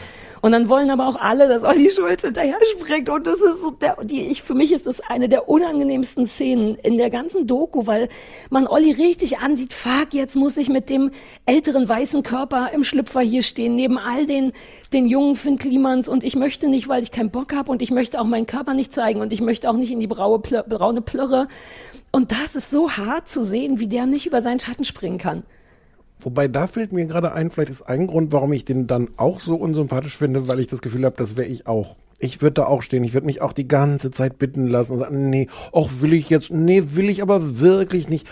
Und 0.42 0.52
dann 0.52 0.70
wollen 0.70 0.90
aber 0.90 1.08
auch 1.08 1.16
alle, 1.16 1.48
dass 1.48 1.64
Olli 1.64 1.92
Schulz 1.92 2.22
hinterher 2.22 2.58
springt. 2.72 3.10
Und 3.10 3.28
das 3.28 3.42
ist 3.42 3.62
so 3.62 3.72
der, 3.72 3.98
die, 4.04 4.28
ich, 4.28 4.42
für 4.42 4.54
mich 4.54 4.72
ist 4.72 4.86
das 4.86 5.02
eine 5.02 5.30
der 5.30 5.50
unangenehmsten 5.50 6.28
Szenen 6.28 6.76
in 6.76 6.98
der 6.98 7.10
ganzen 7.10 7.48
Doku, 7.48 7.88
weil 7.88 8.10
man 8.50 8.68
Olli 8.68 8.92
richtig 8.92 9.40
ansieht, 9.40 9.74
fuck, 9.74 10.14
jetzt 10.14 10.36
muss 10.36 10.58
ich 10.58 10.70
mit 10.70 10.90
dem 10.90 11.12
älteren 11.46 11.88
weißen 11.88 12.24
Körper 12.24 12.70
im 12.74 12.84
Schlüpfer 12.84 13.22
hier 13.22 13.44
stehen, 13.44 13.76
neben 13.76 13.98
all 13.98 14.26
den, 14.26 14.54
den 14.94 15.08
jungen 15.08 15.36
Finn 15.36 15.58
Klimans. 15.58 16.08
Und 16.08 16.24
ich 16.24 16.36
möchte 16.36 16.68
nicht, 16.68 16.88
weil 16.88 17.04
ich 17.04 17.12
keinen 17.12 17.32
Bock 17.32 17.54
habe 17.54 17.72
und 17.72 17.82
ich 17.82 17.92
möchte 17.92 18.20
auch 18.20 18.26
meinen 18.26 18.46
Körper 18.46 18.74
nicht 18.74 18.94
zeigen 18.94 19.22
und 19.22 19.34
ich 19.34 19.42
möchte 19.42 19.70
auch 19.70 19.76
nicht 19.76 19.92
in 19.92 20.00
die 20.00 20.08
braue, 20.08 20.40
braune 20.40 21.02
Plörre. 21.02 21.48
Und 22.12 22.32
das 22.32 22.56
ist 22.56 22.72
so 22.72 22.92
hart 22.92 23.30
zu 23.30 23.44
sehen, 23.44 23.80
wie 23.80 23.88
der 23.88 24.06
nicht 24.06 24.26
über 24.26 24.42
seinen 24.42 24.60
Schatten 24.60 24.86
springen 24.86 25.18
kann. 25.18 25.44
Wobei 26.22 26.48
da 26.48 26.68
fällt 26.68 26.92
mir 26.92 27.06
gerade 27.06 27.32
ein, 27.32 27.50
vielleicht 27.50 27.70
ist 27.72 27.84
ein 27.84 28.08
Grund, 28.08 28.32
warum 28.34 28.52
ich 28.54 28.66
den 28.66 28.88
dann 28.88 29.10
auch 29.18 29.40
so 29.40 29.56
unsympathisch 29.56 30.18
finde, 30.18 30.48
weil 30.48 30.60
ich 30.60 30.68
das 30.68 30.82
Gefühl 30.82 31.06
habe, 31.06 31.16
das 31.18 31.38
wäre 31.38 31.48
ich 31.48 31.66
auch. 31.68 31.96
Ich 32.20 32.42
würde 32.42 32.56
da 32.56 32.66
auch 32.66 32.82
stehen, 32.82 33.06
ich 33.06 33.14
würde 33.14 33.26
mich 33.26 33.42
auch 33.42 33.54
die 33.54 33.68
ganze 33.68 34.12
Zeit 34.12 34.38
bitten 34.38 34.68
lassen 34.68 34.92
und 34.94 35.00
sagen, 35.00 35.30
nee, 35.30 35.48
auch 35.72 35.90
will 36.02 36.12
ich 36.14 36.30
jetzt, 36.30 36.52
nee, 36.52 36.84
will 36.88 37.08
ich 37.10 37.22
aber 37.22 37.60
wirklich 37.62 38.10
nicht. 38.10 38.28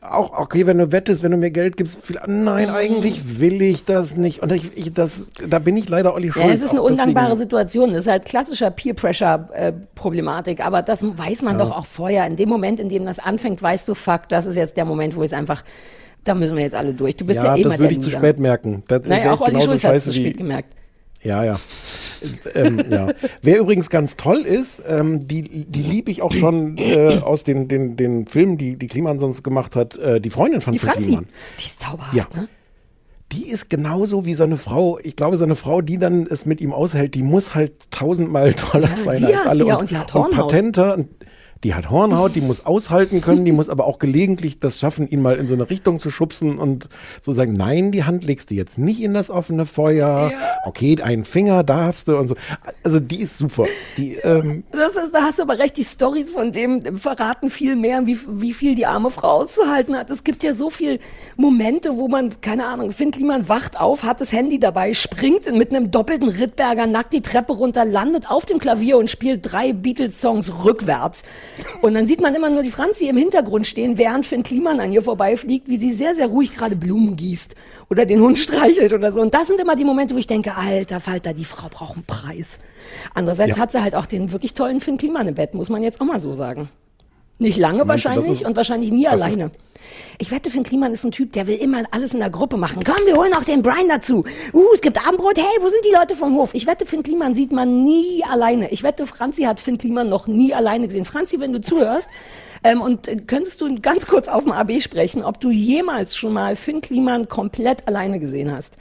Auch, 0.00 0.38
okay, 0.38 0.66
wenn 0.66 0.78
du 0.78 0.92
wettest, 0.92 1.22
wenn 1.22 1.30
du 1.32 1.36
mir 1.36 1.50
Geld 1.50 1.76
gibst, 1.76 2.00
viel, 2.04 2.18
nein, 2.26 2.70
eigentlich 2.70 3.38
will 3.40 3.60
ich 3.62 3.84
das 3.84 4.16
nicht. 4.16 4.40
Und 4.42 4.50
ich, 4.52 4.76
ich 4.76 4.92
das, 4.92 5.26
da 5.46 5.58
bin 5.58 5.76
ich 5.76 5.88
leider 5.88 6.14
Olli 6.14 6.30
Schulz. 6.32 6.46
Ja, 6.46 6.52
es 6.52 6.62
ist 6.62 6.70
eine 6.70 6.82
undankbare 6.82 7.26
deswegen- 7.30 7.38
Situation. 7.40 7.92
Das 7.92 8.04
ist 8.04 8.10
halt 8.10 8.24
klassischer 8.24 8.70
Peer-Pressure-Problematik. 8.70 10.64
Aber 10.64 10.82
das 10.82 11.02
weiß 11.04 11.42
man 11.42 11.58
Ja. 11.58 11.64
doch 11.64 11.72
auch 11.72 11.86
vorher. 11.86 12.26
In 12.26 12.36
dem 12.36 12.48
Moment, 12.48 12.80
in 12.80 12.88
dem 12.88 13.04
das 13.04 13.18
anfängt, 13.18 13.62
weißt 13.62 13.88
du, 13.88 13.94
fuck, 13.94 14.28
das 14.28 14.46
ist 14.46 14.56
jetzt 14.56 14.76
der 14.76 14.84
Moment, 14.84 15.16
wo 15.16 15.22
es 15.22 15.32
einfach, 15.32 15.62
da 16.24 16.34
müssen 16.34 16.56
wir 16.56 16.62
jetzt 16.64 16.74
alle 16.74 16.94
durch. 16.94 17.16
Du 17.16 17.24
bist 17.26 17.38
ja, 17.38 17.46
ja, 17.46 17.56
eh 17.56 17.62
das 17.62 17.78
würde 17.78 17.92
ich 17.92 18.00
zu 18.00 18.10
spät 18.10 18.38
merken. 18.38 18.82
Da 18.88 19.02
wär 19.04 19.08
Naja, 19.18 19.32
auch 19.32 19.40
Olli 19.40 19.60
Schulz 19.60 19.84
hat 19.84 20.00
zu 20.00 20.12
spät 20.12 20.36
gemerkt. 20.38 20.74
Ja, 21.22 21.42
ja. 21.42 21.58
ähm, 22.54 22.80
ja. 22.90 23.08
Wer 23.42 23.58
übrigens 23.58 23.90
ganz 23.90 24.16
toll 24.16 24.38
ist, 24.42 24.82
ähm, 24.88 25.26
die, 25.26 25.42
die 25.42 25.82
liebe 25.82 26.10
ich 26.12 26.22
auch 26.22 26.32
schon 26.32 26.76
äh, 26.78 27.18
aus 27.22 27.42
den, 27.44 27.66
den, 27.66 27.96
den 27.96 28.26
Filmen, 28.26 28.56
die, 28.56 28.76
die 28.76 28.86
Kliman 28.86 29.18
sonst 29.18 29.42
gemacht 29.42 29.74
hat, 29.74 29.98
äh, 29.98 30.20
die 30.20 30.30
Freundin 30.30 30.60
von 30.60 30.72
Die 30.74 30.78
Franzi, 30.78 31.02
Kliman. 31.08 31.26
die 31.58 31.64
ist 31.64 31.80
zauberhaft, 31.80 32.14
Ja. 32.14 32.24
ne? 32.34 32.48
Die 33.32 33.46
ist 33.50 33.68
genauso 33.68 34.24
wie 34.24 34.32
seine 34.34 34.56
Frau. 34.56 34.98
Ich 35.02 35.14
glaube, 35.14 35.36
seine 35.36 35.54
Frau, 35.54 35.82
die 35.82 35.98
dann 35.98 36.26
es 36.30 36.46
mit 36.46 36.62
ihm 36.62 36.72
aushält, 36.72 37.14
die 37.14 37.22
muss 37.22 37.54
halt 37.54 37.72
tausendmal 37.90 38.52
toller 38.54 38.88
Ja, 38.88 38.96
sein 38.96 39.16
die 39.18 39.26
als 39.34 39.44
alle. 39.46 39.66
ja, 39.66 39.76
und 39.76 39.90
die 39.90 39.98
hat 39.98 40.14
und 40.14 40.22
Hornhaut. 40.22 40.48
patenter. 40.48 41.04
Die 41.64 41.74
hat 41.74 41.90
Hornhaut, 41.90 42.36
die 42.36 42.40
muss 42.40 42.64
aushalten 42.64 43.20
können, 43.20 43.44
die 43.44 43.52
muss 43.52 43.68
aber 43.68 43.86
auch 43.86 43.98
gelegentlich 43.98 44.60
das 44.60 44.78
schaffen, 44.78 45.08
ihn 45.08 45.22
mal 45.22 45.36
in 45.36 45.48
so 45.48 45.54
eine 45.54 45.68
Richtung 45.68 45.98
zu 45.98 46.10
schubsen 46.10 46.58
und 46.58 46.88
so 47.20 47.32
sagen, 47.32 47.54
nein, 47.54 47.90
die 47.90 48.04
Hand 48.04 48.24
legst 48.24 48.50
du 48.50 48.54
jetzt 48.54 48.78
nicht 48.78 49.00
in 49.00 49.12
das 49.12 49.28
offene 49.28 49.66
Feuer. 49.66 50.32
Okay, 50.64 51.00
einen 51.02 51.24
Finger 51.24 51.64
darfst 51.64 52.08
du 52.08 52.16
und 52.16 52.28
so. 52.28 52.36
Also 52.84 53.00
die 53.00 53.20
ist 53.20 53.38
super. 53.38 53.64
Die, 53.96 54.14
ähm, 54.16 54.62
Das 54.70 54.94
ist, 55.02 55.12
da 55.12 55.22
hast 55.22 55.38
du 55.38 55.42
aber 55.42 55.58
recht, 55.58 55.76
die 55.76 55.84
Stories 55.84 56.30
von 56.30 56.52
dem 56.52 56.98
verraten 56.98 57.50
viel 57.50 57.74
mehr, 57.74 58.06
wie, 58.06 58.18
wie 58.28 58.52
viel 58.52 58.74
die 58.74 58.86
arme 58.86 59.10
Frau 59.10 59.38
auszuhalten 59.38 59.96
hat. 59.96 60.10
Es 60.10 60.22
gibt 60.22 60.44
ja 60.44 60.54
so 60.54 60.70
viel 60.70 61.00
Momente, 61.36 61.96
wo 61.96 62.06
man, 62.06 62.40
keine 62.40 62.66
Ahnung, 62.66 62.92
Finn 62.92 63.10
Kliman 63.10 63.48
wacht 63.48 63.78
auf, 63.80 64.04
hat 64.04 64.20
das 64.20 64.32
Handy 64.32 64.60
dabei, 64.60 64.94
springt 64.94 65.50
mit 65.52 65.74
einem 65.74 65.90
doppelten 65.90 66.28
Rittberger 66.28 66.86
nackt 66.86 67.12
die 67.12 67.22
Treppe 67.22 67.52
runter, 67.52 67.84
landet 67.84 68.30
auf 68.30 68.46
dem 68.46 68.58
Klavier 68.58 68.98
und 68.98 69.10
spielt 69.10 69.52
drei 69.52 69.72
Beatles-Songs 69.72 70.64
rückwärts. 70.64 71.22
Und 71.82 71.94
dann 71.94 72.06
sieht 72.06 72.20
man 72.20 72.34
immer 72.34 72.50
nur 72.50 72.62
die 72.62 72.70
Franzi 72.70 73.08
im 73.08 73.16
Hintergrund 73.16 73.66
stehen, 73.66 73.98
während 73.98 74.26
Finn 74.26 74.42
Kliman 74.42 74.80
an 74.80 74.92
ihr 74.92 75.02
vorbeifliegt, 75.02 75.68
wie 75.68 75.76
sie 75.76 75.90
sehr, 75.90 76.14
sehr 76.14 76.26
ruhig 76.26 76.54
gerade 76.54 76.76
Blumen 76.76 77.16
gießt 77.16 77.54
oder 77.90 78.06
den 78.06 78.20
Hund 78.20 78.38
streichelt 78.38 78.92
oder 78.92 79.12
so. 79.12 79.20
Und 79.20 79.34
das 79.34 79.48
sind 79.48 79.60
immer 79.60 79.76
die 79.76 79.84
Momente, 79.84 80.14
wo 80.14 80.18
ich 80.18 80.26
denke, 80.26 80.56
alter 80.56 81.00
Falter, 81.00 81.32
die 81.34 81.44
Frau 81.44 81.68
braucht 81.68 81.94
einen 81.94 82.04
Preis. 82.04 82.58
Andererseits 83.14 83.56
Ja. 83.56 83.62
hat 83.62 83.72
sie 83.72 83.82
halt 83.82 83.94
auch 83.94 84.06
den 84.06 84.32
wirklich 84.32 84.54
tollen 84.54 84.80
Finn 84.80 84.98
Kliman 84.98 85.28
im 85.28 85.34
Bett, 85.34 85.54
muss 85.54 85.68
man 85.70 85.82
jetzt 85.82 86.00
auch 86.00 86.06
mal 86.06 86.20
so 86.20 86.32
sagen. 86.32 86.68
Nicht 87.38 87.58
lange 87.58 87.84
Meinst 87.84 88.04
du, 88.04 88.08
wahrscheinlich 88.08 88.30
ist- 88.30 88.46
und 88.46 88.56
wahrscheinlich 88.56 88.90
nie 88.90 89.06
alleine. 89.06 89.50
Ich 90.18 90.30
wette, 90.30 90.50
Finn 90.50 90.64
Kliman 90.64 90.92
ist 90.92 91.04
ein 91.04 91.12
Typ, 91.12 91.32
der 91.32 91.46
will 91.46 91.56
immer 91.56 91.84
alles 91.92 92.12
in 92.12 92.20
der 92.20 92.30
Gruppe 92.30 92.56
machen. 92.56 92.82
Komm, 92.84 93.06
wir 93.06 93.14
holen 93.14 93.32
auch 93.34 93.44
den 93.44 93.62
Brian 93.62 93.88
dazu. 93.88 94.24
Uh, 94.52 94.64
es 94.74 94.80
gibt 94.80 95.06
Abendbrot. 95.06 95.38
Hey, 95.38 95.58
wo 95.60 95.68
sind 95.68 95.84
die 95.84 95.94
Leute 95.94 96.16
vom 96.16 96.34
Hof? 96.34 96.50
Ich 96.52 96.66
wette, 96.66 96.84
Finn 96.84 97.02
Kliman 97.04 97.34
sieht 97.34 97.52
man 97.52 97.84
nie 97.84 98.24
alleine. 98.28 98.70
Ich 98.70 98.82
wette, 98.82 99.06
Franzi 99.06 99.44
hat 99.44 99.60
Finn 99.60 99.78
Kliman 99.78 100.08
noch 100.08 100.26
nie 100.26 100.52
alleine 100.52 100.88
gesehen. 100.88 101.04
Franzi, 101.04 101.38
wenn 101.38 101.52
du 101.52 101.60
zuhörst, 101.60 102.08
ähm, 102.64 102.80
und 102.80 103.06
äh, 103.06 103.16
könntest 103.16 103.60
du 103.60 103.80
ganz 103.80 104.06
kurz 104.06 104.26
auf 104.26 104.42
dem 104.42 104.52
AB 104.52 104.80
sprechen, 104.80 105.22
ob 105.22 105.40
du 105.40 105.50
jemals 105.50 106.16
schon 106.16 106.32
mal 106.32 106.56
Finn 106.56 106.80
Kliman 106.80 107.28
komplett 107.28 107.86
alleine 107.86 108.18
gesehen 108.18 108.52
hast? 108.52 108.76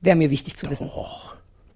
Wäre 0.00 0.16
mir 0.16 0.30
wichtig 0.30 0.56
zu 0.56 0.68
wissen. 0.68 0.90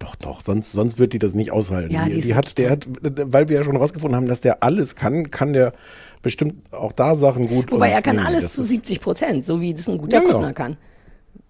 Doch, 0.01 0.16
doch, 0.16 0.40
sonst, 0.40 0.72
sonst 0.72 0.98
wird 0.98 1.12
die 1.12 1.18
das 1.18 1.34
nicht 1.34 1.53
aushalten. 1.53 1.92
Ja, 1.92 2.07
die 2.07 2.22
die, 2.22 2.34
hat, 2.34 2.57
der 2.59 2.70
hat, 2.70 2.88
weil 3.03 3.48
wir 3.51 3.57
ja 3.59 3.62
schon 3.64 3.76
rausgefunden 3.76 4.16
haben, 4.16 4.26
dass 4.26 4.40
der 4.40 4.62
alles 4.62 4.96
kann, 4.96 5.30
kann 5.30 5.53
der 5.53 5.74
bestimmt 6.22 6.72
auch 6.72 6.92
da 6.92 7.14
Sachen 7.14 7.46
gut. 7.46 7.70
Wobei 7.70 7.90
er 7.90 8.01
kann 8.01 8.16
nee, 8.16 8.22
alles 8.22 8.55
zu 8.55 8.62
ist- 8.62 8.68
70 8.68 9.01
Prozent, 9.01 9.44
so 9.46 9.61
wie 9.61 9.74
das 9.74 9.88
ein 9.88 9.98
guter 9.98 10.16
Ja, 10.16 10.22
ja. 10.22 10.32
Kuttner 10.32 10.53
kann. 10.55 10.78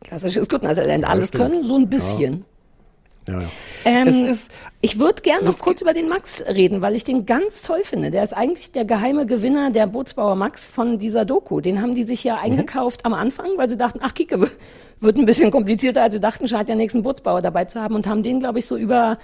Klassisches 0.03 0.49
Kuttner-Talent. 0.49 1.05
Alles 1.05 1.29
stimmt. 1.29 1.45
können, 1.45 1.65
so 1.65 1.77
ein 1.77 1.89
bisschen. 1.89 2.33
Ja, 2.39 2.41
ja. 3.31 3.39
Ähm, 3.85 4.09
Es 4.09 4.21
ist- 4.21 4.51
ich 4.83 4.99
würde 4.99 5.23
gerne 5.23 5.45
noch 5.45 5.59
kurz 5.59 5.81
über 5.81 5.95
den 5.95 6.09
Max 6.09 6.45
reden, 6.47 6.81
weil 6.83 6.95
ich 6.97 7.05
den 7.05 7.27
ganz 7.27 7.63
toll 7.63 7.81
finde. 7.83 8.11
Der 8.11 8.23
ist 8.25 8.35
eigentlich 8.37 8.73
der 8.73 8.85
geheime 8.85 9.27
Gewinner 9.27 9.71
der 9.71 9.87
Bootsbauer 9.87 10.35
Max 10.35 10.69
von 10.69 10.99
dieser 10.99 11.25
Doku. 11.25 11.61
Den 11.61 11.81
haben 11.83 11.95
die 11.95 12.05
sich 12.05 12.25
Mhm. 12.25 12.29
ja 12.29 12.37
eingekauft 12.39 13.05
am 13.05 13.15
Anfang, 13.15 13.49
weil 13.57 13.69
sie 13.71 13.77
dachten, 13.77 14.01
ach 14.03 14.15
Kike, 14.15 14.39
wird 15.01 15.17
ein 15.17 15.25
bisschen 15.27 15.51
komplizierter, 15.51 16.03
als 16.03 16.15
sie 16.15 16.21
dachten, 16.21 16.47
scheint 16.49 16.69
ja 16.69 16.75
nächsten 16.75 17.03
Bootsbauer 17.03 17.41
dabei 17.43 17.65
zu 17.65 17.81
haben 17.81 17.95
und 17.95 18.07
haben 18.07 18.23
den, 18.23 18.41
glaube 18.41 18.59
ich, 18.59 18.67
so 18.67 18.77
über 18.77 19.19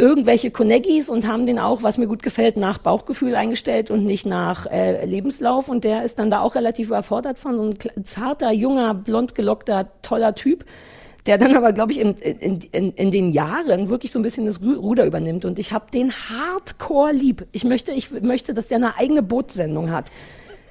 irgendwelche 0.00 0.52
Connegis 0.52 1.08
und 1.10 1.26
haben 1.26 1.44
den 1.44 1.58
auch, 1.58 1.82
was 1.82 1.98
mir 1.98 2.06
gut 2.06 2.22
gefällt, 2.22 2.56
nach 2.56 2.78
Bauchgefühl 2.78 3.34
eingestellt 3.34 3.90
und 3.90 4.04
nicht 4.04 4.26
nach 4.26 4.66
äh, 4.66 5.04
Lebenslauf. 5.04 5.68
Und 5.68 5.82
der 5.82 6.04
ist 6.04 6.20
dann 6.20 6.30
da 6.30 6.40
auch 6.40 6.54
relativ 6.54 6.86
überfordert 6.88 7.36
von 7.38 7.58
so 7.58 7.64
ein 7.64 8.04
zarter, 8.04 8.52
junger, 8.52 8.94
blond 8.94 9.34
gelockter, 9.34 9.88
toller 10.02 10.36
Typ, 10.36 10.64
der 11.28 11.38
dann 11.38 11.54
aber, 11.56 11.72
glaube 11.72 11.92
ich, 11.92 12.00
in, 12.00 12.14
in, 12.14 12.60
in, 12.72 12.92
in 12.92 13.10
den 13.12 13.30
Jahren 13.30 13.88
wirklich 13.88 14.10
so 14.10 14.18
ein 14.18 14.22
bisschen 14.22 14.46
das 14.46 14.60
Ru- 14.60 14.76
Ruder 14.76 15.04
übernimmt. 15.04 15.44
Und 15.44 15.58
ich 15.60 15.72
habe 15.72 15.90
den 15.92 16.10
hardcore 16.12 17.12
lieb. 17.12 17.46
Ich 17.52 17.62
möchte, 17.64 17.92
ich 17.92 18.10
möchte, 18.10 18.54
dass 18.54 18.68
der 18.68 18.78
eine 18.78 18.96
eigene 18.96 19.22
Bootsendung 19.22 19.90
hat. 19.92 20.06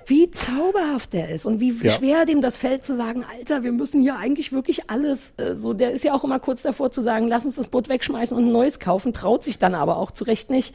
Wie 0.07 0.31
zauberhaft 0.31 1.11
der 1.13 1.29
ist 1.29 1.45
und 1.45 1.59
wie 1.59 1.71
Ja. 1.83 1.91
schwer 1.91 2.25
dem 2.25 2.41
das 2.41 2.57
fällt 2.57 2.85
zu 2.85 2.95
sagen, 2.95 3.25
Alter, 3.37 3.63
wir 3.63 3.73
müssen 3.73 4.01
hier 4.01 4.15
eigentlich 4.15 4.51
wirklich 4.53 4.89
alles, 4.89 5.33
äh, 5.37 5.53
so, 5.53 5.73
der 5.73 5.91
ist 5.91 6.03
ja 6.05 6.13
auch 6.13 6.23
immer 6.23 6.39
kurz 6.39 6.61
davor 6.63 6.91
zu 6.91 7.01
sagen, 7.01 7.27
lass 7.27 7.43
uns 7.45 7.55
das 7.55 7.67
Boot 7.67 7.87
wegschmeißen 7.89 8.35
und 8.35 8.45
ein 8.45 8.51
neues 8.51 8.79
kaufen, 8.79 9.11
traut 9.13 9.43
sich 9.43 9.59
dann 9.59 9.75
aber 9.75 9.97
auch 9.97 10.11
zu 10.11 10.23
Recht 10.23 10.49
nicht. 10.49 10.73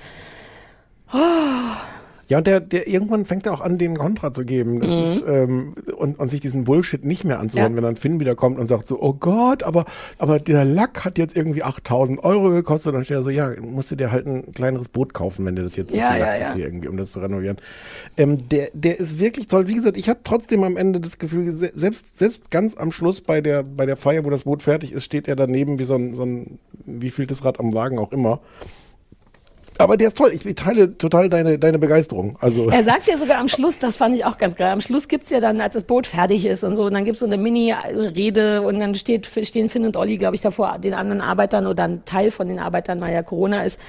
Ja, 2.33 2.39
und 2.39 2.47
der, 2.47 2.61
der 2.61 2.89
irgendwann 2.89 3.27
fängt 3.27 3.45
er 3.45 3.53
auch 3.53 3.61
an, 3.61 3.77
den 3.77 3.99
Kontra 3.99 4.33
zu 4.33 4.47
geben. 4.47 4.81
Das 4.81 4.95
Mhm. 4.95 5.01
ist, 5.03 5.25
ähm, 5.29 5.75
und, 5.99 6.19
und 6.19 6.31
sich 6.31 6.41
diesen 6.41 6.65
Bullshit 6.65 7.05
nicht 7.05 7.25
mehr 7.25 7.39
anzuhören, 7.39 7.73
Ja. 7.73 7.77
wenn 7.77 7.85
dann 7.85 7.97
Finn 7.97 8.21
wieder 8.21 8.35
kommt 8.35 8.59
und 8.59 8.67
sagt 8.67 8.87
so, 8.87 8.99
oh 9.03 9.13
Gott, 9.13 9.63
aber, 9.63 9.85
aber 10.17 10.39
der 10.41 10.65
Lack 10.65 11.05
hat 11.05 11.19
jetzt 11.19 11.37
irgendwie 11.37 11.63
8000 11.63 12.25
Euro 12.25 12.49
gekostet. 12.49 12.95
Dann 12.95 13.05
steht 13.05 13.19
er 13.19 13.23
so, 13.23 13.29
ja, 13.29 13.51
musst 13.61 13.91
du 13.91 13.97
dir 13.97 14.11
halt 14.11 14.27
ein 14.27 14.51
kleineres 14.53 14.89
Boot 14.89 15.13
kaufen, 15.13 15.45
wenn 15.45 15.57
dir 15.57 15.63
das 15.63 15.77
jetzt 15.77 15.93
so 15.93 15.99
Ja, 15.99 16.13
viel 16.13 16.21
ja, 16.21 16.27
Lack 16.27 16.41
ist 16.41 16.47
ja. 16.49 16.55
hier 16.55 16.65
irgendwie, 16.65 16.89
um 16.89 16.97
das 16.97 17.11
zu 17.11 17.21
renovieren. 17.21 17.59
Ähm, 18.17 18.49
der, 18.49 18.69
der 18.73 18.99
ist 18.99 19.19
wirklich 19.19 19.47
toll. 19.49 19.69
Wie 19.69 19.75
gesagt, 19.75 19.99
ich 19.99 20.09
habe 20.09 20.21
trotzdem 20.25 20.65
am 20.65 20.79
Ende 20.79 21.01
das 21.01 21.19
Gefühl, 21.19 21.53
se- 21.53 21.73
selbst, 21.75 22.19
selbst 22.19 22.51
ganz 22.51 22.79
am 22.79 22.93
Schluss 22.93 23.21
bei 23.21 23.43
der, 23.43 23.63
bei 23.63 23.85
der 23.85 23.99
Feier, 23.99 24.25
wo 24.25 24.31
das 24.31 24.45
Boot 24.45 24.63
fertig 24.63 24.93
ist, 24.93 25.05
steht 25.05 25.29
er 25.29 25.37
daneben 25.37 25.79
wie 25.79 25.85
so 25.85 25.97
ein, 25.97 26.15
so 26.15 26.25
ein 26.25 26.59
wie 26.87 27.11
viel 27.11 27.27
das 27.27 27.45
Rad 27.45 27.61
am 27.61 27.75
Wagen 27.75 27.99
auch 27.99 28.11
immer. 28.11 28.41
Aber 29.79 29.97
der 29.97 30.09
ist 30.09 30.19
toll. 30.19 30.33
Ich 30.33 30.55
teile 30.55 30.97
total 30.97 31.29
deine, 31.29 31.59
deine 31.59 31.79
Begeisterung. 31.79 32.37
Also. 32.41 32.69
Er 32.69 32.85
sagt 32.85 33.09
ja 33.09 33.17
sogar 33.17 33.39
am 33.39 33.49
Schluss, 33.49 33.79
das 33.79 33.97
fand 33.97 34.15
ich 34.15 34.25
auch 34.25 34.39
ganz 34.39 34.57
geil, 34.57 34.71
am 34.71 34.81
Schluss 34.81 35.09
gibt's 35.09 35.31
ja 35.31 35.41
dann, 35.41 35.61
als 35.61 35.75
das 35.75 35.85
Boot 35.85 36.07
fertig 36.07 36.47
ist 36.47 36.65
und 36.65 36.77
so, 36.77 36.85
und 36.85 36.95
dann 36.95 37.05
gibt's 37.05 37.21
so 37.21 37.27
eine 37.27 37.37
Mini-Rede 37.37 38.63
und 38.63 38.81
dann 38.81 38.95
steht, 38.95 39.27
stehen 39.27 39.69
Finn 39.69 39.85
und 39.85 39.97
Olli, 39.97 40.19
glaube 40.19 40.35
ich, 40.35 40.41
davor 40.41 40.79
den 40.79 40.95
anderen 40.95 41.21
Arbeitern 41.21 41.67
oder 41.67 41.85
ein 41.85 42.05
Teil 42.05 42.31
von 42.31 42.49
den 42.49 42.59
Arbeitern, 42.59 43.01
weil 43.01 43.13
ja 43.13 43.23
Corona 43.23 43.63
ist, 43.63 43.81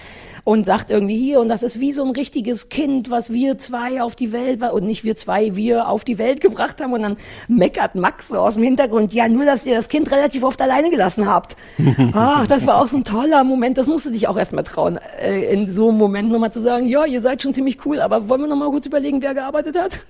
und 0.45 0.65
sagt 0.65 0.91
irgendwie 0.91 1.17
hier, 1.17 1.39
und 1.39 1.47
das 1.47 1.63
ist 1.63 1.79
wie 1.79 1.93
so 1.93 2.03
ein 2.03 2.11
richtiges 2.11 2.69
Kind, 2.69 3.09
was 3.09 3.31
wir 3.31 3.57
zwei 3.57 4.01
auf 4.01 4.15
die 4.15 4.31
Welt, 4.31 4.61
und 4.61 4.83
nicht 4.83 5.03
wir 5.03 5.15
zwei, 5.15 5.55
wir 5.55 5.87
auf 5.87 6.03
die 6.03 6.17
Welt 6.17 6.41
gebracht 6.41 6.81
haben, 6.81 6.93
und 6.93 7.01
dann 7.01 7.17
meckert 7.47 7.95
Max 7.95 8.29
so 8.29 8.39
aus 8.39 8.55
dem 8.55 8.63
Hintergrund, 8.63 9.13
ja, 9.13 9.27
nur, 9.27 9.45
dass 9.45 9.65
ihr 9.65 9.75
das 9.75 9.87
Kind 9.87 10.11
relativ 10.11 10.43
oft 10.43 10.61
alleine 10.61 10.89
gelassen 10.89 11.29
habt. 11.29 11.55
Ach, 12.13 12.45
das 12.47 12.67
war 12.67 12.81
auch 12.81 12.87
so 12.87 12.97
ein 12.97 13.03
toller 13.03 13.43
Moment, 13.43 13.77
das 13.77 13.87
musst 13.87 14.05
du 14.05 14.11
dich 14.11 14.27
auch 14.27 14.37
erstmal 14.37 14.63
trauen, 14.63 14.99
äh, 15.21 15.53
in 15.53 15.69
so 15.73 15.89
einem 15.89 15.97
Moment 15.97 16.31
nochmal 16.31 16.53
zu 16.53 16.61
sagen, 16.61 16.87
ja, 16.87 17.05
ihr 17.05 17.21
seid 17.21 17.41
schon 17.41 17.53
ziemlich 17.53 17.85
cool, 17.85 17.99
aber 17.99 18.29
wollen 18.29 18.41
wir 18.41 18.47
nochmal 18.47 18.69
kurz 18.69 18.85
überlegen, 18.85 19.21
wer 19.21 19.33
gearbeitet 19.33 19.77
hat? 19.77 20.05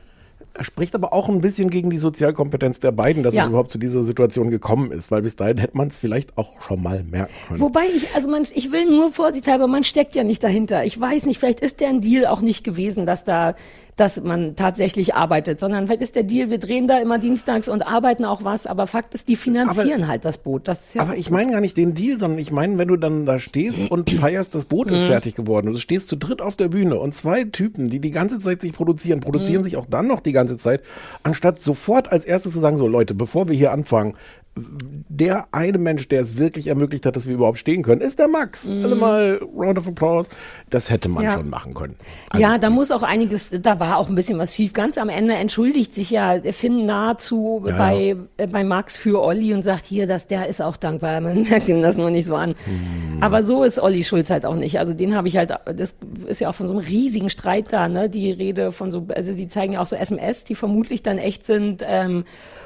Er 0.55 0.63
spricht 0.63 0.93
aber 0.93 1.13
auch 1.13 1.29
ein 1.29 1.41
bisschen 1.41 1.71
gegen 1.71 1.89
die 1.89 1.97
Sozialkompetenz 1.97 2.79
der 2.79 2.91
beiden, 2.91 3.23
dass 3.23 3.33
Ja. 3.33 3.41
es 3.43 3.47
überhaupt 3.49 3.71
zu 3.71 3.79
dieser 3.79 4.03
Situation 4.03 4.51
gekommen 4.51 4.91
ist, 4.91 5.09
weil 5.09 5.23
bis 5.23 5.35
dahin 5.35 5.57
hätte 5.57 5.75
man 5.75 5.87
es 5.87 5.97
vielleicht 5.97 6.37
auch 6.37 6.61
schon 6.61 6.83
mal 6.83 7.03
merken 7.09 7.33
können. 7.47 7.59
Wobei 7.59 7.85
ich, 7.95 8.13
also 8.13 8.29
man, 8.29 8.43
ich 8.53 8.71
will 8.71 8.85
nur 8.85 9.09
vorsichtshalber, 9.11 9.65
man 9.65 9.83
steckt 9.83 10.13
ja 10.13 10.23
nicht 10.23 10.43
dahinter. 10.43 10.83
Ich 10.85 10.99
weiß 10.99 11.25
nicht, 11.25 11.39
vielleicht 11.39 11.59
ist 11.61 11.79
der 11.79 11.89
ein 11.89 12.01
Deal 12.01 12.27
auch 12.27 12.41
nicht 12.41 12.63
gewesen, 12.63 13.07
dass 13.07 13.23
da, 13.25 13.55
dass 13.95 14.23
man 14.23 14.55
tatsächlich 14.55 15.15
arbeitet, 15.15 15.59
sondern 15.59 15.85
vielleicht 15.87 16.01
ist 16.01 16.15
der 16.15 16.23
Deal, 16.23 16.49
wir 16.49 16.57
drehen 16.57 16.87
da 16.87 16.99
immer 16.99 17.19
dienstags 17.19 17.67
und 17.67 17.81
arbeiten 17.81 18.25
auch 18.25 18.43
was, 18.43 18.65
aber 18.67 18.87
Fakt 18.87 19.13
ist, 19.13 19.27
die 19.27 19.35
finanzieren 19.35 20.07
halt 20.07 20.25
das 20.25 20.37
Boot. 20.39 20.67
Das 20.67 20.87
ist 20.87 20.95
ja 20.95 21.01
aber 21.01 21.15
ich 21.17 21.29
meine 21.29 21.51
gar 21.51 21.61
nicht 21.61 21.77
den 21.77 21.93
Deal, 21.93 22.19
sondern 22.19 22.39
ich 22.39 22.51
meine, 22.51 22.77
wenn 22.77 22.87
du 22.87 22.97
dann 22.97 23.25
da 23.25 23.39
stehst 23.39 23.79
und 23.91 24.09
feierst, 24.09 24.55
das 24.55 24.65
Boot 24.65 24.91
ist 24.91 25.03
Mhm. 25.03 25.07
fertig 25.07 25.35
geworden 25.35 25.67
und 25.67 25.73
du 25.73 25.79
stehst 25.79 26.07
zu 26.07 26.15
dritt 26.15 26.41
auf 26.41 26.55
der 26.55 26.69
Bühne 26.69 26.97
und 26.99 27.13
zwei 27.13 27.43
Typen, 27.43 27.89
die 27.89 27.99
die 27.99 28.11
ganze 28.11 28.39
Zeit 28.39 28.61
sich 28.61 28.73
produzieren, 28.73 29.19
produzieren 29.19 29.59
Mhm. 29.61 29.63
sich 29.63 29.77
auch 29.77 29.85
dann 29.89 30.07
noch 30.07 30.21
die 30.21 30.31
ganze 30.31 30.57
Zeit, 30.57 30.81
anstatt 31.23 31.59
sofort 31.59 32.11
als 32.11 32.25
erstes 32.25 32.53
zu 32.53 32.59
sagen, 32.59 32.77
so 32.77 32.87
Leute, 32.87 33.13
bevor 33.13 33.47
wir 33.47 33.55
hier 33.55 33.71
anfangen, 33.71 34.15
der 34.55 35.47
eine 35.51 35.77
Mensch, 35.79 36.07
der 36.09 36.21
es 36.21 36.37
wirklich 36.37 36.67
ermöglicht 36.67 37.05
hat, 37.05 37.15
dass 37.15 37.25
wir 37.27 37.33
überhaupt 37.33 37.57
stehen 37.57 37.81
können, 37.81 38.01
ist 38.01 38.19
der 38.19 38.27
Max. 38.27 38.67
Also 38.67 38.95
mal 38.95 39.39
Round 39.55 39.79
of 39.79 39.87
Applause. 39.87 40.29
Das 40.69 40.89
hätte 40.91 41.09
man 41.09 41.23
Mhm. 41.23 41.29
Ja. 41.29 41.33
schon 41.35 41.49
machen 41.49 41.73
können. 41.73 41.95
ja, 42.35 42.57
da 42.57 42.69
muss 42.69 42.91
auch 42.91 43.01
einiges, 43.03 43.49
da 43.61 43.79
war 43.79 43.97
auch 43.97 44.09
ein 44.09 44.15
bisschen 44.15 44.37
was 44.37 44.53
schief. 44.55 44.73
Ganz 44.73 44.97
am 44.97 45.09
Ende 45.09 45.33
entschuldigt 45.35 45.93
sich 45.95 46.11
ja 46.11 46.39
Finn 46.51 46.85
nahezu 46.85 47.63
Ja, 47.67 47.77
bei, 47.77 48.15
äh, 48.37 48.47
bei 48.47 48.63
Max 48.63 48.97
für 48.97 49.21
Olli 49.23 49.53
und 49.53 49.63
sagt 49.63 49.85
hier, 49.85 50.05
dass 50.07 50.27
der 50.27 50.47
ist 50.47 50.61
auch 50.61 50.77
dankbar. 50.77 51.19
Man 51.21 51.43
merkt 51.49 51.69
ihm 51.69 51.81
das 51.81 51.97
nur 51.97 52.09
nicht 52.11 52.25
so 52.27 52.35
an. 52.35 52.55
Hm. 52.65 53.21
Aber 53.23 53.43
so 53.43 53.63
ist 53.63 53.79
Olli 53.79 54.03
Schulz 54.03 54.29
halt 54.29 54.45
auch 54.45 54.55
nicht. 54.55 54.77
Also 54.79 54.93
den 54.93 55.15
habe 55.15 55.27
ich 55.27 55.37
halt, 55.37 55.51
das 55.65 55.95
ist 56.27 56.41
ja 56.41 56.49
auch 56.49 56.55
von 56.55 56.67
so 56.67 56.75
einem 56.77 56.85
riesigen 56.85 57.29
Streit 57.29 57.71
da, 57.71 57.87
ne? 57.87 58.09
Die 58.09 58.31
Rede 58.31 58.71
von 58.71 58.91
so, 58.91 59.07
also 59.15 59.33
die 59.33 59.47
zeigen 59.47 59.73
ja 59.73 59.81
auch 59.81 59.87
so 59.87 59.95
SMS, 59.95 60.43
die 60.43 60.55
vermutlich 60.55 61.01
dann 61.03 61.17
echt 61.17 61.45
sind. 61.45 61.83
Ähm, 61.87 62.25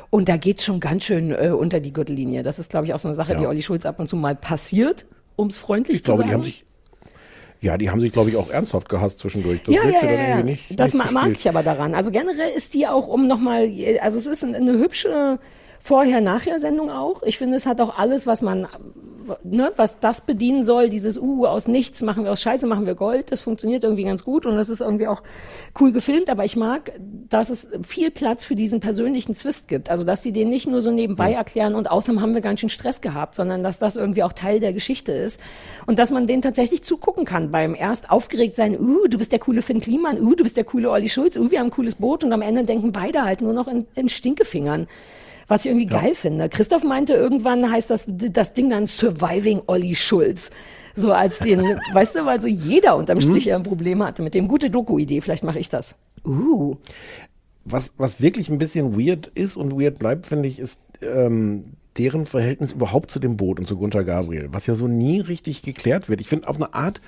und 0.09 0.29
da 0.29 0.37
geht's 0.37 0.63
schon 0.63 0.79
ganz 0.79 1.03
schön 1.05 1.31
äh, 1.31 1.49
unter 1.49 1.79
die 1.79 1.93
Gürtellinie. 1.93 2.43
Das 2.43 2.59
ist, 2.59 2.69
glaube 2.69 2.85
ich, 2.87 2.93
auch 2.93 2.99
so 2.99 3.07
eine 3.07 3.15
Sache, 3.15 3.33
Ja. 3.33 3.39
die 3.39 3.47
Olli 3.47 3.61
Schulz 3.61 3.85
ab 3.85 3.99
und 3.99 4.07
zu 4.07 4.15
mal 4.15 4.35
passiert, 4.35 5.05
ums 5.37 5.57
freundlich 5.57 5.97
Ich 5.97 6.03
glaube, 6.03 6.19
zu 6.21 6.23
die 6.23 6.29
sagen. 6.31 6.41
haben 6.41 6.45
sich, 6.45 6.63
ja, 7.61 7.77
die 7.77 7.89
haben 7.89 7.99
sich, 7.99 8.11
glaube 8.13 8.29
ich, 8.29 8.35
auch 8.37 8.49
ernsthaft 8.49 8.87
gehasst 8.89 9.19
zwischendurch. 9.19 9.63
Das 9.63 9.75
ja, 9.75 9.83
ja, 9.83 10.05
ja, 10.05 10.11
ja. 10.29 10.43
nicht. 10.43 10.79
Das 10.79 10.93
nicht 10.93 11.03
ma 11.05 11.11
mag 11.11 11.23
gespielt. 11.25 11.39
ich 11.39 11.49
aber 11.49 11.63
daran. 11.63 11.95
Also 11.95 12.11
generell 12.11 12.49
ist 12.55 12.73
die 12.73 12.87
auch, 12.87 13.07
um 13.07 13.27
nochmal, 13.27 13.69
also 14.01 14.17
es 14.17 14.27
ist 14.27 14.43
ein- 14.43 14.55
eine 14.55 14.73
hübsche 14.77 15.39
Vorher-Nachher-Sendung 15.79 16.91
auch. 16.91 17.23
Ich 17.23 17.37
finde, 17.37 17.55
es 17.55 17.65
hat 17.65 17.81
auch 17.81 17.97
alles, 17.97 18.27
was 18.27 18.41
man, 18.41 18.67
ne, 19.43 19.71
was 19.75 19.99
das 19.99 20.21
bedienen 20.21 20.63
soll, 20.63 20.89
dieses, 20.89 21.19
uh, 21.19 21.45
aus 21.45 21.67
nichts 21.67 22.01
machen 22.01 22.23
wir 22.23 22.31
aus 22.31 22.41
Scheiße, 22.41 22.67
machen 22.67 22.85
wir 22.85 22.95
Gold. 22.95 23.31
Das 23.31 23.41
funktioniert 23.41 23.83
irgendwie 23.83 24.03
ganz 24.03 24.23
gut 24.23 24.45
und 24.45 24.55
das 24.55 24.69
ist 24.69 24.81
irgendwie 24.81 25.07
auch 25.07 25.21
cool 25.79 25.91
gefilmt. 25.91 26.29
Aber 26.29 26.45
ich 26.45 26.55
mag, 26.55 26.93
dass 27.29 27.49
es 27.49 27.69
viel 27.83 28.11
Platz 28.11 28.43
für 28.43 28.55
diesen 28.55 28.79
persönlichen 28.79 29.35
Zwist 29.35 29.67
gibt. 29.67 29.89
Also, 29.89 30.03
dass 30.03 30.23
sie 30.23 30.31
den 30.31 30.49
nicht 30.49 30.67
nur 30.67 30.81
so 30.81 30.91
nebenbei 30.91 31.33
erklären 31.33 31.75
und 31.75 31.89
außerdem 31.91 32.21
haben 32.21 32.33
wir 32.33 32.41
ganz 32.41 32.59
schön 32.59 32.69
Stress 32.69 33.01
gehabt, 33.01 33.35
sondern 33.35 33.63
dass 33.63 33.79
das 33.79 33.95
irgendwie 33.95 34.23
auch 34.23 34.33
Teil 34.33 34.59
der 34.59 34.73
Geschichte 34.73 35.11
ist. 35.11 35.39
Und 35.85 35.99
dass 35.99 36.11
man 36.11 36.27
den 36.27 36.41
tatsächlich 36.41 36.83
zugucken 36.83 37.25
kann 37.25 37.51
beim 37.51 37.75
erst 37.75 38.09
aufgeregt 38.09 38.55
sein, 38.55 38.79
uh, 38.79 39.07
du 39.07 39.17
bist 39.17 39.31
der 39.31 39.39
coole 39.39 39.61
Finn 39.61 39.79
Kliman, 39.79 40.19
uh, 40.19 40.35
du 40.35 40.43
bist 40.43 40.57
der 40.57 40.63
coole 40.63 40.89
Olli 40.89 41.09
Schulz, 41.09 41.35
uh, 41.37 41.51
wir 41.51 41.59
haben 41.59 41.67
ein 41.67 41.71
cooles 41.71 41.95
Boot 41.95 42.23
und 42.23 42.33
am 42.33 42.41
Ende 42.41 42.63
denken 42.63 42.91
beide 42.91 43.23
halt 43.23 43.41
nur 43.41 43.53
noch 43.53 43.67
in, 43.67 43.85
in 43.95 44.09
Stinkefingern. 44.09 44.87
Was 45.47 45.63
ich 45.63 45.71
irgendwie 45.71 45.85
geil 45.85 46.13
finde. 46.13 46.49
Christoph 46.49 46.83
meinte, 46.83 47.13
irgendwann 47.13 47.71
heißt 47.71 47.89
das, 47.89 48.05
das 48.07 48.53
Ding 48.53 48.69
dann 48.69 48.85
Surviving 48.85 49.61
Olli 49.67 49.95
Schulz. 49.95 50.49
So 50.93 51.13
als 51.13 51.39
den, 51.39 51.61
weißt 51.93 52.15
du, 52.15 52.25
weil 52.25 52.41
so 52.41 52.47
jeder 52.47 52.97
unterm 52.97 53.21
Strich 53.21 53.45
ja 53.45 53.55
ein 53.55 53.63
Problem 53.63 54.03
hatte 54.03 54.23
mit 54.23 54.33
dem. 54.33 54.47
Gute 54.47 54.69
Doku-Idee, 54.69 55.21
vielleicht 55.21 55.43
mache 55.43 55.59
ich 55.59 55.69
das. 55.69 55.95
Uh. 56.25 56.75
Was, 57.63 57.93
was 57.97 58.21
wirklich 58.21 58.49
ein 58.49 58.57
bisschen 58.57 58.99
weird 58.99 59.27
ist 59.35 59.57
und 59.57 59.79
weird 59.79 59.99
bleibt, 59.99 60.25
finde 60.25 60.47
ich, 60.47 60.59
ist 60.59 60.81
ähm, 61.01 61.65
deren 61.97 62.25
Verhältnis 62.25 62.71
überhaupt 62.71 63.11
zu 63.11 63.19
dem 63.19 63.37
Boot 63.37 63.59
und 63.59 63.67
zu 63.67 63.77
Gunther 63.77 64.03
Gabriel, 64.03 64.49
was 64.51 64.67
ja 64.67 64.75
so 64.75 64.87
nie 64.87 65.19
richtig 65.19 65.63
geklärt 65.63 66.09
wird. 66.09 66.21
Ich 66.21 66.27
finde, 66.27 66.47
auf 66.47 66.55
eine 66.57 66.73
Art 66.73 67.01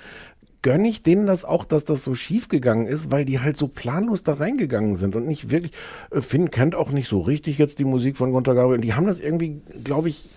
gönne 0.62 0.88
ich 0.88 1.02
denen 1.02 1.26
das 1.26 1.44
auch, 1.44 1.64
dass 1.64 1.84
das 1.84 2.04
so 2.04 2.14
schief 2.14 2.48
gegangen 2.48 2.86
ist, 2.86 3.10
weil 3.10 3.24
die 3.24 3.40
halt 3.40 3.56
so 3.56 3.68
planlos 3.68 4.22
da 4.22 4.34
reingegangen 4.34 4.96
sind 4.96 5.16
und 5.16 5.26
nicht 5.26 5.50
wirklich, 5.50 5.72
äh, 6.10 6.20
Finn 6.20 6.50
kennt 6.50 6.74
auch 6.74 6.90
nicht 6.90 7.08
so 7.08 7.20
richtig 7.20 7.58
jetzt 7.58 7.78
die 7.78 7.84
Musik 7.84 8.16
von 8.16 8.32
Gunther 8.32 8.54
Gabriel. 8.54 8.76
Und 8.76 8.84
die 8.84 8.94
haben 8.94 9.06
das 9.06 9.20
irgendwie, 9.20 9.60
glaube 9.84 10.08
ich, 10.08 10.28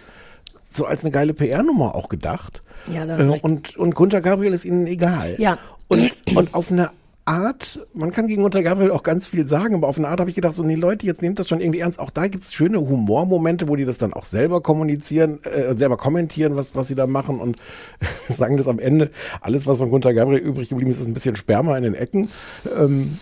so 0.71 0.85
als 0.85 1.03
eine 1.03 1.11
geile 1.11 1.33
PR-Nummer 1.33 1.95
auch 1.95 2.09
gedacht. 2.09 2.63
Ja, 2.87 3.05
da 3.05 3.17
hast 3.17 3.27
Äh, 3.27 3.39
und, 3.41 3.77
und 3.77 3.95
Gunther 3.95 4.21
Gabriel 4.21 4.53
ist 4.53 4.65
ihnen 4.65 4.87
egal. 4.87 5.35
Ja. 5.37 5.57
Und, 5.87 6.11
und 6.35 6.53
auf 6.53 6.71
eine 6.71 6.91
Art, 7.25 7.85
man 7.93 8.11
kann 8.11 8.27
gegen 8.27 8.41
Gunther 8.41 8.63
Gabriel 8.63 8.91
auch 8.91 9.03
ganz 9.03 9.25
viel 9.25 9.47
sagen, 9.47 9.75
aber 9.75 9.87
auf 9.87 9.97
eine 9.97 10.09
Art 10.09 10.19
habe 10.19 10.29
ich 10.29 10.35
gedacht, 10.35 10.55
so, 10.55 10.63
nee 10.63 10.75
Leute, 10.75 11.05
jetzt 11.05 11.21
nehmt 11.21 11.39
das 11.39 11.47
schon 11.47 11.61
irgendwie 11.61 11.79
ernst. 11.79 11.99
Auch 11.99 12.09
da 12.09 12.27
gibt 12.27 12.43
es 12.43 12.53
schöne 12.53 12.79
Humormomente, 12.79 13.69
wo 13.69 13.77
die 13.77 13.85
das 13.85 13.97
dann 13.97 14.13
auch 14.13 14.25
selber 14.25 14.61
kommunizieren, 14.61 15.41
äh, 15.43 15.73
selber 15.77 15.95
kommentieren, 15.95 16.55
was, 16.57 16.75
was 16.75 16.87
sie 16.87 16.95
da 16.95 17.07
machen 17.07 17.39
und 17.39 17.57
sagen 18.29 18.57
das 18.57 18.67
am 18.67 18.79
Ende. 18.79 19.09
Alles, 19.39 19.65
was 19.65 19.77
von 19.77 19.89
Gunther 19.89 20.13
Gabriel 20.13 20.41
übrig 20.41 20.69
geblieben 20.69 20.91
ist, 20.91 20.99
ist 20.99 21.07
ein 21.07 21.13
bisschen 21.13 21.37
Sperma 21.37 21.77
in 21.77 21.83
den 21.83 21.95
Ecken. 21.95 22.29
Ähm, 22.77 23.17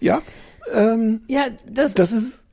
ja. 0.00 0.22
Ähm, 0.72 1.22
Ja, 1.26 1.46
das, 1.68 1.94
das 1.94 2.12
ist. 2.12 2.43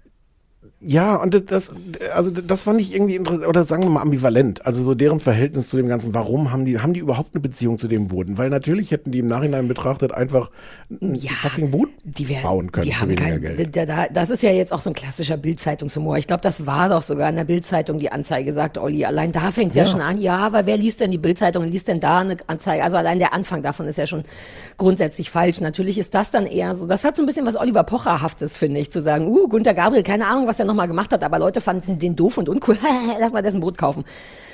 Ja, 0.84 1.15
und 1.17 1.51
das, 1.51 1.71
also 2.15 2.32
das 2.32 2.63
fand 2.63 2.82
ich 2.82 2.95
irgendwie 2.95 3.15
interessant, 3.15 3.47
oder 3.47 3.63
sagen 3.63 3.84
wir 3.84 3.89
mal 3.91 4.01
ambivalent. 4.01 4.65
Also 4.65 4.82
so 4.82 4.95
deren 4.95 5.19
Verhältnis 5.19 5.69
zu 5.69 5.77
dem 5.77 5.88
Ganzen. 5.88 6.15
Warum 6.15 6.51
haben 6.51 6.65
die, 6.65 6.79
haben 6.79 6.93
die 6.93 6.99
überhaupt 6.99 7.36
eine 7.36 7.41
Beziehung 7.41 7.77
zu 7.77 7.88
dem 7.88 8.07
Boden? 8.07 8.39
Weil 8.39 8.49
natürlich 8.49 8.89
hätten 8.89 9.11
die 9.11 9.19
im 9.19 9.27
Nachhinein 9.27 9.67
betrachtet 9.67 10.11
einfach 10.11 10.49
ein 10.89 11.13
Ja, 11.13 11.32
fucking 11.32 11.69
Boot 11.69 11.89
die 12.03 12.25
bauen 12.25 12.71
können 12.71 12.86
die 12.86 12.93
für 12.93 13.01
haben 13.01 13.09
weniger 13.09 13.29
kein, 13.29 13.41
Geld. 13.41 13.75
Da, 13.75 13.86
da, 13.86 14.07
das 14.11 14.32
ist 14.32 14.41
ja 14.41 14.49
jetzt 14.49 14.73
auch 14.73 14.82
so 14.82 14.89
ein 14.89 14.95
klassischer 14.95 15.38
Bildzeitungshumor. 15.38 16.17
Ich 16.17 16.25
glaube, 16.25 16.41
das 16.41 16.65
war 16.65 16.89
doch 16.89 17.03
sogar 17.03 17.29
in 17.29 17.36
der 17.36 17.43
Bildzeitung 17.43 17.99
die 17.99 18.11
Anzeige, 18.11 18.51
sagt 18.51 18.79
Olli. 18.79 19.05
Allein 19.05 19.32
da 19.32 19.51
fängt 19.51 19.71
es 19.71 19.75
ja. 19.75 19.84
Ja. 19.84 19.89
schon 19.89 20.01
an. 20.01 20.17
Ja, 20.17 20.38
aber 20.38 20.65
wer 20.65 20.77
liest 20.77 20.99
denn 20.99 21.11
die 21.11 21.19
Bildzeitung 21.19 21.63
und 21.63 21.71
liest 21.71 21.89
denn 21.89 21.99
da 21.99 22.19
eine 22.19 22.38
Anzeige? 22.47 22.84
Also 22.84 22.97
allein 22.97 23.19
der 23.19 23.34
Anfang 23.34 23.61
davon 23.61 23.86
ist 23.86 23.97
ja 23.97 24.07
schon 24.07 24.23
grundsätzlich 24.77 25.29
falsch. 25.29 25.61
Natürlich 25.61 25.99
ist 25.99 26.15
das 26.15 26.32
dann 26.32 26.47
eher 26.47 26.73
so. 26.73 26.88
Das 26.88 27.03
hat 27.03 27.15
so 27.15 27.21
ein 27.21 27.27
bisschen 27.27 27.45
was 27.45 27.55
Oliver 27.55 27.84
Pocherhaftes, 27.84 28.57
finde 28.57 28.79
ich, 28.79 28.91
zu 28.91 28.99
sagen, 28.99 29.27
uh, 29.27 29.47
Gunter 29.47 29.75
Gabriel, 29.75 30.01
keine 30.01 30.25
Ahnung, 30.25 30.47
was 30.47 30.57
der 30.57 30.70
nochmal 30.72 30.88
gemacht 30.88 31.11
hat, 31.11 31.24
aber 31.24 31.39
Leute 31.39 31.61
fanden 31.61 31.99
den 31.99 32.15
doof 32.15 32.38
und 32.38 32.49
uncool. 32.49 32.78
Lass 33.19 33.34
mal 33.34 33.41
dessen 33.41 33.59
Brot 33.59 33.78
kaufen. 33.78 34.03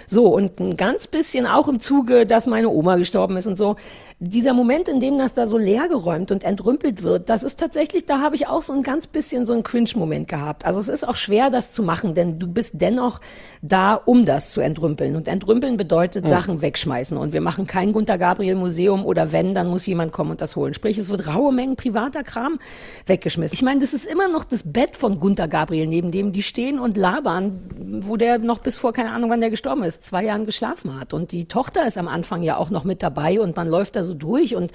So, 0.09 0.27
und 0.27 0.59
ein 0.59 0.77
ganz 0.77 1.05
bisschen 1.05 1.45
auch 1.45 1.67
im 1.67 1.79
Zuge, 1.79 2.25
dass 2.25 2.47
meine 2.47 2.69
Oma 2.69 2.95
gestorben 2.95 3.35
ist 3.37 3.45
und 3.45 3.57
so. 3.57 3.75
Dieser 4.19 4.53
Moment, 4.53 4.87
in 4.87 4.99
dem 4.99 5.17
das 5.17 5.33
da 5.33 5.45
so 5.45 5.57
leergeräumt 5.57 6.31
und 6.31 6.43
entrümpelt 6.43 7.03
wird, 7.03 7.29
das 7.29 7.43
ist 7.43 7.59
tatsächlich, 7.59 8.05
da 8.05 8.21
habe 8.21 8.35
ich 8.35 8.47
auch 8.47 8.61
so 8.61 8.73
ein 8.73 8.83
ganz 8.83 9.05
bisschen 9.05 9.45
so 9.45 9.53
einen 9.53 9.63
Cringe-Moment 9.63 10.27
gehabt. 10.27 10.65
Also 10.65 10.79
es 10.79 10.87
ist 10.87 11.07
auch 11.07 11.17
schwer, 11.17 11.49
das 11.49 11.73
zu 11.73 11.83
machen, 11.83 12.15
denn 12.15 12.39
du 12.39 12.47
bist 12.47 12.81
dennoch 12.81 13.19
da, 13.61 13.95
um 13.95 14.25
das 14.25 14.51
zu 14.51 14.61
entrümpeln. 14.61 15.15
Und 15.17 15.27
entrümpeln 15.27 15.75
bedeutet 15.77 16.23
Mhm. 16.23 16.29
Sachen 16.29 16.61
wegschmeißen. 16.61 17.17
Und 17.17 17.33
wir 17.33 17.41
machen 17.41 17.67
kein 17.67 17.91
Gunter 17.91 18.17
Gabriel 18.17 18.55
Museum 18.55 19.05
oder 19.05 19.31
wenn, 19.33 19.53
dann 19.53 19.67
muss 19.67 19.85
jemand 19.85 20.13
kommen 20.13 20.31
und 20.31 20.41
das 20.41 20.55
holen. 20.55 20.73
Sprich, 20.73 20.97
es 20.97 21.09
wird 21.09 21.27
raue 21.27 21.51
Mengen 21.51 21.75
privater 21.75 22.23
Kram 22.23 22.59
weggeschmissen. 23.05 23.53
Ich 23.53 23.61
meine, 23.61 23.81
das 23.81 23.93
ist 23.93 24.05
immer 24.05 24.29
noch 24.29 24.45
das 24.45 24.63
Bett 24.63 24.95
von 24.95 25.19
Gunter 25.19 25.47
Gabriel, 25.47 25.85
neben 25.87 26.11
dem 26.11 26.31
die 26.31 26.43
stehen 26.43 26.79
und 26.79 26.95
labern, 26.95 27.59
wo 28.01 28.15
der 28.17 28.39
noch 28.39 28.59
bis 28.59 28.77
vor, 28.77 28.93
keine 28.93 29.11
Ahnung, 29.11 29.29
wann 29.29 29.41
der 29.41 29.49
gestorben 29.49 29.83
ist, 29.83 29.96
zwei 30.01 30.23
Jahren 30.25 30.45
geschlafen 30.45 30.99
hat. 30.99 31.13
Und 31.13 31.31
die 31.31 31.45
Tochter 31.45 31.85
ist 31.87 31.97
am 31.97 32.07
Anfang 32.07 32.43
ja 32.43 32.57
auch 32.57 32.69
noch 32.69 32.83
mit 32.83 33.03
dabei 33.03 33.39
und 33.39 33.55
man 33.55 33.67
läuft 33.67 33.95
da 33.95 34.03
so 34.03 34.13
durch. 34.13 34.55
Und 34.55 34.71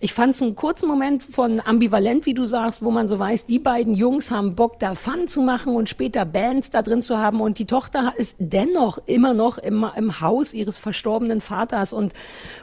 ich 0.00 0.12
fand 0.12 0.34
es 0.34 0.42
einen 0.42 0.56
kurzen 0.56 0.88
Moment 0.88 1.22
von 1.22 1.60
ambivalent, 1.60 2.26
wie 2.26 2.34
du 2.34 2.44
sagst, 2.44 2.82
wo 2.82 2.90
man 2.90 3.08
so 3.08 3.18
weiß, 3.18 3.46
die 3.46 3.58
beiden 3.58 3.94
Jungs 3.94 4.30
haben 4.30 4.54
Bock, 4.54 4.78
da 4.78 4.94
Fun 4.94 5.28
zu 5.28 5.40
machen 5.42 5.74
und 5.74 5.88
später 5.88 6.24
Bands 6.24 6.70
da 6.70 6.82
drin 6.82 7.02
zu 7.02 7.18
haben. 7.18 7.40
Und 7.40 7.58
die 7.58 7.66
Tochter 7.66 8.12
ist 8.16 8.36
dennoch 8.38 8.98
immer 9.06 9.34
noch 9.34 9.58
im, 9.58 9.86
im 9.96 10.20
Haus 10.20 10.54
ihres 10.54 10.78
verstorbenen 10.78 11.40
Vaters 11.40 11.92
und 11.92 12.12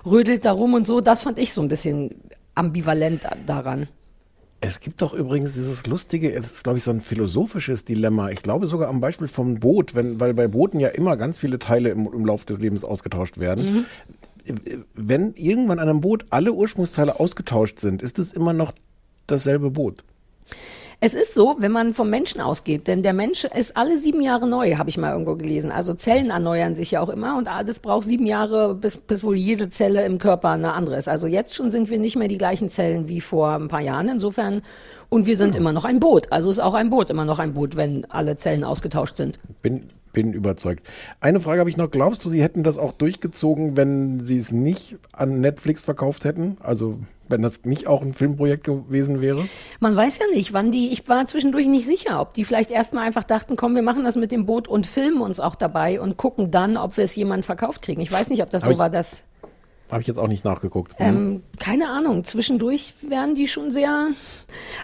rödelt 0.05 0.45
da 0.45 0.51
rum 0.51 0.74
und 0.74 0.88
so. 0.88 1.01
Das 1.01 1.24
fand 1.24 1.38
ich 1.38 1.53
so 1.53 1.61
ein 1.61 1.68
bisschen 1.68 2.16
ambivalent 2.55 3.24
daran. 3.45 3.88
Es 4.66 4.80
gibt 4.80 5.01
doch 5.01 5.14
übrigens 5.14 5.53
dieses 5.53 5.88
lustige, 5.88 6.34
es 6.34 6.45
ist 6.45 6.64
glaube 6.64 6.78
ich 6.78 6.86
so 6.86 6.91
ein 6.91 7.01
philosophisches 7.01 7.84
Dilemma. 7.84 8.30
Ich 8.30 8.41
glaube 8.41 8.66
sogar 8.68 8.88
am 8.88 9.01
Beispiel 9.01 9.28
vom 9.28 9.55
Boot, 9.59 9.93
wenn, 9.93 10.22
weil 10.22 10.34
bei 10.34 10.47
Booten 10.47 10.80
ja 10.80 10.88
immer 10.88 11.18
ganz 11.18 11.38
viele 11.38 11.59
Teile 11.59 11.89
im, 11.89 12.09
im 12.14 12.26
Laufe 12.26 12.45
des 12.45 12.59
Lebens 12.59 12.86
ausgetauscht 12.86 13.39
werden. 13.39 13.86
Mhm. 14.45 14.55
Wenn 14.95 15.34
irgendwann 15.34 15.80
an 15.80 15.89
einem 15.89 16.01
Boot 16.01 16.26
alle 16.30 16.53
Ursprungsteile 16.53 17.20
ausgetauscht 17.20 17.80
sind, 17.80 18.01
ist 18.01 18.20
es 18.20 18.32
immer 18.32 18.53
noch 18.53 18.72
dasselbe 19.28 19.70
Boot. 19.70 20.05
Es 21.06 21.16
ist 21.16 21.34
so, 21.34 21.58
wenn 21.60 21.74
man 21.74 21.93
vom 21.93 22.10
Menschen 22.10 22.39
ausgeht, 22.39 22.88
denn 22.88 23.04
der 23.04 23.12
Mensch 23.12 23.43
ist 23.43 23.76
alle 23.76 23.97
sieben 23.97 24.22
Jahre 24.22 24.47
neu, 24.47 24.76
habe 24.78 24.89
ich 24.89 24.97
mal 24.97 25.12
irgendwo 25.12 25.36
gelesen. 25.36 25.70
Also 25.70 25.93
Zellen 25.95 26.30
erneuern 26.30 26.78
sich 26.78 26.91
ja 26.91 27.01
auch 27.01 27.10
immer 27.10 27.38
und 27.38 27.49
das 27.66 27.82
braucht 27.82 28.06
sieben 28.06 28.26
Jahre, 28.26 28.74
bis, 28.74 28.95
bis 28.95 29.22
wohl 29.22 29.36
jede 29.36 29.68
Zelle 29.68 30.06
im 30.06 30.18
Körper 30.18 30.51
eine 30.51 30.72
andere 30.72 30.95
ist. 30.95 31.10
Also 31.10 31.28
jetzt 31.28 31.56
schon 31.56 31.72
sind 31.72 31.89
wir 31.89 31.99
nicht 31.99 32.16
mehr 32.16 32.30
die 32.30 32.38
gleichen 32.38 32.70
Zellen 32.70 33.10
wie 33.10 33.20
vor 33.20 33.49
ein 33.49 33.68
paar 33.68 33.82
Jahren. 33.82 34.08
Insofern, 34.08 34.62
und 35.10 35.26
wir 35.26 35.36
sind 35.36 35.58
immer 35.58 35.74
noch 35.74 35.84
ein 35.84 35.99
Boot. 35.99 36.32
Also 36.32 36.49
ist 36.49 36.62
auch 36.62 36.74
ein 36.74 36.89
Boot 36.89 37.10
immer 37.10 37.26
noch 37.26 37.39
ein 37.39 37.54
Boot, 37.54 37.76
wenn 37.76 38.06
alle 38.10 38.38
Zellen 38.38 38.64
ausgetauscht 38.64 39.18
sind. 39.18 39.39
Bin, 39.62 39.82
bin 40.14 40.32
überzeugt. 40.34 40.88
Eine 41.20 41.39
Frage 41.39 41.59
habe 41.59 41.70
ich 41.70 41.78
noch. 41.78 41.91
Glaubst 41.91 42.24
du, 42.24 42.30
sie 42.30 42.41
hätten 42.41 42.64
das 42.64 42.78
auch 42.78 42.93
durchgezogen, 42.93 43.76
wenn 43.76 44.24
sie 44.26 44.38
es 44.38 44.51
nicht 44.51 44.95
an 45.11 45.41
Netflix 45.41 45.84
verkauft 45.84 46.24
hätten? 46.24 46.57
Also 46.61 46.99
wenn 47.30 47.41
das 47.41 47.66
nicht 47.66 47.88
auch 47.88 48.01
ein 48.03 48.14
Filmprojekt 48.14 48.64
gewesen 48.66 49.22
wäre? 49.22 49.43
Man 49.80 49.95
weiß 49.95 50.20
ja 50.20 50.26
nicht, 50.34 50.53
wann 50.53 50.72
die, 50.72 50.89
ich 50.91 51.07
war 51.09 51.26
zwischendurch 51.28 51.68
nicht 51.68 51.86
sicher, 51.86 52.22
ob 52.22 52.34
die 52.34 52.45
vielleicht 52.45 52.70
erstmal 52.70 53.05
einfach 53.05 53.24
dachten, 53.24 53.55
komm, 53.55 53.76
wir 53.76 53.82
machen 53.82 54.03
das 54.03 54.16
mit 54.16 54.32
dem 54.32 54.45
Boot 54.45 54.68
und 54.68 54.86
filmen 54.88 55.22
uns 55.22 55.39
auch 55.39 55.55
dabei 55.55 55.99
und 55.99 56.16
gucken 56.18 56.51
dann, 56.51 56.78
ob 56.78 56.95
wir 56.97 57.03
es 57.05 57.16
jemand 57.16 57.45
verkauft 57.45 57.82
kriegen. 57.82 58.01
Ich 58.01 58.11
weiß 58.11 58.30
nicht, 58.30 58.43
ob 58.43 58.49
das 58.49 58.64
Hab 58.64 58.70
so 58.70 58.74
ich- 58.74 58.80
war, 58.80 58.89
dass. 58.89 59.24
Habe 59.93 60.01
ich 60.01 60.07
jetzt 60.07 60.17
auch 60.17 60.27
nicht 60.27 60.43
nachgeguckt. 60.43 60.97
Hm. 60.97 61.07
Ähm, 61.07 61.43
keine 61.59 61.89
Ahnung, 61.89 62.23
zwischendurch 62.23 62.95
werden 63.01 63.35
die 63.35 63.47
schon 63.47 63.71
sehr. 63.71 64.07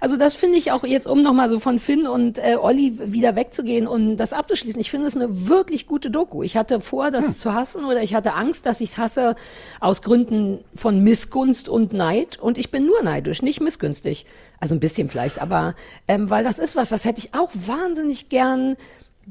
Also 0.01 0.17
das 0.17 0.35
finde 0.35 0.57
ich 0.57 0.71
auch 0.71 0.83
jetzt, 0.83 1.07
um 1.07 1.23
nochmal 1.23 1.49
so 1.49 1.59
von 1.59 1.79
Finn 1.79 2.07
und 2.07 2.37
äh, 2.37 2.55
Olli 2.55 2.97
wieder 3.03 3.35
wegzugehen 3.35 3.87
und 3.87 4.17
das 4.17 4.33
abzuschließen. 4.33 4.79
Ich 4.79 4.91
finde 4.91 5.07
es 5.07 5.15
eine 5.15 5.47
wirklich 5.49 5.87
gute 5.87 6.11
Doku. 6.11 6.43
Ich 6.43 6.55
hatte 6.55 6.79
vor, 6.79 7.09
das 7.09 7.39
zu 7.39 7.53
hassen 7.53 7.85
oder 7.85 8.03
ich 8.03 8.13
hatte 8.13 8.33
Angst, 8.33 8.67
dass 8.67 8.81
ich 8.81 8.91
es 8.91 8.97
hasse 8.99 9.35
aus 9.79 10.03
Gründen 10.03 10.63
von 10.75 11.03
Missgunst 11.03 11.69
und 11.69 11.91
Neid. 11.91 12.37
Und 12.39 12.59
ich 12.59 12.69
bin 12.69 12.85
nur 12.85 13.01
neidisch, 13.01 13.41
nicht 13.41 13.61
missgünstig. 13.61 14.27
Also 14.59 14.75
ein 14.75 14.79
bisschen 14.79 15.09
vielleicht, 15.09 15.41
aber 15.41 15.73
ähm, 16.07 16.29
weil 16.29 16.43
das 16.43 16.59
ist 16.59 16.75
was, 16.75 16.91
was 16.91 17.05
hätte 17.05 17.19
ich 17.19 17.33
auch 17.33 17.49
wahnsinnig 17.53 18.29
gern 18.29 18.75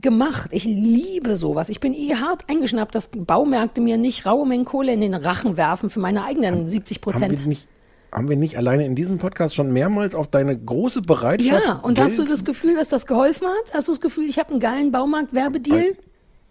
gemacht. 0.01 0.51
Ich 0.53 0.65
liebe 0.65 1.37
sowas. 1.37 1.69
Ich 1.69 1.81
bin 1.81 1.93
eh 1.95 2.15
hart 2.15 2.45
eingeschnappt, 2.49 2.95
dass 2.95 3.11
Baumärkte 3.15 3.81
mir 3.81 3.97
nicht 3.97 4.27
raue 4.27 4.47
Mengen 4.47 4.65
Kohle 4.65 4.93
in 4.93 5.01
den 5.01 5.15
Rachen 5.15 5.57
werfen 5.57 5.91
für 5.91 6.01
meine 6.01 6.25
eigenen 6.25 6.69
70 6.69 6.97
haben, 6.99 7.03
Prozent. 7.03 7.67
haben 8.13 8.29
wir 8.29 8.37
nicht 8.37 8.57
alleine 8.57 8.85
in 8.87 8.95
diesem 8.95 9.19
Podcast 9.19 9.55
schon 9.55 9.73
mehrmals 9.73 10.15
auf 10.15 10.29
deine 10.29 10.57
große 10.59 11.03
Bereitschaft 11.03 11.67
Ja, 11.67 11.73
und 11.75 11.99
hast 12.01 12.17
du 12.19 12.23
Geld- 12.23 12.33
das 12.33 12.45
Gefühl, 12.45 12.77
dass 12.77 12.89
das 12.89 13.07
geholfen 13.07 13.47
hat? 13.49 13.75
Hast 13.75 13.89
du 13.89 13.93
das 13.93 14.01
Gefühl, 14.01 14.29
ich 14.29 14.39
habe 14.39 14.51
einen 14.51 14.61
geilen 14.61 14.93
Baumarkt-Werbedeal? 14.93 15.97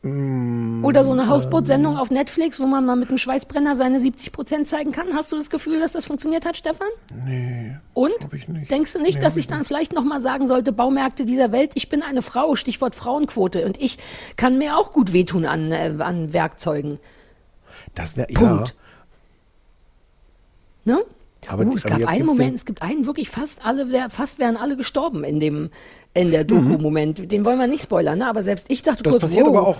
Mm, 0.03 0.85
Oder 0.85 1.03
so 1.03 1.11
eine 1.11 1.27
Hausbootsendung 1.27 1.97
auf 1.97 2.11
Netflix, 2.11 2.59
wo 2.59 2.67
man 2.67 2.85
mal 2.85 2.95
mit 2.95 3.09
einem 3.09 3.17
Schweißbrenner 3.17 3.75
seine 3.75 3.99
70 3.99 4.31
Prozent 4.31 4.67
zeigen 4.67 4.91
kann? 4.91 5.13
Hast 5.15 5.31
du 5.31 5.35
das 5.35 5.49
Gefühl, 5.49 5.79
dass 5.79 5.93
das 5.93 6.05
funktioniert 6.05 6.45
hat, 6.45 6.55
Stefan? 6.55 6.87
Nee. 7.25 7.75
Und? 7.93 8.13
Denkst 8.69 8.93
du 8.93 9.01
nicht, 9.01 9.15
Nee, 9.15 9.21
dass 9.21 9.37
ich 9.37 9.45
ich 9.45 9.47
dann 9.47 9.65
vielleicht 9.65 9.93
nochmal 9.93 10.21
sagen 10.21 10.45
sollte, 10.45 10.71
Baumärkte 10.71 11.25
dieser 11.25 11.51
Welt, 11.51 11.71
ich 11.73 11.89
bin 11.89 12.03
eine 12.03 12.21
Frau, 12.21 12.55
Stichwort 12.55 12.93
Frauenquote, 12.93 13.65
und 13.65 13.81
ich 13.81 13.97
kann 14.35 14.57
mir 14.57 14.77
auch 14.77 14.91
gut 14.91 15.13
wehtun 15.13 15.45
an, 15.45 15.71
äh, 15.71 15.93
an 15.99 16.31
Werkzeugen. 16.31 16.99
Das 17.95 18.15
wäre 18.17 18.31
ja. 18.31 18.63
Ne? 20.85 21.03
Aber- 21.47 21.65
uh, 21.65 21.75
es 21.75 21.85
aber 21.85 21.99
gab 21.99 22.09
einen 22.09 22.25
Moment, 22.25 22.55
es 22.55 22.65
gibt 22.65 22.81
einen 22.81 23.05
wirklich 23.05 23.29
fast 23.29 23.65
alle, 23.65 23.87
fast 24.09 24.39
wären 24.39 24.57
alle 24.57 24.75
gestorben 24.77 25.23
in 25.23 25.39
dem, 25.39 25.69
in 26.13 26.31
der 26.31 26.43
Doku-Moment. 26.43 27.31
Den 27.31 27.45
wollen 27.45 27.59
wir 27.59 27.67
nicht 27.67 27.83
spoilern, 27.83 28.19
ne? 28.19 28.27
aber 28.27 28.43
selbst 28.43 28.67
ich 28.69 28.81
dachte 28.81 28.99
Mhm. 29.01 29.03
Das 29.03 29.11
kurz, 29.13 29.21
passiert 29.21 29.45
wow. 29.47 29.55
aber 29.57 29.67
auch. 29.67 29.77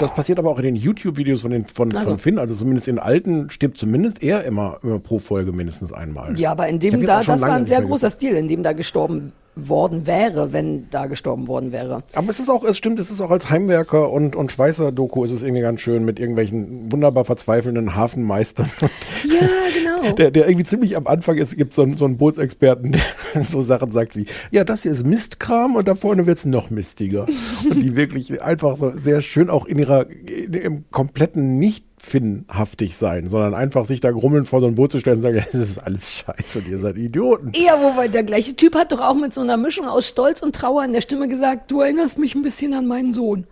Das 0.00 0.14
passiert 0.14 0.38
aber 0.38 0.50
auch 0.50 0.58
in 0.58 0.64
den 0.64 0.76
YouTube-Videos 0.76 1.40
von, 1.40 1.52
den, 1.52 1.64
von, 1.66 1.94
Also. 1.94 2.10
von 2.10 2.18
Finn. 2.18 2.38
Also 2.38 2.54
zumindest 2.54 2.88
in 2.88 2.98
alten 2.98 3.48
stirbt 3.48 3.78
zumindest 3.78 4.22
er 4.22 4.44
immer, 4.44 4.78
immer 4.82 4.98
pro 4.98 5.18
Folge 5.18 5.52
mindestens 5.52 5.90
einmal. 5.92 6.38
Ja, 6.38 6.50
aber 6.50 6.66
in 6.68 6.80
dem 6.80 7.06
da, 7.06 7.22
das 7.22 7.40
war 7.40 7.52
ein 7.52 7.64
sehr 7.66 7.80
großer 7.82 8.10
Stil, 8.10 8.34
in 8.34 8.46
dem 8.48 8.62
da 8.62 8.72
gestorben 8.72 9.32
worden 9.54 10.06
wäre, 10.06 10.52
wenn 10.52 10.90
da 10.90 11.06
gestorben 11.06 11.48
worden 11.48 11.72
wäre. 11.72 12.02
Aber 12.14 12.30
es 12.30 12.38
ist 12.40 12.50
auch, 12.50 12.62
es 12.62 12.76
stimmt, 12.76 13.00
es 13.00 13.10
ist 13.10 13.22
auch 13.22 13.30
als 13.30 13.48
Heimwerker 13.48 14.10
und, 14.10 14.36
und 14.36 14.52
Schweißer-Doku 14.52 15.24
ist 15.24 15.30
es 15.30 15.42
irgendwie 15.42 15.62
ganz 15.62 15.80
schön 15.80 16.04
mit 16.04 16.18
irgendwelchen 16.18 16.92
wunderbar 16.92 17.24
verzweifelnden 17.24 17.94
Hafenmeistern. 17.94 18.68
Ja, 19.24 19.46
genau. 19.74 19.85
Der, 20.18 20.30
der 20.30 20.48
irgendwie 20.48 20.64
ziemlich 20.64 20.96
am 20.96 21.06
Anfang 21.06 21.36
ist, 21.36 21.56
gibt 21.56 21.74
so 21.74 21.82
einen, 21.82 21.96
so 21.96 22.04
einen 22.04 22.16
Bootsexperten, 22.16 22.92
der 22.92 23.42
so 23.48 23.60
Sachen 23.60 23.92
sagt 23.92 24.16
wie, 24.16 24.26
ja, 24.50 24.64
das 24.64 24.82
hier 24.82 24.92
ist 24.92 25.04
Mistkram 25.04 25.76
und 25.76 25.88
da 25.88 25.94
vorne 25.94 26.26
wird's 26.26 26.44
noch 26.44 26.70
mistiger. 26.70 27.26
und 27.70 27.82
die 27.82 27.96
wirklich 27.96 28.42
einfach 28.42 28.76
so 28.76 28.92
sehr 28.96 29.20
schön 29.20 29.50
auch 29.50 29.66
in 29.66 29.78
ihrer, 29.78 30.08
in, 30.10 30.54
im 30.54 30.84
kompletten 30.90 31.58
nicht 31.58 31.84
finnhaftig 32.06 32.96
sein, 32.96 33.26
sondern 33.26 33.54
einfach 33.54 33.84
sich 33.84 34.00
da 34.00 34.10
grummelnd 34.12 34.46
vor 34.46 34.60
so 34.60 34.66
ein 34.66 34.76
Boot 34.76 34.92
zu 34.92 35.00
stellen 35.00 35.16
und 35.16 35.22
sagen, 35.22 35.44
das 35.52 35.60
ist 35.60 35.78
alles 35.78 36.18
scheiße 36.18 36.60
und 36.60 36.68
ihr 36.68 36.78
seid 36.78 36.96
Idioten. 36.96 37.52
Ja, 37.54 37.80
wobei 37.82 38.08
der 38.08 38.22
gleiche 38.22 38.54
Typ 38.54 38.74
hat 38.76 38.92
doch 38.92 39.00
auch 39.00 39.16
mit 39.16 39.34
so 39.34 39.40
einer 39.40 39.56
Mischung 39.56 39.88
aus 39.88 40.06
Stolz 40.06 40.40
und 40.40 40.54
Trauer 40.54 40.84
in 40.84 40.92
der 40.92 41.00
Stimme 41.00 41.28
gesagt, 41.28 41.70
du 41.70 41.80
erinnerst 41.80 42.18
mich 42.18 42.34
ein 42.34 42.42
bisschen 42.42 42.74
an 42.74 42.86
meinen 42.86 43.12
Sohn. 43.12 43.46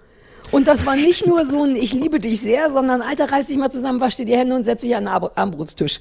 Und 0.50 0.68
das 0.68 0.86
war 0.86 0.94
nicht 0.94 1.26
nur 1.26 1.46
so 1.46 1.64
ein 1.64 1.74
Ich 1.74 1.92
liebe 1.92 2.20
dich 2.20 2.40
sehr, 2.40 2.70
sondern 2.70 3.02
Alter, 3.02 3.30
reiß 3.30 3.46
dich 3.46 3.56
mal 3.56 3.70
zusammen, 3.70 4.00
wasch 4.00 4.16
dir 4.16 4.26
die 4.26 4.36
Hände 4.36 4.54
und 4.54 4.64
setz 4.64 4.82
dich 4.82 4.94
an 4.94 5.04
den 5.04 5.12
Armbrutstisch. 5.34 6.00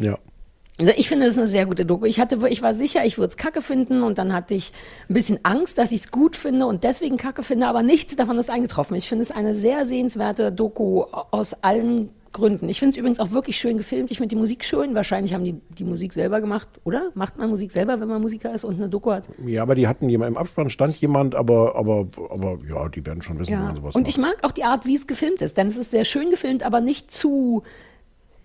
Ja. 0.00 0.18
Also 0.80 0.92
ich 0.96 1.08
finde, 1.08 1.26
das 1.26 1.34
ist 1.34 1.38
eine 1.38 1.46
sehr 1.46 1.66
gute 1.66 1.86
Doku. 1.86 2.04
Ich 2.04 2.18
hatte, 2.18 2.36
ich 2.48 2.60
war 2.60 2.74
sicher, 2.74 3.04
ich 3.04 3.16
würde 3.16 3.28
es 3.28 3.36
kacke 3.36 3.62
finden 3.62 4.02
und 4.02 4.18
dann 4.18 4.32
hatte 4.32 4.54
ich 4.54 4.72
ein 5.08 5.14
bisschen 5.14 5.38
Angst, 5.44 5.78
dass 5.78 5.92
ich 5.92 6.00
es 6.00 6.10
gut 6.10 6.34
finde 6.34 6.66
und 6.66 6.82
deswegen 6.82 7.16
kacke 7.16 7.44
finde, 7.44 7.68
aber 7.68 7.84
nichts 7.84 8.16
davon 8.16 8.38
ist 8.38 8.50
eingetroffen. 8.50 8.96
Ich 8.96 9.08
finde 9.08 9.22
es 9.22 9.30
eine 9.30 9.54
sehr 9.54 9.86
sehenswerte 9.86 10.50
Doku 10.50 11.02
aus 11.30 11.54
allen 11.62 12.10
Gründen. 12.32 12.68
Ich 12.68 12.80
finde 12.80 12.90
es 12.90 12.96
übrigens 12.96 13.20
auch 13.20 13.30
wirklich 13.30 13.56
schön 13.56 13.76
gefilmt. 13.76 14.10
Ich 14.10 14.18
finde 14.18 14.34
die 14.34 14.40
Musik 14.40 14.64
schön. 14.64 14.96
Wahrscheinlich 14.96 15.32
haben 15.32 15.44
die 15.44 15.54
die 15.78 15.84
Musik 15.84 16.12
selber 16.12 16.40
gemacht, 16.40 16.66
oder? 16.82 17.12
Macht 17.14 17.38
man 17.38 17.48
Musik 17.48 17.70
selber, 17.70 18.00
wenn 18.00 18.08
man 18.08 18.20
Musiker 18.20 18.52
ist 18.52 18.64
und 18.64 18.74
eine 18.74 18.88
Doku 18.88 19.12
hat? 19.12 19.28
Ja, 19.46 19.62
aber 19.62 19.76
die 19.76 19.86
hatten 19.86 20.08
jemand, 20.08 20.32
im 20.32 20.36
Abspann 20.36 20.70
stand 20.70 20.96
jemand, 20.96 21.36
aber, 21.36 21.76
aber, 21.76 22.08
aber 22.30 22.58
ja, 22.68 22.88
die 22.88 23.06
werden 23.06 23.22
schon 23.22 23.38
wissen, 23.38 23.50
wie 23.50 23.52
Ja. 23.52 23.60
man 23.62 23.76
sowas 23.76 23.94
Und 23.94 24.02
macht. 24.02 24.08
ich 24.10 24.18
mag 24.18 24.38
auch 24.42 24.50
die 24.50 24.64
Art, 24.64 24.84
wie 24.86 24.96
es 24.96 25.06
gefilmt 25.06 25.40
ist, 25.42 25.56
denn 25.56 25.68
es 25.68 25.76
ist 25.76 25.92
sehr 25.92 26.04
schön 26.04 26.30
gefilmt, 26.30 26.64
aber 26.64 26.80
nicht 26.80 27.12
zu 27.12 27.62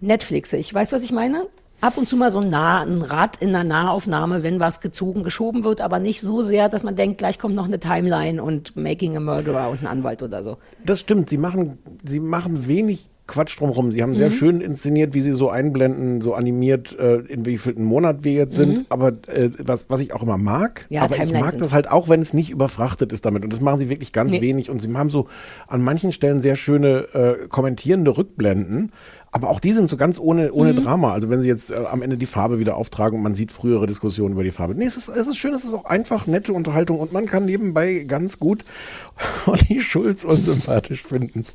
Netflixig. 0.02 0.74
Weißt 0.74 0.92
du, 0.92 0.96
was 0.98 1.04
ich 1.04 1.12
meine? 1.12 1.46
Ab 1.82 1.98
und 1.98 2.10
zu 2.10 2.18
mal 2.18 2.30
so 2.30 2.40
ein, 2.42 2.50
nah, 2.50 2.82
ein 2.82 3.02
Rad 3.02 3.38
in 3.38 3.50
einer 3.56 3.64
Nahaufnahme, 3.64 4.44
wenn 4.44 4.60
was 4.60 4.82
gezogen, 4.82 5.24
geschoben 5.24 5.64
wird, 5.64 5.80
aber 5.80 6.00
nicht 6.00 6.20
so 6.20 6.42
sehr, 6.42 6.68
dass 6.68 6.84
man 6.84 6.98
denkt, 6.98 7.20
gleich 7.20 7.40
kommt 7.40 7.56
noch 7.56 7.66
eine 7.66 7.80
Timeline 7.80 8.44
und 8.44 8.76
Making 8.76 9.16
a 9.16 9.20
Murderer 9.22 9.70
und 9.70 9.82
ein 9.84 9.88
Anwalt 9.88 10.22
oder 10.22 10.44
so. 10.44 10.58
Das 10.86 11.00
stimmt, 11.00 11.30
sie 11.30 11.38
machen, 11.38 11.78
sie 12.04 12.20
machen 12.20 12.68
wenig 12.68 13.08
Quatsch 13.28 13.60
drumherum. 13.60 13.92
Sie 13.92 14.02
haben 14.02 14.16
sehr 14.16 14.30
Mhm. 14.32 14.34
schön 14.34 14.60
inszeniert, 14.62 15.14
wie 15.14 15.22
sie 15.22 15.34
so 15.34 15.52
einblenden, 15.52 16.20
so 16.20 16.34
animiert, 16.34 16.98
äh, 16.98 17.18
in 17.20 17.46
wievielten 17.46 17.84
Monat 17.84 18.24
wir 18.24 18.32
jetzt 18.34 18.56
sind. 18.56 18.78
Mhm. 18.80 18.86
Aber 18.90 19.10
äh, 19.28 19.52
was, 19.60 19.86
was 19.88 20.02
ich 20.02 20.14
auch 20.16 20.24
immer 20.24 20.40
mag, 20.40 20.88
Ja, 20.90 21.04
aber 21.04 21.12
ich 21.14 21.18
Timelines 21.22 21.42
mag 21.44 21.52
sind- 21.52 21.62
das 21.62 21.72
halt 21.72 21.92
auch, 21.92 22.10
wenn 22.10 22.22
es 22.22 22.34
nicht 22.34 22.50
überfrachtet 22.50 23.14
ist 23.14 23.26
damit. 23.26 23.44
Und 23.44 23.54
das 23.54 23.62
machen 23.62 23.78
sie 23.80 23.88
wirklich 23.88 24.14
ganz 24.14 24.32
Nee. 24.32 24.42
wenig. 24.42 24.72
Und 24.72 24.82
sie 24.82 24.92
haben 24.98 25.12
so 25.12 25.28
an 25.68 25.84
manchen 25.84 26.12
Stellen 26.12 26.42
sehr 26.42 26.56
schöne 26.56 27.06
äh, 27.14 27.48
kommentierende 27.48 28.18
Rückblenden. 28.18 28.92
Aber 29.32 29.50
auch 29.50 29.60
die 29.60 29.74
sind 29.74 29.88
so 29.90 29.96
ganz 29.98 30.20
ohne, 30.20 30.52
ohne 30.54 30.74
Mhm. 30.74 30.84
Drama. 30.84 31.14
Also 31.14 31.30
wenn 31.30 31.42
sie 31.42 31.48
jetzt 31.48 31.70
äh, 31.72 31.76
am 31.76 32.02
Ende 32.02 32.18
die 32.18 32.26
Farbe 32.26 32.60
wieder 32.60 32.76
auftragen 32.76 33.18
und 33.18 33.24
man 33.24 33.36
sieht 33.36 33.52
frühere 33.52 33.86
Diskussionen 33.86 34.34
über 34.34 34.44
die 34.44 34.52
Farbe. 34.52 34.76
Nee, 34.76 34.86
es 34.86 34.98
ist, 34.98 35.08
es 35.10 35.28
ist 35.28 35.38
schön, 35.38 35.54
es 35.54 35.64
ist 35.64 35.74
auch 35.74 35.86
einfach 35.86 36.26
nette 36.28 36.54
Unterhaltung 36.54 37.00
und 37.00 37.12
man 37.12 37.26
kann 37.26 37.46
nebenbei 37.46 38.06
ganz 38.08 38.40
gut 38.40 38.66
Olli 39.46 39.82
Schulz 39.82 40.24
unsympathisch 40.24 41.04
finden. 41.04 41.46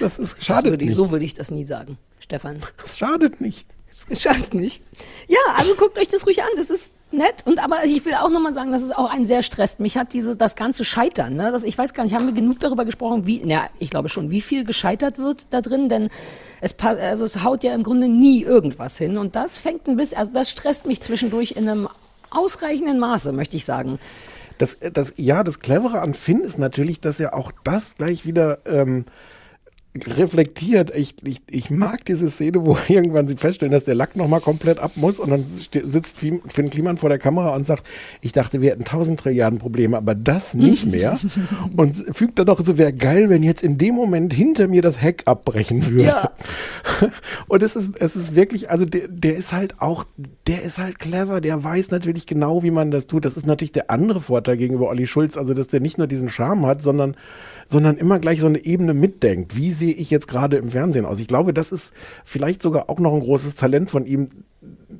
Das 0.00 0.18
ist 0.18 0.42
nicht. 0.86 0.94
so 0.94 1.10
würde 1.10 1.24
ich 1.24 1.34
das 1.34 1.50
nie 1.50 1.64
sagen, 1.64 1.98
Stefan. 2.20 2.58
Das 2.80 2.96
schadet 2.98 3.40
nicht. 3.40 3.66
Das 4.08 4.20
schadet 4.20 4.54
nicht. 4.54 4.82
Ja, 5.28 5.38
also 5.56 5.74
guckt 5.74 5.98
euch 5.98 6.08
das 6.08 6.26
ruhig 6.26 6.42
an. 6.42 6.48
Das 6.56 6.70
ist 6.70 6.94
nett. 7.12 7.42
Und 7.44 7.62
aber 7.62 7.84
ich 7.84 8.04
will 8.04 8.14
auch 8.14 8.28
nochmal 8.28 8.52
sagen, 8.52 8.72
dass 8.72 8.82
es 8.82 8.90
auch 8.90 9.10
einen 9.10 9.26
sehr 9.26 9.42
stresst. 9.42 9.80
Mich 9.80 9.96
hat 9.96 10.12
diese, 10.12 10.36
das 10.36 10.56
ganze 10.56 10.84
Scheitern, 10.84 11.36
ne? 11.36 11.52
das, 11.52 11.64
ich 11.64 11.78
weiß 11.78 11.94
gar 11.94 12.04
nicht, 12.04 12.14
haben 12.14 12.26
wir 12.26 12.34
genug 12.34 12.58
darüber 12.60 12.84
gesprochen, 12.84 13.26
wie, 13.26 13.40
na, 13.44 13.68
ich 13.78 13.90
glaube 13.90 14.08
schon, 14.08 14.30
wie 14.30 14.40
viel 14.40 14.64
gescheitert 14.64 15.18
wird 15.18 15.46
da 15.50 15.60
drin, 15.60 15.88
denn 15.88 16.08
es, 16.60 16.74
also 16.78 17.24
es 17.24 17.42
haut 17.42 17.62
ja 17.62 17.74
im 17.74 17.82
Grunde 17.82 18.08
nie 18.08 18.42
irgendwas 18.42 18.98
hin. 18.98 19.16
Und 19.16 19.36
das 19.36 19.58
fängt 19.58 19.86
ein 19.86 19.96
bisschen, 19.96 20.18
also 20.18 20.32
das 20.32 20.50
stresst 20.50 20.86
mich 20.86 21.00
zwischendurch 21.00 21.52
in 21.52 21.68
einem 21.68 21.88
ausreichenden 22.30 22.98
Maße, 22.98 23.32
möchte 23.32 23.56
ich 23.56 23.64
sagen. 23.64 23.98
Das, 24.58 24.78
das, 24.92 25.14
ja, 25.16 25.42
das 25.42 25.60
Clevere 25.60 26.00
an 26.00 26.14
Finn 26.14 26.40
ist 26.40 26.58
natürlich, 26.58 27.00
dass 27.00 27.18
er 27.18 27.34
auch 27.34 27.52
das 27.64 27.96
gleich 27.96 28.24
wieder 28.24 28.58
ähm, 28.66 29.04
reflektiert. 29.96 30.92
Ich, 30.94 31.14
ich, 31.24 31.40
ich 31.48 31.70
mag 31.70 32.04
diese 32.04 32.28
Szene, 32.28 32.64
wo 32.64 32.76
irgendwann 32.88 33.28
sie 33.28 33.36
feststellen, 33.36 33.72
dass 33.72 33.84
der 33.84 33.94
Lack 33.94 34.16
nochmal 34.16 34.40
komplett 34.40 34.78
ab 34.78 34.92
muss 34.96 35.20
und 35.20 35.30
dann 35.30 35.44
sitzt 35.46 36.18
Finn 36.18 36.70
Kliman 36.70 36.96
vor 36.96 37.08
der 37.08 37.18
Kamera 37.18 37.54
und 37.54 37.64
sagt, 37.64 37.86
ich 38.20 38.32
dachte, 38.32 38.60
wir 38.60 38.70
hätten 38.70 38.84
tausend 38.84 39.20
Trilliarden 39.20 39.58
Probleme, 39.58 39.96
aber 39.96 40.14
das 40.14 40.54
nicht 40.54 40.86
mehr. 40.86 41.18
und 41.76 41.94
fügt 42.14 42.38
dann 42.38 42.46
noch 42.46 42.64
so, 42.64 42.76
wäre 42.76 42.92
geil, 42.92 43.30
wenn 43.30 43.42
jetzt 43.42 43.62
in 43.62 43.78
dem 43.78 43.94
Moment 43.94 44.34
hinter 44.34 44.66
mir 44.66 44.82
das 44.82 45.00
Heck 45.00 45.22
abbrechen 45.26 45.86
würde. 45.86 46.04
Ja. 46.04 46.30
Und 47.48 47.62
es 47.62 47.76
ist, 47.76 47.92
es 47.98 48.16
ist 48.16 48.34
wirklich, 48.34 48.70
also 48.70 48.84
der, 48.84 49.08
der 49.08 49.36
ist 49.36 49.52
halt 49.52 49.80
auch, 49.80 50.04
der 50.46 50.62
ist 50.62 50.78
halt 50.78 50.98
clever, 50.98 51.40
der 51.40 51.62
weiß 51.62 51.90
natürlich 51.90 52.26
genau, 52.26 52.62
wie 52.62 52.70
man 52.70 52.90
das 52.90 53.06
tut. 53.06 53.24
Das 53.24 53.36
ist 53.36 53.46
natürlich 53.46 53.72
der 53.72 53.90
andere 53.90 54.20
Vorteil 54.20 54.56
gegenüber 54.56 54.88
Olli 54.88 55.06
Schulz, 55.06 55.36
also 55.36 55.54
dass 55.54 55.68
der 55.68 55.80
nicht 55.80 55.98
nur 55.98 56.06
diesen 56.06 56.28
Charme 56.28 56.66
hat, 56.66 56.82
sondern, 56.82 57.16
sondern 57.66 57.96
immer 57.96 58.18
gleich 58.18 58.40
so 58.40 58.46
eine 58.46 58.64
Ebene 58.64 58.94
mitdenkt. 58.94 59.56
Wie 59.56 59.70
sehe 59.70 59.92
ich 59.92 60.10
jetzt 60.10 60.28
gerade 60.28 60.56
im 60.56 60.70
Fernsehen 60.70 61.06
aus? 61.06 61.20
Ich 61.20 61.28
glaube, 61.28 61.54
das 61.54 61.72
ist 61.72 61.94
vielleicht 62.24 62.62
sogar 62.62 62.90
auch 62.90 62.98
noch 62.98 63.14
ein 63.14 63.20
großes 63.20 63.54
Talent 63.54 63.90
von 63.90 64.06
ihm, 64.06 64.28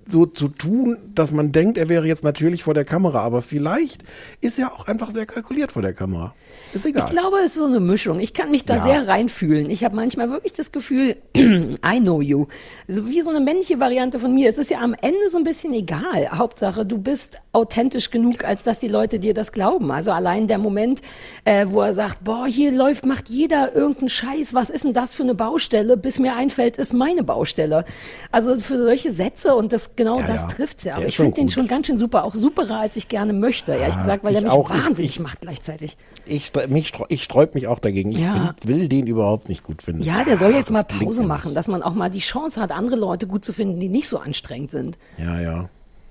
so 0.07 0.27
zu 0.27 0.49
tun, 0.49 0.99
dass 1.15 1.33
man 1.33 1.53
denkt, 1.53 1.79
er 1.79 1.89
wäre 1.89 2.07
jetzt 2.07 2.25
natürlich 2.25 2.63
vor 2.63 2.75
der 2.75 2.85
Kamera, 2.85 3.21
aber 3.21 3.43
vielleicht 3.43 4.03
ist 4.41 4.59
er 4.59 4.73
auch 4.73 4.87
einfach 4.89 5.11
sehr 5.11 5.27
kalkuliert 5.27 5.73
vor 5.73 5.83
der 5.83 5.93
Kamera. 5.93 6.35
Ist 6.73 6.87
egal. 6.87 7.05
Ich 7.07 7.11
glaube, 7.13 7.39
es 7.39 7.47
ist 7.53 7.55
so 7.57 7.67
eine 7.67 7.79
Mischung. 7.81 8.19
Ich 8.21 8.35
kann 8.35 8.51
mich 8.51 8.65
da 8.65 8.77
Ja. 8.77 8.83
sehr 8.83 9.09
reinfühlen. 9.09 9.71
Ich 9.71 9.85
habe 9.85 9.95
manchmal 9.95 10.31
wirklich 10.31 10.53
das 10.55 10.73
Gefühl, 10.73 11.17
I 11.37 12.01
know 12.01 12.21
you. 12.21 12.47
Also 12.89 13.09
wie 13.09 13.21
so 13.23 13.31
eine 13.31 13.41
männliche 13.41 13.79
Variante 13.81 14.19
von 14.19 14.35
mir. 14.35 14.51
Es 14.51 14.59
ist 14.59 14.71
ja 14.71 14.81
am 14.81 14.95
Ende 15.01 15.29
so 15.31 15.39
ein 15.39 15.45
bisschen 15.45 15.73
egal. 15.73 16.31
Hauptsache, 16.33 16.85
du 16.85 16.99
bist 16.99 17.39
authentisch 17.53 18.11
genug, 18.11 18.45
als 18.45 18.65
dass 18.65 18.81
die 18.81 18.89
Leute 18.89 19.19
dir 19.21 19.35
das 19.35 19.53
glauben. 19.53 19.91
Also 19.93 20.11
allein 20.11 20.47
der 20.49 20.59
Moment, 20.59 21.01
äh, 21.45 21.67
wo 21.69 21.81
er 21.81 21.95
sagt, 21.95 22.25
boah, 22.25 22.47
hier 22.47 22.73
läuft, 22.73 23.07
macht 23.07 23.29
jeder 23.29 23.75
irgendeinen 23.75 24.09
Scheiß. 24.09 24.55
Was 24.55 24.71
ist 24.71 24.83
denn 24.85 24.93
das 24.93 25.15
für 25.15 25.23
eine 25.23 25.35
Baustelle? 25.35 25.97
Bis 25.97 26.19
mir 26.19 26.35
einfällt, 26.35 26.77
ist 26.77 26.93
meine 26.93 27.23
Baustelle. 27.23 27.85
Also 28.33 28.57
für 28.57 28.79
solche 28.79 29.13
Sätze 29.13 29.55
und 29.55 29.73
das 29.73 29.84
genau 29.97 30.21
Ja, 30.21 30.27
das 30.27 30.43
ja. 30.43 30.49
trifft's 30.49 30.85
ja. 30.85 30.95
Aber 30.97 31.07
ich 31.07 31.17
finde 31.17 31.33
den 31.33 31.49
schon 31.49 31.67
ganz 31.67 31.87
schön 31.87 31.99
super. 31.99 32.25
Auch 32.25 32.35
superer, 32.35 32.81
als 32.81 32.97
ich 32.97 33.09
gerne 33.09 33.33
möchte, 33.33 33.73
ehrlich 33.73 33.95
Ja, 33.95 34.01
gesagt, 34.01 34.25
weil 34.25 34.35
ich 34.37 34.43
mich 34.43 34.51
auch. 34.51 34.71
Wahnsinnig 34.71 35.13
ich- 35.17 35.21
macht 35.21 35.41
gleichzeitig. 35.41 35.97
Ich, 36.27 36.53
mich, 36.69 36.93
ich 37.09 37.23
sträub 37.23 37.55
mich 37.55 37.67
auch 37.67 37.79
dagegen. 37.79 38.11
Ich 38.13 38.19
Ja. 38.19 38.55
find, 38.61 38.67
will 38.69 38.89
den 38.89 39.07
überhaupt 39.07 39.49
nicht 39.49 39.63
gut 39.63 39.83
finden. 39.83 40.03
Ja, 40.03 40.25
der 40.25 40.39
soll 40.39 40.53
jetzt 40.53 40.71
mal 40.71 40.83
Das 40.83 40.99
Pause 40.99 41.23
machen, 41.23 41.55
dass 41.55 41.69
man 41.69 41.83
auch 41.83 41.95
mal 41.95 42.09
die 42.11 42.21
Chance 42.21 42.61
hat, 42.61 42.73
andere 42.73 42.97
Leute 42.97 43.27
gut 43.27 43.45
zu 43.45 43.53
finden, 43.53 43.79
die 43.81 43.89
nicht 43.89 44.09
so 44.09 44.19
anstrengend 44.19 44.71
sind. 44.71 44.97
Ja, 45.19 45.41
ja. 45.41 45.69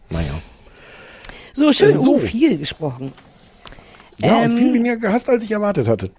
Naja. 0.10 0.34
So 1.54 1.72
schön, 1.72 1.96
Äh, 1.96 2.00
so. 2.00 2.16
oh, 2.16 2.18
viel 2.20 2.58
gesprochen. 2.58 3.12
Ja, 4.20 4.38
und 4.38 4.52
Ähm, 4.52 4.58
viel 4.58 4.74
weniger 4.74 4.98
gehasst, 4.98 5.30
als 5.30 5.44
ich 5.44 5.52
erwartet 5.52 5.88
hatte. 5.88 6.12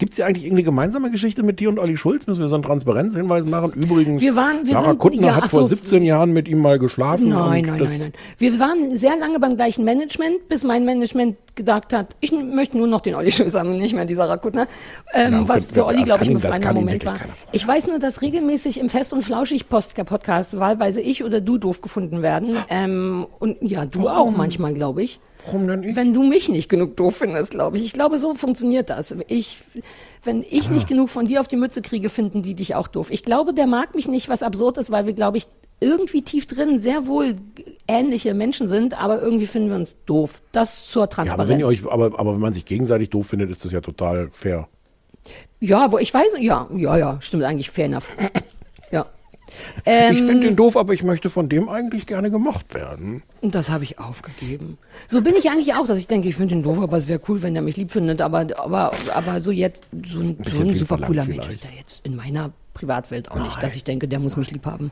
Gibt 0.00 0.12
es 0.12 0.16
hier 0.16 0.26
eigentlich 0.26 0.44
irgendeine 0.44 0.64
gemeinsame 0.64 1.10
Geschichte 1.10 1.42
mit 1.42 1.60
dir 1.60 1.68
und 1.68 1.78
Olli 1.78 1.96
Schulz? 1.96 2.26
Müssen 2.26 2.40
wir 2.40 2.48
so 2.48 2.54
einen 2.56 2.64
Transparenzhinweis 2.64 3.44
machen? 3.44 3.72
Übrigens, 3.74 4.20
Wir 4.22 4.34
waren- 4.34 4.64
wir 4.64 4.72
Sarah 4.72 4.86
sind- 4.88 4.98
Kuttner 4.98 5.26
ja, 5.28 5.36
hat 5.36 5.44
ach 5.44 5.50
vor 5.50 5.60
so. 5.62 5.68
17 5.68 6.02
Jahren 6.02 6.32
mit 6.32 6.48
ihm 6.48 6.58
mal 6.62 6.78
geschlafen. 6.78 7.28
Nein, 7.28 7.64
nein, 7.66 7.76
nein, 7.78 7.98
nein. 8.00 8.12
Wir 8.38 8.58
waren 8.58 8.96
sehr 8.96 9.16
lange 9.18 9.38
beim 9.38 9.54
gleichen 9.56 9.84
Management, 9.84 10.48
bis 10.48 10.64
mein 10.64 10.84
Management 10.84 11.36
gedacht 11.54 11.92
hat, 11.92 12.16
ich 12.20 12.32
möchte 12.32 12.78
nur 12.78 12.86
noch 12.86 13.02
den 13.02 13.14
Olli 13.14 13.30
Schulz 13.30 13.54
haben, 13.54 13.76
nicht 13.76 13.94
mehr 13.94 14.06
die 14.06 14.14
Sarah 14.14 14.38
Kuttner. 14.38 14.66
Ähm, 15.12 15.32
Ja, 15.34 15.48
was 15.48 15.66
für 15.66 15.84
Olli, 15.84 16.02
glaube 16.04 16.22
ich, 16.24 16.30
ein 16.30 16.34
befreiender 16.34 16.72
Moment 16.72 17.04
war. 17.04 17.14
Ich 17.52 17.68
weiß 17.68 17.86
nur, 17.88 17.98
dass 17.98 18.22
regelmäßig 18.22 18.80
im 18.80 18.88
Fest- 18.88 19.12
und 19.12 19.22
Flauschig-Podcast 19.22 20.58
wahlweise 20.58 21.02
ich 21.02 21.22
oder 21.24 21.40
du 21.42 21.58
doof 21.58 21.82
gefunden 21.82 22.22
werden. 22.22 22.56
Ähm, 22.70 23.26
und 23.38 23.58
ja, 23.60 23.84
du 23.84 24.08
auch 24.08 24.30
manchmal, 24.30 24.72
glaube 24.72 25.02
ich. 25.02 25.20
Warum 25.46 25.66
denn 25.68 25.82
ich? 25.82 25.96
Wenn 25.96 26.12
du 26.14 26.22
mich 26.22 26.48
nicht 26.48 26.68
genug 26.68 26.96
doof 26.96 27.16
findest, 27.16 27.50
glaube 27.50 27.76
ich. 27.76 27.84
Ich 27.84 27.92
glaube, 27.92 28.18
so 28.18 28.34
funktioniert 28.34 28.90
das. 28.90 29.16
Ich, 29.28 29.58
wenn 30.24 30.42
ich 30.48 30.68
Ah. 30.68 30.72
nicht 30.72 30.88
genug 30.88 31.08
von 31.10 31.24
dir 31.26 31.40
auf 31.40 31.48
die 31.48 31.56
Mütze 31.56 31.82
kriege, 31.82 32.08
finden 32.08 32.42
die 32.42 32.54
dich 32.54 32.74
auch 32.74 32.88
doof. 32.88 33.10
Ich 33.10 33.22
glaube, 33.24 33.54
der 33.54 33.66
mag 33.66 33.94
mich 33.94 34.08
nicht, 34.08 34.28
was 34.28 34.42
absurd 34.42 34.76
ist, 34.78 34.90
weil 34.90 35.06
wir, 35.06 35.12
glaube 35.12 35.36
ich, 35.38 35.46
irgendwie 35.82 36.20
tief 36.22 36.46
drin 36.46 36.78
sehr 36.78 37.06
wohl 37.06 37.36
ähnliche 37.88 38.34
Menschen 38.34 38.68
sind, 38.68 39.00
aber 39.00 39.22
irgendwie 39.22 39.46
finden 39.46 39.70
wir 39.70 39.76
uns 39.76 39.96
doof. 40.04 40.42
Das 40.52 40.86
zur 40.86 41.04
ja, 41.04 41.06
Transparenz. 41.06 41.40
aber 41.40 41.48
wenn 41.48 41.64
euch, 41.64 41.90
aber, 41.90 42.18
aber 42.18 42.34
wenn 42.34 42.40
man 42.40 42.52
sich 42.52 42.66
gegenseitig 42.66 43.08
doof 43.08 43.28
findet, 43.28 43.50
ist 43.50 43.64
das 43.64 43.72
ja 43.72 43.80
total 43.80 44.28
fair. 44.30 44.68
ja, 45.60 45.90
wo 45.90 45.96
ich 45.98 46.12
weiß, 46.12 46.36
ja, 46.40 46.68
ja, 46.76 46.96
ja, 46.98 47.18
stimmt 47.22 47.44
eigentlich, 47.44 47.70
fair 47.70 47.86
enough. 47.86 48.10
Ja. 49.86 49.92
Ähm, 49.92 50.14
ich 50.14 50.22
finde 50.22 50.48
ihn 50.48 50.56
doof, 50.56 50.76
aber 50.76 50.92
ich 50.92 51.02
möchte 51.02 51.30
von 51.30 51.48
dem 51.48 51.68
eigentlich 51.68 52.06
gerne 52.06 52.30
gemocht 52.30 52.74
werden. 52.74 53.22
Und 53.40 53.54
das 53.54 53.70
habe 53.70 53.84
ich 53.84 53.98
aufgegeben. 53.98 54.78
So 55.06 55.22
bin 55.22 55.34
ich 55.36 55.50
eigentlich 55.50 55.74
auch, 55.74 55.86
dass 55.86 55.98
ich 55.98 56.06
denke, 56.06 56.28
ich 56.28 56.36
finde 56.36 56.54
ihn 56.54 56.62
doof, 56.62 56.80
aber 56.80 56.96
es 56.96 57.08
wäre 57.08 57.20
cool, 57.28 57.42
wenn 57.42 57.56
er 57.56 57.62
mich 57.62 57.76
lieb 57.76 57.90
findet. 57.90 58.20
Aber, 58.22 58.46
aber, 58.58 58.90
aber 59.14 59.40
so 59.40 59.50
jetzt, 59.50 59.84
so 60.06 60.20
ein, 60.20 60.26
so 60.26 60.34
bisschen 60.34 60.68
ein 60.68 60.76
super 60.76 60.98
cooler 60.98 61.24
Mensch 61.24 61.48
ist 61.48 61.64
der 61.64 61.72
jetzt 61.78 62.04
in 62.06 62.16
meiner 62.16 62.52
Privatwelt 62.74 63.30
auch 63.30 63.42
nicht, 63.42 63.62
dass 63.62 63.76
ich 63.76 63.84
denke, 63.84 64.08
der 64.08 64.20
muss 64.20 64.36
mich 64.36 64.50
lieb 64.50 64.66
haben. 64.66 64.90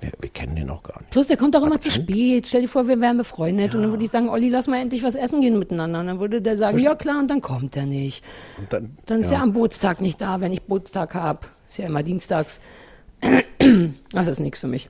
Wir, 0.00 0.12
wir 0.20 0.28
kennen 0.28 0.56
den 0.56 0.70
auch 0.70 0.82
gar 0.82 0.98
nicht. 0.98 1.10
Plus, 1.10 1.28
der 1.28 1.36
kommt 1.36 1.56
auch 1.56 1.62
immer 1.62 1.80
zu 1.80 1.90
spät. 1.90 2.46
Stell 2.46 2.62
dir 2.62 2.68
vor, 2.68 2.88
wir 2.88 3.00
wären 3.00 3.16
befreundet 3.16 3.74
und 3.74 3.82
dann 3.82 3.90
würde 3.90 4.04
ich 4.04 4.10
sagen, 4.10 4.28
Olli, 4.28 4.50
lass 4.50 4.66
mal 4.66 4.80
endlich 4.80 5.02
was 5.02 5.14
essen 5.14 5.40
gehen 5.40 5.58
miteinander. 5.58 6.00
Und 6.00 6.06
dann 6.06 6.20
würde 6.20 6.42
der 6.42 6.56
sagen, 6.56 6.78
ja 6.78 6.94
klar, 6.94 7.18
und 7.18 7.28
dann 7.28 7.40
kommt 7.40 7.76
er 7.76 7.86
nicht. 7.86 8.22
Dann, 8.68 8.96
Dann 9.06 9.20
ist 9.20 9.30
ja. 9.30 9.38
er 9.38 9.42
am 9.42 9.52
Bootstag 9.52 10.00
nicht 10.00 10.20
da, 10.20 10.40
wenn 10.40 10.52
ich 10.52 10.62
Bootstag 10.62 11.14
habe. 11.14 11.40
Ist 11.68 11.78
ja 11.78 11.86
immer 11.86 12.02
dienstags. 12.02 12.60
Das 14.12 14.26
ist 14.26 14.40
nichts 14.40 14.60
für 14.60 14.68
mich. 14.68 14.88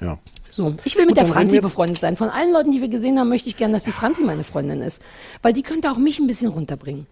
ja. 0.00 0.18
So, 0.50 0.74
ich 0.84 0.96
will 0.96 1.06
mit 1.06 1.14
Gut, 1.14 1.18
der 1.18 1.32
Franzi 1.32 1.60
befreundet 1.60 2.00
sein. 2.00 2.16
Von 2.16 2.28
allen 2.28 2.52
Leuten, 2.52 2.72
die 2.72 2.80
wir 2.80 2.88
gesehen 2.88 3.18
haben, 3.20 3.28
möchte 3.28 3.48
ich 3.48 3.56
gerne, 3.56 3.74
dass 3.74 3.84
die 3.84 3.92
Franzi 3.92 4.24
meine 4.24 4.42
Freundin 4.42 4.82
ist. 4.82 5.00
Weil 5.42 5.52
die 5.52 5.62
könnte 5.62 5.90
auch 5.90 5.96
mich 5.96 6.18
ein 6.18 6.26
bisschen 6.26 6.48
runterbringen. 6.48 7.06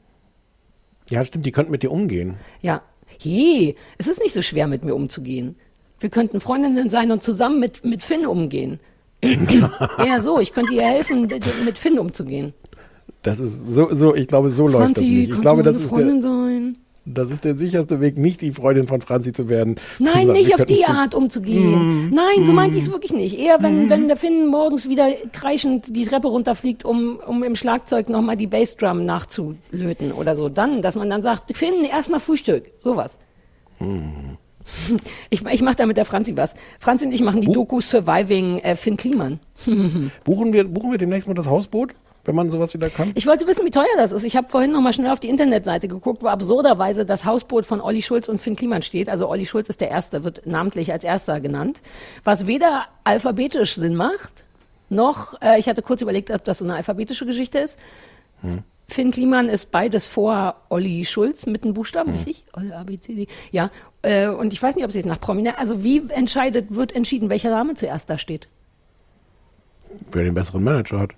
ja, 1.08 1.24
stimmt, 1.24 1.46
die 1.46 1.52
könnten 1.52 1.70
mit 1.70 1.84
dir 1.84 1.92
umgehen. 1.92 2.34
Ja. 2.62 2.82
Hey, 3.20 3.76
es 3.96 4.08
ist 4.08 4.20
nicht 4.20 4.34
so 4.34 4.42
schwer, 4.42 4.66
mit 4.66 4.84
mir 4.84 4.94
umzugehen. 4.94 5.54
Wir 6.00 6.10
könnten 6.10 6.40
Freundinnen 6.40 6.90
sein 6.90 7.10
und 7.12 7.22
zusammen 7.22 7.60
mit, 7.60 7.84
mit 7.84 8.02
Finn 8.02 8.26
umgehen. 8.26 8.80
Eher 9.22 10.20
so, 10.20 10.40
ich 10.40 10.52
könnte 10.52 10.74
ihr 10.74 10.86
helfen, 10.86 11.28
mit 11.64 11.78
Finn 11.78 11.98
umzugehen. 11.98 12.54
Das 13.22 13.40
ist 13.40 13.70
so, 13.70 13.94
so 13.94 14.14
ich 14.14 14.28
glaube, 14.28 14.50
so 14.50 14.64
läuft 14.64 14.74
das 14.74 14.84
Franzi, 14.84 15.04
nicht. 15.04 15.30
Ich 15.30 15.40
glaube, 15.40 15.62
das 15.62 15.74
meine 15.74 15.84
ist, 15.84 15.90
Freundin 15.90 16.20
der, 16.20 16.30
sein? 16.30 16.78
Das 17.14 17.30
ist 17.30 17.44
der 17.44 17.56
sicherste 17.56 18.00
Weg, 18.00 18.18
nicht 18.18 18.40
die 18.40 18.50
Freundin 18.50 18.86
von 18.86 19.00
Franzi 19.00 19.32
zu 19.32 19.48
werden. 19.48 19.76
Zu 19.96 20.02
Nein, 20.02 20.26
sagen, 20.26 20.32
nicht 20.32 20.54
auf 20.54 20.64
die 20.64 20.84
Art 20.84 21.14
umzugehen. 21.14 22.10
Nein, 22.10 22.44
so 22.44 22.52
meinte 22.52 22.76
ich 22.76 22.84
es 22.84 22.92
wirklich 22.92 23.12
nicht. 23.12 23.38
Eher, 23.38 23.62
wenn, 23.62 23.90
wenn 23.90 24.08
der 24.08 24.16
Finn 24.16 24.46
morgens 24.46 24.88
wieder 24.88 25.10
kreischend 25.32 25.94
die 25.96 26.04
Treppe 26.04 26.28
runterfliegt, 26.28 26.84
um, 26.84 27.18
um 27.26 27.42
im 27.42 27.56
Schlagzeug 27.56 28.08
nochmal 28.08 28.36
die 28.36 28.46
Bassdrum 28.46 29.04
nachzulöten 29.04 30.12
oder 30.12 30.34
so. 30.34 30.48
Dann, 30.48 30.82
dass 30.82 30.96
man 30.96 31.08
dann 31.10 31.22
sagt, 31.22 31.56
Finn, 31.56 31.84
erstmal 31.84 32.20
Frühstück. 32.20 32.72
Sowas. 32.78 33.18
Ich, 35.30 35.44
ich 35.44 35.62
mache 35.62 35.76
da 35.76 35.86
mit 35.86 35.96
der 35.96 36.04
Franzi 36.04 36.36
was. 36.36 36.54
Franzi 36.78 37.06
und 37.06 37.12
ich 37.12 37.22
machen 37.22 37.40
die 37.40 37.50
Doku 37.50 37.80
Surviving 37.80 38.58
äh, 38.58 38.76
Finn 38.76 38.96
Kliman. 38.96 39.40
Buchen 40.24 40.52
wir, 40.52 40.64
buchen 40.64 40.90
wir 40.90 40.98
demnächst 40.98 41.28
mal 41.28 41.34
das 41.34 41.46
Hausboot, 41.46 41.94
wenn 42.28 42.34
man 42.34 42.52
sowas 42.52 42.74
wieder 42.74 42.90
kann? 42.90 43.12
Ich 43.14 43.26
wollte 43.26 43.46
wissen, 43.46 43.64
wie 43.64 43.70
teuer 43.70 43.86
das 43.96 44.12
ist. 44.12 44.22
Ich 44.22 44.36
habe 44.36 44.48
vorhin 44.48 44.70
noch 44.70 44.82
mal 44.82 44.92
schnell 44.92 45.10
auf 45.10 45.18
die 45.18 45.30
Internetseite 45.30 45.88
geguckt, 45.88 46.22
wo 46.22 46.26
absurderweise 46.26 47.06
das 47.06 47.24
Hausboot 47.24 47.64
von 47.64 47.80
Olli 47.80 48.02
Schulz 48.02 48.28
und 48.28 48.38
Finn 48.38 48.54
Kliman 48.54 48.82
steht. 48.82 49.08
Also 49.08 49.30
Olli 49.30 49.46
Schulz 49.46 49.70
ist 49.70 49.80
der 49.80 49.90
Erste, 49.90 50.24
wird 50.24 50.46
namentlich 50.46 50.92
als 50.92 51.04
Erster 51.04 51.40
genannt. 51.40 51.80
Was 52.24 52.46
weder 52.46 52.84
alphabetisch 53.02 53.76
Sinn 53.76 53.96
macht, 53.96 54.44
noch, 54.90 55.40
äh, 55.40 55.58
ich 55.58 55.68
hatte 55.68 55.80
kurz 55.80 56.02
überlegt, 56.02 56.30
ob 56.30 56.44
das 56.44 56.58
so 56.58 56.66
eine 56.66 56.74
alphabetische 56.74 57.24
Geschichte 57.24 57.58
ist. 57.58 57.78
Finn 58.88 59.10
Kliman 59.10 59.48
ist 59.48 59.70
beides 59.70 60.06
vor 60.06 60.56
Olli 60.68 61.06
Schulz 61.06 61.46
mit 61.46 61.64
den 61.64 61.72
Buchstaben, 61.72 62.12
richtig? 62.12 62.44
Olli, 62.52 62.72
A, 62.72 62.84
B, 62.84 62.98
C, 63.00 63.14
D. 63.14 63.26
Ja, 63.52 63.70
äh, 64.02 64.28
und 64.28 64.52
ich 64.52 64.62
weiß 64.62 64.76
nicht, 64.76 64.84
ob 64.84 64.92
sie 64.92 64.98
es 64.98 65.06
nach 65.06 65.18
Prominent, 65.18 65.58
also 65.58 65.82
wie 65.82 66.02
entscheidet, 66.10 66.74
wird 66.74 66.94
entschieden, 66.94 67.30
welcher 67.30 67.50
Name 67.50 67.74
zuerst 67.74 68.10
da 68.10 68.18
steht? 68.18 68.48
Wer 70.12 70.24
den 70.24 70.34
besseren 70.34 70.62
Manager 70.62 71.00
hat. 71.00 71.12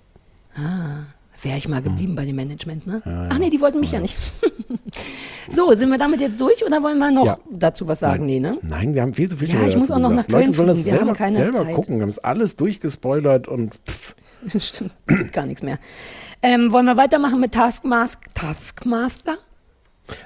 Wäre 1.43 1.57
ich 1.57 1.67
mal 1.67 1.81
geblieben 1.81 2.15
bei 2.15 2.25
dem 2.25 2.35
Management, 2.35 2.85
ne? 2.85 3.01
Ach 3.31 3.37
nee, 3.39 3.49
die 3.49 3.59
wollten 3.61 3.79
mich 3.79 3.91
ja, 3.91 3.99
nicht. 3.99 4.15
So, 5.49 5.73
sind 5.73 5.89
wir 5.89 5.97
damit 5.97 6.21
jetzt 6.21 6.39
durch 6.39 6.63
oder 6.63 6.83
wollen 6.83 6.99
wir 6.99 7.11
noch 7.11 7.25
Ja. 7.25 7.37
dazu 7.51 7.87
was 7.87 7.99
sagen? 7.99 8.25
Nee, 8.27 8.39
ne? 8.39 8.59
Nein, 8.61 8.93
wir 8.93 9.01
haben 9.01 9.13
viel 9.13 9.27
zu 9.29 9.35
viel 9.37 9.49
Ja, 9.49 9.67
ich 9.67 9.75
muss 9.75 9.89
auch 9.89 9.97
noch 9.97 10.09
gesagt. 10.09 10.29
nach 10.29 10.35
Köln 10.35 10.45
Leute 10.45 10.55
sollen 10.55 10.67
das 10.67 10.81
fliegen, 10.81 10.91
wir 10.93 10.99
haben 10.99 11.05
selber, 11.07 11.17
keine 11.17 11.35
selber 11.35 11.65
gucken. 11.73 11.95
Wir 11.97 12.03
haben 12.03 12.09
es 12.09 12.19
alles 12.19 12.55
durchgespoilert 12.57 13.47
und 13.47 13.73
pff, 13.87 14.15
Stimmt, 14.59 14.93
gar 15.33 15.45
nichts 15.47 15.63
mehr. 15.63 15.79
Ähm, 16.43 16.71
wollen 16.71 16.85
wir 16.85 16.95
weitermachen 16.95 17.39
mit 17.39 17.53
Taskmask 17.53 18.19
Taskmaster? 18.35 19.37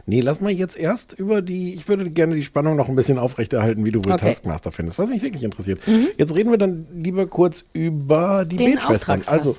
Nee, 0.05 0.21
lass 0.21 0.41
mal 0.41 0.51
jetzt 0.51 0.77
erst 0.77 1.13
über 1.13 1.41
die, 1.41 1.73
ich 1.73 1.87
würde 1.87 2.09
gerne 2.11 2.35
die 2.35 2.43
Spannung 2.43 2.75
noch 2.75 2.89
ein 2.89 2.95
bisschen 2.95 3.17
aufrechterhalten, 3.17 3.85
wie 3.85 3.91
du 3.91 3.99
wohl 4.03 4.13
Okay. 4.13 4.25
Mhm. 4.25 4.29
Taskmaster 4.29 4.71
findest, 4.71 4.99
was 4.99 5.09
mich 5.09 5.21
wirklich 5.21 5.43
interessiert. 5.43 5.79
Jetzt 6.17 6.35
reden 6.35 6.51
wir 6.51 6.57
dann 6.57 6.87
lieber 6.93 7.25
kurz 7.27 7.65
über 7.73 8.45
die 8.45 8.57
Den 8.57 8.75
Betschwestern. 8.75 9.21
Also, 9.27 9.55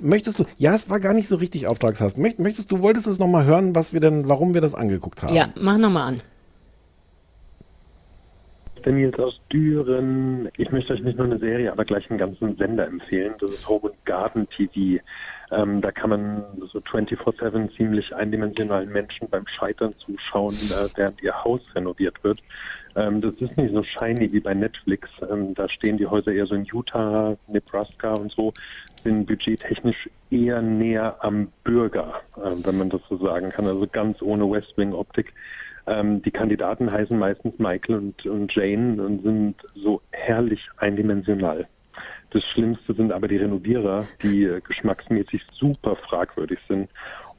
möchtest 0.00 0.38
du, 0.38 0.44
ja, 0.56 0.74
es 0.74 0.88
war 0.90 1.00
gar 1.00 1.14
nicht 1.14 1.28
so 1.28 1.36
richtig 1.36 1.66
Auftragshass. 1.66 2.16
Möcht, 2.16 2.38
möchtest 2.38 2.70
du, 2.72 2.80
wolltest 2.82 3.06
es 3.06 3.18
nochmal 3.18 3.44
hören, 3.44 3.74
was 3.74 3.92
wir 3.92 4.00
denn, 4.00 4.28
warum 4.28 4.54
wir 4.54 4.60
das 4.60 4.74
angeguckt 4.74 5.22
haben? 5.22 5.34
Ja, 5.34 5.48
mach 5.56 5.78
nochmal 5.78 6.08
an. 6.08 6.20
der 8.84 8.92
Nils 8.92 9.18
aus 9.18 9.40
Düren. 9.52 10.48
Ich 10.56 10.70
möchte 10.70 10.92
euch 10.92 11.02
nicht 11.02 11.16
nur 11.16 11.26
eine 11.26 11.38
Serie, 11.38 11.72
aber 11.72 11.84
gleich 11.84 12.08
einen 12.10 12.18
ganzen 12.18 12.56
Sender 12.56 12.86
empfehlen. 12.86 13.34
Das 13.40 13.50
ist 13.50 13.68
Home 13.68 13.88
and 13.88 14.04
Garden 14.04 14.48
TV. 14.48 15.02
Ähm, 15.50 15.80
da 15.80 15.90
kann 15.90 16.10
man 16.10 16.44
so 16.72 16.78
24-7 16.78 17.76
ziemlich 17.76 18.14
eindimensionalen 18.14 18.90
Menschen 18.90 19.28
beim 19.28 19.46
Scheitern 19.46 19.94
zuschauen, 19.98 20.54
äh, 20.54 20.88
während 20.96 21.22
ihr 21.22 21.44
Haus 21.44 21.60
renoviert 21.74 22.22
wird. 22.24 22.40
Ähm, 22.96 23.20
das 23.20 23.34
ist 23.40 23.56
nicht 23.56 23.74
so 23.74 23.82
shiny 23.82 24.30
wie 24.32 24.40
bei 24.40 24.54
Netflix. 24.54 25.08
Ähm, 25.30 25.54
da 25.54 25.68
stehen 25.68 25.98
die 25.98 26.06
Häuser 26.06 26.32
eher 26.32 26.46
so 26.46 26.54
in 26.54 26.64
Utah, 26.64 27.36
Nebraska 27.48 28.12
und 28.14 28.32
so, 28.32 28.52
sind 29.02 29.26
budgettechnisch 29.26 30.08
eher 30.30 30.62
näher 30.62 31.16
am 31.20 31.48
Bürger, 31.64 32.20
äh, 32.36 32.52
wenn 32.64 32.78
man 32.78 32.90
das 32.90 33.00
so 33.08 33.16
sagen 33.18 33.50
kann. 33.50 33.66
Also 33.66 33.86
ganz 33.90 34.22
ohne 34.22 34.50
West 34.50 34.76
Wing 34.76 34.92
Optik. 34.92 35.32
Ähm, 35.86 36.22
die 36.22 36.30
Kandidaten 36.30 36.90
heißen 36.90 37.18
meistens 37.18 37.58
Michael 37.58 37.96
und, 37.96 38.26
und 38.26 38.54
Jane 38.54 39.02
und 39.02 39.22
sind 39.22 39.56
so 39.74 40.00
herrlich 40.12 40.60
eindimensional. 40.78 41.66
Das 42.30 42.42
Schlimmste 42.52 42.94
sind 42.94 43.12
aber 43.12 43.28
die 43.28 43.36
Renovierer, 43.36 44.06
die 44.22 44.44
äh, 44.44 44.60
geschmacksmäßig 44.60 45.42
super 45.52 45.94
fragwürdig 45.94 46.58
sind 46.68 46.88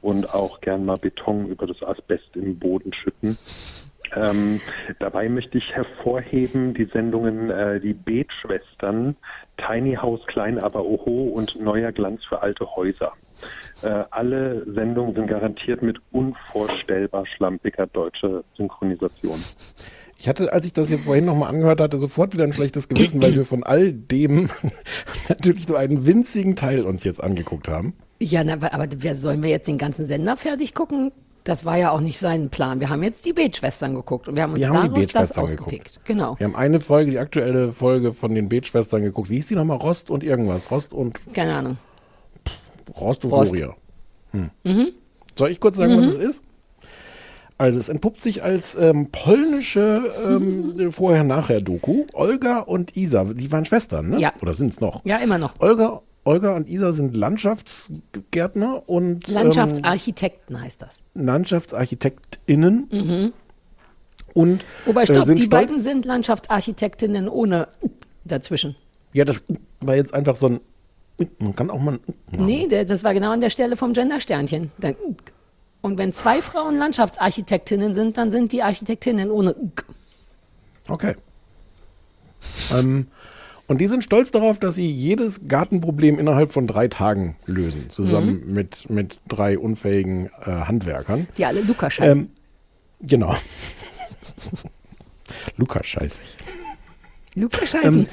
und 0.00 0.32
auch 0.32 0.60
gern 0.60 0.84
mal 0.84 0.96
Beton 0.96 1.48
über 1.48 1.66
das 1.66 1.82
Asbest 1.82 2.36
im 2.36 2.58
Boden 2.58 2.92
schütten. 2.92 3.36
Ähm, 4.14 4.60
dabei 4.98 5.28
möchte 5.28 5.58
ich 5.58 5.72
hervorheben 5.72 6.74
die 6.74 6.84
Sendungen 6.84 7.50
äh, 7.50 7.80
Die 7.80 7.94
Betschwestern, 7.94 9.16
Tiny 9.56 9.94
House 9.94 10.24
Klein 10.26 10.58
aber 10.58 10.84
Oho 10.84 11.24
und 11.24 11.60
Neuer 11.60 11.92
Glanz 11.92 12.24
für 12.24 12.42
alte 12.42 12.76
Häuser. 12.76 13.12
Äh, 13.82 14.04
alle 14.10 14.64
Sendungen 14.72 15.14
sind 15.14 15.26
garantiert 15.26 15.82
mit 15.82 15.98
unvorstellbar 16.12 17.26
schlampiger 17.26 17.86
deutscher 17.86 18.42
Synchronisation. 18.56 19.38
Ich 20.18 20.28
hatte, 20.28 20.50
als 20.52 20.64
ich 20.64 20.72
das 20.72 20.88
jetzt 20.88 21.04
vorhin 21.04 21.26
nochmal 21.26 21.50
angehört 21.50 21.80
hatte, 21.80 21.98
sofort 21.98 22.32
wieder 22.32 22.44
ein 22.44 22.52
schlechtes 22.52 22.88
Gewissen, 22.88 23.22
weil 23.22 23.34
wir 23.34 23.44
von 23.44 23.64
all 23.64 23.92
dem 23.92 24.48
natürlich 25.28 25.68
nur 25.68 25.78
einen 25.78 26.06
winzigen 26.06 26.56
Teil 26.56 26.84
uns 26.84 27.04
jetzt 27.04 27.22
angeguckt 27.22 27.68
haben. 27.68 27.94
Ja, 28.18 28.42
na, 28.42 28.54
aber 28.54 28.72
aber 28.72 28.86
wer 28.96 29.14
sollen 29.14 29.42
wir 29.42 29.50
jetzt 29.50 29.68
den 29.68 29.76
ganzen 29.76 30.06
Sender 30.06 30.38
fertig 30.38 30.74
gucken? 30.74 31.12
Das 31.46 31.64
war 31.64 31.76
ja 31.78 31.92
auch 31.92 32.00
nicht 32.00 32.18
sein 32.18 32.50
Plan. 32.50 32.80
Wir 32.80 32.88
haben 32.88 33.04
jetzt 33.04 33.24
die 33.24 33.32
Betschwestern 33.32 33.94
geguckt 33.94 34.26
und 34.28 34.34
wir 34.34 34.42
haben 34.42 34.50
uns 34.50 34.58
Wir 34.58 34.68
haben 34.70 34.92
die 34.94 35.06
daraus 35.06 35.28
das 35.28 35.38
ausgepickt. 35.38 35.84
geguckt. 35.84 36.00
Genau. 36.04 36.34
Wir 36.38 36.46
haben 36.48 36.56
eine 36.56 36.80
Folge, 36.80 37.12
die 37.12 37.18
aktuelle 37.20 37.72
Folge 37.72 38.12
von 38.12 38.34
den 38.34 38.48
Betschwestern 38.48 39.02
geguckt. 39.02 39.30
Wie 39.30 39.36
hieß 39.36 39.46
die 39.46 39.54
nochmal? 39.54 39.76
Rost 39.76 40.10
und 40.10 40.24
irgendwas. 40.24 40.72
Rost 40.72 40.92
und 40.92 41.14
Keine 41.34 41.54
Ahnung. 41.54 41.78
Rost 43.00 43.24
und 43.24 43.30
Rost. 43.30 43.52
Gloria. 43.52 43.76
Hm. 44.32 44.50
Mhm. 44.64 44.88
Soll 45.38 45.50
ich 45.50 45.60
kurz 45.60 45.76
sagen, 45.76 45.94
Mhm. 45.94 45.98
was 46.02 46.14
es 46.14 46.18
ist? 46.18 46.42
Also 47.58 47.78
es 47.78 47.88
entpuppt 47.88 48.20
sich 48.20 48.42
als 48.42 48.74
ähm, 48.74 49.10
polnische 49.12 50.12
ähm, 50.26 50.90
Vorher-Nachher-Doku. 50.92 52.06
Olga 52.12 52.58
und 52.58 52.96
Isa, 52.96 53.22
die 53.24 53.50
waren 53.52 53.64
Schwestern, 53.64 54.08
ne? 54.10 54.18
Ja. 54.20 54.32
Oder 54.42 54.54
sind 54.54 54.72
es 54.72 54.80
noch? 54.80 55.04
Ja, 55.04 55.18
immer 55.18 55.38
noch. 55.38 55.54
Olga, 55.60 56.02
Olga 56.26 56.56
und 56.56 56.68
Isa 56.68 56.92
sind 56.92 57.16
Landschaftsgärtner 57.16 58.82
und 58.88 59.28
ähm, 59.28 59.34
Landschaftsarchitekten 59.34 60.60
heißt 60.60 60.82
das. 60.82 60.98
LandschaftsarchitektInnen. 61.14 62.88
Mhm. 62.90 63.32
Und 64.34 64.64
Wobei, 64.86 65.02
äh, 65.02 65.06
stopp, 65.06 65.24
sind 65.24 65.38
die 65.38 65.44
stolz- 65.44 65.50
beiden 65.50 65.80
sind 65.80 66.04
Landschaftsarchitektinnen 66.04 67.28
ohne 67.28 67.68
dazwischen. 68.24 68.74
Ja, 69.12 69.24
das 69.24 69.44
war 69.80 69.94
jetzt 69.94 70.12
einfach 70.12 70.36
so 70.36 70.48
ein. 70.48 70.60
Man 71.38 71.54
kann 71.54 71.70
auch 71.70 71.78
mal. 71.80 72.00
ein- 72.32 72.44
Nee, 72.44 72.66
das 72.66 73.04
war 73.04 73.14
genau 73.14 73.30
an 73.30 73.40
der 73.40 73.50
Stelle 73.50 73.76
vom 73.76 73.92
Gendersternchen. 73.92 74.72
Und 75.80 75.96
wenn 75.96 76.12
zwei 76.12 76.42
Frauen 76.42 76.76
Landschaftsarchitektinnen 76.76 77.94
sind, 77.94 78.16
dann 78.18 78.30
sind 78.32 78.50
die 78.52 78.62
Architektinnen 78.64 79.30
ohne. 79.30 79.54
Okay. 80.88 81.14
ähm, 82.72 83.06
und 83.68 83.80
die 83.80 83.86
sind 83.86 84.04
stolz 84.04 84.30
darauf, 84.30 84.58
dass 84.58 84.76
sie 84.76 84.90
jedes 84.90 85.48
Gartenproblem 85.48 86.18
innerhalb 86.18 86.52
von 86.52 86.66
drei 86.66 86.88
Tagen 86.88 87.36
lösen, 87.46 87.90
zusammen 87.90 88.42
Mhm. 88.46 88.54
mit, 88.54 88.90
mit 88.90 89.20
drei 89.28 89.58
unfähigen 89.58 90.30
äh, 90.44 90.50
Handwerkern. 90.50 91.26
Die 91.36 91.44
alle 91.44 91.62
Luca 91.62 91.90
scheißen. 91.90 92.18
Ähm, 92.20 92.28
genau. 93.00 93.34
Lukas 95.56 95.86
scheißig. 95.86 96.36
Luca 97.34 97.66
scheißen. 97.66 97.98
ähm, 98.00 98.06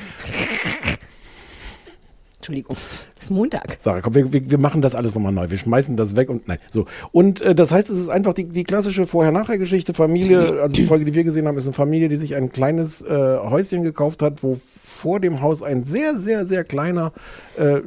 Entschuldigung, 2.38 2.76
es 3.18 3.24
ist 3.26 3.30
Montag. 3.32 3.78
Sarah, 3.82 4.02
komm, 4.02 4.16
wir, 4.16 4.34
wir, 4.34 4.52
wir 4.52 4.58
machen 4.58 4.82
das 4.82 4.96
alles 4.96 5.16
nochmal 5.16 5.32
neu. 5.32 5.50
Wir 5.50 5.58
schmeißen 5.58 5.96
das 5.96 6.18
weg 6.18 6.30
und 6.30 6.46
nein. 6.50 6.58
So. 6.72 6.86
Und 7.14 7.40
äh, 7.40 7.56
das 7.56 7.72
heißt, 7.72 7.90
es 7.90 7.98
ist 7.98 8.10
einfach 8.10 8.34
die, 8.34 8.44
die 8.50 8.66
klassische 8.66 9.08
Vorher-Nachher-Geschichte. 9.08 9.94
Familie, 9.94 10.40
also 10.62 10.76
die 10.76 10.86
Folge, 10.86 11.06
die 11.06 11.14
wir 11.14 11.24
gesehen 11.24 11.48
haben, 11.48 11.58
ist 11.58 11.64
eine 11.68 11.74
Familie, 11.74 12.10
die 12.10 12.18
sich 12.18 12.36
ein 12.36 12.50
kleines 12.50 13.02
äh, 13.02 13.08
Häuschen 13.08 13.84
gekauft 13.84 14.22
hat, 14.22 14.44
wo 14.44 14.60
vor 15.04 15.20
dem 15.20 15.42
Haus 15.42 15.62
ein 15.62 15.84
sehr, 15.84 16.18
sehr, 16.18 16.46
sehr 16.46 16.64
kleiner, 16.64 17.12
äh, 17.58 17.82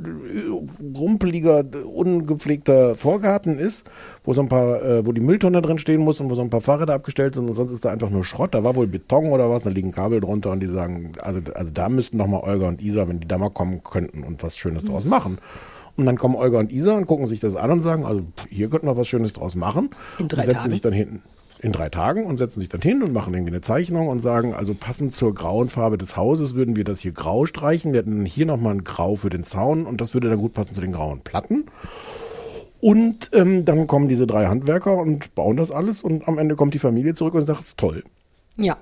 rumpeliger, 0.95 1.65
ungepflegter 1.87 2.95
Vorgarten 2.95 3.59
ist, 3.59 3.87
wo 4.23 4.35
so 4.35 4.43
ein 4.43 4.49
paar, 4.49 4.83
äh, 4.85 5.07
wo 5.07 5.13
die 5.13 5.23
Mülltonne 5.23 5.63
drin 5.63 5.79
stehen 5.79 6.03
muss 6.03 6.21
und 6.21 6.29
wo 6.29 6.35
so 6.35 6.43
ein 6.43 6.51
paar 6.51 6.61
Fahrräder 6.61 6.93
abgestellt 6.93 7.35
sind 7.35 7.49
und 7.49 7.55
sonst 7.55 7.73
ist 7.73 7.87
da 7.87 7.91
einfach 7.91 8.11
nur 8.11 8.23
Schrott. 8.23 8.53
Da 8.53 8.65
war 8.65 8.77
wohl 8.77 8.87
Beton 8.87 9.29
oder 9.31 9.49
was, 9.49 9.63
da 9.63 9.71
liegen 9.71 9.93
Kabel 9.93 10.21
drunter 10.21 10.51
und 10.51 10.61
die 10.61 10.67
sagen, 10.67 11.13
also, 11.23 11.41
also 11.55 11.71
da 11.73 11.89
müssten 11.89 12.19
noch 12.19 12.27
mal 12.27 12.41
Olga 12.41 12.69
und 12.69 12.83
Isa, 12.83 13.09
wenn 13.09 13.19
die 13.19 13.29
da 13.29 13.39
mal 13.39 13.49
kommen 13.49 13.83
könnten 13.83 14.23
und 14.23 14.43
was 14.43 14.59
Schönes 14.59 14.85
draus 14.85 15.07
machen. 15.07 15.39
Und 15.97 16.05
dann 16.05 16.19
kommen 16.19 16.35
Olga 16.35 16.59
und 16.59 16.71
Isa 16.71 16.95
und 16.95 17.07
gucken 17.07 17.27
sich 17.27 17.41
das 17.41 17.57
an 17.57 17.71
und 17.71 17.81
sagen, 17.81 18.05
also 18.05 18.21
pff, 18.21 18.47
hier 18.51 18.69
könnten 18.69 18.87
wir 18.87 18.99
was 18.99 19.09
Schönes 19.09 19.33
draus 19.33 19.57
machen. 19.57 19.89
In 20.19 20.29
drei 20.29 20.43
und 20.43 20.45
setzen 20.45 20.59
Tagen. 20.59 20.71
sich 20.71 20.81
dann 20.83 20.93
hinten 20.93 21.23
in 21.61 21.73
drei 21.73 21.89
Tagen 21.89 22.27
und 22.27 22.37
setzen 22.37 22.61
sich 22.61 22.69
dann 22.69 22.81
hin 22.81 23.03
und 23.03 23.13
machen 23.13 23.35
irgendwie 23.35 23.53
eine 23.53 23.61
Zeichnung 23.61 24.09
und 24.09 24.21
sagen, 24.21 24.55
also 24.55 24.75
passend 24.75 25.13
zur 25.13 25.35
grauen 25.35 25.69
Farbe 25.69 25.99
des 25.99 26.17
Hauses 26.17 26.55
würden 26.55 26.77
wir 26.77 26.85
das 26.85 27.01
hier 27.01 27.13
grau 27.13 27.47
streichen. 27.47 27.93
Wir 27.93 28.01
hätten 28.01 28.25
hier 28.27 28.47
nochmal 28.47 28.75
ein 28.75 28.85
Grau 28.85 29.17
für 29.17 29.31
den 29.31 29.45
Zaun 29.45 29.87
und 29.87 30.01
das 30.01 30.15
würde 30.15 30.29
dann 30.29 30.39
gut 30.39 30.55
passen 30.55 30.75
zu 30.75 30.81
den 30.81 30.93
grauen 30.93 31.21
Platten. 31.23 31.67
Und 32.81 33.31
ähm, 33.33 33.65
dann 33.65 33.87
kommen 33.87 34.09
diese 34.09 34.27
drei 34.27 34.47
Handwerker 34.47 34.97
und 34.99 35.35
bauen 35.35 35.57
das 35.57 35.71
alles 35.71 36.05
und 36.05 36.29
am 36.29 36.39
Ende 36.39 36.57
kommt 36.57 36.75
die 36.75 36.79
Familie 36.79 37.15
zurück 37.15 37.35
und 37.35 37.41
sagt, 37.41 37.61
es 37.61 37.69
ist 37.69 37.79
toll. 37.79 38.05
Ja. 38.59 38.77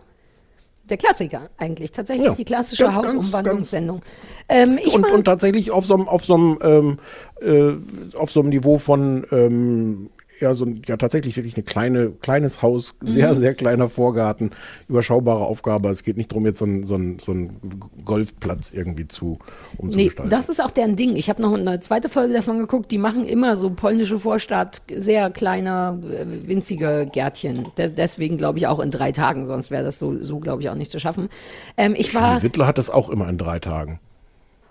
Der 0.91 0.99
Klassiker 0.99 1.49
eigentlich, 1.57 1.93
tatsächlich 1.93 2.27
Ja, 2.27 2.35
die 2.35 2.45
klassische 2.45 2.85
ganz, 2.85 2.99
Hausumwandlungssendung. 2.99 4.03
Ähm, 4.51 4.79
und, 4.93 5.11
und 5.11 5.25
tatsächlich 5.25 5.71
auf 5.71 5.87
so 5.87 5.95
einem 5.95 6.09
auf 6.09 6.25
so 6.27 6.35
einem 6.35 6.59
ähm, 6.61 6.99
äh, 7.41 8.19
auf 8.19 8.31
so 8.31 8.41
einem 8.41 8.51
Niveau 8.51 8.77
von 8.77 9.27
ähm, 9.33 10.11
ja 10.45 10.55
so 10.55 10.65
ein, 10.65 10.83
ja 10.87 10.97
tatsächlich 10.97 11.37
wirklich 11.37 11.57
eine 11.57 11.65
kleine 11.65 12.11
kleines 12.11 12.63
Haus 12.63 12.97
sehr 13.01 13.31
Mhm. 13.31 13.35
sehr 13.35 13.55
kleiner 13.55 13.89
Vorgarten 13.89 14.51
überschaubare 14.89 15.45
Aufgabe 15.45 15.89
es 15.89 16.05
geht 16.05 16.17
nicht 16.17 16.31
darum 16.31 16.47
jetzt 16.47 16.59
so 16.59 16.67
ein 16.67 16.85
so 16.85 16.97
ein, 16.97 17.19
so 17.19 17.33
ein 17.33 17.61
Golfplatz 18.05 18.71
irgendwie 18.71 19.09
zu 19.09 19.39
nee, 19.41 19.79
umzugestalten 19.79 20.31
das 20.31 20.49
ist 20.49 20.63
auch 20.63 20.71
deren 20.71 20.97
Ding. 20.97 21.17
Ich 21.17 21.29
habe 21.29 21.43
noch 21.43 21.55
eine 21.55 21.81
zweite 21.81 22.09
Folge 22.09 22.35
davon 22.35 22.59
geguckt. 22.59 22.91
Die 22.91 22.99
machen 22.99 23.27
immer 23.27 23.57
so 23.57 23.71
polnische 23.71 24.19
Vorstadt, 24.19 24.83
sehr 24.95 25.31
kleine, 25.31 26.01
äh, 26.05 26.49
winzige 26.49 27.07
Gärtchen. 27.11 27.69
Des, 27.77 27.95
deswegen 27.95 28.37
glaube 28.37 28.59
ich 28.59 28.67
auch 28.67 28.81
in 28.81 28.91
drei 28.91 29.13
Tagen, 29.13 29.47
sonst 29.47 29.71
wäre 29.71 29.85
das 29.85 29.99
so, 29.99 30.23
so 30.23 30.39
glaube 30.39 30.63
ich 30.63 30.69
auch 30.69 30.75
nicht 30.75 30.91
zu 30.91 30.99
schaffen. 30.99 31.29
Ähm, 31.77 31.95
ich 31.97 32.15
war, 32.15 32.43
Wittler 32.43 32.67
hat 32.67 32.79
das 32.79 32.91
auch 32.91 33.11
immer 33.11 33.29
in 33.29 33.39
drei 33.39 33.59
Tagen 33.59 34.01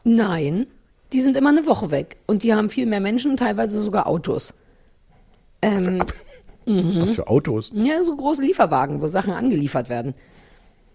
nein, 0.03 0.67
die 1.11 1.21
sind 1.21 1.38
immer 1.38 1.49
eine 1.49 1.65
Woche 1.65 1.91
weg 1.91 2.17
und 2.26 2.43
die 2.43 2.53
haben 2.53 2.69
viel 2.69 2.86
mehr 2.86 2.99
Menschen, 2.99 3.38
teilweise 3.38 3.82
sogar 3.82 4.07
Autos. 4.07 4.53
Ähm, 5.64 6.03
mhm. 6.66 7.01
was 7.01 7.16
für 7.16 7.28
Autos 7.28 7.72
Ja, 7.74 8.03
so 8.03 8.16
große 8.16 8.41
Lieferwagen, 8.43 9.01
wo 9.01 9.07
Sachen 9.07 9.34
angeliefert 9.34 9.89
werden. 9.89 10.14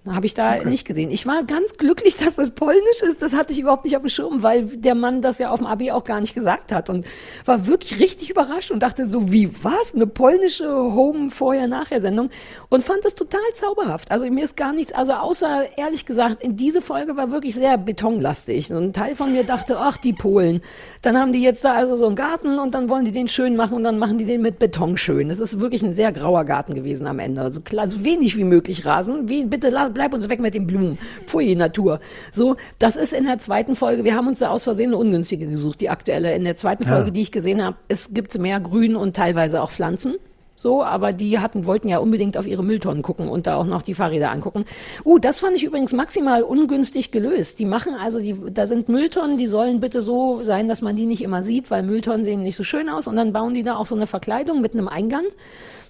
Habe 0.07 0.27
ich 0.27 0.35
da 0.35 0.65
nicht 0.65 0.87
gesehen. 0.87 1.11
Ich 1.11 1.27
war 1.27 1.43
ganz 1.43 1.75
glücklich, 1.77 2.17
dass 2.25 2.37
das 2.37 2.51
polnisch 2.51 3.03
ist. 3.03 3.21
Das 3.21 3.33
hatte 3.35 3.53
ich 3.53 3.61
überhaupt 3.61 3.85
nicht 3.85 3.97
auf 3.97 4.03
dem 4.03 4.09
Schirm, 4.09 4.43
weil 4.43 4.65
der 4.65 4.95
Mann 4.95 5.21
das 5.23 5.39
ja 5.39 5.51
auf 5.51 5.59
dem 5.59 5.67
Abi 5.67 5.91
auch 5.91 6.05
gar 6.05 6.21
nicht 6.21 6.35
gesagt 6.35 6.73
hat 6.73 6.89
und 6.89 7.07
war 7.45 7.67
wirklich 7.67 7.99
richtig 7.99 8.31
überrascht 8.31 8.71
und 8.71 8.81
dachte 8.81 9.07
so, 9.07 9.31
wie 9.33 9.51
was? 9.63 9.95
Eine 9.95 10.07
polnische 10.07 10.69
Home-Vorher-Nachher-Sendung 10.69 12.31
und 12.69 12.85
fand 12.85 13.05
das 13.05 13.15
total 13.15 13.41
zauberhaft. 13.55 14.11
Also 14.11 14.31
mir 14.31 14.45
ist 14.45 14.57
gar 14.57 14.73
nichts, 14.73 14.93
also 14.93 15.13
außer 15.13 15.65
ehrlich 15.77 16.07
gesagt, 16.07 16.43
in 16.43 16.57
diese 16.57 16.81
Folge 16.81 17.17
war 17.17 17.31
wirklich 17.31 17.55
sehr 17.55 17.77
betonlastig. 17.77 18.71
Und 18.71 18.83
ein 18.83 18.93
Teil 18.93 19.15
von 19.15 19.33
mir 19.33 19.45
dachte, 19.45 19.79
ach, 19.79 19.97
die 19.97 20.13
Polen. 20.13 20.63
Dann 21.03 21.19
haben 21.19 21.33
die 21.33 21.43
jetzt 21.43 21.65
da 21.65 21.75
also 21.75 21.97
so 21.97 22.07
einen 22.07 22.17
Garten 22.17 22.59
und 22.59 22.75
dann 22.75 22.89
wollen 22.89 23.05
die 23.05 23.13
den 23.13 23.29
schön 23.29 23.57
machen 23.57 23.75
und 23.75 23.85
dann 23.85 23.99
machen 23.99 24.19
die 24.19 24.25
den 24.25 24.43
mit 24.43 24.59
Beton 24.59 24.97
schön. 24.97 25.31
Es 25.31 25.41
ist 25.41 25.61
wirklich 25.61 25.83
ein 25.83 25.93
sehr 25.93 26.13
grauer 26.13 26.45
Garten 26.45 26.75
gewesen 26.75 27.07
am 27.07 27.19
Ende. 27.19 27.43
Also 27.43 27.61
klar, 27.61 27.89
so 27.89 28.05
wenig 28.05 28.37
wie 28.37 28.45
möglich 28.45 28.87
Rasen. 28.87 29.29
Wie, 29.29 29.45
bitte 29.45 29.71
bleib 29.89 30.15
uns 30.15 30.29
weg 30.29 30.41
mit 30.41 30.55
den 30.55 30.67
Blumen. 30.67 30.99
Pfui, 31.27 31.55
Natur. 31.55 32.01
So, 32.31 32.57
das 32.79 32.97
ist 32.97 33.13
in 33.13 33.25
der 33.25 33.39
zweiten 33.39 33.77
Folge. 33.77 34.05
Wir 34.05 34.15
haben 34.15 34.29
uns 34.29 34.41
da 34.41 34.51
aus 34.51 34.65
Versehen 34.65 34.89
eine 34.89 34.97
ungünstige 34.97 35.47
gesucht, 35.47 35.81
die 35.81 35.91
aktuelle. 35.91 36.35
In 36.35 36.45
der 36.45 36.57
zweiten 36.57 36.85
Ja. 36.85 36.91
Folge, 36.91 37.13
die 37.13 37.23
ich 37.23 37.33
gesehen 37.33 37.63
habe, 37.63 37.77
es 37.89 38.15
gibt 38.15 38.37
mehr 38.39 38.61
Grün 38.61 38.97
und 38.97 39.17
teilweise 39.17 39.63
auch 39.63 39.71
Pflanzen. 39.71 40.17
So, 40.59 40.83
aber 40.83 41.13
die 41.13 41.39
hatten, 41.39 41.67
wollten 41.67 41.87
ja 41.87 41.99
unbedingt 41.99 42.37
auf 42.37 42.45
ihre 42.45 42.65
Mülltonnen 42.65 43.05
gucken 43.05 43.29
und 43.29 43.47
da 43.47 43.55
auch 43.55 43.65
noch 43.65 43.83
die 43.83 43.95
Fahrräder 43.95 44.33
angucken. 44.33 44.65
Uh, 45.05 45.21
das 45.21 45.39
fand 45.39 45.55
ich 45.55 45.63
übrigens 45.63 45.93
maximal 45.93 46.43
ungünstig 46.43 47.13
gelöst. 47.13 47.61
Die 47.61 47.65
machen 47.65 47.95
also, 47.95 48.19
die, 48.19 48.35
da 48.51 48.67
sind 48.67 48.89
Mülltonnen, 48.89 49.39
die 49.39 49.47
sollen 49.47 49.79
bitte 49.79 50.03
so 50.03 50.43
sein, 50.43 50.67
dass 50.67 50.83
man 50.83 50.97
die 50.97 51.07
nicht 51.07 51.23
immer 51.23 51.45
sieht, 51.45 51.71
weil 51.71 51.85
Mülltonnen 51.85 52.25
sehen 52.25 52.43
nicht 52.43 52.57
so 52.57 52.65
schön 52.65 52.89
aus. 52.89 53.07
Und 53.07 53.15
dann 53.15 53.33
bauen 53.33 53.55
die 53.55 53.63
da 53.63 53.77
auch 53.77 53.87
so 53.87 53.95
eine 53.95 54.09
Verkleidung 54.09 54.61
mit 54.61 54.73
einem 54.73 54.89
Eingang 54.89 55.23